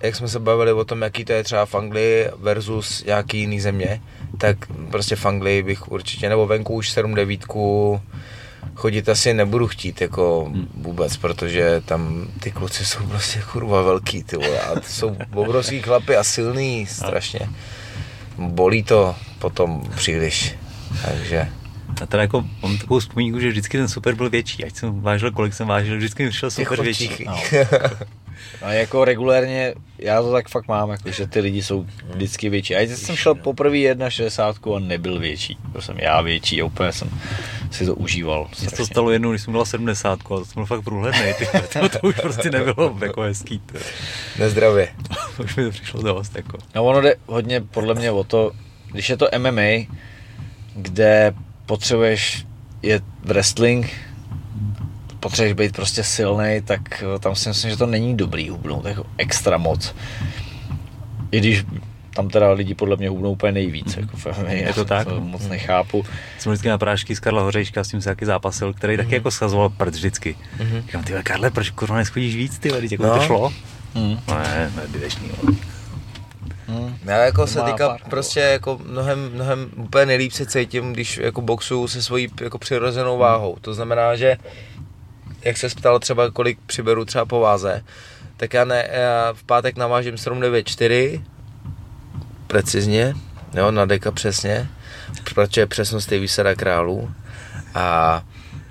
jak 0.02 0.16
jsme 0.16 0.28
se 0.28 0.40
bavili 0.40 0.72
o 0.72 0.84
tom, 0.84 1.02
jaký 1.02 1.24
to 1.24 1.32
je 1.32 1.44
třeba 1.44 1.66
v 1.66 1.74
Anglii 1.74 2.30
versus 2.36 3.04
nějaký 3.04 3.38
jiný 3.38 3.60
země, 3.60 4.02
tak 4.38 4.56
prostě 4.90 5.16
v 5.16 5.26
Anglii 5.26 5.62
bych 5.62 5.88
určitě, 5.88 6.28
nebo 6.28 6.46
venku 6.46 6.74
už 6.74 6.90
7 6.90 7.14
devítku, 7.14 8.00
chodit 8.74 9.08
asi 9.08 9.34
nebudu 9.34 9.68
chtít 9.68 10.00
jako 10.00 10.52
vůbec, 10.74 11.16
protože 11.16 11.82
tam 11.84 12.26
ty 12.40 12.50
kluci 12.50 12.84
jsou 12.86 13.06
prostě 13.06 13.42
kurva 13.52 13.82
velký, 13.82 14.24
ty 14.24 14.36
vole, 14.36 14.60
a 14.60 14.74
to 14.74 14.86
jsou 14.86 15.16
obrovský 15.34 15.82
chlapy 15.82 16.16
a 16.16 16.24
silný 16.24 16.86
strašně. 16.86 17.48
Bolí 18.38 18.82
to 18.82 19.16
potom 19.38 19.82
příliš, 19.96 20.54
takže... 21.04 21.48
A 22.02 22.06
teda 22.06 22.22
jako 22.22 22.44
mám 22.62 22.78
takovou 22.78 23.00
vzpomínku, 23.00 23.40
že 23.40 23.48
vždycky 23.48 23.78
ten 23.78 23.88
super 23.88 24.14
byl 24.14 24.30
větší, 24.30 24.64
ať 24.64 24.76
jsem 24.76 25.00
vážil, 25.00 25.30
kolik 25.30 25.54
jsem 25.54 25.68
vážil, 25.68 25.96
vždycky 25.96 26.24
mi 26.24 26.32
šel 26.32 26.50
super 26.50 26.82
větší. 26.82 27.24
No. 27.26 27.36
A 28.62 28.72
jako 28.72 29.04
regulérně, 29.04 29.74
já 29.98 30.22
to 30.22 30.32
tak 30.32 30.48
fakt 30.48 30.68
mám, 30.68 30.90
jako, 30.90 31.10
že 31.10 31.26
ty 31.26 31.40
lidi 31.40 31.62
jsou 31.62 31.86
vždycky 32.14 32.48
větší. 32.48 32.76
A 32.76 32.78
teď 32.78 32.90
jsem 32.90 33.16
šel 33.16 33.34
poprvé 33.34 33.76
1,60 33.76 34.76
a 34.76 34.78
nebyl 34.78 35.18
větší. 35.18 35.58
Byl 35.68 35.80
jsem 35.80 35.98
já 35.98 36.20
větší 36.20 36.62
a 36.62 36.64
úplně 36.64 36.92
jsem 36.92 37.10
si 37.70 37.86
to 37.86 37.94
užíval. 37.94 38.48
Mně 38.60 38.70
to 38.70 38.86
stalo 38.86 39.10
jednou, 39.10 39.30
když 39.30 39.42
jsem 39.42 39.52
byla 39.52 39.64
70, 39.64 40.12
a 40.12 40.16
to 40.28 40.44
jsem 40.44 40.54
byl 40.54 40.66
fakt 40.66 40.82
průhledný, 40.82 41.34
ty, 41.38 41.46
to, 41.80 41.88
to, 41.88 42.08
už 42.08 42.14
prostě 42.20 42.50
nebylo 42.50 42.98
jako 43.04 43.20
hezký. 43.20 43.58
Ty. 43.58 43.78
Nezdravě. 44.38 44.88
to 45.36 45.42
už 45.42 45.56
mi 45.56 45.64
to 45.64 45.70
přišlo 45.70 46.02
dost. 46.02 46.36
Jako. 46.36 46.58
No 46.74 46.84
ono 46.84 47.00
jde 47.00 47.14
hodně 47.26 47.60
podle 47.60 47.94
mě 47.94 48.10
o 48.10 48.24
to, 48.24 48.52
když 48.92 49.10
je 49.10 49.16
to 49.16 49.28
MMA, 49.38 49.86
kde 50.74 51.34
potřebuješ 51.72 52.46
je 52.82 53.00
wrestling, 53.24 53.90
potřebuješ 55.20 55.52
být 55.52 55.76
prostě 55.76 56.04
silný, 56.04 56.60
tak 56.64 57.04
tam 57.20 57.36
si 57.36 57.48
myslím, 57.48 57.70
že 57.70 57.76
to 57.76 57.86
není 57.86 58.16
dobrý 58.16 58.48
hubnout 58.48 58.84
jako 58.84 59.06
extra 59.18 59.58
moc. 59.58 59.94
I 61.30 61.38
když 61.38 61.64
tam 62.14 62.28
teda 62.28 62.52
lidi 62.52 62.74
podle 62.74 62.96
mě 62.96 63.08
hubnou 63.08 63.32
úplně 63.32 63.52
nejvíc. 63.52 63.96
Jako 63.96 64.16
v 64.16 64.26
MMA, 64.26 64.50
je 64.50 64.74
to 64.74 64.84
tak? 64.94 65.08
To 65.08 65.20
moc 65.20 65.48
nechápu. 65.48 66.04
Jsem 66.38 66.52
vždycky 66.52 66.68
na 66.68 66.78
prášky 66.78 67.16
z 67.16 67.20
Karla 67.20 67.42
Hořejška, 67.42 67.84
s 67.84 67.88
tím 67.88 68.00
se 68.00 68.08
taky 68.08 68.26
zápasil, 68.26 68.72
který 68.72 68.96
taky 68.96 69.08
mm. 69.08 69.14
jako 69.14 69.30
schazoval 69.30 69.68
prd 69.68 69.94
vždycky. 69.94 70.36
Mm-hmm. 70.58 70.82
Říkám, 70.82 71.04
ty 71.04 71.12
Karle, 71.22 71.50
proč 71.50 71.70
kurva 71.70 71.96
neschodíš 71.96 72.36
víc, 72.36 72.58
ty 72.58 72.70
teď 72.70 72.92
jako 72.92 73.06
no. 73.06 73.18
to 73.18 73.24
šlo? 73.24 73.52
Mm. 73.94 74.18
No 74.28 74.38
ne, 74.38 74.72
ne, 74.76 74.82
dnešní, 74.98 75.30
Hmm. 76.66 76.98
Já 77.04 77.16
jako 77.16 77.46
se 77.46 77.60
týká 77.60 77.96
prostě 78.10 78.40
jako 78.40 78.80
mnohem, 78.84 79.30
mnohem 79.34 79.70
úplně 79.76 80.06
nejlíp 80.06 80.32
se 80.32 80.46
cítím, 80.46 80.92
když 80.92 81.16
jako 81.16 81.40
boxu 81.40 81.88
se 81.88 82.02
svojí 82.02 82.28
jako 82.40 82.58
přirozenou 82.58 83.18
váhou. 83.18 83.56
To 83.60 83.74
znamená, 83.74 84.16
že 84.16 84.36
jak 85.44 85.56
se 85.56 85.68
ptal 85.68 85.98
třeba 85.98 86.30
kolik 86.30 86.58
přiberu 86.66 87.04
třeba 87.04 87.24
po 87.24 87.40
váze, 87.40 87.84
tak 88.36 88.54
já, 88.54 88.64
ne, 88.64 88.88
já 88.92 89.32
v 89.32 89.44
pátek 89.44 89.76
navážím 89.76 90.18
794, 90.18 91.24
precizně, 92.46 93.14
jo, 93.54 93.70
na 93.70 93.84
deka 93.84 94.10
přesně, 94.10 94.68
protože 95.34 95.66
přesnost 95.66 96.12
je 96.12 96.18
výsada 96.18 96.54
králů 96.54 97.10
a 97.74 98.22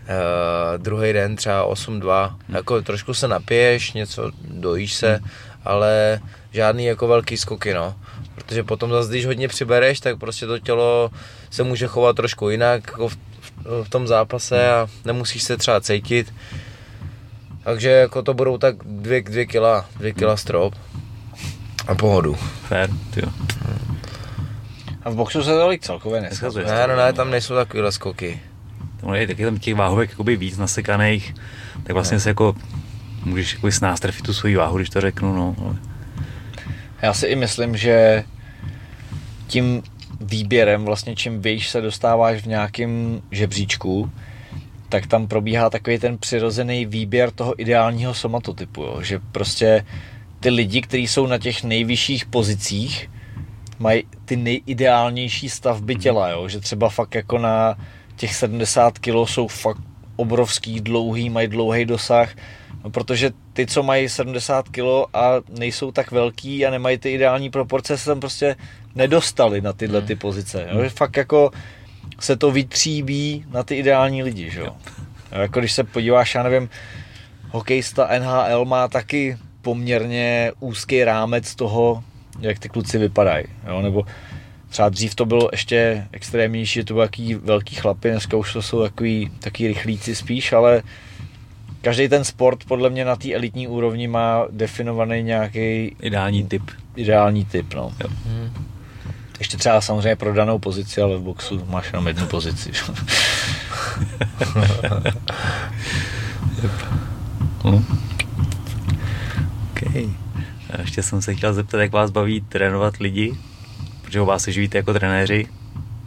Uh, 0.01 0.77
druhý 0.77 1.13
den 1.13 1.35
třeba 1.35 1.68
8-2, 1.68 2.35
jako 2.49 2.81
trošku 2.81 3.13
se 3.13 3.27
napiješ, 3.27 3.93
něco 3.93 4.31
dojíš 4.43 4.93
se, 4.93 5.19
ale 5.65 6.19
žádný 6.52 6.86
jako 6.86 7.07
velký 7.07 7.38
skoky, 7.38 7.73
no. 7.73 7.95
Protože 8.36 8.64
potom 8.64 8.91
zase, 8.91 9.10
když 9.10 9.26
hodně 9.26 9.48
přibereš, 9.48 9.99
tak 9.99 10.19
prostě 10.19 10.45
to 10.45 10.60
tělo 10.60 11.11
se 11.49 11.64
může 11.64 11.88
chovat 11.88 12.15
trošku 12.15 12.49
jinak 12.49 12.84
jako 12.88 13.10
v, 13.10 13.15
v, 13.40 13.84
v 13.84 13.90
tom 13.90 14.07
zápase 14.07 14.72
a 14.72 14.88
nemusíš 15.06 15.44
se 15.44 15.57
třeba 15.57 15.82
cítit. 15.82 16.34
Takže 17.64 17.90
jako 17.90 18.22
to 18.22 18.34
budou 18.34 18.57
tak 18.57 18.76
dvě, 18.84 19.22
dvě 19.22 19.45
kila, 19.45 19.86
dvě 19.98 20.14
kila 20.14 20.38
strop 20.38 20.76
a 21.88 21.95
pohodu. 21.95 22.36
Fair, 22.68 22.90
jo. 23.15 23.30
A 25.03 25.10
v 25.10 25.15
boxu 25.15 25.44
se 25.44 25.52
tolik 25.52 25.82
celkově 25.82 26.22
neskazuje. 26.22 26.65
Ne, 26.65 26.88
no 26.88 26.95
ne, 26.95 27.14
tam 27.14 27.32
nejsou 27.32 27.56
takovýhle 27.56 27.91
skoky. 27.91 28.41
Tam 29.02 29.14
je 29.14 29.28
taky 29.28 29.45
tam 29.45 29.57
těch 29.57 29.76
váhovek 29.76 30.10
jakoby 30.10 30.36
víc 30.36 30.57
nasekaných, 30.57 31.36
tak 31.84 31.94
vlastně 31.94 32.15
no. 32.15 32.22
se 32.22 32.30
jako 32.30 32.56
můžeš 33.26 33.53
jako 33.53 33.68
s 33.68 33.82
nás 33.82 33.99
trefit 33.99 34.26
tu 34.26 34.34
svoji 34.34 34.56
váhu, 34.56 34.78
když 34.78 34.90
to 34.90 35.02
řeknu, 35.02 35.36
no. 35.36 35.56
Ale... 35.65 35.90
Já 37.02 37.14
si 37.14 37.28
i 37.28 37.36
myslím, 37.36 37.78
že 37.78 38.23
tím 39.48 39.84
výběrem, 40.22 40.86
vlastně 40.86 41.15
čím 41.15 41.41
výš 41.41 41.69
se 41.69 41.82
dostáváš 41.82 42.41
v 42.41 42.45
nějakém 42.45 43.22
žebříčku, 43.32 44.11
tak 44.90 45.07
tam 45.07 45.28
probíhá 45.28 45.69
takový 45.69 45.99
ten 45.99 46.18
přirozený 46.18 46.86
výběr 46.86 47.32
toho 47.32 47.61
ideálního 47.61 48.14
somatotypu, 48.14 48.82
jo? 48.84 49.02
že 49.02 49.19
prostě 49.32 49.86
ty 50.40 50.49
lidi, 50.49 50.82
kteří 50.82 51.07
jsou 51.07 51.28
na 51.28 51.38
těch 51.38 51.64
nejvyšších 51.64 52.26
pozicích, 52.26 53.10
mají 53.80 54.03
ty 54.26 54.36
nejideálnější 54.36 55.49
stavby 55.49 55.95
těla, 55.95 56.30
jo? 56.30 56.48
že 56.48 56.60
třeba 56.60 56.90
fakt 56.90 57.15
jako 57.15 57.38
na 57.38 57.78
těch 58.15 58.36
70 58.36 58.99
kg 58.99 59.15
jsou 59.26 59.48
fakt 59.48 59.82
obrovský, 60.15 60.82
dlouhý, 60.82 61.30
mají 61.30 61.48
dlouhý 61.48 61.86
dosah, 61.86 62.36
no 62.84 62.90
protože 62.90 63.32
ty, 63.53 63.65
co 63.65 63.84
mají 63.84 64.10
70 64.10 64.69
kg 64.69 64.82
a 65.14 65.34
nejsou 65.49 65.91
tak 65.91 66.11
velký 66.11 66.65
a 66.65 66.69
nemají 66.69 66.98
ty 66.98 67.11
ideální 67.11 67.49
proporce, 67.49 67.98
se 67.98 68.06
tam 68.06 68.19
prostě 68.19 68.56
nedostali 68.95 69.61
na 69.61 69.73
tyhle 69.73 70.02
ty 70.02 70.14
mhm. 70.14 70.19
pozice. 70.19 70.68
Jo? 70.72 70.84
Že 70.84 70.90
fakt 70.90 71.18
jako 71.18 71.52
se 72.19 72.38
to 72.38 72.52
vytříbí 72.52 73.45
na 73.52 73.64
ty 73.64 73.76
ideální 73.76 74.23
lidi, 74.23 74.49
že 74.49 74.60
jo. 74.60 74.76
Jako 75.32 75.60
když 75.60 75.72
se 75.72 75.84
podíváš, 75.84 76.36
já 76.36 76.44
nevím, 76.44 76.69
hokejista 77.49 78.10
NHL 78.19 78.65
má 78.65 78.88
taky 78.88 79.38
poměrně 79.61 80.52
úzký 80.60 81.03
rámec 81.03 81.56
toho, 81.56 82.03
jak 82.40 82.60
ty 82.60 82.69
kluci 82.69 82.98
vypadají, 82.98 83.45
jo, 83.68 83.82
nebo 83.82 84.06
třeba 84.69 84.90
dřív 84.90 85.15
to 85.15 85.26
bylo 85.26 85.49
ještě 85.52 86.07
extrémnější, 86.11 86.73
že 86.73 86.84
to 86.84 86.94
byly 86.94 87.36
velký 87.36 87.76
chlapy, 87.76 88.10
dneska 88.10 88.38
už 88.38 88.53
to 88.53 88.61
jsou 88.61 88.82
takový, 88.82 89.32
takový 89.40 89.68
rychlíci 89.68 90.15
spíš, 90.15 90.53
ale 90.53 90.84
každý 91.82 92.10
ten 92.10 92.24
sport 92.24 92.64
podle 92.64 92.90
mě 92.90 93.06
na 93.06 93.16
té 93.16 93.34
elitní 93.34 93.68
úrovni 93.68 94.08
má 94.08 94.45
definovaný 94.52 95.24
nějaký 95.24 95.95
ideální 96.02 96.48
typ. 96.48 96.64
Ideální 96.95 97.45
typ, 97.45 97.74
no. 97.74 97.94
Jo. 97.99 98.10
Hmm. 98.26 98.49
Ještě 99.40 99.58
třeba 99.58 99.82
samozřejmě 99.82 100.16
pro 100.16 100.34
danou 100.34 100.60
pozici, 100.60 101.02
ale 101.02 101.18
v 101.18 101.22
boxu 101.22 101.66
máš 101.70 101.86
jenom 101.86 102.08
jednu 102.08 102.28
pozici. 102.28 102.72
hm. 107.64 107.86
okay. 109.72 110.10
Ještě 110.80 111.03
jsem 111.03 111.22
se 111.22 111.36
chtěl 111.36 111.53
zeptat, 111.53 111.80
jak 111.80 111.91
vás 111.91 112.12
baví 112.12 112.41
trénovat 112.41 112.98
lidi, 112.98 113.38
protože 114.02 114.22
vás 114.22 114.44
se 114.44 114.52
živíte 114.52 114.78
jako 114.78 114.94
trenéři, 114.94 115.48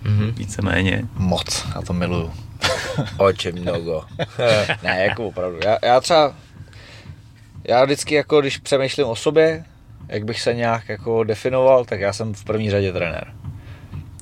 mm-hmm. 0.05 0.35
víceméně. 0.35 1.02
Moc, 1.14 1.66
já 1.74 1.82
to 1.82 1.93
miluju. 1.93 2.32
Oče 3.18 3.52
mnogo. 3.52 4.05
ne, 4.82 5.05
jako 5.05 5.26
opravdu. 5.26 5.59
Já, 5.64 5.78
já 5.82 6.01
třeba, 6.01 6.35
já 7.68 7.85
vždycky 7.85 8.14
jako, 8.14 8.40
když 8.40 8.59
přemýšlím 8.59 9.06
o 9.06 9.16
sobě, 9.16 9.64
jak 10.09 10.24
bych 10.24 10.40
se 10.40 10.55
nějak 10.55 10.89
jako 10.89 11.24
definoval, 11.24 11.85
tak 11.85 12.01
já 12.01 12.12
jsem 12.12 12.35
v 12.35 12.44
první 12.44 12.70
řadě 12.70 12.93
trenér. 12.93 13.32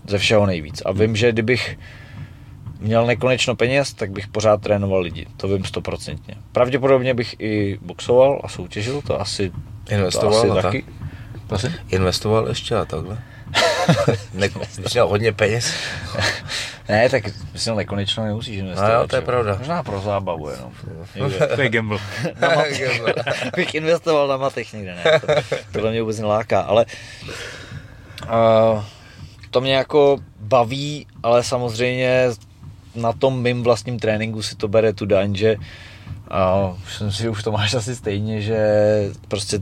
Ze 0.09 0.18
všeho 0.18 0.46
nejvíc. 0.46 0.82
A 0.84 0.92
vím, 0.92 1.16
že 1.16 1.32
kdybych 1.32 1.78
měl 2.80 3.06
nekonečno 3.06 3.56
peněz, 3.56 3.94
tak 3.94 4.10
bych 4.10 4.28
pořád 4.28 4.62
trénoval 4.62 5.00
lidi. 5.00 5.26
To 5.36 5.48
vím 5.48 5.64
stoprocentně. 5.64 6.34
Pravděpodobně 6.52 7.14
bych 7.14 7.36
i 7.38 7.78
boxoval 7.82 8.40
a 8.44 8.48
soutěžil, 8.48 9.02
to 9.02 9.20
asi, 9.20 9.52
Investoval 9.90 10.46
to 10.46 10.52
asi 10.52 10.62
taky. 10.62 10.84
Prosím? 11.46 11.72
Investoval 11.88 12.48
ještě 12.48 12.76
a 12.76 12.84
takhle. 12.84 13.18
ne, 14.35 14.49
měl 14.93 15.09
hodně 15.09 15.33
peněz. 15.33 15.73
ne, 16.89 17.09
tak 17.09 17.24
myslím 17.53 17.77
nekonečno 17.77 18.24
nemusíš 18.24 18.57
investovat. 18.57 18.89
No 18.89 18.95
jo, 18.95 19.07
to 19.07 19.16
je 19.16 19.23
pravda. 19.23 19.57
Možná 19.59 19.83
pro 19.83 20.01
zábavu 20.01 20.51
jenom. 20.51 20.73
to 21.55 21.62
je 21.62 21.69
gamble. 21.69 21.99
na 22.41 22.49
bych 23.57 23.74
investoval 23.74 24.29
na 24.29 24.37
matech 24.37 24.73
někde, 24.73 24.95
ne. 24.95 25.20
To, 25.20 25.27
tohle 25.73 25.91
mě 25.91 26.01
vůbec 26.03 26.19
neláká, 26.19 26.61
ale 26.61 26.87
uh, 28.24 28.85
to 29.51 29.61
mě 29.61 29.74
jako 29.74 30.19
baví, 30.41 31.07
ale 31.23 31.45
samozřejmě 31.45 32.29
na 32.95 33.12
tom 33.12 33.43
mým 33.43 33.62
vlastním 33.62 33.99
tréninku 33.99 34.43
si 34.43 34.57
to 34.57 34.69
bere 34.69 34.93
tu 34.93 35.07
daň, 35.07 35.35
že 35.35 35.57
a 36.31 36.73
myslím 36.85 37.12
si, 37.12 37.23
že 37.23 37.31
už 37.31 37.43
to 37.43 37.53
máš 37.53 37.74
asi 37.74 37.97
stejně, 37.97 38.41
že 38.41 38.59
prostě 39.29 39.59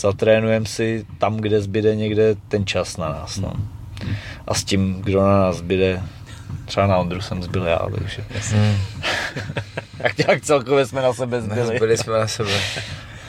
zatrénujeme 0.00 0.66
si 0.66 1.06
tam, 1.18 1.36
kde 1.36 1.60
zbyde 1.60 1.96
někde 1.96 2.34
ten 2.48 2.66
čas 2.66 2.96
na 2.96 3.08
nás. 3.08 3.36
No. 3.36 3.52
A 4.46 4.54
s 4.54 4.64
tím, 4.64 5.02
kdo 5.02 5.22
na 5.22 5.40
nás 5.40 5.56
zbyde, 5.56 6.02
třeba 6.64 6.86
na 6.86 6.96
Ondru 6.96 7.20
jsem 7.20 7.42
zbyl 7.42 7.66
já, 7.66 7.78
takže 7.98 8.24
hmm. 8.50 8.76
tak 10.02 10.18
nějak 10.18 10.42
celkově 10.42 10.86
jsme 10.86 11.02
na 11.02 11.12
sebe 11.12 11.40
zbyli. 11.40 11.76
Zbyli 11.76 11.96
jsme 11.96 12.18
na 12.18 12.26
sebe. 12.26 12.60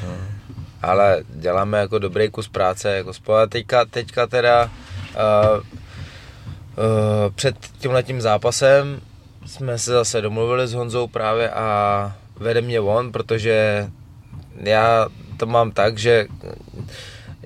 Hmm. 0.01 0.27
Ale 0.81 1.23
děláme 1.29 1.77
jako 1.79 1.99
dobrý 1.99 2.29
kus 2.29 2.47
práce, 2.47 2.95
jako 2.95 3.13
spolu. 3.13 3.47
Teďka, 3.49 3.85
teďka 3.85 4.27
teda 4.27 4.63
uh, 4.63 5.57
uh, 5.57 5.63
před 7.35 7.55
tímhletím 7.79 8.21
zápasem 8.21 9.01
jsme 9.45 9.77
se 9.77 9.91
zase 9.91 10.21
domluvili 10.21 10.67
s 10.67 10.73
Honzou 10.73 11.07
právě 11.07 11.49
a 11.49 12.15
vede 12.39 12.61
mě 12.61 12.79
on, 12.79 13.11
protože 13.11 13.87
já 14.55 15.07
to 15.37 15.45
mám 15.45 15.71
tak, 15.71 15.97
že 15.97 16.27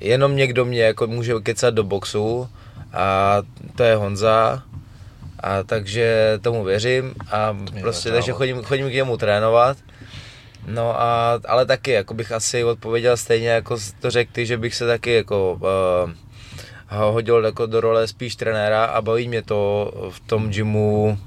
jenom 0.01 0.35
někdo 0.35 0.65
mě 0.65 0.81
jako 0.83 1.07
může 1.07 1.33
kecat 1.43 1.73
do 1.73 1.83
boxu 1.83 2.49
a 2.93 3.37
to 3.75 3.83
je 3.83 3.95
Honza 3.95 4.63
a 5.39 5.63
takže 5.63 6.39
tomu 6.41 6.63
věřím 6.63 7.13
a 7.31 7.51
Mě 7.51 7.81
prostě 7.81 8.11
takže 8.11 8.31
chodím, 8.31 8.63
chodím 8.63 8.89
k 8.89 8.93
němu 8.93 9.17
trénovat. 9.17 9.77
No 10.67 11.01
a, 11.01 11.39
ale 11.47 11.65
taky, 11.65 11.91
jako 11.91 12.13
bych 12.13 12.31
asi 12.31 12.63
odpověděl 12.63 13.17
stejně, 13.17 13.49
jako 13.49 13.77
to 13.99 14.11
řekl 14.11 14.31
ty, 14.33 14.45
že 14.45 14.57
bych 14.57 14.75
se 14.75 14.87
taky 14.87 15.13
jako 15.13 15.53
uh, 15.53 16.11
hodil 16.91 17.45
jako 17.45 17.65
do 17.65 17.81
role 17.81 18.07
spíš 18.07 18.35
trenéra 18.35 18.85
a 18.85 19.01
baví 19.01 19.27
mě 19.27 19.41
to 19.41 19.91
v 20.09 20.19
tom 20.19 20.49
gymu 20.49 21.17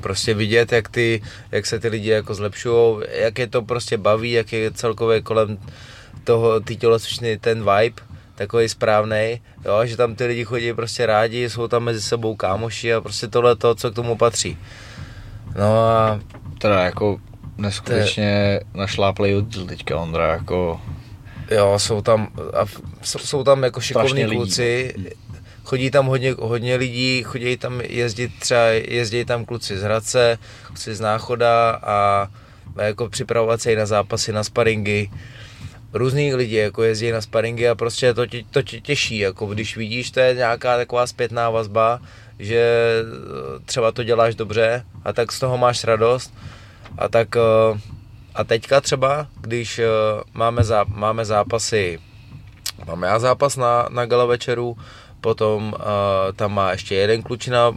prostě 0.00 0.34
vidět, 0.34 0.72
jak, 0.72 0.88
ty, 0.88 1.22
jak 1.52 1.66
se 1.66 1.80
ty 1.80 1.88
lidi 1.88 2.10
jako 2.10 2.34
zlepšují, 2.34 3.02
jak 3.10 3.38
je 3.38 3.46
to 3.46 3.62
prostě 3.62 3.98
baví, 3.98 4.32
jak 4.32 4.52
je 4.52 4.70
celkově 4.70 5.20
kolem 5.22 5.58
toho, 6.24 6.60
ty 6.60 6.76
tělocvičny 6.76 7.38
ten 7.38 7.58
vibe, 7.58 8.02
takový 8.34 8.68
správný, 8.68 9.40
jo, 9.64 9.80
že 9.86 9.96
tam 9.96 10.14
ty 10.14 10.26
lidi 10.26 10.44
chodí 10.44 10.72
prostě 10.72 11.06
rádi, 11.06 11.50
jsou 11.50 11.68
tam 11.68 11.82
mezi 11.82 12.02
sebou 12.02 12.36
kámoši 12.36 12.94
a 12.94 13.00
prostě 13.00 13.28
tohle 13.28 13.56
to, 13.56 13.74
co 13.74 13.90
k 13.90 13.94
tomu 13.94 14.16
patří. 14.16 14.58
No 15.58 15.78
a... 15.78 16.20
Teda 16.58 16.84
jako 16.84 17.20
neskutečně 17.58 18.60
te... 18.72 18.78
našláplej 18.78 19.36
oddíl 19.36 19.66
teďka 19.66 19.96
Ondra, 19.96 20.32
jako... 20.32 20.80
Jo, 21.50 21.78
jsou 21.78 22.02
tam, 22.02 22.28
a 22.54 22.66
jsou, 23.02 23.18
jsou 23.18 23.44
tam 23.44 23.62
jako 23.62 23.80
šikovní 23.80 24.24
kluci, 24.24 24.94
chodí 25.64 25.90
tam 25.90 26.06
hodně, 26.06 26.34
hodně 26.38 26.76
lidí, 26.76 27.22
chodí 27.22 27.56
tam 27.56 27.80
jezdit 27.80 28.32
třeba, 28.38 28.66
jezdí 28.66 29.24
tam 29.24 29.44
kluci 29.44 29.78
z 29.78 29.82
Hradce, 29.82 30.38
kluci 30.66 30.94
z 30.94 31.00
Náchoda 31.00 31.80
a 31.82 32.28
jako 32.82 33.08
připravovat 33.08 33.60
se 33.60 33.72
i 33.72 33.76
na 33.76 33.86
zápasy, 33.86 34.32
na 34.32 34.44
sparingy. 34.44 35.10
Různý 35.92 36.34
lidi 36.34 36.56
jako 36.56 36.82
jezdí 36.82 37.10
na 37.10 37.20
sparingy 37.20 37.68
a 37.68 37.74
prostě 37.74 38.14
to 38.14 38.26
tě, 38.26 38.42
to 38.50 38.62
tě 38.62 38.80
těší, 38.80 39.18
jako 39.18 39.46
když 39.46 39.76
vidíš, 39.76 40.10
to 40.10 40.20
je 40.20 40.34
nějaká 40.34 40.76
taková 40.76 41.06
zpětná 41.06 41.50
vazba, 41.50 42.00
že 42.38 42.82
třeba 43.64 43.92
to 43.92 44.04
děláš 44.04 44.34
dobře 44.34 44.84
a 45.04 45.12
tak 45.12 45.32
z 45.32 45.40
toho 45.40 45.58
máš 45.58 45.84
radost 45.84 46.34
a 46.98 47.08
tak 47.08 47.36
eh, 47.36 47.80
a 48.34 48.44
teďka 48.44 48.80
třeba, 48.80 49.26
když 49.40 49.78
eh, 49.78 49.86
máme, 50.34 50.64
zá, 50.64 50.84
máme 50.88 51.24
zápasy, 51.24 52.00
máme 52.86 53.06
já 53.06 53.18
zápas 53.18 53.56
na, 53.56 53.88
na 53.90 54.06
gala 54.06 54.24
večeru, 54.24 54.76
potom 55.22 55.72
uh, 55.72 56.32
tam 56.36 56.54
má 56.54 56.70
ještě 56.70 56.94
jeden 56.94 57.22
klučina 57.22 57.72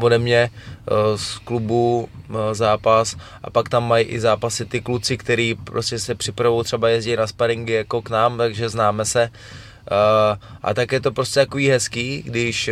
ode 0.00 0.18
mě 0.18 0.50
uh, 0.50 1.16
z 1.16 1.38
klubu 1.38 2.08
uh, 2.28 2.36
zápas 2.52 3.16
a 3.42 3.50
pak 3.50 3.68
tam 3.68 3.88
mají 3.88 4.04
i 4.04 4.20
zápasy 4.20 4.64
ty 4.64 4.80
kluci, 4.80 5.18
který 5.18 5.54
prostě 5.54 5.98
se 5.98 6.14
připravují 6.14 6.64
třeba 6.64 6.88
jezdí 6.88 7.16
na 7.16 7.26
sparingy 7.26 7.72
jako 7.72 8.02
k 8.02 8.10
nám, 8.10 8.38
takže 8.38 8.68
známe 8.68 9.04
se 9.04 9.30
uh, 9.30 10.38
a 10.62 10.74
tak 10.74 10.92
je 10.92 11.00
to 11.00 11.12
prostě 11.12 11.40
takový 11.40 11.68
hezký, 11.68 12.22
když 12.22 12.70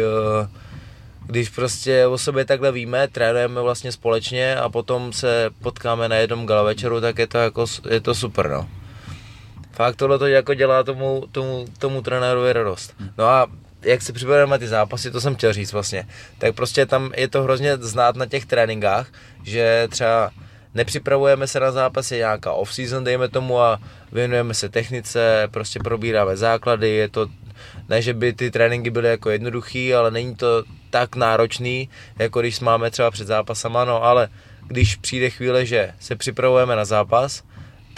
když 1.29 1.49
prostě 1.49 2.07
o 2.07 2.19
sobě 2.19 2.45
takhle 2.45 2.73
víme, 2.73 3.09
trénujeme 3.09 3.61
vlastně 3.61 3.93
společně 3.93 4.57
a 4.57 4.69
potom 4.69 5.13
se 5.13 5.51
potkáme 5.63 6.09
na 6.09 6.17
jednom 6.17 6.47
gala 6.47 6.63
večeru, 6.63 7.01
tak 7.01 7.19
je 7.19 7.27
to 7.27 7.39
jako, 7.39 7.67
je 7.91 8.01
to 8.01 8.15
super, 8.15 8.51
no. 8.51 8.69
Fakt 9.73 9.97
tohle 9.97 10.19
to 10.19 10.27
jako 10.27 10.55
dělá 10.55 10.83
tomu, 10.83 11.25
tomu, 11.33 11.65
tomu 11.79 12.03
trenérovi 12.03 12.53
radost. 12.53 12.95
No 13.19 13.25
a 13.25 13.47
jak 13.83 14.03
se 14.03 14.13
připravujeme 14.13 14.51
na 14.51 14.59
ty 14.59 14.69
zápasy, 14.69 15.11
to 15.11 15.21
jsem 15.21 15.35
chtěl 15.35 15.53
říct 15.53 15.73
vlastně, 15.73 16.09
tak 16.39 16.55
prostě 16.55 16.87
tam 16.87 17.13
je 17.17 17.29
to 17.29 17.43
hrozně 17.43 17.77
znát 17.77 18.17
na 18.17 18.27
těch 18.27 18.47
tréninkách, 18.47 19.07
že 19.43 19.89
třeba 19.91 20.31
nepřipravujeme 20.75 21.47
se 21.47 21.61
na 21.61 21.73
zápasy 21.73 22.17
nějaká 22.17 22.53
off-season, 22.53 23.05
dejme 23.05 23.29
tomu, 23.29 23.61
a 23.61 23.81
věnujeme 24.13 24.55
se 24.55 24.69
technice, 24.69 25.49
prostě 25.51 25.79
probíráme 25.79 26.37
základy, 26.37 26.89
je 26.89 27.09
to, 27.09 27.27
ne, 27.89 28.03
že 28.03 28.15
by 28.15 28.33
ty 28.33 28.51
tréninky 28.51 28.91
byly 28.91 29.09
jako 29.09 29.31
jednoduchý, 29.31 29.95
ale 29.95 30.11
není 30.11 30.35
to 30.35 30.65
tak 30.91 31.17
náročný, 31.17 31.89
jako 32.19 32.41
když 32.41 32.61
máme 32.61 32.91
třeba 32.91 33.11
před 33.11 33.27
zápasama, 33.27 33.85
no 33.85 34.05
ale 34.05 34.29
když 34.67 34.97
přijde 34.97 35.31
chvíle, 35.31 35.67
že 35.67 35.93
se 36.01 36.17
připravujeme 36.17 36.77
na 36.77 36.85
zápas, 36.85 37.43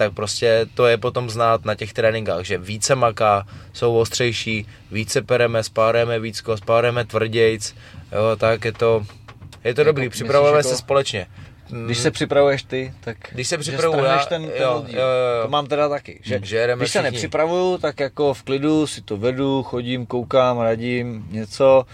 tak 0.01 0.13
prostě 0.13 0.67
to 0.75 0.87
je 0.87 0.97
potom 0.97 1.31
znát 1.31 1.65
na 1.65 1.75
těch 1.75 1.93
tréninkách, 1.93 2.45
že 2.45 2.59
více 2.59 2.95
maká, 2.95 3.47
jsou 3.73 3.97
ostřejší, 3.97 4.67
více 4.91 5.23
pereme, 5.23 5.63
spárujeme 5.63 6.21
vícko, 6.21 6.57
spárujeme 6.57 7.05
tvrdějc, 7.05 7.75
jo, 8.13 8.37
tak 8.37 8.65
je 8.65 8.73
to, 8.73 9.07
je 9.65 9.75
to 9.75 9.81
jako, 9.81 9.89
dobrý, 9.89 10.09
připravujeme 10.09 10.59
jako, 10.59 10.69
se 10.69 10.77
společně. 10.77 11.27
Když 11.85 11.99
se 11.99 12.11
připravuješ 12.11 12.63
ty, 12.63 12.95
tak 13.01 13.17
když 13.33 13.49
se 13.49 13.59
připravuju 13.59 14.05
já, 14.05 14.19
ten, 14.19 14.27
ten 14.27 14.63
jo, 14.63 14.85
jo, 14.89 14.99
jo. 14.99 15.43
To 15.43 15.49
mám 15.49 15.67
teda 15.67 15.89
taky, 15.89 16.21
že, 16.23 16.41
že 16.43 16.69
když 16.77 16.91
se 16.91 17.03
nepřipravuju, 17.03 17.79
tak 17.79 18.01
jako 18.01 18.35
v 18.35 18.43
klidu 18.43 18.87
si 18.87 19.03
to 19.03 19.17
vedu, 19.17 19.63
chodím, 19.63 20.07
koukám, 20.07 20.59
radím, 20.59 21.27
něco, 21.31 21.85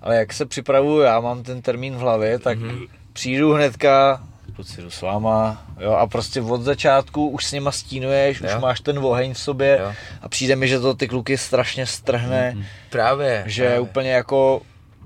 ale 0.00 0.16
jak 0.16 0.32
se 0.32 0.46
připravuju, 0.46 1.00
já 1.00 1.20
mám 1.20 1.42
ten 1.42 1.62
termín 1.62 1.96
v 1.96 1.98
hlavě, 1.98 2.38
tak 2.38 2.58
mm-hmm. 2.58 2.88
přijdu 3.12 3.52
hnedka, 3.52 4.22
kluci 4.60 4.82
jdu 4.82 4.90
s 4.90 5.02
váma, 5.02 5.66
jo, 5.80 5.92
a 5.92 6.06
prostě 6.06 6.42
od 6.42 6.62
začátku 6.62 7.28
už 7.28 7.44
s 7.44 7.52
nima 7.52 7.72
stínuješ, 7.72 8.40
jo. 8.40 8.46
už 8.46 8.62
máš 8.62 8.80
ten 8.80 8.98
oheň 8.98 9.34
v 9.34 9.38
sobě 9.38 9.78
jo. 9.80 9.92
a 10.22 10.28
přijde 10.28 10.56
mi, 10.56 10.68
že 10.68 10.80
to 10.80 10.94
ty 10.94 11.08
kluky 11.08 11.38
strašně 11.38 11.86
strhne. 11.86 12.54
Mm-hmm. 12.56 12.64
Právě. 12.90 13.42
Že 13.46 13.62
právě. 13.62 13.80
úplně 13.80 14.10
jako 14.10 14.62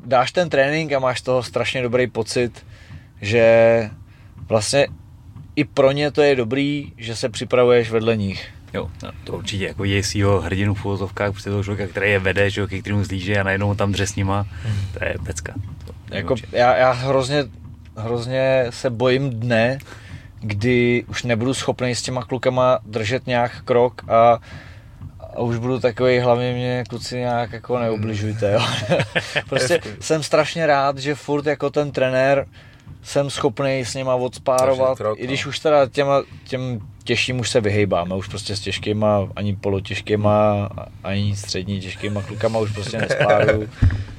dáš 0.07 0.33
ten 0.33 0.51
trénink 0.51 0.93
a 0.93 0.99
máš 0.99 1.21
toho 1.21 1.43
strašně 1.43 1.83
dobrý 1.83 2.07
pocit, 2.07 2.67
že 3.21 3.91
vlastně 4.49 4.87
i 5.57 5.65
pro 5.65 5.93
ně 5.93 6.11
to 6.11 6.23
je 6.23 6.37
dobrý, 6.37 6.93
že 6.97 7.17
se 7.17 7.29
připravuješ 7.29 7.91
vedle 7.91 8.17
nich. 8.17 8.51
Jo, 8.73 8.91
no, 9.03 9.11
to 9.25 9.33
určitě, 9.33 9.67
jako 9.67 9.85
je 9.85 10.03
svýho 10.03 10.41
hrdinu 10.41 10.75
v 10.75 10.85
úvozovkách, 10.85 11.31
prostě 11.31 11.51
toho 11.51 11.65
člověka, 11.65 11.91
který 11.91 12.11
je 12.11 12.19
vede, 12.19 12.51
že 12.51 12.61
jo, 12.61 12.67
ke 12.67 12.81
kterému 12.81 13.05
zlíže 13.05 13.41
a 13.41 13.43
najednou 13.43 13.75
tam 13.75 13.93
dře 13.93 14.07
s 14.07 14.17
nima, 14.17 14.47
to 14.99 15.05
je 15.05 15.15
pecka. 15.27 15.55
To 15.87 16.15
jako, 16.15 16.35
já, 16.53 16.77
já 16.77 16.93
hrozně, 16.93 17.45
hrozně 17.97 18.66
se 18.71 18.91
bojím 18.91 19.31
dne, 19.31 19.79
kdy 20.41 21.05
už 21.09 21.23
nebudu 21.23 21.55
schopný 21.55 21.95
s 21.95 22.03
těma 22.03 22.23
klukama 22.23 22.79
držet 22.87 23.27
nějak 23.27 23.62
krok 23.65 24.03
a, 24.09 24.39
a 25.21 25.41
už 25.41 25.59
budu 25.59 25.81
takový, 25.81 26.19
hlavně 26.19 26.53
mě 26.53 26.85
kluci 26.89 27.16
nějak 27.16 27.53
jako 27.53 27.79
neubližujte, 27.79 28.53
jo. 28.53 28.61
prostě 29.49 29.81
jsem 30.01 30.23
strašně 30.23 30.66
rád, 30.66 30.99
že 30.99 31.15
furt 31.15 31.47
jako 31.47 31.71
ten 31.71 31.91
trenér 31.91 32.47
jsem 33.03 33.31
schopný 33.31 33.85
s 33.85 33.95
nima 33.95 34.15
odspárovat, 34.15 34.99
krok, 34.99 35.19
i 35.21 35.27
když 35.27 35.45
no. 35.45 35.49
už 35.49 35.59
teda 35.59 35.87
těma, 35.87 36.23
těm 36.45 36.81
těžším 37.05 37.41
už 37.41 37.51
se 37.51 37.61
vyhejbáme, 37.61 38.15
už 38.15 38.29
prostě 38.29 38.57
s 38.57 38.61
těžkýma, 38.61 39.29
ani 39.37 39.57
polotěžkýma, 39.57 40.69
ani 41.05 41.37
střední 41.37 41.81
těžkýma 41.81 42.23
klukama 42.23 42.59
už 42.59 42.73
prostě 42.73 42.99
nespáruju, 43.09 43.69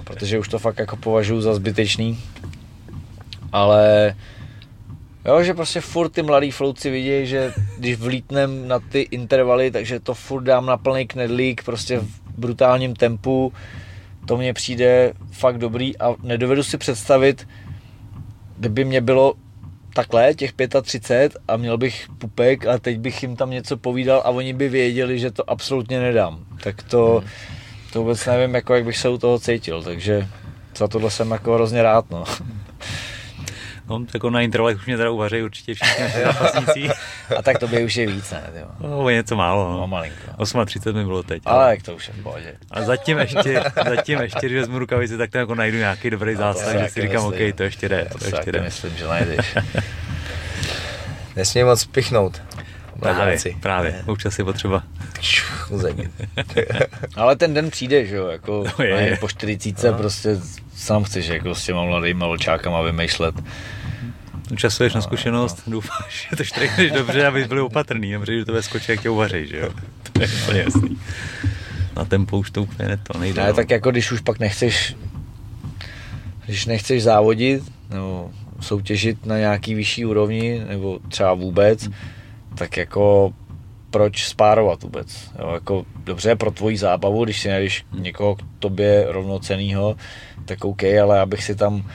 protože 0.04 0.40
už 0.40 0.48
to 0.48 0.60
fakt 0.60 0.80
jako 0.80 0.96
považuji 0.96 1.42
za 1.42 1.54
zbytečný. 1.54 2.20
Ale 3.56 4.16
Jo, 5.26 5.44
že 5.44 5.54
prostě 5.54 5.82
furt 5.82 6.10
ty 6.10 6.22
mladý 6.22 6.52
flouci 6.52 6.90
vidějí, 6.90 7.28
že 7.28 7.54
když 7.78 7.96
vlítnem 7.96 8.68
na 8.68 8.80
ty 8.80 9.02
intervaly, 9.02 9.72
takže 9.72 10.00
to 10.00 10.14
furt 10.14 10.44
dám 10.44 10.66
na 10.66 10.78
plný 10.78 11.08
knedlík, 11.08 11.64
prostě 11.64 12.00
v 12.00 12.22
brutálním 12.38 12.96
tempu, 12.96 13.54
to 14.26 14.38
mně 14.38 14.54
přijde 14.54 15.14
fakt 15.32 15.58
dobrý 15.58 15.98
a 15.98 16.16
nedovedu 16.24 16.64
si 16.64 16.78
představit, 16.78 17.48
kdyby 18.58 18.86
mě 18.86 19.02
bylo 19.02 19.34
takhle, 19.94 20.34
těch 20.34 20.54
35 20.82 21.38
a 21.48 21.58
měl 21.58 21.78
bych 21.78 22.08
pupek 22.18 22.68
a 22.68 22.78
teď 22.78 23.00
bych 23.00 23.24
jim 23.24 23.36
tam 23.36 23.50
něco 23.50 23.78
povídal 23.78 24.22
a 24.26 24.30
oni 24.30 24.54
by 24.54 24.70
věděli, 24.70 25.20
že 25.20 25.32
to 25.32 25.50
absolutně 25.50 26.00
nedám. 26.00 26.40
Tak 26.64 26.84
to, 26.84 27.20
hmm. 27.20 27.30
to 27.94 28.00
vůbec 28.00 28.26
nevím, 28.26 28.56
jako 28.56 28.76
jak 28.76 28.86
bych 28.86 28.98
se 28.98 29.10
u 29.10 29.18
toho 29.18 29.40
cítil, 29.40 29.84
takže 29.84 30.28
za 30.78 30.88
tohle 30.88 31.12
jsem 31.12 31.32
jako 31.32 31.54
hrozně 31.54 31.84
rád. 31.84 32.06
No. 32.12 32.24
No, 33.90 34.06
jako 34.14 34.30
na 34.30 34.42
intervalech 34.42 34.78
už 34.78 34.86
mě 34.86 34.98
teda 34.98 35.10
uvařejí 35.10 35.44
určitě 35.44 35.74
všichni 35.74 36.04
naši 36.04 36.20
zápasníci. 36.20 36.90
A 37.38 37.42
tak 37.42 37.60
to 37.60 37.68
by 37.68 37.84
už 37.84 37.96
je 37.96 38.08
víc, 38.08 38.32
ne? 38.32 38.44
Jo. 38.56 38.68
No, 38.80 39.10
něco 39.10 39.36
málo. 39.36 39.72
No. 39.72 39.78
no 39.78 39.88
malinko. 39.88 40.66
38 40.66 40.98
mi 40.98 41.06
bylo 41.06 41.24
teď. 41.24 41.42
Ale, 41.46 41.64
ale 41.64 41.72
jak 41.72 41.84
to 41.84 41.96
už 41.96 42.08
je 42.08 42.14
v 42.14 42.24
pohodě. 42.24 42.56
A 42.72 42.82
zatím 42.82 43.18
ještě, 43.18 43.64
zatím 43.90 44.20
ještě, 44.22 44.40
když 44.46 44.60
vezmu 44.60 44.80
rukavici, 44.80 45.18
tak 45.18 45.32
tam 45.32 45.40
jako 45.40 45.56
najdu 45.56 45.78
nějaký 45.78 46.10
dobrý 46.10 46.34
no, 46.34 46.38
zásah, 46.38 46.80
že 46.80 46.90
si 46.90 47.02
říkám, 47.02 47.30
myslím. 47.30 47.50
OK, 47.50 47.56
to 47.56 47.64
ještě 47.64 47.90
jde. 47.90 48.08
To, 48.12 48.18
to 48.18 48.26
ještě 48.26 48.52
jde. 48.52 48.62
myslím, 48.62 48.98
že 48.98 49.08
najdeš. 49.08 49.56
Nesmí 51.36 51.64
moc 51.64 51.86
pichnout. 51.86 52.42
Právě, 53.00 53.38
právě. 53.62 54.04
Občas 54.06 54.40
je 54.40 54.46
potřeba. 54.46 54.84
Ale 57.16 57.36
ten 57.36 57.54
den 57.54 57.70
přijde, 57.70 58.06
že 58.06 58.16
jo, 58.16 58.28
jako 58.28 58.64
no 58.80 58.86
je. 58.86 59.18
po 59.20 59.28
40 59.28 59.92
no. 59.92 59.98
prostě 59.98 60.38
sám 60.76 61.04
chceš 61.04 61.28
jako 61.28 61.56
s 61.56 61.66
těma 61.66 61.84
mladýma 61.84 62.28
vlčákama 62.28 62.82
vymýšlet. 62.82 63.36
Časuješ 64.56 64.94
na 64.94 64.98
no, 64.98 65.02
zkušenost, 65.02 65.64
no. 65.68 65.72
doufáš, 65.72 66.28
že 66.30 66.36
to 66.36 66.44
štrikneš 66.44 66.92
dobře, 66.92 67.28
aby 67.28 67.46
byli 67.46 67.62
opatrný, 67.62 68.14
dobře, 68.14 68.38
že 68.38 68.46
to 68.46 68.54
ve 68.54 68.64
skočí, 68.64 68.92
jak 68.92 69.02
tě 69.02 69.10
uvaří, 69.10 69.48
že 69.48 69.58
jo. 69.58 69.70
To 70.14 70.22
je 70.22 70.28
úplně 70.44 70.60
jasný. 70.60 70.98
Na 71.96 72.06
tempo 72.06 72.38
už 72.38 72.52
to 72.52 72.64
úplně 72.64 73.00
to 73.04 73.20
nejde. 73.20 73.42
Ne, 73.42 73.48
no. 73.48 73.54
tak 73.54 73.70
jako 73.70 73.92
když 73.92 74.12
už 74.12 74.22
pak 74.22 74.40
nechceš, 74.40 74.96
když 76.46 76.66
nechceš 76.66 77.04
závodit, 77.04 77.64
nebo 77.90 78.32
soutěžit 78.62 79.26
na 79.26 79.38
nějaký 79.38 79.74
vyšší 79.74 80.06
úrovni, 80.06 80.62
nebo 80.68 81.00
třeba 81.10 81.34
vůbec, 81.34 81.90
tak 82.56 82.78
jako 82.78 83.34
proč 83.90 84.28
spárovat 84.28 84.84
vůbec. 84.84 85.32
Jo, 85.40 85.52
jako 85.54 85.86
dobře 86.04 86.36
pro 86.36 86.52
tvoji 86.52 86.78
zábavu, 86.78 87.24
když 87.24 87.42
si 87.42 87.50
najdeš 87.50 87.86
někoho 87.94 88.36
k 88.36 88.42
tobě 88.60 89.06
rovnocenýho, 89.08 89.96
tak 90.46 90.66
OK, 90.66 90.84
ale 90.84 91.20
abych 91.20 91.44
si 91.44 91.56
tam 91.56 91.90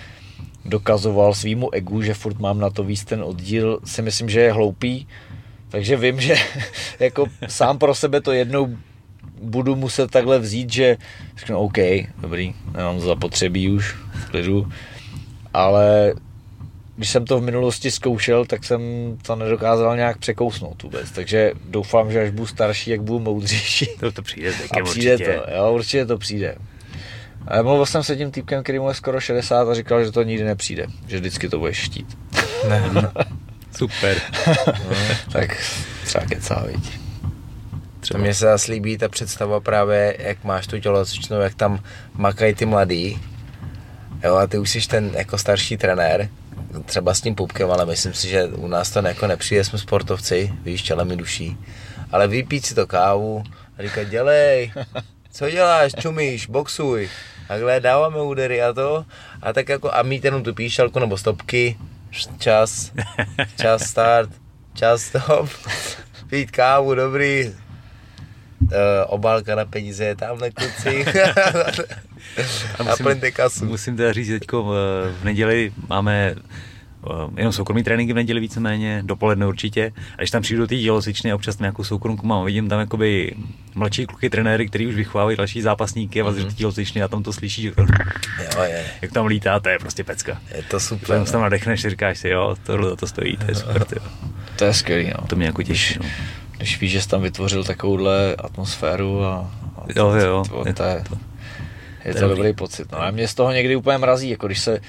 dokazoval 0.65 1.35
svýmu 1.35 1.75
egu, 1.75 2.03
že 2.03 2.15
furt 2.15 2.39
mám 2.39 2.59
na 2.61 2.71
to 2.71 2.85
víc 2.85 3.05
ten 3.05 3.23
oddíl, 3.23 3.81
si 3.85 4.03
myslím, 4.03 4.29
že 4.29 4.41
je 4.41 4.53
hloupý. 4.53 5.09
Takže 5.69 5.97
vím, 5.97 6.21
že 6.21 6.35
jako 7.01 7.27
sám 7.49 7.79
pro 7.79 7.95
sebe 7.95 8.21
to 8.21 8.33
jednou 8.33 8.77
budu 9.43 9.77
muset 9.77 10.11
takhle 10.11 10.39
vzít, 10.39 10.73
že 10.73 10.97
řeknu 11.37 11.59
OK, 11.59 11.79
dobrý, 12.21 12.55
nemám 12.77 13.01
zapotřebí 13.01 13.71
už 13.71 13.97
v 14.13 14.31
klidu, 14.31 14.73
ale 15.55 16.15
když 16.97 17.11
jsem 17.11 17.25
to 17.25 17.41
v 17.41 17.43
minulosti 17.43 17.91
zkoušel, 17.91 18.45
tak 18.45 18.65
jsem 18.65 18.81
to 19.23 19.37
nedokázal 19.37 19.97
nějak 19.97 20.19
překousnout 20.19 20.83
vůbec. 20.83 21.11
Takže 21.11 21.53
doufám, 21.71 22.13
že 22.13 22.23
až 22.23 22.31
budu 22.31 22.47
starší, 22.47 22.91
jak 22.91 23.03
budu 23.03 23.19
moudřejší. 23.21 23.87
To, 24.01 24.13
to 24.13 24.23
přijde 24.23 24.51
A 24.51 24.85
přijde 24.85 25.13
určitě. 25.15 25.41
to, 25.47 25.51
jo, 25.57 25.73
určitě 25.73 26.07
to 26.07 26.19
přijde. 26.19 26.55
Ale 27.49 27.63
mluvil 27.63 27.87
jsem 27.87 28.03
se 28.03 28.17
tím 28.17 28.31
týpkem, 28.31 28.63
který 28.63 28.79
mu 28.79 28.89
je 28.89 28.95
skoro 28.95 29.21
60 29.21 29.69
a 29.69 29.75
říkal, 29.75 30.05
že 30.05 30.13
to 30.13 30.23
nikdy 30.23 30.45
nepřijde. 30.45 30.87
Že 31.07 31.17
vždycky 31.17 31.49
to 31.49 31.59
budeš 31.59 31.77
štít. 31.77 32.19
Ne. 32.69 32.83
Super. 33.77 34.17
no, 34.47 34.55
tak 35.33 35.57
třeba 36.05 36.25
kecá, 36.25 36.65
viď. 36.67 37.01
Třeba. 38.01 38.21
Mně 38.21 38.35
se 38.35 38.45
zase 38.45 38.73
líbí 38.73 38.99
ta 38.99 39.09
představa 39.09 39.61
právě, 39.61 40.17
jak 40.19 40.45
máš 40.45 40.67
tu 40.67 40.81
tělocvičnu, 40.81 41.41
jak 41.41 41.55
tam 41.55 41.83
makají 42.15 42.55
ty 42.55 42.67
mladý. 42.67 43.19
Jo, 44.25 44.35
a 44.35 44.47
ty 44.47 44.59
už 44.59 44.71
jsi 44.71 44.89
ten 44.89 45.11
jako 45.15 45.39
starší 45.39 45.77
trenér, 45.77 46.29
třeba 46.85 47.15
s 47.15 47.21
tím 47.21 47.35
pupkem, 47.35 47.71
ale 47.71 47.87
myslím 47.87 48.15
si, 48.15 48.29
že 48.29 48.45
u 48.45 48.67
nás 48.67 48.91
to 48.91 49.07
jako 49.07 49.27
nepřijde, 49.27 49.65
jsme 49.65 49.79
sportovci, 49.79 50.53
víš, 50.63 50.83
čele 50.83 51.05
mi 51.05 51.17
duší. 51.17 51.57
Ale 52.13 52.29
vypít 52.29 52.67
si 52.67 52.75
to 52.75 52.87
kávu 52.87 53.45
a 53.79 53.83
říkat, 53.83 54.05
dělej, 54.05 54.73
co 55.33 55.51
děláš, 55.51 55.93
čumíš, 56.01 56.47
boxuj. 56.47 57.09
Takhle 57.51 57.81
dáváme 57.81 58.23
údery 58.23 58.63
a 58.63 58.73
to. 58.73 59.05
A 59.43 59.53
tak 59.53 59.69
jako, 59.69 59.95
a 59.95 60.03
mít 60.03 60.25
jenom 60.25 60.43
tu 60.43 60.55
píšalku 60.55 60.99
nebo 60.99 61.19
stopky, 61.19 61.79
čas, 62.39 62.93
čas 63.61 63.83
start, 63.83 64.31
čas 64.75 65.03
stop, 65.03 65.51
pít 66.31 66.51
kávu, 66.51 66.95
dobrý, 66.95 67.49
uh, 67.49 68.69
obálka 69.07 69.55
na 69.55 69.65
peníze 69.65 70.05
je 70.05 70.17
tamhle 70.17 70.51
kluci. 70.51 71.05
a 72.79 72.83
musím, 72.83 73.21
kasu. 73.33 73.65
Musím 73.65 73.97
teda 73.97 74.13
říct, 74.13 74.29
teď 74.29 74.53
v 74.53 75.25
neděli 75.25 75.73
máme 75.89 76.35
jenom 77.37 77.53
soukromý 77.53 77.83
tréninky 77.83 78.13
v 78.13 78.17
neděli 78.17 78.41
víceméně, 78.41 79.03
dopoledne 79.07 79.47
určitě. 79.47 79.93
A 80.13 80.17
když 80.17 80.31
tam 80.31 80.43
přijdu 80.43 80.67
ty 80.67 80.79
dělosičny, 80.79 81.33
občas 81.33 81.59
nějakou 81.59 81.85
soukromku 81.85 82.27
mám, 82.27 82.45
vidím 82.45 82.69
tam 82.69 82.81
jakoby 82.81 83.35
mladší 83.75 84.07
kluky 84.07 84.31
trenéry, 84.31 84.69
který 84.69 84.87
už 84.87 84.95
vychovávají 84.95 85.37
další 85.37 85.63
zápasníky 85.63 86.21
a 86.21 86.25
vlastně 86.25 86.45
mm-hmm. 86.45 86.55
dělosičny 86.55 87.03
a 87.03 87.09
tam 87.09 87.23
to 87.23 87.33
slyšíš, 87.33 87.65
jo, 87.65 87.73
je. 88.63 88.85
jak 89.03 89.13
tam 89.13 89.27
lítá, 89.27 89.61
to 89.61 89.69
je 89.69 89.79
prostě 89.79 90.05
pecka. 90.05 90.41
Je 90.55 90.63
to 90.63 90.81
super. 90.81 91.17
Tam 91.17 91.27
se 91.27 91.33
tam 91.33 91.43
nadechneš 91.43 91.85
a 91.85 91.91
říkáš 91.91 92.19
si, 92.19 92.29
jo, 92.29 92.57
tohle 92.63 92.97
to 92.97 93.07
stojí, 93.07 93.37
to 93.37 93.45
je 93.49 93.55
super. 93.55 93.85
Tyjo. 93.85 94.03
To 94.57 94.65
je 94.65 94.75
skvělý, 94.75 95.11
no. 95.11 95.27
To 95.27 95.37
mě 95.37 95.47
jako 95.47 95.63
těší. 95.63 95.99
No 96.03 96.07
když 96.61 96.81
víš, 96.81 96.93
že 96.93 97.03
jsi 97.03 97.09
tam 97.09 97.23
vytvořil 97.23 97.65
takovouhle 97.65 98.37
atmosféru 98.39 99.25
a, 99.25 99.51
a 99.77 99.85
jo, 99.97 100.11
jo, 100.11 100.45
to, 100.49 100.69
je 100.69 100.75
to, 100.75 100.83
je, 100.83 101.05
to, 101.09 101.19
je 102.05 102.15
to 102.15 102.29
dobrý 102.29 102.53
pocit. 102.53 102.93
No 102.93 103.03
a 103.03 103.11
mě 103.11 103.29
z 103.29 103.35
toho 103.35 103.53
někdy 103.53 103.77
úplně 103.77 103.99
mrazí, 103.99 104.31
jako 104.31 104.47
když 104.47 104.61
se 104.61 104.81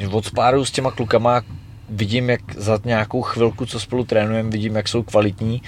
když 0.00 0.12
od 0.12 0.24
spáru 0.24 0.64
s 0.64 0.70
těma 0.70 0.90
klukama 0.90 1.42
vidím, 1.88 2.30
jak 2.30 2.40
za 2.56 2.78
nějakou 2.84 3.22
chvilku, 3.22 3.66
co 3.66 3.80
spolu 3.80 4.04
trénujeme, 4.04 4.50
vidím, 4.50 4.76
jak 4.76 4.88
jsou 4.88 5.02
kvalitní, 5.02 5.62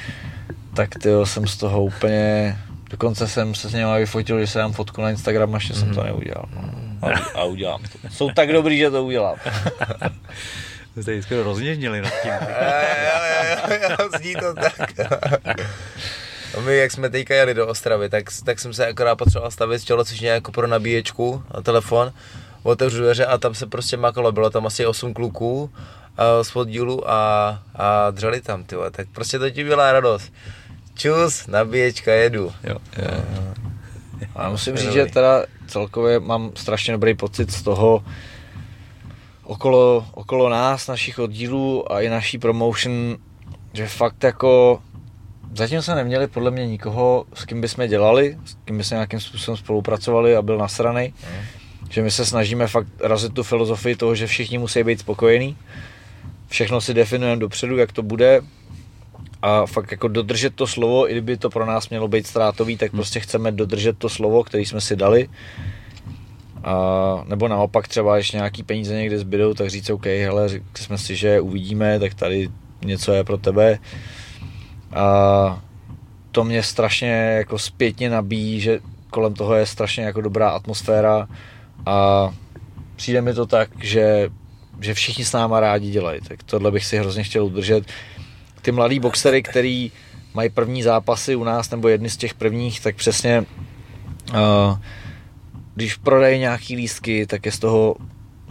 tak 0.75 0.95
ty 0.99 1.11
jsem 1.25 1.47
z 1.47 1.57
toho 1.57 1.85
úplně, 1.85 2.59
dokonce 2.91 3.29
jsem 3.29 3.55
se 3.55 3.69
s 3.69 3.73
nimi 3.73 3.99
vyfotil, 3.99 4.41
že 4.41 4.47
se 4.47 4.59
dám 4.59 4.73
fotku 4.73 5.01
na 5.03 5.11
Instagram, 5.11 5.55
ještě 5.55 5.73
mm. 5.73 5.81
jsem 5.81 5.95
to 5.95 6.01
mhm. 6.01 6.07
neudělal. 6.07 6.49
No. 6.55 6.63
A, 7.03 7.39
a 7.41 7.45
udělám 7.45 7.83
to. 7.83 8.09
Jsou 8.11 8.31
tak 8.31 8.53
dobrý, 8.53 8.79
že 8.79 8.91
to 8.91 9.05
udělám. 9.05 9.37
jste 11.03 11.13
ji 11.13 11.23
skoro 11.23 11.43
rozněžnili 11.43 12.01
nad 12.01 12.13
tím. 12.23 12.33
Zní 14.21 14.35
to 14.35 14.55
tak. 14.55 14.93
A 16.57 16.61
my, 16.61 16.77
jak 16.77 16.91
jsme 16.91 17.11
teďka 17.11 17.35
jeli 17.35 17.55
do 17.55 17.67
Ostravy, 17.67 18.09
tak, 18.09 18.25
tak 18.45 18.59
jsem 18.59 18.75
se 18.75 18.87
akorát 18.87 19.17
potřeboval 19.17 19.51
stavit 19.51 19.85
čelo, 19.85 20.05
což 20.05 20.21
jako 20.21 20.53
pro 20.53 20.67
nabíječku 20.67 21.43
a 21.51 21.63
telefon. 21.63 22.13
Otevřu 22.63 22.99
dveře 22.99 23.27
a 23.27 23.39
tam 23.39 23.55
se 23.55 23.67
prostě 23.67 23.97
makalo, 23.97 24.33
bylo 24.33 24.51
tam 24.51 24.67
asi 24.67 24.87
8 24.87 25.15
kluků 25.15 25.71
a, 26.17 26.45
z 26.45 26.51
poddílu 26.51 27.11
a, 27.11 27.63
a 27.75 28.11
dřeli 28.11 28.41
tam, 28.41 28.65
tyhle. 28.65 28.91
tak 28.91 29.09
prostě 29.13 29.39
to 29.39 29.51
ti 29.51 29.65
byla 29.65 29.93
radost. 29.93 30.33
Čus, 30.95 31.47
nabíječka, 31.47 32.13
jedu. 32.13 32.53
Jo, 32.65 32.77
jo. 32.99 33.25
A 34.37 34.51
musím 34.51 34.77
říct, 34.77 34.93
že 34.93 35.07
teda 35.07 35.45
celkově 35.67 36.21
mám 36.21 36.51
strašně 36.55 36.93
dobrý 36.93 37.15
pocit 37.15 37.51
z 37.51 37.63
toho, 37.63 38.05
okolo, 39.45 40.07
okolo 40.15 40.49
nás, 40.49 40.87
našich 40.87 41.19
oddílů 41.19 41.93
a 41.93 42.01
i 42.01 42.09
naší 42.09 42.39
promotion, 42.39 43.17
že 43.73 43.87
fakt 43.87 44.25
jako 44.25 44.83
zatím 45.55 45.83
jsme 45.83 45.95
neměli 45.95 46.27
podle 46.27 46.51
mě 46.51 46.67
nikoho, 46.67 47.25
s 47.35 47.45
kým 47.45 47.61
bychom 47.61 47.89
dělali, 47.89 48.39
s 48.45 48.57
kým 48.65 48.79
bychom 48.79 48.97
nějakým 48.97 49.21
způsobem 49.21 49.57
spolupracovali 49.57 50.37
a 50.37 50.43
byl 50.43 50.59
nasranej. 50.59 51.13
Mm. 51.31 51.62
Že 51.93 52.03
my 52.03 52.11
se 52.11 52.27
snažíme 52.27 52.67
fakt 52.67 52.89
razit 53.01 53.35
tu 53.35 53.43
filozofii 53.43 53.97
toho, 53.97 54.15
že 54.15 54.27
všichni 54.27 54.59
musí 54.59 54.85
být 54.85 55.01
spokojení. 55.01 55.57
Všechno 56.49 56.81
si 56.81 56.95
definujeme 56.95 57.41
dopředu, 57.41 57.77
jak 57.77 57.93
to 57.93 58.03
bude. 58.03 58.41
A 59.43 59.67
fakt 59.67 59.91
jako 59.91 60.09
dodržet 60.09 60.55
to 60.55 60.67
slovo, 60.67 61.11
i 61.11 61.13
kdyby 61.13 61.37
to 61.37 61.51
pro 61.51 61.67
nás 61.67 61.89
mělo 61.89 62.09
být 62.09 62.27
ztrátový, 62.27 62.77
tak 62.77 62.93
mm. 62.93 62.97
prostě 62.97 63.21
chceme 63.21 63.53
dodržet 63.53 63.99
to 63.99 64.09
slovo, 64.09 64.45
který 64.45 64.65
jsme 64.67 64.81
si 64.81 64.97
dali 64.97 65.29
a, 66.65 67.25
nebo 67.27 67.49
naopak 67.49 67.89
třeba, 67.89 68.17
když 68.17 68.33
nějaký 68.33 68.63
peníze 68.63 68.95
někde 68.95 69.19
zbydou, 69.19 69.55
tak 69.55 69.71
říct, 69.71 69.91
OK, 69.91 70.07
hele, 70.07 70.49
řekli 70.49 70.85
jsme 70.85 70.99
si, 70.99 71.17
že 71.17 71.41
uvidíme, 71.41 71.99
tak 71.99 72.15
tady 72.15 72.49
něco 72.85 73.13
je 73.13 73.25
pro 73.25 73.39
tebe. 73.39 73.79
A 74.95 75.63
to 76.33 76.45
mě 76.45 76.63
strašně 76.63 77.09
jako 77.09 77.59
zpětně 77.59 78.11
nabíjí, 78.11 78.61
že 78.61 78.81
kolem 79.11 79.35
toho 79.35 79.55
je 79.55 79.67
strašně 79.67 80.05
jako 80.05 80.21
dobrá 80.21 80.51
atmosféra 80.51 81.29
a 81.87 82.29
přijde 82.97 83.21
mi 83.23 83.35
to 83.35 83.47
tak, 83.47 83.71
že, 83.85 84.31
že 84.81 84.95
všichni 84.95 85.25
s 85.25 85.33
náma 85.33 85.61
rádi 85.61 85.91
dělají, 85.91 86.21
tak 86.21 86.43
tohle 86.43 86.71
bych 86.71 86.85
si 86.85 86.99
hrozně 86.99 87.25
chtěl 87.25 87.45
udržet. 87.45 87.85
Ty 88.63 88.73
mladý 88.73 89.01
boxery, 89.01 89.43
který 89.43 89.93
mají 90.35 90.51
první 90.51 90.83
zápasy 90.83 91.37
u 91.37 91.45
nás, 91.45 91.71
nebo 91.71 91.89
jedny 91.89 92.11
z 92.11 92.17
těch 92.17 92.35
prvních, 92.35 92.81
tak 92.81 92.97
přesně 92.97 93.45
uh, 94.31 94.79
když 95.75 95.95
prodají 95.95 96.39
nějaký 96.41 96.77
lístky, 96.77 97.27
tak 97.27 97.47
je 97.47 97.53
z 97.53 97.59
toho 97.59 97.97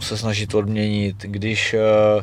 se 0.00 0.16
snažit 0.16 0.54
odměnit. 0.54 1.16
Když 1.20 1.74
uh, 1.74 2.22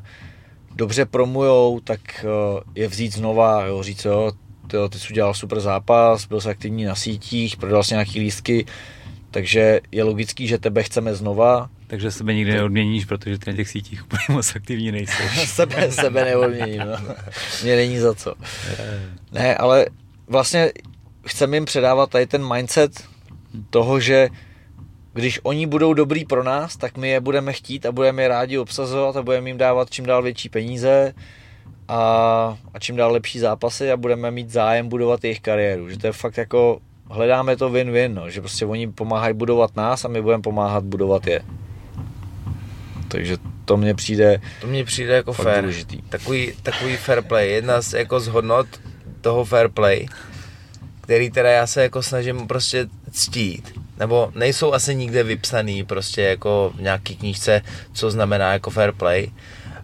dobře 0.76 1.06
promujou, 1.06 1.80
tak 1.80 2.00
uh, 2.24 2.60
je 2.76 2.88
vzít 2.88 3.14
znova, 3.14 3.66
jo, 3.66 3.84
říct, 3.84 4.06
jo, 4.06 4.32
ty, 4.68 4.78
ty 4.90 5.00
jsi 5.00 5.14
udělal 5.14 5.34
super 5.34 5.60
zápas, 5.60 6.26
byl 6.26 6.42
jsi 6.42 6.50
aktivní 6.50 6.84
na 6.84 6.96
sítích, 6.96 7.58
prodal 7.58 7.84
jsi 7.84 7.94
nějaký 7.94 8.20
lístky, 8.20 8.66
takže 9.32 9.80
je 9.92 10.04
logický, 10.04 10.48
že 10.48 10.58
tebe 10.58 10.84
chceme 10.84 11.16
znova. 11.16 11.70
Takže 11.88 12.12
sebe 12.12 12.34
nikdy 12.34 12.54
neodměníš, 12.54 13.06
protože 13.06 13.38
ty 13.38 13.52
na 13.52 13.56
těch 13.56 13.70
sítích 13.70 14.04
úplně 14.04 14.22
moc 14.30 14.56
aktivní 14.56 14.92
nejseš. 14.92 15.50
sebe, 15.50 15.92
sebe 15.92 16.26
neodměním, 16.26 16.80
no. 16.80 17.16
Mně 17.64 17.76
není 17.76 18.00
za 18.00 18.16
co. 18.16 18.34
Ne, 19.32 19.56
ale 19.56 19.86
vlastně 20.28 20.72
chceme 21.26 21.58
jim 21.58 21.66
předávat 21.66 22.10
tady 22.10 22.28
ten 22.28 22.54
mindset 22.54 23.04
toho, 23.70 24.00
že 24.00 24.30
když 25.14 25.40
oni 25.44 25.66
budou 25.66 25.94
dobrý 25.94 26.26
pro 26.26 26.44
nás, 26.44 26.78
tak 26.78 26.98
my 26.98 27.10
je 27.10 27.20
budeme 27.20 27.54
chtít 27.54 27.86
a 27.86 27.92
budeme 27.92 28.22
je 28.22 28.28
rádi 28.28 28.58
obsazovat 28.58 29.16
a 29.16 29.22
budeme 29.22 29.50
jim 29.50 29.58
dávat 29.58 29.90
čím 29.90 30.06
dál 30.06 30.24
větší 30.24 30.50
peníze 30.50 31.14
a, 31.88 31.98
a 32.74 32.80
čím 32.80 32.96
dál 32.96 33.12
lepší 33.12 33.40
zápasy 33.40 33.92
a 33.92 33.98
budeme 33.98 34.32
mít 34.32 34.50
zájem 34.50 34.90
budovat 34.90 35.24
jejich 35.24 35.40
kariéru. 35.40 35.90
Že 35.90 35.98
to 35.98 36.08
je 36.08 36.14
fakt 36.14 36.38
jako, 36.38 36.80
hledáme 37.10 37.58
to 37.58 37.70
win-win, 37.70 38.14
no, 38.14 38.30
že 38.30 38.42
prostě 38.42 38.66
oni 38.66 38.88
pomáhají 38.88 39.34
budovat 39.34 39.76
nás 39.76 40.06
a 40.06 40.08
my 40.08 40.22
budeme 40.22 40.44
pomáhat 40.44 40.84
budovat 40.84 41.28
je. 41.28 41.42
Takže 43.08 43.38
to 43.66 43.78
mně 43.78 43.96
přijde 43.96 44.42
To 44.62 44.68
mně 44.68 44.86
přijde 44.86 45.14
jako 45.14 45.34
fair. 45.34 45.62
Důležitý. 45.62 46.02
Takový, 46.02 46.54
takový 46.64 46.98
fair 46.98 47.22
play. 47.22 47.52
Jedna 47.52 47.82
z, 47.82 47.94
jako 47.94 48.20
z 48.20 48.28
hodnot 48.28 48.68
toho 49.22 49.46
fair 49.46 49.70
play, 49.70 50.06
který 51.02 51.32
teda 51.32 51.50
já 51.50 51.68
se 51.68 51.82
jako 51.82 52.02
snažím 52.02 52.48
prostě 52.48 52.88
ctít 53.12 53.80
nebo 54.00 54.32
nejsou 54.36 54.74
asi 54.74 54.96
nikde 54.96 55.24
vypsaný 55.24 55.84
prostě 55.84 56.22
jako 56.22 56.72
v 56.76 56.82
nějaký 56.82 57.16
knížce, 57.16 57.62
co 57.94 58.12
znamená 58.12 58.54
jako 58.54 58.70
fair 58.70 58.92
play, 58.92 59.32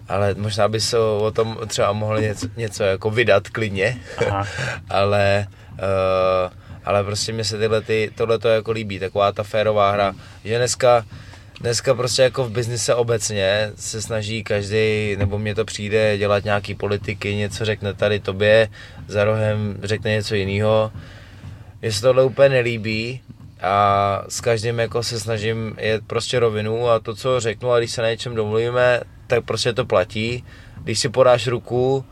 ale 0.10 0.36
možná 0.38 0.68
by 0.68 0.82
se 0.82 1.00
o 1.00 1.32
tom 1.32 1.58
třeba 1.68 1.92
mohli 1.92 2.22
něco, 2.22 2.48
něco 2.58 2.84
jako 2.84 3.10
vydat 3.10 3.50
klidně, 3.50 3.98
ale 4.90 5.48
uh, 5.72 6.65
ale 6.86 7.04
prostě 7.04 7.34
mi 7.34 7.44
se 7.44 7.58
tyhle 7.58 7.82
ty, 7.82 8.12
tohle 8.16 8.40
to 8.40 8.48
jako 8.48 8.72
líbí, 8.72 9.00
taková 9.00 9.32
ta 9.32 9.44
férová 9.44 9.92
hra, 9.92 10.16
že 10.44 10.58
dneska 10.58 11.06
dneska 11.62 11.94
prostě 11.94 12.22
jako 12.22 12.44
v 12.44 12.52
biznise 12.52 12.96
obecně 12.96 13.72
se 13.76 14.02
snaží 14.02 14.44
každý, 14.44 15.16
nebo 15.18 15.40
mně 15.40 15.56
to 15.56 15.66
přijde, 15.66 16.18
dělat 16.18 16.44
nějaký 16.44 16.76
politiky, 16.76 17.36
něco 17.36 17.66
řekne 17.66 17.94
tady 17.94 18.20
tobě, 18.20 18.70
za 19.08 19.24
rohem 19.24 19.78
řekne 19.84 20.12
něco 20.12 20.36
jiného. 20.36 20.92
Mně 21.82 21.92
se 21.92 22.02
tohle 22.02 22.24
úplně 22.24 22.50
nelíbí, 22.50 23.22
a 23.62 24.24
s 24.30 24.42
každým 24.42 24.80
jako 24.80 25.04
se 25.04 25.20
snažím 25.20 25.76
jet 25.80 26.04
prostě 26.08 26.40
rovinu 26.40 26.90
a 26.90 27.00
to, 27.00 27.16
co 27.16 27.40
řeknu 27.40 27.72
a 27.72 27.80
když 27.80 27.92
se 27.92 28.02
na 28.02 28.10
něčem 28.10 28.36
domluvíme, 28.36 29.02
tak 29.28 29.46
prostě 29.46 29.74
to 29.74 29.86
platí. 29.86 30.44
Když 30.84 31.00
si 31.00 31.10
podáš 31.10 31.48
ruku, 31.48 32.06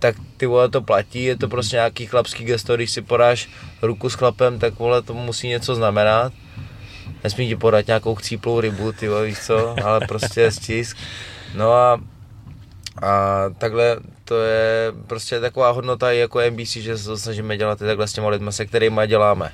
tak 0.00 0.16
ty 0.36 0.46
vole 0.46 0.68
to 0.68 0.80
platí, 0.82 1.24
je 1.24 1.36
to 1.36 1.48
prostě 1.48 1.76
nějaký 1.76 2.06
chlapský 2.06 2.44
gesto, 2.44 2.76
když 2.76 2.90
si 2.90 3.02
podáš 3.02 3.48
ruku 3.82 4.10
s 4.10 4.14
chlapem, 4.14 4.58
tak 4.58 4.78
vole 4.78 5.02
to 5.02 5.14
musí 5.14 5.48
něco 5.48 5.74
znamenat. 5.74 6.32
Nesmí 7.24 7.48
ti 7.48 7.56
podat 7.56 7.86
nějakou 7.86 8.14
chcíplou 8.14 8.60
rybu, 8.60 8.92
ty 8.92 9.08
vole, 9.08 9.26
víš 9.26 9.38
co, 9.38 9.76
ale 9.84 10.00
prostě 10.00 10.50
stisk. 10.56 10.96
No 11.54 11.72
a 11.72 12.00
A 13.02 13.44
takhle 13.58 13.96
to 14.24 14.42
je 14.42 14.92
prostě 15.06 15.40
taková 15.40 15.70
hodnota 15.70 16.12
i 16.12 16.18
jako 16.18 16.40
NBC, 16.50 16.70
že 16.70 16.98
se 16.98 17.18
snažíme 17.18 17.56
dělat 17.56 17.82
i 17.82 17.84
takhle 17.84 18.08
s 18.08 18.12
těma 18.12 18.28
lidmi, 18.28 18.52
se 18.52 18.66
kterými 18.66 19.00
děláme. 19.06 19.52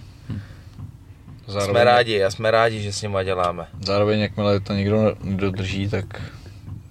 Zároveň, 1.46 1.70
jsme 1.70 1.84
rádi 1.84 2.24
a 2.24 2.30
jsme 2.30 2.50
rádi, 2.50 2.82
že 2.82 2.92
s 2.92 3.02
nimi 3.02 3.18
děláme. 3.24 3.66
Zároveň, 3.82 4.20
jakmile 4.20 4.60
to 4.60 4.72
někdo 4.72 5.16
nedodrží, 5.22 5.88
tak 5.88 6.04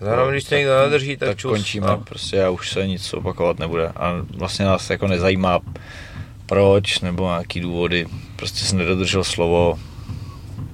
Zároveň, 0.06 0.32
když 0.34 0.44
to 0.44 0.56
někdo 0.56 0.80
nedrží, 0.84 1.18
tak, 1.18 1.30
tak 1.30 1.38
čus, 1.38 1.52
končíme, 1.52 1.88
no. 1.88 1.98
prostě 1.98 2.44
a 2.44 2.50
už 2.50 2.70
se 2.72 2.88
nic 2.88 3.14
opakovat 3.14 3.60
nebude. 3.60 3.88
A 3.88 4.14
vlastně 4.38 4.66
nás 4.66 4.90
jako 4.90 5.08
nezajímá 5.08 5.60
proč 6.46 7.00
nebo 7.00 7.24
nějaký 7.28 7.60
důvody, 7.60 8.06
prostě 8.36 8.66
jsem 8.66 8.78
nedodržel 8.78 9.24
slovo, 9.24 9.80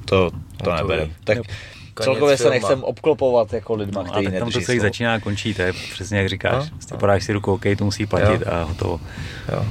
to, 0.06 0.30
to 0.32 0.36
No 0.60 0.66
to 0.66 0.76
nebere. 0.76 1.10
Tak 1.24 1.38
celkově 2.02 2.38
se 2.38 2.50
nechcem 2.50 2.84
obklopovat 2.84 3.54
jako 3.54 3.74
lidma, 3.76 4.04
No, 4.04 4.10
a 4.10 4.12
kteří 4.12 4.26
tak 4.26 4.34
tam 4.34 4.40
to 4.40 4.46
nedrží 4.46 4.66
celý 4.66 4.78
slovo. 4.80 4.88
začíná 4.90 5.14
a 5.14 5.20
končí, 5.20 5.54
to 5.54 5.62
je 5.62 5.74
přesně 5.74 6.18
jak 6.18 6.30
říkáš. 6.30 6.64
No, 6.64 6.70
Prostě 6.78 6.94
no. 6.94 7.00
podáš 7.00 7.24
si 7.24 7.34
ruku, 7.34 7.54
OK, 7.54 7.64
to 7.78 7.86
musí 7.86 8.06
platit 8.06 8.42
Jo. 8.42 8.52
a 8.54 8.64
hotovo. 8.64 9.00
Jo. 9.52 9.66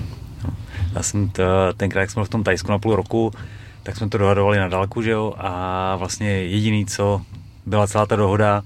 Já 0.95 1.03
jsem 1.03 1.28
t, 1.28 1.43
tenkrát, 1.77 2.01
jak 2.01 2.11
jsme 2.11 2.24
v 2.24 2.28
tom 2.28 2.45
Tajsku 2.45 2.70
na 2.70 2.78
půl 2.78 2.97
roku, 2.97 3.32
tak 3.82 3.97
jsme 3.97 4.09
to 4.09 4.19
dohadovali 4.19 4.59
na 4.59 4.69
dálku, 4.69 5.03
že 5.03 5.11
jo, 5.11 5.35
a 5.39 5.97
vlastně 5.97 6.28
jediný, 6.31 6.87
co 6.87 7.20
byla 7.66 7.87
celá 7.87 8.07
ta 8.07 8.16
dohoda, 8.16 8.62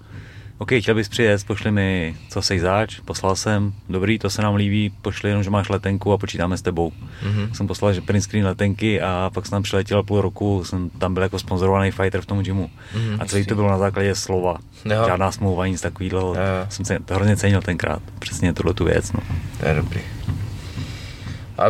OK, 0.64 0.72
chtěl 0.80 0.94
bys 0.94 1.08
přijet, 1.08 1.44
pošli 1.44 1.70
mi, 1.70 2.16
co 2.28 2.42
seš 2.42 2.60
zač, 2.60 3.00
poslal 3.00 3.36
jsem, 3.36 3.72
dobrý, 3.88 4.18
to 4.18 4.30
se 4.30 4.42
nám 4.42 4.54
líbí, 4.54 4.92
pošli 5.02 5.28
jenom, 5.30 5.42
že 5.42 5.50
máš 5.50 5.68
letenku 5.68 6.12
a 6.12 6.18
počítáme 6.18 6.56
s 6.56 6.62
tebou. 6.62 6.92
Mhm. 7.22 7.54
Jsem 7.54 7.66
poslal, 7.66 7.92
že 7.92 8.00
print 8.00 8.24
screen 8.24 8.46
letenky 8.46 9.00
a 9.00 9.30
pak 9.34 9.46
jsem 9.46 9.50
tam 9.50 9.62
přiletěl 9.62 10.02
půl 10.02 10.20
roku, 10.20 10.64
jsem 10.64 10.90
tam 10.90 11.14
byl 11.14 11.22
jako 11.22 11.38
sponzorovaný 11.38 11.90
fighter 11.90 12.20
v 12.20 12.26
tom 12.26 12.42
gymu. 12.42 12.70
Mhm, 12.94 13.20
a 13.20 13.24
celý 13.24 13.46
to 13.46 13.54
bylo 13.54 13.70
na 13.70 13.78
základě 13.78 14.14
slova. 14.14 14.58
Jo. 14.84 15.04
Žádná 15.06 15.32
smlouva, 15.32 15.66
nic 15.66 15.80
takového. 15.80 16.34
Jo. 16.34 16.66
Jsem 16.68 16.84
se 16.84 16.98
to 17.04 17.14
hrozně 17.14 17.36
cenil 17.36 17.62
tenkrát, 17.62 18.02
přesně 18.18 18.52
tuhle 18.52 18.74
tu 18.74 18.84
věc. 18.84 19.12
No. 19.12 19.20
To 19.60 19.68
je 19.68 19.74
dobrý. 19.74 20.00
A 21.58 21.64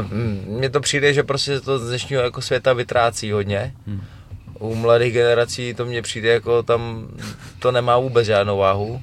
mně 0.47 0.71
to 0.71 0.81
přijde, 0.81 1.15
že 1.15 1.23
prostě 1.23 1.61
to 1.61 1.79
z 1.79 1.89
dnešního 1.89 2.23
jako 2.23 2.43
světa 2.43 2.73
vytrácí 2.73 3.31
hodně. 3.31 3.75
Hmm. 3.87 4.03
U 4.65 4.75
mladých 4.75 5.13
generací 5.13 5.75
to 5.75 5.85
mně 5.85 6.03
přijde 6.03 6.29
jako 6.29 6.63
tam 6.63 7.09
to 7.59 7.73
nemá 7.73 7.99
vůbec 7.99 8.27
žádnou 8.27 8.59
váhu. 8.59 9.03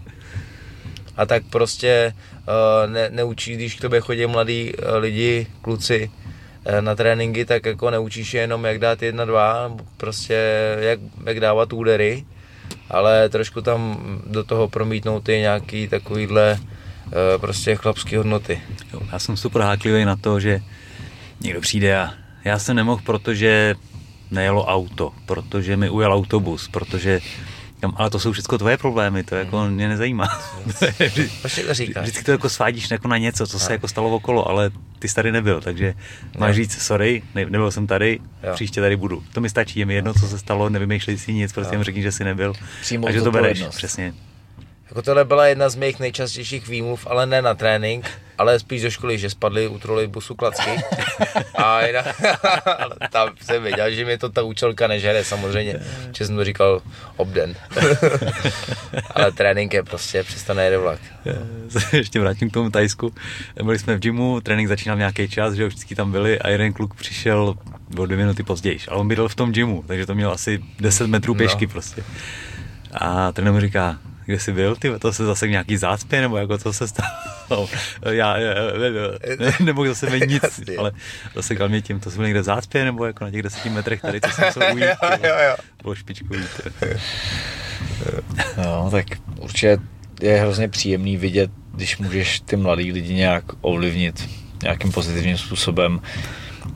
A 1.17 1.25
tak 1.25 1.43
prostě 1.49 2.13
uh, 2.15 2.91
ne, 2.91 3.09
neučí, 3.09 3.53
když 3.53 3.75
k 3.75 3.81
tobě 3.81 4.01
chodí 4.01 4.25
mladí 4.25 4.73
uh, 4.73 4.95
lidi, 4.97 5.47
kluci 5.61 6.09
uh, 6.09 6.81
na 6.81 6.95
tréninky, 6.95 7.45
tak 7.45 7.65
jako 7.65 7.89
neučíš 7.89 8.33
je 8.33 8.41
jenom 8.41 8.65
jak 8.65 8.79
dát 8.79 9.01
jedna, 9.01 9.25
dva, 9.25 9.77
prostě 9.97 10.37
jak, 10.79 10.99
jak 11.25 11.39
dávat 11.39 11.73
údery, 11.73 12.25
ale 12.89 13.29
trošku 13.29 13.61
tam 13.61 13.99
do 14.27 14.43
toho 14.43 14.67
promítnout 14.67 15.23
ty 15.23 15.39
nějaký 15.39 15.87
takovýhle 15.87 16.57
prostě 17.37 17.75
chlapské 17.75 18.17
hodnoty. 18.17 18.61
Jo, 18.93 19.01
já 19.11 19.19
jsem 19.19 19.37
super 19.37 19.61
háklivý 19.61 20.05
na 20.05 20.15
to, 20.15 20.39
že 20.39 20.61
někdo 21.41 21.61
přijde 21.61 21.97
a 21.97 22.13
já 22.45 22.59
jsem 22.59 22.75
nemohl, 22.75 23.01
protože 23.05 23.75
nejelo 24.31 24.65
auto, 24.65 25.11
protože 25.25 25.77
mi 25.77 25.89
ujel 25.89 26.13
autobus, 26.13 26.67
protože 26.67 27.19
Říkám, 27.75 27.93
ale 27.97 28.09
to 28.09 28.19
jsou 28.19 28.31
všechno 28.31 28.57
tvoje 28.57 28.77
problémy, 28.77 29.23
to 29.23 29.35
jako 29.35 29.65
mě 29.65 29.89
nezajímá. 29.89 30.27
Proč 31.41 31.59
to 31.67 31.73
říkáš? 31.73 32.03
Vždycky 32.03 32.23
to 32.23 32.31
jako 32.31 32.49
svádíš 32.49 32.91
jako 32.91 33.07
na 33.07 33.17
něco, 33.17 33.47
co 33.47 33.59
se 33.59 33.71
jako 33.73 33.87
stalo 33.87 34.09
okolo, 34.15 34.49
ale 34.49 34.71
ty 34.99 35.07
jsi 35.07 35.15
tady 35.15 35.31
nebyl, 35.31 35.61
takže 35.61 35.93
máš 36.37 36.49
Jo. 36.49 36.53
říct, 36.63 36.81
sorry, 36.81 37.23
ne, 37.35 37.45
nebyl 37.45 37.71
jsem 37.71 37.87
tady, 37.87 38.19
Jo. 38.43 38.53
příště 38.53 38.81
tady 38.81 38.95
budu. 38.95 39.23
To 39.33 39.41
mi 39.41 39.49
stačí, 39.49 39.79
je 39.79 39.85
mi 39.85 39.93
jedno, 39.93 40.13
co 40.13 40.27
se 40.27 40.39
stalo, 40.39 40.69
nevymýšlej 40.69 41.17
si 41.17 41.33
nic, 41.33 41.53
prostě 41.53 41.75
Jo. 41.75 41.79
jim 41.79 41.83
řekni, 41.83 42.01
že 42.01 42.11
jsi 42.11 42.23
nebyl. 42.23 42.53
Přijmout 42.81 43.07
a 43.07 43.11
že 43.11 43.21
to 43.21 43.31
bereš, 43.31 43.63
přesně. 43.69 44.13
Jako 44.91 45.01
tohle 45.01 45.25
byla 45.25 45.47
jedna 45.47 45.69
z 45.69 45.75
mých 45.75 45.99
nejčastějších 45.99 46.67
výmluv, 46.67 47.07
ale 47.09 47.25
ne 47.25 47.41
na 47.41 47.53
trénink, 47.53 48.09
ale 48.37 48.59
spíš 48.59 48.81
do 48.81 48.91
školy, 48.91 49.17
že 49.17 49.29
spadly 49.29 49.67
u 49.67 49.79
trolejbusu 49.79 50.35
klacky. 50.35 50.71
A 51.55 51.85
jinak, 51.85 52.21
ale 52.79 52.95
tam 53.11 53.29
jsem 53.41 53.63
věděl, 53.63 53.91
že 53.91 54.05
mi 54.05 54.17
to 54.17 54.29
ta 54.29 54.43
účelka 54.43 54.87
nežere 54.87 55.23
samozřejmě, 55.23 55.79
že 56.17 56.25
jsem 56.25 56.35
to 56.35 56.43
říkal 56.45 56.81
obden. 57.17 57.55
ale 59.15 59.31
trénink 59.31 59.73
je 59.73 59.83
prostě, 59.83 60.23
přestane 60.23 60.63
jede 60.63 60.77
vlak. 60.77 60.99
ještě 61.93 62.19
vrátím 62.19 62.49
k 62.49 62.53
tomu 62.53 62.69
Tajsku. 62.69 63.13
Byli 63.63 63.79
jsme 63.79 63.95
v 63.95 63.99
gymu, 63.99 64.41
trénink 64.41 64.69
začínal 64.69 64.95
v 64.95 64.99
nějaký 64.99 65.29
čas, 65.29 65.53
že 65.53 65.61
jo, 65.61 65.67
vždycky 65.67 65.95
tam 65.95 66.11
byli 66.11 66.39
a 66.39 66.49
jeden 66.49 66.73
kluk 66.73 66.93
přišel 66.95 67.55
o 67.97 68.05
dvě 68.05 68.17
minuty 68.17 68.43
později, 68.43 68.79
ale 68.87 68.97
on 68.99 69.07
bydlel 69.07 69.27
v 69.29 69.35
tom 69.35 69.51
gymu, 69.51 69.83
takže 69.87 70.05
to 70.05 70.15
měl 70.15 70.31
asi 70.31 70.63
10 70.79 71.07
metrů 71.07 71.35
pěšky 71.35 71.65
No. 71.65 71.71
prostě. 71.71 72.03
A 72.93 73.31
trenér 73.31 73.53
mu 73.53 73.59
říká, 73.59 73.97
kde 74.25 74.39
jsi 74.39 74.53
byl, 74.53 74.75
ty, 74.75 74.99
to 74.99 75.13
se 75.13 75.25
zase 75.25 75.47
nějaký 75.47 75.77
zácpě, 75.77 76.21
nebo 76.21 76.37
jako 76.37 76.57
co 76.57 76.73
se 76.73 76.87
stalo? 76.87 77.69
Já, 78.11 78.37
já, 78.37 78.53
ne, 79.39 79.51
nemohl 79.63 79.87
zase 79.87 80.09
mít 80.09 80.27
nic, 80.29 80.43
Jasně. 80.43 80.77
ale 80.77 80.91
zasekal 81.35 81.69
mě 81.69 81.81
tím, 81.81 81.99
to 81.99 82.11
jsem 82.11 82.17
byl 82.17 82.25
někde 82.25 82.41
v 82.41 82.43
zácpě, 82.43 82.85
nebo 82.85 83.05
jako 83.05 83.23
na 83.23 83.31
těch 83.31 83.41
deseti 83.41 83.69
metrech 83.69 84.01
tady, 84.01 84.21
co 84.21 84.29
jsem 84.31 84.45
musel 84.45 84.63
ujít. 84.73 84.85
Jo, 85.03 85.09
jo, 85.23 85.35
jo. 85.49 85.55
Bylo 85.81 85.95
špičkový. 85.95 86.39
to. 86.79 86.85
No, 88.57 88.89
tak 88.91 89.05
určitě 89.39 89.77
je 90.21 90.41
hrozně 90.41 90.67
příjemný 90.69 91.17
vidět, 91.17 91.51
když 91.73 91.97
můžeš 91.97 92.39
ty 92.39 92.55
mladý 92.55 92.91
lidi 92.91 93.13
nějak 93.13 93.43
ovlivnit 93.61 94.29
nějakým 94.63 94.91
pozitivním 94.91 95.37
způsobem 95.37 96.01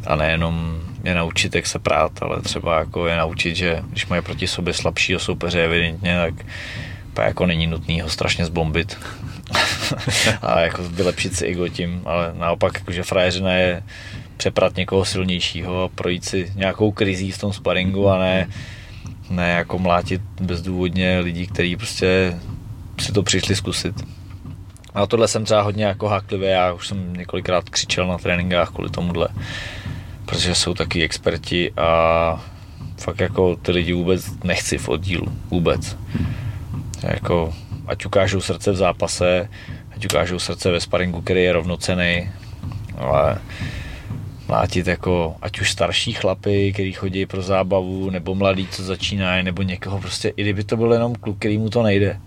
a 0.08 0.16
nejenom 0.16 0.82
je 1.04 1.16
naučit, 1.16 1.56
jak 1.56 1.68
se 1.68 1.80
prát, 1.80 2.12
ale 2.22 2.42
třeba 2.42 2.80
jako 2.80 3.08
je 3.08 3.18
naučit, 3.18 3.56
že 3.56 3.84
když 3.90 4.08
mají 4.08 4.22
proti 4.22 4.48
sobě 4.48 4.74
slabšího 4.74 5.20
soupeře 5.20 5.64
evidentně, 5.66 6.18
tak 6.18 6.46
pak 7.16 7.28
jako 7.28 7.46
není 7.46 7.68
nutný 7.68 8.02
ho 8.02 8.10
strašně 8.10 8.46
zbombit 8.46 8.98
a 10.42 10.60
jako 10.60 10.84
vylepšit 10.84 11.36
si 11.36 11.46
ego 11.46 11.68
tím, 11.68 12.02
ale 12.06 12.34
naopak 12.38 12.74
jakože 12.80 13.04
frajeřina 13.04 13.54
je 13.54 13.84
přeprat 14.38 14.76
někoho 14.76 15.06
silnějšího 15.06 15.84
a 15.84 15.88
projít 15.88 16.26
si 16.26 16.52
nějakou 16.56 16.92
krizí 16.92 17.32
v 17.32 17.38
tom 17.38 17.54
sparingu 17.54 18.10
a 18.10 18.20
ne, 18.20 18.50
ne 19.30 19.50
jako 19.50 19.80
mlátit 19.80 20.22
bezdůvodně 20.42 21.20
lidí, 21.20 21.48
kteří 21.48 21.76
prostě 21.76 22.40
si 23.00 23.12
to 23.12 23.24
přišli 23.24 23.56
zkusit. 23.56 23.96
A 24.94 25.06
tohle 25.08 25.28
jsem 25.28 25.46
třeba 25.46 25.62
hodně 25.62 25.86
jako 25.86 26.08
háklivý, 26.08 26.48
já 26.48 26.74
už 26.74 26.88
jsem 26.88 27.14
několikrát 27.14 27.70
křičel 27.70 28.08
na 28.08 28.18
tréninkách 28.18 28.70
kvůli 28.70 28.90
tomuhle, 28.90 29.28
protože 30.26 30.56
jsou 30.56 30.74
taky 30.74 31.04
experti 31.04 31.72
a 31.72 32.46
fakt 32.98 33.20
jako 33.20 33.56
ty 33.56 33.72
lidi 33.72 33.94
vůbec 33.94 34.44
nechci 34.44 34.78
v 34.78 34.90
oddílu, 34.90 35.28
vůbec. 35.50 35.98
Jako, 37.06 37.54
ať 37.88 38.06
ukážou 38.06 38.42
srdce 38.42 38.72
v 38.72 38.76
zápase, 38.76 39.50
ať 39.96 40.06
ukážou 40.06 40.40
srdce 40.40 40.72
ve 40.72 40.80
sparingu, 40.80 41.22
který 41.22 41.44
je 41.44 41.54
rovnocený, 41.54 42.30
ale 42.98 43.38
mlátit 44.48 44.88
jako 44.88 45.36
ať 45.42 45.62
už 45.62 45.72
starší 45.72 46.14
chlapy, 46.14 46.74
který 46.74 46.94
chodí 46.94 47.26
pro 47.26 47.42
zábavu, 47.42 48.10
nebo 48.10 48.36
mladí, 48.36 48.68
co 48.68 48.84
začínají, 48.84 49.44
nebo 49.44 49.62
někoho 49.62 50.00
prostě, 50.00 50.34
i 50.38 50.42
kdyby 50.42 50.64
to 50.64 50.78
byl 50.78 50.94
jenom 50.94 51.16
kluk, 51.16 51.38
který 51.38 51.58
mu 51.58 51.70
to 51.70 51.84
nejde, 51.84 52.20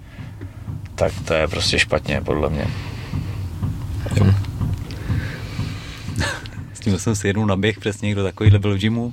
tak 0.94 1.12
to 1.24 1.34
je 1.34 1.48
prostě 1.48 1.78
špatně, 1.78 2.20
podle 2.20 2.50
mě. 2.50 2.66
S 6.74 6.80
tím 6.80 6.98
jsem 6.98 7.16
si 7.16 7.26
jednou 7.26 7.46
naběh 7.46 7.78
přesně 7.78 8.06
někdo 8.06 8.22
takovýhle 8.22 8.58
byl 8.58 8.74
v 8.74 8.78
gymu 8.78 9.12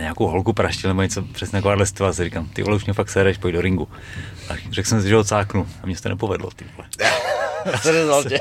a 0.00 0.02
nějakou 0.02 0.26
holku 0.26 0.52
praštil 0.52 0.90
nebo 0.90 1.02
něco 1.02 1.22
přesně 1.22 1.58
takováhle 1.58 1.86
situace. 1.86 2.24
Říkám, 2.24 2.48
ty 2.48 2.62
vole, 2.62 2.76
už 2.76 2.84
mě 2.84 2.94
fakt 2.94 3.10
sereš, 3.10 3.38
pojď 3.38 3.54
do 3.54 3.60
ringu. 3.60 3.88
A 4.48 4.54
řekl 4.70 4.88
jsem 4.88 5.02
si, 5.02 5.08
že 5.08 5.16
ho 5.16 5.24
cáknu 5.24 5.68
a 5.82 5.86
mě 5.86 5.96
se 5.96 6.02
to 6.02 6.08
nepovedlo, 6.08 6.50
ty 6.50 6.64
vole. 6.76 6.88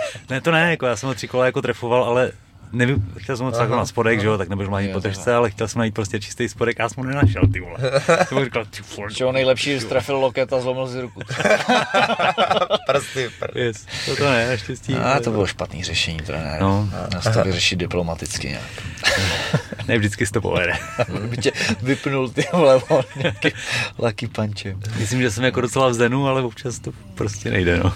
Ne, 0.29 0.41
to 0.41 0.51
ne, 0.51 0.71
jako 0.71 0.85
já 0.85 0.95
jsem 0.95 1.07
ho 1.07 1.15
tři 1.15 1.27
kola 1.27 1.45
jako 1.45 1.61
trefoval, 1.61 2.03
ale 2.03 2.31
nevím, 2.71 3.13
chtěl 3.17 3.37
jsem 3.37 3.45
ho 3.45 3.51
cáknout 3.51 3.77
na 3.77 3.85
spodek, 3.85 4.21
že 4.21 4.27
jo, 4.27 4.37
tak 4.37 4.49
nebudeš 4.49 4.69
mít 4.69 4.85
Jo, 4.87 4.93
po 4.93 4.99
držce, 4.99 5.35
ale 5.35 5.49
chtěl 5.51 5.67
jsem 5.67 5.79
najít 5.79 5.93
prostě 5.93 6.19
čistý 6.19 6.49
spodek 6.49 6.79
a 6.79 6.83
já 6.83 6.89
jsem 6.89 7.03
ho 7.03 7.09
nenašel, 7.09 7.41
ty 7.53 7.59
vole. 7.59 7.77
Jsem 8.27 8.37
mu 8.37 8.43
říkal, 8.43 8.65
ty 8.65 8.81
vole. 8.97 9.11
Čeho 9.13 9.31
nejlepší, 9.31 9.71
že 9.71 9.79
strefil 9.81 10.17
loket 10.17 10.53
a 10.53 10.61
zlomil 10.61 10.87
si 10.87 11.01
ruku. 11.01 11.21
Prsty, 12.87 13.29
pr- 13.41 13.57
Yes, 13.59 13.85
to, 14.05 14.15
to 14.15 14.29
ne, 14.31 14.47
naštěstí. 14.49 14.95
A 14.95 15.19
to 15.19 15.31
bylo 15.31 15.47
špatný 15.47 15.83
řešení, 15.83 16.17
trenér. 16.19 16.61
No. 16.61 16.89
Nás 17.13 17.33
to 17.33 17.43
vyřešit 17.43 17.75
diplomaticky 17.79 18.47
nějak. 18.47 18.63
Ne, 19.87 19.97
vždycky 19.97 20.25
se 20.25 20.33
to 20.33 20.41
povede. 20.41 20.73
By 21.21 21.37
tě 21.37 21.51
vypnul 21.81 22.29
ty 22.29 22.45
vole 22.53 22.81
nějaký 23.15 23.49
lucky 23.97 24.27
punchem. 24.27 24.79
Myslím, 24.99 25.21
že 25.21 25.31
jsem 25.31 25.43
jako 25.43 25.61
docela 25.61 25.87
v 25.89 25.93
zenu, 25.93 26.27
ale 26.27 26.41
občas 26.41 26.79
to 26.79 26.91
prostě 27.15 27.51
nejde, 27.51 27.77
no. 27.77 27.93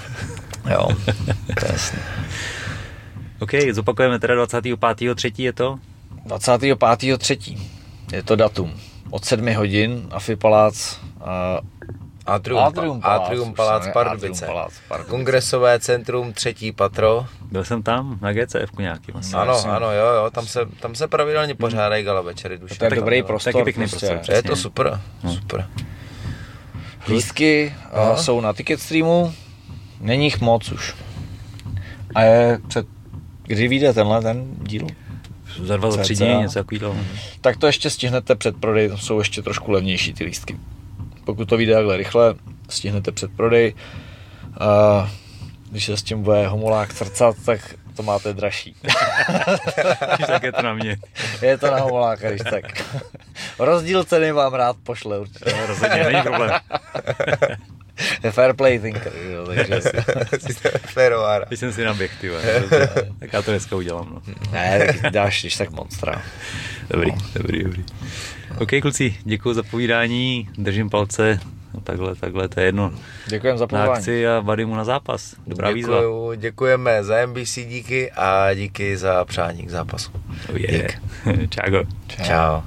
Jo, 0.71 0.87
to 1.59 1.65
je 1.65 1.71
jasný. 1.71 1.99
OK, 3.43 3.51
zopakujeme 3.71 4.19
teda 4.19 4.35
25.3. 4.45 5.31
je 5.37 5.53
to? 5.53 5.79
25.3. 6.25 7.57
je 8.11 8.23
to 8.23 8.35
datum. 8.35 8.71
Od 9.11 9.25
7 9.25 9.53
hodin 9.55 10.07
Afi 10.11 10.35
Palác 10.35 10.99
a 11.21 11.59
Atrium, 12.25 12.59
Atrium 12.59 13.01
Palác, 13.01 13.21
Atrium 13.21 13.53
Palác 13.53 13.87
Pardubice. 13.93 14.27
Atrium 14.45 14.47
Palác 14.55 14.73
Pardubice. 14.87 15.09
Kongresové 15.11 15.79
centrum, 15.79 16.33
třetí 16.33 16.71
patro. 16.71 17.25
Byl 17.51 17.63
jsem 17.63 17.83
tam 17.83 18.17
na 18.21 18.33
GCF 18.33 18.77
nějaký 18.79 19.11
vlastně. 19.11 19.35
Ano, 19.39 19.53
jasně. 19.53 19.71
ano, 19.71 19.91
jo, 19.91 20.05
jo, 20.23 20.29
tam 20.31 20.47
se, 20.47 20.59
tam 20.79 20.95
se 20.95 21.07
pravidelně 21.07 21.55
pořádají 21.55 22.03
gala 22.03 22.21
večery 22.21 22.57
duše. 22.57 22.75
To 22.75 22.85
je 22.85 22.89
Tak- 22.89 22.99
dobrý 22.99 23.17
taky 23.21 23.27
prostor. 23.27 23.63
pěkný 23.63 23.87
prostě. 23.87 24.07
prostor, 24.07 24.35
Je 24.35 24.43
to 24.43 24.55
super, 24.55 24.99
super. 25.33 25.67
Lístky 27.07 27.75
Aha. 27.91 28.17
jsou 28.17 28.41
na 28.41 28.53
Ticketstreamu, 28.53 29.33
není 30.01 30.23
jich 30.23 30.41
moc 30.41 30.71
už. 30.71 30.95
A 32.15 32.21
je 32.21 32.59
před... 32.67 32.85
Kdy 33.43 33.67
vyjde 33.67 33.93
tenhle 33.93 34.21
ten 34.21 34.45
díl? 34.57 34.87
Za 35.63 35.77
dva, 35.77 35.91
za 35.91 36.01
tři 36.01 36.15
dny, 36.15 36.27
něco 36.27 36.59
takového. 36.59 36.95
Tak 37.41 37.57
to 37.57 37.67
ještě 37.67 37.89
stihnete 37.89 38.35
předprodej, 38.35 38.89
tam 38.89 38.97
jsou 38.97 39.19
ještě 39.19 39.41
trošku 39.41 39.71
levnější 39.71 40.13
ty 40.13 40.23
lístky. 40.23 40.59
Pokud 41.25 41.49
to 41.49 41.57
vyjde 41.57 41.73
takhle 41.73 41.97
rychle, 41.97 42.35
stihnete 42.69 43.11
předprodej. 43.11 43.73
A 44.59 45.11
když 45.71 45.85
se 45.85 45.97
s 45.97 46.03
tím 46.03 46.23
bude 46.23 46.47
homolák 46.47 46.93
crcat, 46.93 47.35
tak 47.45 47.75
to 47.95 48.03
máte 48.03 48.33
dražší. 48.33 48.75
tak 50.27 50.43
je 50.43 50.51
to 50.51 50.61
na 50.61 50.73
mě. 50.73 50.97
Je 51.41 51.57
to 51.57 51.71
na 51.71 51.77
homoláka, 51.79 52.29
když 52.29 52.41
tak. 52.41 52.65
Rozdíl 53.59 54.03
ceny 54.03 54.31
vám 54.31 54.53
rád 54.53 54.75
pošle 54.83 55.19
určitě. 55.19 55.65
Rozhodně 55.67 56.03
není 56.03 56.21
problém. 56.21 56.51
Je 58.23 58.31
fair 58.37 58.53
play 58.53 58.79
thinker, 58.79 59.11
jo, 59.33 59.45
takže 59.47 59.81
si... 60.39 60.53
Ferovára. 60.79 61.45
Teď 61.45 61.59
jsem 61.59 61.73
si 61.73 61.83
naběh, 61.83 62.11
ty. 62.21 62.31
Tak 63.19 63.33
já 63.33 63.41
to 63.41 63.51
dneska 63.51 63.75
udělám, 63.75 64.09
no. 64.13 64.21
Ne, 64.51 64.93
tak 65.01 65.11
dáš, 65.11 65.41
když 65.41 65.57
tak 65.57 65.71
monstra. 65.71 66.21
Dobrý, 66.89 67.11
dobrý, 67.35 67.63
dobrý. 67.63 67.83
OK, 68.59 68.69
kluci, 68.81 69.15
děkuji 69.23 69.53
za 69.53 69.63
povídání, 69.63 70.49
držím 70.57 70.89
palce. 70.89 71.39
No, 71.73 71.81
takhle, 71.81 72.15
takhle, 72.15 72.47
to 72.47 72.59
je 72.59 72.65
jedno. 72.65 72.93
Děkujem 73.27 73.57
za 73.57 73.63
Na 73.63 73.67
pozvání. 73.67 73.91
akci 73.91 74.27
a 74.27 74.39
Vadimu 74.39 74.75
na 74.75 74.83
zápas. 74.83 75.35
Dobrá 75.47 75.71
výzva. 75.71 75.95
Děkuju, 75.95 76.33
děkujeme 76.33 77.03
za 77.03 77.25
NBC 77.25 77.55
díky 77.55 78.11
a 78.11 78.53
díky 78.53 78.97
za 78.97 79.25
přání 79.25 79.63
k 79.63 79.69
zápasu. 79.69 80.11
Oh, 80.49 80.57
yeah. 80.61 80.91
Čágo. 81.49 81.83
Ciao. 82.25 82.63